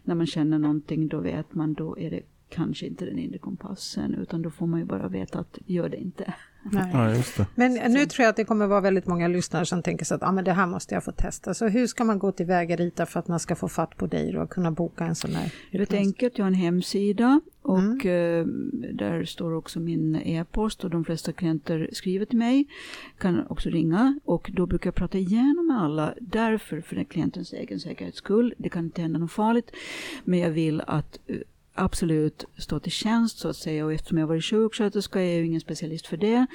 när 0.03 0.14
man 0.14 0.26
känner 0.26 0.59
någonting 0.59 1.09
då 1.09 1.20
vet 1.20 1.55
man 1.55 1.74
då 1.74 1.99
är 1.99 2.11
det 2.11 2.22
kanske 2.49 2.87
inte 2.87 3.05
den 3.05 3.18
inre 3.18 3.39
kompassen 3.39 4.14
utan 4.14 4.43
då 4.43 4.51
får 4.51 4.66
man 4.66 4.80
ju 4.80 4.87
bara 4.87 5.09
veta 5.09 5.39
att 5.39 5.59
gör 5.66 5.89
det 5.89 5.97
inte. 5.97 6.35
Ja, 6.71 7.23
men 7.55 7.73
nu 7.75 8.07
tror 8.07 8.25
jag 8.25 8.31
att 8.31 8.37
det 8.37 8.45
kommer 8.45 8.67
vara 8.67 8.81
väldigt 8.81 9.07
många 9.07 9.29
lyssnare 9.29 9.67
som 9.67 9.83
tänker 9.83 10.05
så 10.05 10.15
att 10.15 10.23
ah, 10.23 10.33
men 10.33 10.45
det 10.45 10.53
här 10.53 10.67
måste 10.67 10.95
jag 10.95 11.05
få 11.05 11.13
testa. 11.13 11.55
Så 11.55 11.69
hur 11.69 11.87
ska 11.87 12.05
man 12.05 12.19
gå 12.19 12.33
tillväga 12.33 12.77
Rita 12.77 13.07
för 13.07 13.21
att 13.21 13.29
man 13.29 13.41
ska 13.41 13.57
få 13.57 13.69
fatt 13.69 13.97
på 13.97 14.07
dig 14.07 14.39
och 14.39 14.51
kunna 14.51 14.71
boka 14.71 15.05
en 15.05 15.15
sån 15.15 15.35
här? 15.35 15.53
Det 15.71 15.93
är 15.93 15.97
enkelt, 15.97 16.39
jag 16.39 16.45
har 16.45 16.51
en 16.51 16.55
hemsida 16.55 17.41
och 17.63 18.05
mm. 18.05 18.41
eh, 18.41 18.47
där 18.95 19.25
står 19.25 19.55
också 19.55 19.81
min 19.81 20.17
e-post 20.17 20.85
och 20.85 20.91
de 20.91 21.05
flesta 21.05 21.33
klienter 21.33 21.89
skriver 21.93 22.27
till 22.27 22.39
mig. 22.39 22.67
Kan 23.19 23.47
också 23.47 23.71
ringa 23.71 24.19
och 24.25 24.51
då 24.55 24.67
brukar 24.67 24.89
jag 24.89 24.95
prata 24.95 25.19
igenom 25.19 25.67
med 25.67 25.83
alla 25.83 26.15
därför 26.21 26.81
för 26.81 26.97
den 26.97 27.05
klientens 27.05 27.53
egen 27.53 27.81
säkerhets 27.81 28.19
skull. 28.19 28.55
Det 28.59 28.69
kan 28.69 28.85
inte 28.85 29.03
hända 29.03 29.19
något 29.19 29.33
farligt 29.33 29.71
men 30.25 30.39
jag 30.39 30.51
vill 30.51 30.83
att 30.87 31.19
eh, 31.27 31.37
absolut 31.75 32.45
stå 32.57 32.81
till 32.81 32.93
tjänst 32.93 33.39
så 33.39 33.49
att 33.49 33.57
säga 33.57 33.85
och 33.85 33.93
eftersom 33.93 34.18
jag 34.18 34.27
varit 34.27 34.45
sjuksköterska 34.45 35.20
är 35.20 35.25
jag 35.25 35.39
ju 35.39 35.47
ingen 35.47 35.61
specialist 35.61 36.07
för 36.07 36.16
det. 36.16 36.47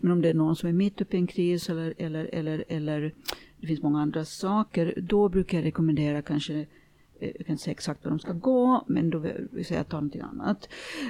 Men 0.00 0.12
om 0.12 0.22
det 0.22 0.28
är 0.28 0.34
någon 0.34 0.56
som 0.56 0.68
är 0.68 0.72
mitt 0.72 1.00
uppe 1.00 1.16
i 1.16 1.20
en 1.20 1.26
kris 1.26 1.70
eller, 1.70 1.94
eller, 1.98 2.30
eller, 2.32 2.64
eller 2.68 3.14
det 3.60 3.66
finns 3.66 3.82
många 3.82 4.02
andra 4.02 4.24
saker, 4.24 4.94
då 4.96 5.28
brukar 5.28 5.58
jag 5.58 5.64
rekommendera 5.64 6.22
kanske 6.22 6.54
eh, 7.20 7.30
jag 7.36 7.46
kan 7.46 7.52
inte 7.52 7.64
säga 7.64 7.72
exakt 7.72 8.04
var 8.04 8.10
de 8.10 8.18
ska 8.18 8.32
gå, 8.32 8.84
men 8.88 9.10
då 9.10 9.18
vill 9.18 9.48
jag 9.56 9.66
säga 9.66 9.84
ta 9.84 9.96
någonting 9.96 10.20
annat. 10.20 10.68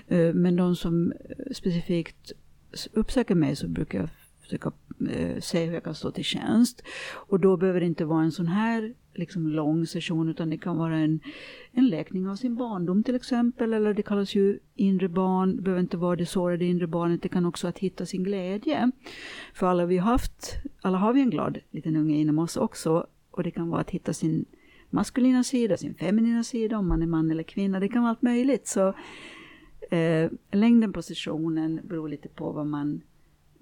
Eh, 0.09 0.35
men 0.35 0.57
de 0.57 0.77
som 0.77 1.13
specifikt 1.53 2.33
uppsöker 2.93 3.35
mig 3.35 3.57
så 3.57 3.69
brukar 3.69 3.99
jag 3.99 4.09
försöka 4.41 4.73
eh, 5.11 5.41
se 5.41 5.65
hur 5.65 5.75
jag 5.75 5.85
kan 5.85 5.95
stå 5.95 6.11
till 6.11 6.25
tjänst. 6.25 6.83
Och 7.13 7.41
då 7.41 7.57
behöver 7.57 7.81
det 7.81 7.87
inte 7.87 8.05
vara 8.05 8.23
en 8.23 8.33
sån 8.33 8.47
här 8.47 8.95
liksom 9.15 9.47
lång 9.47 9.87
session 9.87 10.29
utan 10.29 10.51
det 10.51 10.59
kan 10.59 10.77
vara 10.77 10.97
en, 10.97 11.21
en 11.73 11.89
läkning 11.89 12.29
av 12.29 12.37
sin 12.37 12.55
barndom 12.55 13.03
till 13.03 13.15
exempel 13.15 13.73
eller 13.73 13.95
det 13.95 14.03
kallas 14.03 14.35
ju 14.35 14.59
inre 14.75 15.09
barn, 15.09 15.57
det 15.57 15.63
behöver 15.63 15.81
inte 15.81 15.97
vara 15.97 16.17
det 16.17 16.27
sårade 16.27 16.65
inre 16.65 16.87
barnet, 16.87 17.23
det 17.23 17.29
kan 17.29 17.47
också 17.47 17.69
att 17.69 17.79
hitta 17.79 18.07
sin 18.07 18.25
glädje. 18.25 18.91
För 19.55 19.67
alla 19.67 19.87
vi 19.87 19.99
har 19.99 20.11
haft, 20.11 20.53
alla 20.83 20.99
har 20.99 21.13
vi 21.13 21.21
en 21.21 21.31
glad 21.31 21.59
liten 21.71 21.97
unge 21.97 22.17
inom 22.17 22.39
oss 22.39 22.57
också 22.57 23.07
och 23.31 23.43
det 23.43 23.51
kan 23.51 23.69
vara 23.69 23.81
att 23.81 23.91
hitta 23.91 24.13
sin 24.13 24.45
maskulina 24.91 25.45
sida, 25.45 25.77
sin 25.77 25.95
feminina 25.95 26.45
sida 26.45 26.79
om 26.79 26.89
man 26.89 27.03
är 27.03 27.07
man 27.07 27.31
eller 27.31 27.43
kvinna, 27.43 27.81
det 27.81 27.89
kan 27.89 28.03
vara 28.03 28.11
allt 28.11 28.23
möjligt. 28.23 28.67
Så 28.67 28.95
eh, 29.91 30.31
längden 30.53 30.93
på 30.93 31.03
sessionen 31.03 31.81
beror 31.85 32.09
lite 32.09 32.29
på 32.29 32.53
vad 32.53 32.67
man 32.67 33.03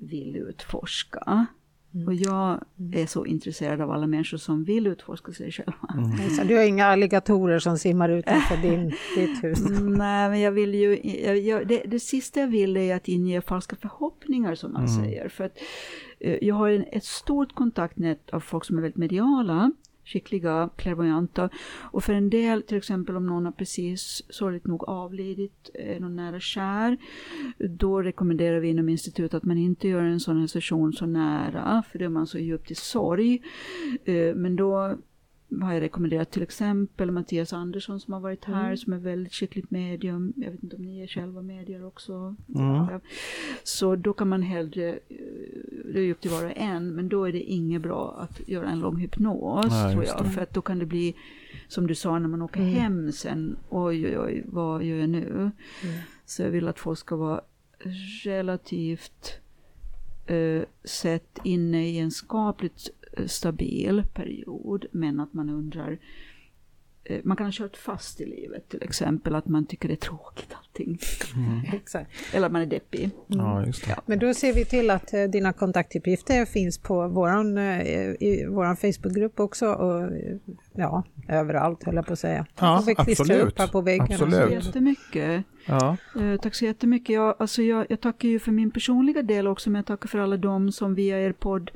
vill 0.02 0.36
utforska. 0.36 1.46
Mm. 1.94 2.06
Och 2.06 2.14
jag 2.14 2.64
mm. 2.78 3.02
är 3.02 3.06
så 3.06 3.26
intresserad 3.26 3.80
av 3.80 3.90
alla 3.90 4.06
människor 4.06 4.38
som 4.38 4.64
vill 4.64 4.86
utforska 4.86 5.32
sig 5.32 5.52
själva. 5.52 5.88
Mm. 5.94 6.30
Så 6.30 6.44
du 6.44 6.56
har 6.56 6.64
inga 6.64 6.86
alligatorer 6.86 7.58
som 7.58 7.78
simmar 7.78 8.08
utanför 8.08 8.56
din, 8.62 8.92
ditt 9.16 9.44
hus? 9.44 9.58
Nej, 9.82 10.30
men 10.30 10.40
jag 10.40 10.52
vill 10.52 10.74
ju... 10.74 11.00
Jag, 11.24 11.38
jag, 11.38 11.68
det, 11.68 11.82
det 11.86 12.00
sista 12.00 12.40
jag 12.40 12.48
vill 12.48 12.76
är 12.76 12.96
att 12.96 13.08
inge 13.08 13.40
falska 13.40 13.76
förhoppningar, 13.76 14.54
som 14.54 14.72
man 14.72 14.86
mm. 14.86 15.04
säger. 15.04 15.28
För 15.28 15.44
att 15.44 15.58
uh, 16.24 16.36
jag 16.42 16.54
har 16.54 16.68
en, 16.68 16.84
ett 16.92 17.04
stort 17.04 17.54
kontaktnät 17.54 18.30
av 18.30 18.40
folk 18.40 18.64
som 18.64 18.78
är 18.78 18.82
väldigt 18.82 18.96
mediala 18.96 19.72
skickliga, 20.04 20.70
klärvoajanta. 20.76 21.48
Och 21.80 22.04
för 22.04 22.14
en 22.14 22.30
del, 22.30 22.62
till 22.62 22.76
exempel 22.76 23.16
om 23.16 23.26
någon 23.26 23.44
har 23.44 23.52
precis 23.52 24.22
sorgligt 24.28 24.66
nog 24.66 24.84
avlidit, 24.84 25.70
eh, 25.74 26.00
någon 26.00 26.16
nära 26.16 26.40
kär, 26.40 26.96
då 27.58 28.02
rekommenderar 28.02 28.60
vi 28.60 28.68
inom 28.68 28.88
institutet 28.88 29.34
att 29.34 29.44
man 29.44 29.58
inte 29.58 29.88
gör 29.88 30.02
en 30.02 30.20
sån 30.20 30.40
här 30.40 30.46
session 30.46 30.92
så 30.92 31.06
nära, 31.06 31.82
för 31.92 31.98
då 31.98 32.04
är 32.04 32.08
man 32.08 32.26
så 32.26 32.38
djupt 32.38 32.70
i 32.70 32.74
sorg. 32.74 33.42
Eh, 34.04 34.34
men 34.34 34.56
då 34.56 34.96
har 35.60 35.72
jag 35.72 35.80
rekommenderat 35.80 36.30
till 36.30 36.42
exempel 36.42 37.10
Mattias 37.10 37.52
Andersson 37.52 38.00
som 38.00 38.12
har 38.12 38.20
varit 38.20 38.44
här, 38.44 38.64
mm. 38.64 38.76
som 38.76 38.92
är 38.92 38.98
väldigt 38.98 39.32
skickligt 39.32 39.70
medium. 39.70 40.32
Jag 40.36 40.50
vet 40.50 40.62
inte 40.62 40.76
om 40.76 40.82
ni 40.82 41.00
är 41.00 41.06
själva 41.06 41.42
medier 41.42 41.86
också. 41.86 42.36
Mm. 42.54 43.00
Så 43.62 43.96
då 43.96 44.12
kan 44.12 44.28
man 44.28 44.42
hellre, 44.42 44.88
eh, 44.88 45.16
det 45.92 46.00
är 46.00 46.10
upp 46.10 46.20
till 46.20 46.30
var 46.30 46.44
och 46.44 46.56
en, 46.56 46.94
men 46.94 47.08
då 47.08 47.24
är 47.24 47.32
det 47.32 47.42
inget 47.42 47.82
bra 47.82 48.16
att 48.18 48.48
göra 48.48 48.70
en 48.70 48.80
lång 48.80 48.96
hypnos 48.96 49.66
Nej, 49.70 49.92
tror 49.92 50.04
jag. 50.04 50.34
För 50.34 50.42
att 50.42 50.54
då 50.54 50.62
kan 50.62 50.78
det 50.78 50.86
bli, 50.86 51.14
som 51.68 51.86
du 51.86 51.94
sa, 51.94 52.18
när 52.18 52.28
man 52.28 52.42
åker 52.42 52.60
mm. 52.60 52.72
hem 52.72 53.12
sen, 53.12 53.56
oj 53.68 54.06
oj 54.06 54.18
oj, 54.18 54.44
vad 54.46 54.84
gör 54.84 54.96
jag 54.96 55.08
nu? 55.08 55.28
Mm. 55.28 55.98
Så 56.26 56.42
jag 56.42 56.50
vill 56.50 56.68
att 56.68 56.78
folk 56.78 56.98
ska 56.98 57.16
vara 57.16 57.40
relativt 58.24 59.40
uh, 60.30 60.62
sett 60.84 61.38
inne 61.44 61.88
i 61.88 61.98
en 61.98 62.10
skapligt 62.10 62.90
stabil 63.26 64.02
period 64.14 64.86
men 64.92 65.20
att 65.20 65.32
man 65.32 65.50
undrar 65.50 65.98
eh, 67.04 67.20
man 67.24 67.36
kan 67.36 67.46
ha 67.46 67.52
kört 67.52 67.76
fast 67.76 68.20
i 68.20 68.26
livet 68.26 68.68
till 68.68 68.82
exempel, 68.82 69.34
att 69.34 69.46
man 69.46 69.66
tycker 69.66 69.88
det 69.88 69.94
är 69.94 69.96
tråkigt 69.96 70.54
allting. 70.54 70.98
Exakt. 71.72 72.10
Eller 72.32 72.46
att 72.46 72.52
man 72.52 72.62
är 72.62 72.66
deppig. 72.66 73.10
Ja, 73.26 73.66
just 73.66 73.86
det. 73.86 73.96
Men 74.06 74.18
då 74.18 74.34
ser 74.34 74.52
vi 74.52 74.64
till 74.64 74.90
att 74.90 75.14
eh, 75.14 75.22
dina 75.22 75.52
kontaktuppgifter 75.52 76.44
finns 76.44 76.78
på 76.78 77.08
våran, 77.08 77.58
eh, 77.58 77.80
i 78.20 78.46
våran 78.50 78.76
Facebookgrupp 78.76 79.40
också 79.40 79.66
och 79.66 80.02
eh, 80.02 80.36
ja, 80.72 81.04
överallt 81.28 81.84
höll 81.84 81.94
jag 81.94 82.06
på 82.06 82.12
att 82.12 82.18
säga. 82.18 82.46
Ja, 82.60 82.84
vi 82.86 82.94
absolut. 82.98 83.42
upp 83.42 83.58
här 83.58 83.66
på 83.66 83.80
väggen. 83.80 84.06
Tack 84.06 84.18
så 84.18 84.24
Absolut. 84.24 84.64
jättemycket. 84.64 85.44
Ja. 85.66 85.96
Eh, 86.20 86.40
tack 86.40 86.54
så 86.54 86.64
jättemycket. 86.64 87.14
Jag, 87.14 87.36
alltså 87.38 87.62
jag, 87.62 87.86
jag 87.88 88.00
tackar 88.00 88.28
ju 88.28 88.38
för 88.38 88.52
min 88.52 88.70
personliga 88.70 89.22
del 89.22 89.46
också, 89.46 89.70
men 89.70 89.78
jag 89.78 89.86
tackar 89.86 90.08
för 90.08 90.18
alla 90.18 90.36
de 90.36 90.72
som 90.72 90.94
via 90.94 91.20
er 91.20 91.32
podd 91.32 91.70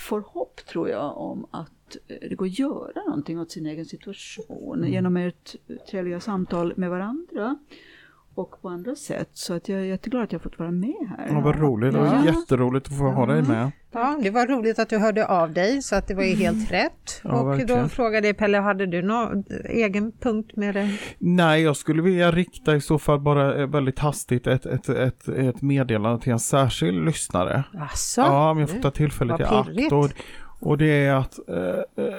får 0.00 0.20
hopp, 0.20 0.56
tror 0.66 0.88
jag, 0.88 1.18
om 1.18 1.46
att 1.50 1.96
eh, 2.08 2.28
det 2.28 2.34
går 2.34 2.46
att 2.46 2.58
göra 2.58 3.02
någonting 3.06 3.40
åt 3.40 3.50
sin 3.50 3.66
egen 3.66 3.84
situation 3.86 4.78
Mm. 4.78 4.92
genom 4.92 5.16
ert 5.16 5.56
trevliga 5.90 6.20
samtal 6.20 6.72
med 6.76 6.90
varandra 6.90 7.58
och 8.34 8.62
på 8.62 8.68
andra 8.68 8.94
sätt. 8.94 9.30
Så 9.32 9.54
att 9.54 9.68
jag 9.68 9.80
är 9.80 9.84
jätteglad 9.84 10.22
att 10.22 10.32
jag 10.32 10.42
fått 10.42 10.58
vara 10.58 10.70
med 10.70 10.94
här. 11.18 11.28
Ja, 11.30 11.40
vad 11.40 11.58
roligt. 11.60 11.92
Det 11.92 11.98
var 11.98 12.06
Ja. 12.06 12.24
jätteroligt 12.24 12.86
att 12.86 12.98
få 12.98 13.04
ha 13.10 13.26
dig 13.26 13.42
med. 13.42 13.70
Ja, 13.92 14.18
det 14.22 14.30
var 14.30 14.46
roligt 14.46 14.78
att 14.78 14.88
du 14.88 14.98
hörde 14.98 15.26
av 15.26 15.52
dig 15.52 15.82
så 15.82 15.96
att 15.96 16.06
det 16.08 16.14
var 16.14 16.22
ju 16.22 16.34
helt 16.34 16.72
rätt. 16.72 17.20
Ja, 17.24 17.30
och 17.40 17.48
verkligen. 17.50 17.82
då 17.82 17.88
frågade 17.88 18.26
jag 18.26 18.36
Pelle, 18.36 18.58
hade 18.58 18.86
du 18.86 19.02
någon 19.02 19.44
egen 19.64 20.12
punkt 20.12 20.56
med 20.56 20.74
det? 20.74 20.96
Nej, 21.18 21.62
jag 21.62 21.76
skulle 21.76 22.02
vilja 22.02 22.30
rikta 22.32 22.76
i 22.76 22.80
så 22.80 22.98
fall 22.98 23.20
bara 23.20 23.60
eh, 23.60 23.66
väldigt 23.66 23.98
hastigt 23.98 24.46
ett, 24.46 24.66
ett, 24.66 24.88
ett, 24.88 25.28
ett 25.28 25.62
meddelande 25.62 26.22
till 26.22 26.32
en 26.32 26.38
särskild 26.40 27.04
lyssnare. 27.04 27.64
Asså? 27.92 28.20
Ja, 28.20 28.50
om 28.50 28.58
jag 28.58 28.70
får 28.70 28.78
ta 28.78 28.90
tillfället 28.90 29.40
i 29.40 29.44
akt. 29.44 29.92
Och, 29.92 30.10
och 30.60 30.78
det 30.78 31.04
är 31.06 31.14
att 31.14 31.38
äh, 31.48 31.56
äh, 32.06 32.14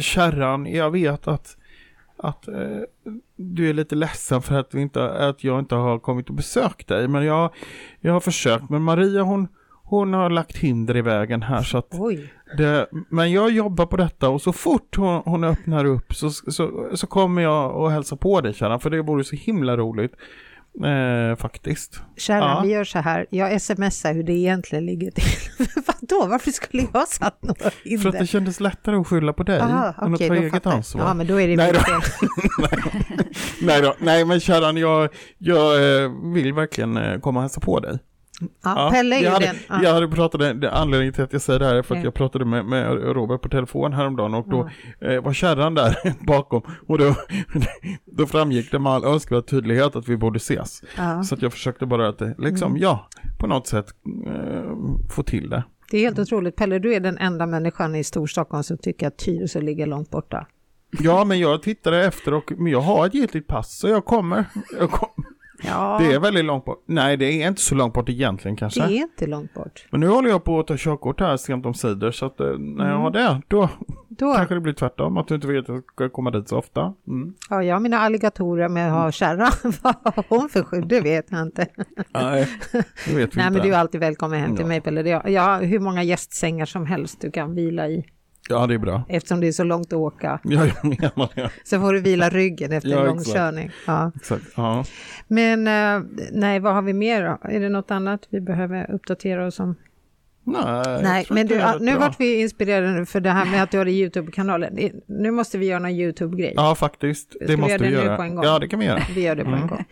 kärran, 0.00 0.66
jag 0.66 0.90
vet 0.90 1.28
att, 1.28 1.56
att 2.22 2.48
eh, 2.48 2.80
du 3.36 3.70
är 3.70 3.74
lite 3.74 3.94
ledsen 3.94 4.42
för 4.42 4.54
att, 4.54 4.74
vi 4.74 4.80
inte, 4.80 5.10
att 5.10 5.44
jag 5.44 5.58
inte 5.58 5.74
har 5.74 5.98
kommit 5.98 6.28
och 6.28 6.34
besökt 6.34 6.88
dig. 6.88 7.08
Men 7.08 7.24
jag, 7.24 7.50
jag 8.00 8.12
har 8.12 8.20
försökt. 8.20 8.70
Men 8.70 8.82
Maria 8.82 9.22
hon, 9.22 9.48
hon 9.84 10.12
har 10.12 10.30
lagt 10.30 10.56
hinder 10.56 10.96
i 10.96 11.02
vägen 11.02 11.42
här. 11.42 11.62
Så 11.62 11.78
att 11.78 11.94
det, 12.56 12.86
men 13.08 13.32
jag 13.32 13.50
jobbar 13.50 13.86
på 13.86 13.96
detta 13.96 14.28
och 14.28 14.42
så 14.42 14.52
fort 14.52 14.96
hon, 14.96 15.22
hon 15.24 15.44
öppnar 15.44 15.84
upp 15.84 16.14
så, 16.14 16.30
så, 16.30 16.88
så 16.94 17.06
kommer 17.06 17.42
jag 17.42 17.76
och 17.76 17.90
hälsa 17.90 18.16
på 18.16 18.40
dig 18.40 18.54
kärran. 18.54 18.80
För 18.80 18.90
det 18.90 19.02
vore 19.02 19.24
så 19.24 19.36
himla 19.36 19.76
roligt. 19.76 20.12
Eh, 20.84 21.36
faktiskt. 21.36 22.00
kärran, 22.16 22.48
Ja. 22.56 22.60
vi 22.62 22.68
gör 22.72 22.84
så 22.84 22.98
här. 22.98 23.26
Jag 23.30 23.60
smsar 23.62 24.14
hur 24.14 24.22
det 24.22 24.32
egentligen 24.32 24.86
ligger 24.86 25.10
till. 25.10 25.24
Vadå, 25.86 26.26
varför 26.26 26.50
skulle 26.50 26.86
jag 26.92 27.08
satt 27.08 27.42
några 27.42 27.54
För 27.60 27.68
att 27.68 27.74
hinder? 27.84 28.12
det 28.12 28.26
kändes 28.26 28.60
lättare 28.60 28.96
att 28.96 29.06
skylla 29.06 29.32
på 29.32 29.42
dig 29.42 29.60
Aha, 29.60 29.94
än 30.02 30.14
att 30.14 30.14
okej, 30.14 30.28
ta 30.28 30.34
eget 30.34 30.66
ansvar. 30.66 31.02
Ja, 31.04 31.14
men 31.14 31.26
då 31.26 31.40
är 31.40 31.48
det 31.48 31.56
Nej 31.56 31.72
då. 31.72 31.78
fel. 31.80 32.00
nej, 33.62 33.82
då, 33.82 33.94
nej 33.98 34.24
men 34.24 34.40
kärran, 34.40 34.76
jag, 34.76 35.08
jag 35.38 36.02
eh, 36.02 36.10
vill 36.34 36.52
verkligen 36.52 36.96
eh, 36.96 37.18
komma 37.20 37.38
och 37.38 37.42
hälsa 37.42 37.60
på 37.60 37.80
dig. 37.80 37.98
Ja, 38.64 38.90
Pelle 38.92 39.16
är 39.16 39.18
ju 39.18 39.24
jag 39.24 39.32
hade, 39.32 39.46
den. 39.46 39.56
Ja. 39.68 39.82
Jag 39.82 39.94
hade 39.94 40.08
pratat, 40.08 40.40
anledningen 40.72 41.12
till 41.14 41.24
att 41.24 41.32
jag 41.32 41.42
säger 41.42 41.58
det 41.58 41.66
här 41.66 41.74
är 41.74 41.82
för 41.82 41.94
att 41.94 42.00
Ja. 42.00 42.04
jag 42.04 42.14
pratade 42.14 42.44
med, 42.44 42.64
med 42.64 42.92
Robert 43.02 43.40
på 43.40 43.48
telefon 43.48 43.92
häromdagen 43.92 44.34
och 44.34 44.48
då 44.48 44.70
eh, 45.00 45.22
var 45.22 45.32
kärran 45.32 45.74
där 45.74 45.96
bakom 46.26 46.62
och 46.86 46.98
då, 46.98 47.14
då 48.04 48.26
framgick 48.26 48.70
det 48.70 48.78
med 48.78 48.92
all 48.92 49.04
önskvärd 49.04 49.46
tydlighet 49.46 49.96
att 49.96 50.08
vi 50.08 50.16
borde 50.16 50.36
ses. 50.36 50.82
Ja. 50.96 51.22
Så 51.22 51.34
att 51.34 51.42
jag 51.42 51.52
försökte 51.52 51.86
bara 51.86 52.08
att 52.08 52.18
det, 52.18 52.34
liksom, 52.38 52.70
Mm. 52.70 52.82
ja, 52.82 53.08
på 53.38 53.46
något 53.46 53.66
sätt 53.66 53.86
eh, 54.26 54.70
få 55.10 55.22
till 55.22 55.50
det. 55.50 55.64
Det 55.90 55.96
är 55.96 56.00
helt 56.00 56.18
otroligt. 56.18 56.56
Pelle, 56.56 56.78
du 56.78 56.94
är 56.94 57.00
den 57.00 57.18
enda 57.18 57.46
människan 57.46 57.94
i 57.94 58.04
Storstockholm 58.04 58.62
som 58.62 58.78
tycker 58.78 59.06
att 59.06 59.16
Tyresö 59.18 59.60
ligger 59.60 59.86
långt 59.86 60.10
borta. 60.10 60.46
Ja, 60.98 61.24
men 61.24 61.38
jag 61.38 61.62
tittade 61.62 62.04
efter 62.06 62.34
och 62.34 62.52
men 62.56 62.72
jag 62.72 62.80
har 62.80 63.06
ett 63.06 63.14
giltigt 63.14 63.46
pass 63.46 63.78
så 63.78 63.88
jag 63.88 64.04
kommer. 64.04 64.44
Jag 64.78 64.90
kom, 64.90 65.08
Ja, 65.66 65.98
det 66.00 66.12
är 66.12 66.20
väldigt 66.20 66.44
långt 66.44 66.64
bort. 66.64 66.82
Nej, 66.86 67.16
det 67.16 67.42
är 67.42 67.48
inte 67.48 67.60
så 67.60 67.74
långt 67.74 67.94
bort 67.94 68.08
egentligen 68.08 68.56
kanske. 68.56 68.80
det 68.86 68.92
är 68.92 68.96
inte 69.02 69.26
långt 69.26 69.54
bort. 69.54 69.86
Men 69.90 70.00
nu 70.00 70.08
håller 70.08 70.28
jag 70.30 70.44
på 70.44 70.60
att 70.60 70.66
ta 70.66 70.74
körkort 70.78 71.20
här 71.20 71.36
sent 71.36 71.66
om 71.66 71.74
sidor 71.74 72.10
så 72.10 72.26
att 72.26 72.40
eh, 72.40 72.46
när 72.46 72.84
jag 72.84 72.90
Mm. 72.90 73.00
har 73.02 73.10
det, 73.10 73.42
då 73.48 73.68
Då, 74.08 74.34
kanske 74.34 74.54
det 74.54 74.60
blir 74.60 74.72
tvärtom. 74.72 75.16
Att 75.16 75.28
du 75.28 75.34
inte 75.34 75.46
vet 75.46 75.62
att 75.62 75.68
jag 75.68 75.82
ska 75.94 76.08
komma 76.08 76.30
dit 76.30 76.48
så 76.48 76.58
ofta. 76.58 76.94
Mm. 77.08 77.34
ja, 77.50 77.62
jag 77.64 77.74
har 77.74 77.80
mina 77.80 77.98
alligatorer 77.98 78.68
med 78.68 78.86
att 78.86 79.02
ha 79.02 79.12
kärra. 79.12 79.48
Vad 79.82 79.94
har 80.14 80.24
hon 80.28 80.48
för 80.48 80.62
skydd? 80.62 80.86
Det 80.88 81.00
vet 81.00 81.26
jag 81.30 81.42
inte. 81.42 81.66
Nej, 82.14 82.48
det 82.72 82.76
vet 82.78 82.84
vi 83.06 83.14
Nej, 83.16 83.22
inte. 83.24 83.50
men 83.50 83.62
du 83.62 83.74
är 83.74 83.78
alltid 83.78 84.00
välkommen 84.00 84.40
hem 84.40 84.50
till 84.56 84.60
Ja. 84.64 84.68
mig, 84.68 84.80
Pelle. 84.80 85.02
Det- 85.02 85.22
Jag 85.30 85.42
har 85.42 85.62
hur 85.62 85.78
många 85.80 86.02
gästsängar 86.02 86.66
som 86.66 86.86
helst 86.86 87.20
du 87.20 87.30
kan 87.30 87.54
vila 87.54 87.88
i, 87.88 88.04
Ja, 88.50 88.66
det 88.66 88.74
är 88.74 88.78
bra. 88.78 89.02
eftersom 89.08 89.40
det 89.40 89.48
är 89.48 89.52
så 89.52 89.64
långt 89.64 89.86
att 89.92 89.98
åka. 89.98 90.40
Ja, 90.44 90.66
jag 90.66 90.84
menar 90.84 91.28
det. 91.34 91.50
Så 91.64 91.80
får 91.80 91.92
du 91.92 92.00
vila 92.00 92.28
ryggen 92.28 92.72
efter 92.72 92.88
Ja, 92.90 93.00
en 93.00 93.06
lång 93.06 93.18
exakt. 93.18 93.36
körning. 93.36 93.70
Ja. 93.86 94.12
Exakt. 94.16 94.42
Ja. 94.56 94.84
Men 95.28 95.66
eh, 95.66 96.02
nej, 96.32 96.60
vad 96.60 96.74
har 96.74 96.82
vi 96.82 96.92
mer 96.92 97.22
då? 97.24 97.38
Är 97.48 97.60
det 97.60 97.68
något 97.68 97.90
annat 97.90 98.20
vi 98.30 98.40
behöver 98.40 98.90
uppdatera 98.90 99.46
oss 99.46 99.60
om? 99.60 99.74
Nej, 100.44 101.00
Nej, 101.02 101.26
men 101.30 101.46
du, 101.46 101.54
ja, 101.54 101.76
nu 101.80 101.90
bra. 101.92 102.00
vart 102.00 102.20
vi 102.20 102.40
inspirerade 102.40 103.06
för 103.06 103.20
det 103.20 103.30
här 103.30 103.44
med 103.44 103.62
att 103.62 103.70
du 103.70 103.78
har 103.78 103.88
YouTube-kanalen. 103.88 104.74
Det- 104.76 104.92
Nu 105.06 105.30
måste 105.30 105.58
vi 105.58 105.66
göra 105.66 105.78
någon 105.78 105.90
YouTube-grej. 105.90 106.52
Ja, 106.56 106.74
faktiskt. 106.74 107.30
Ska 107.30 107.38
Det 107.38 107.46
vi 107.46 107.56
måste 107.56 107.72
göra 107.72 107.82
vi 107.82 107.90
det 107.90 107.96
nu 108.00 108.04
göra. 108.06 108.16
på 108.16 108.22
en 108.22 108.34
gång? 108.34 108.44
Ja, 108.44 108.58
det 108.58 108.68
kan 108.68 108.80
vi 108.80 108.86
göra. 108.86 109.02
Vi 109.14 109.20
gör 109.22 109.34
det 109.36 109.44
på 109.44 109.50
en 109.50 109.54
Mm. 109.56 109.68
gång. 109.68 109.84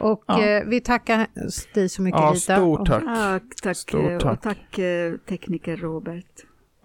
Och 0.00 0.24
Ja. 0.26 0.42
eh, 0.44 0.62
vi 0.66 0.80
tackar 0.80 1.26
dig 1.74 1.88
så 1.88 2.02
mycket 2.02 2.20
Ja, 2.20 2.30
Rita. 2.34 2.56
stort 2.56 2.80
Och- 2.80 2.86
tack. 2.86 3.04
Tack, 3.04 3.42
tack. 3.62 3.76
Stort 3.76 4.10
eh, 4.10 4.18
tack. 4.18 4.32
Och 4.36 4.42
tack 4.42 4.78
eh, 4.78 5.12
tekniker 5.28 5.76
Robert. 5.76 6.24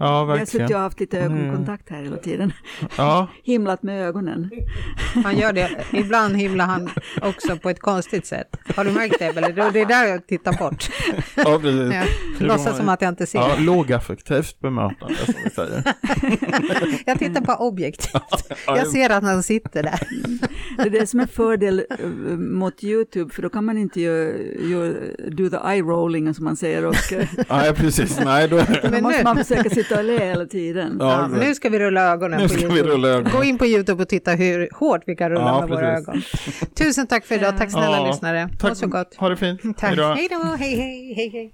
Ja, 0.02 0.26
Vi 0.26 0.32
har 0.32 0.38
suttit 0.45 0.54
verkligen. 0.60 0.76
och 0.76 0.82
haft 0.82 1.00
lite 1.00 1.20
ögonkontakt 1.20 1.89
här 1.89 2.02
hela 2.04 2.18
tiden. 2.18 2.54
Ja, 2.97 3.28
Himlat 3.43 3.84
med 3.84 4.04
ögonen. 4.08 4.50
Han 5.24 5.38
gör 5.38 5.54
det. 5.54 5.70
Ibland 5.93 6.36
himlar 6.36 6.66
han 6.66 6.89
också 7.22 7.58
på 7.58 7.70
ett 7.70 7.80
konstigt 7.80 8.26
sätt. 8.26 8.47
Har 8.76 8.86
du 8.86 8.91
märkt 8.91 9.20
det? 9.20 9.26
Eller? 9.26 9.72
Det 9.72 9.80
är 9.82 9.86
där 9.86 10.06
jag 10.06 10.28
tittar 10.28 10.54
bort. 10.54 10.89
ja 11.36 11.60
precis. 11.62 11.93
Jag 11.93 12.06
Det 12.39 12.45
låtsas 12.45 12.78
som 12.78 12.89
att 12.89 13.02
jag 13.02 13.10
inte 13.10 13.26
ser. 13.26 13.39
Ja, 13.39 13.52
lågaffektivt 13.60 14.60
bemötande 14.60 15.16
som 15.26 15.34
vi 15.43 15.50
säger. 15.50 15.84
Jag 17.06 17.20
tittar 17.20 17.41
på 17.41 17.54
objektivt. 17.54 18.22
Jag 18.68 18.88
ser 18.88 19.10
att 19.10 19.24
han 19.24 19.43
sitter 19.43 19.84
där. 19.84 20.00
Det 20.78 20.84
är 20.84 20.89
det 20.89 21.08
som 21.08 21.20
är 21.20 21.26
fördel 21.28 21.86
eh, 22.00 22.06
mot 22.38 22.84
YouTube, 22.84 23.34
för 23.34 23.41
då 23.41 23.50
kan 23.50 23.66
man 23.66 23.78
inte 23.78 24.02
göra, 24.02 24.34
göra, 24.70 24.93
do 25.32 25.50
the 25.50 25.58
eye 25.70 25.82
rolling 25.82 26.34
som 26.34 26.45
man 26.45 26.56
säger 26.58 26.86
och 26.86 26.95
Nej, 27.50 27.74
precis. 27.76 28.20
Nej, 28.26 28.47
då... 28.47 28.58
då 28.58 28.89
Men 28.91 29.04
måste 29.04 29.18
nu- 29.18 29.24
man 29.24 29.38
försöka 29.38 29.70
sitta 29.70 29.89
och 29.92 30.04
le 30.04 30.18
hela 30.26 30.46
tiden. 30.46 30.98
Ja, 31.00 31.28
nu 31.28 31.56
ska 31.56 31.70
vi 31.70 31.80
rulla 31.80 32.02
ögonen 32.12 32.38
Nu 32.42 32.48
på 32.48 32.54
ska 32.54 32.58
vi 32.68 32.74
YouTube. 32.74 32.90
rulla 32.96 33.08
ögonen. 33.08 33.32
Gå 33.36 33.44
in 33.44 33.58
på 33.58 33.66
YouTube 33.66 34.04
och 34.04 34.10
titta 34.10 34.32
hur 34.32 34.70
hårt 34.74 35.02
vi 35.06 35.16
kan 35.16 35.30
rulla 35.30 35.42
Ja, 35.42 35.60
med 35.60 35.70
våra 35.70 35.96
precis. 35.96 36.08
ögon. 36.08 36.22
Tusen 36.76 37.08
tack 37.08 37.26
för 37.26 37.36
idag. 37.36 37.58
Tack 37.58 37.72
snälla 37.72 37.98
Ja, 37.98 38.08
lyssnare. 38.08 38.50
Tack. 38.60 38.70
Ha 38.70 38.76
så 38.76 38.88
gott. 38.88 39.16
Ha 39.18 39.30
det 39.30 39.38
fint. 39.38 39.62
Tack. 39.78 39.90
Hej 39.90 39.96
då. 39.98 40.04
Hej 40.14 40.28
då. 40.32 40.38
Hej, 40.60 40.76
hej, 40.76 41.14
hej, 41.16 41.30
hej. 41.30 41.54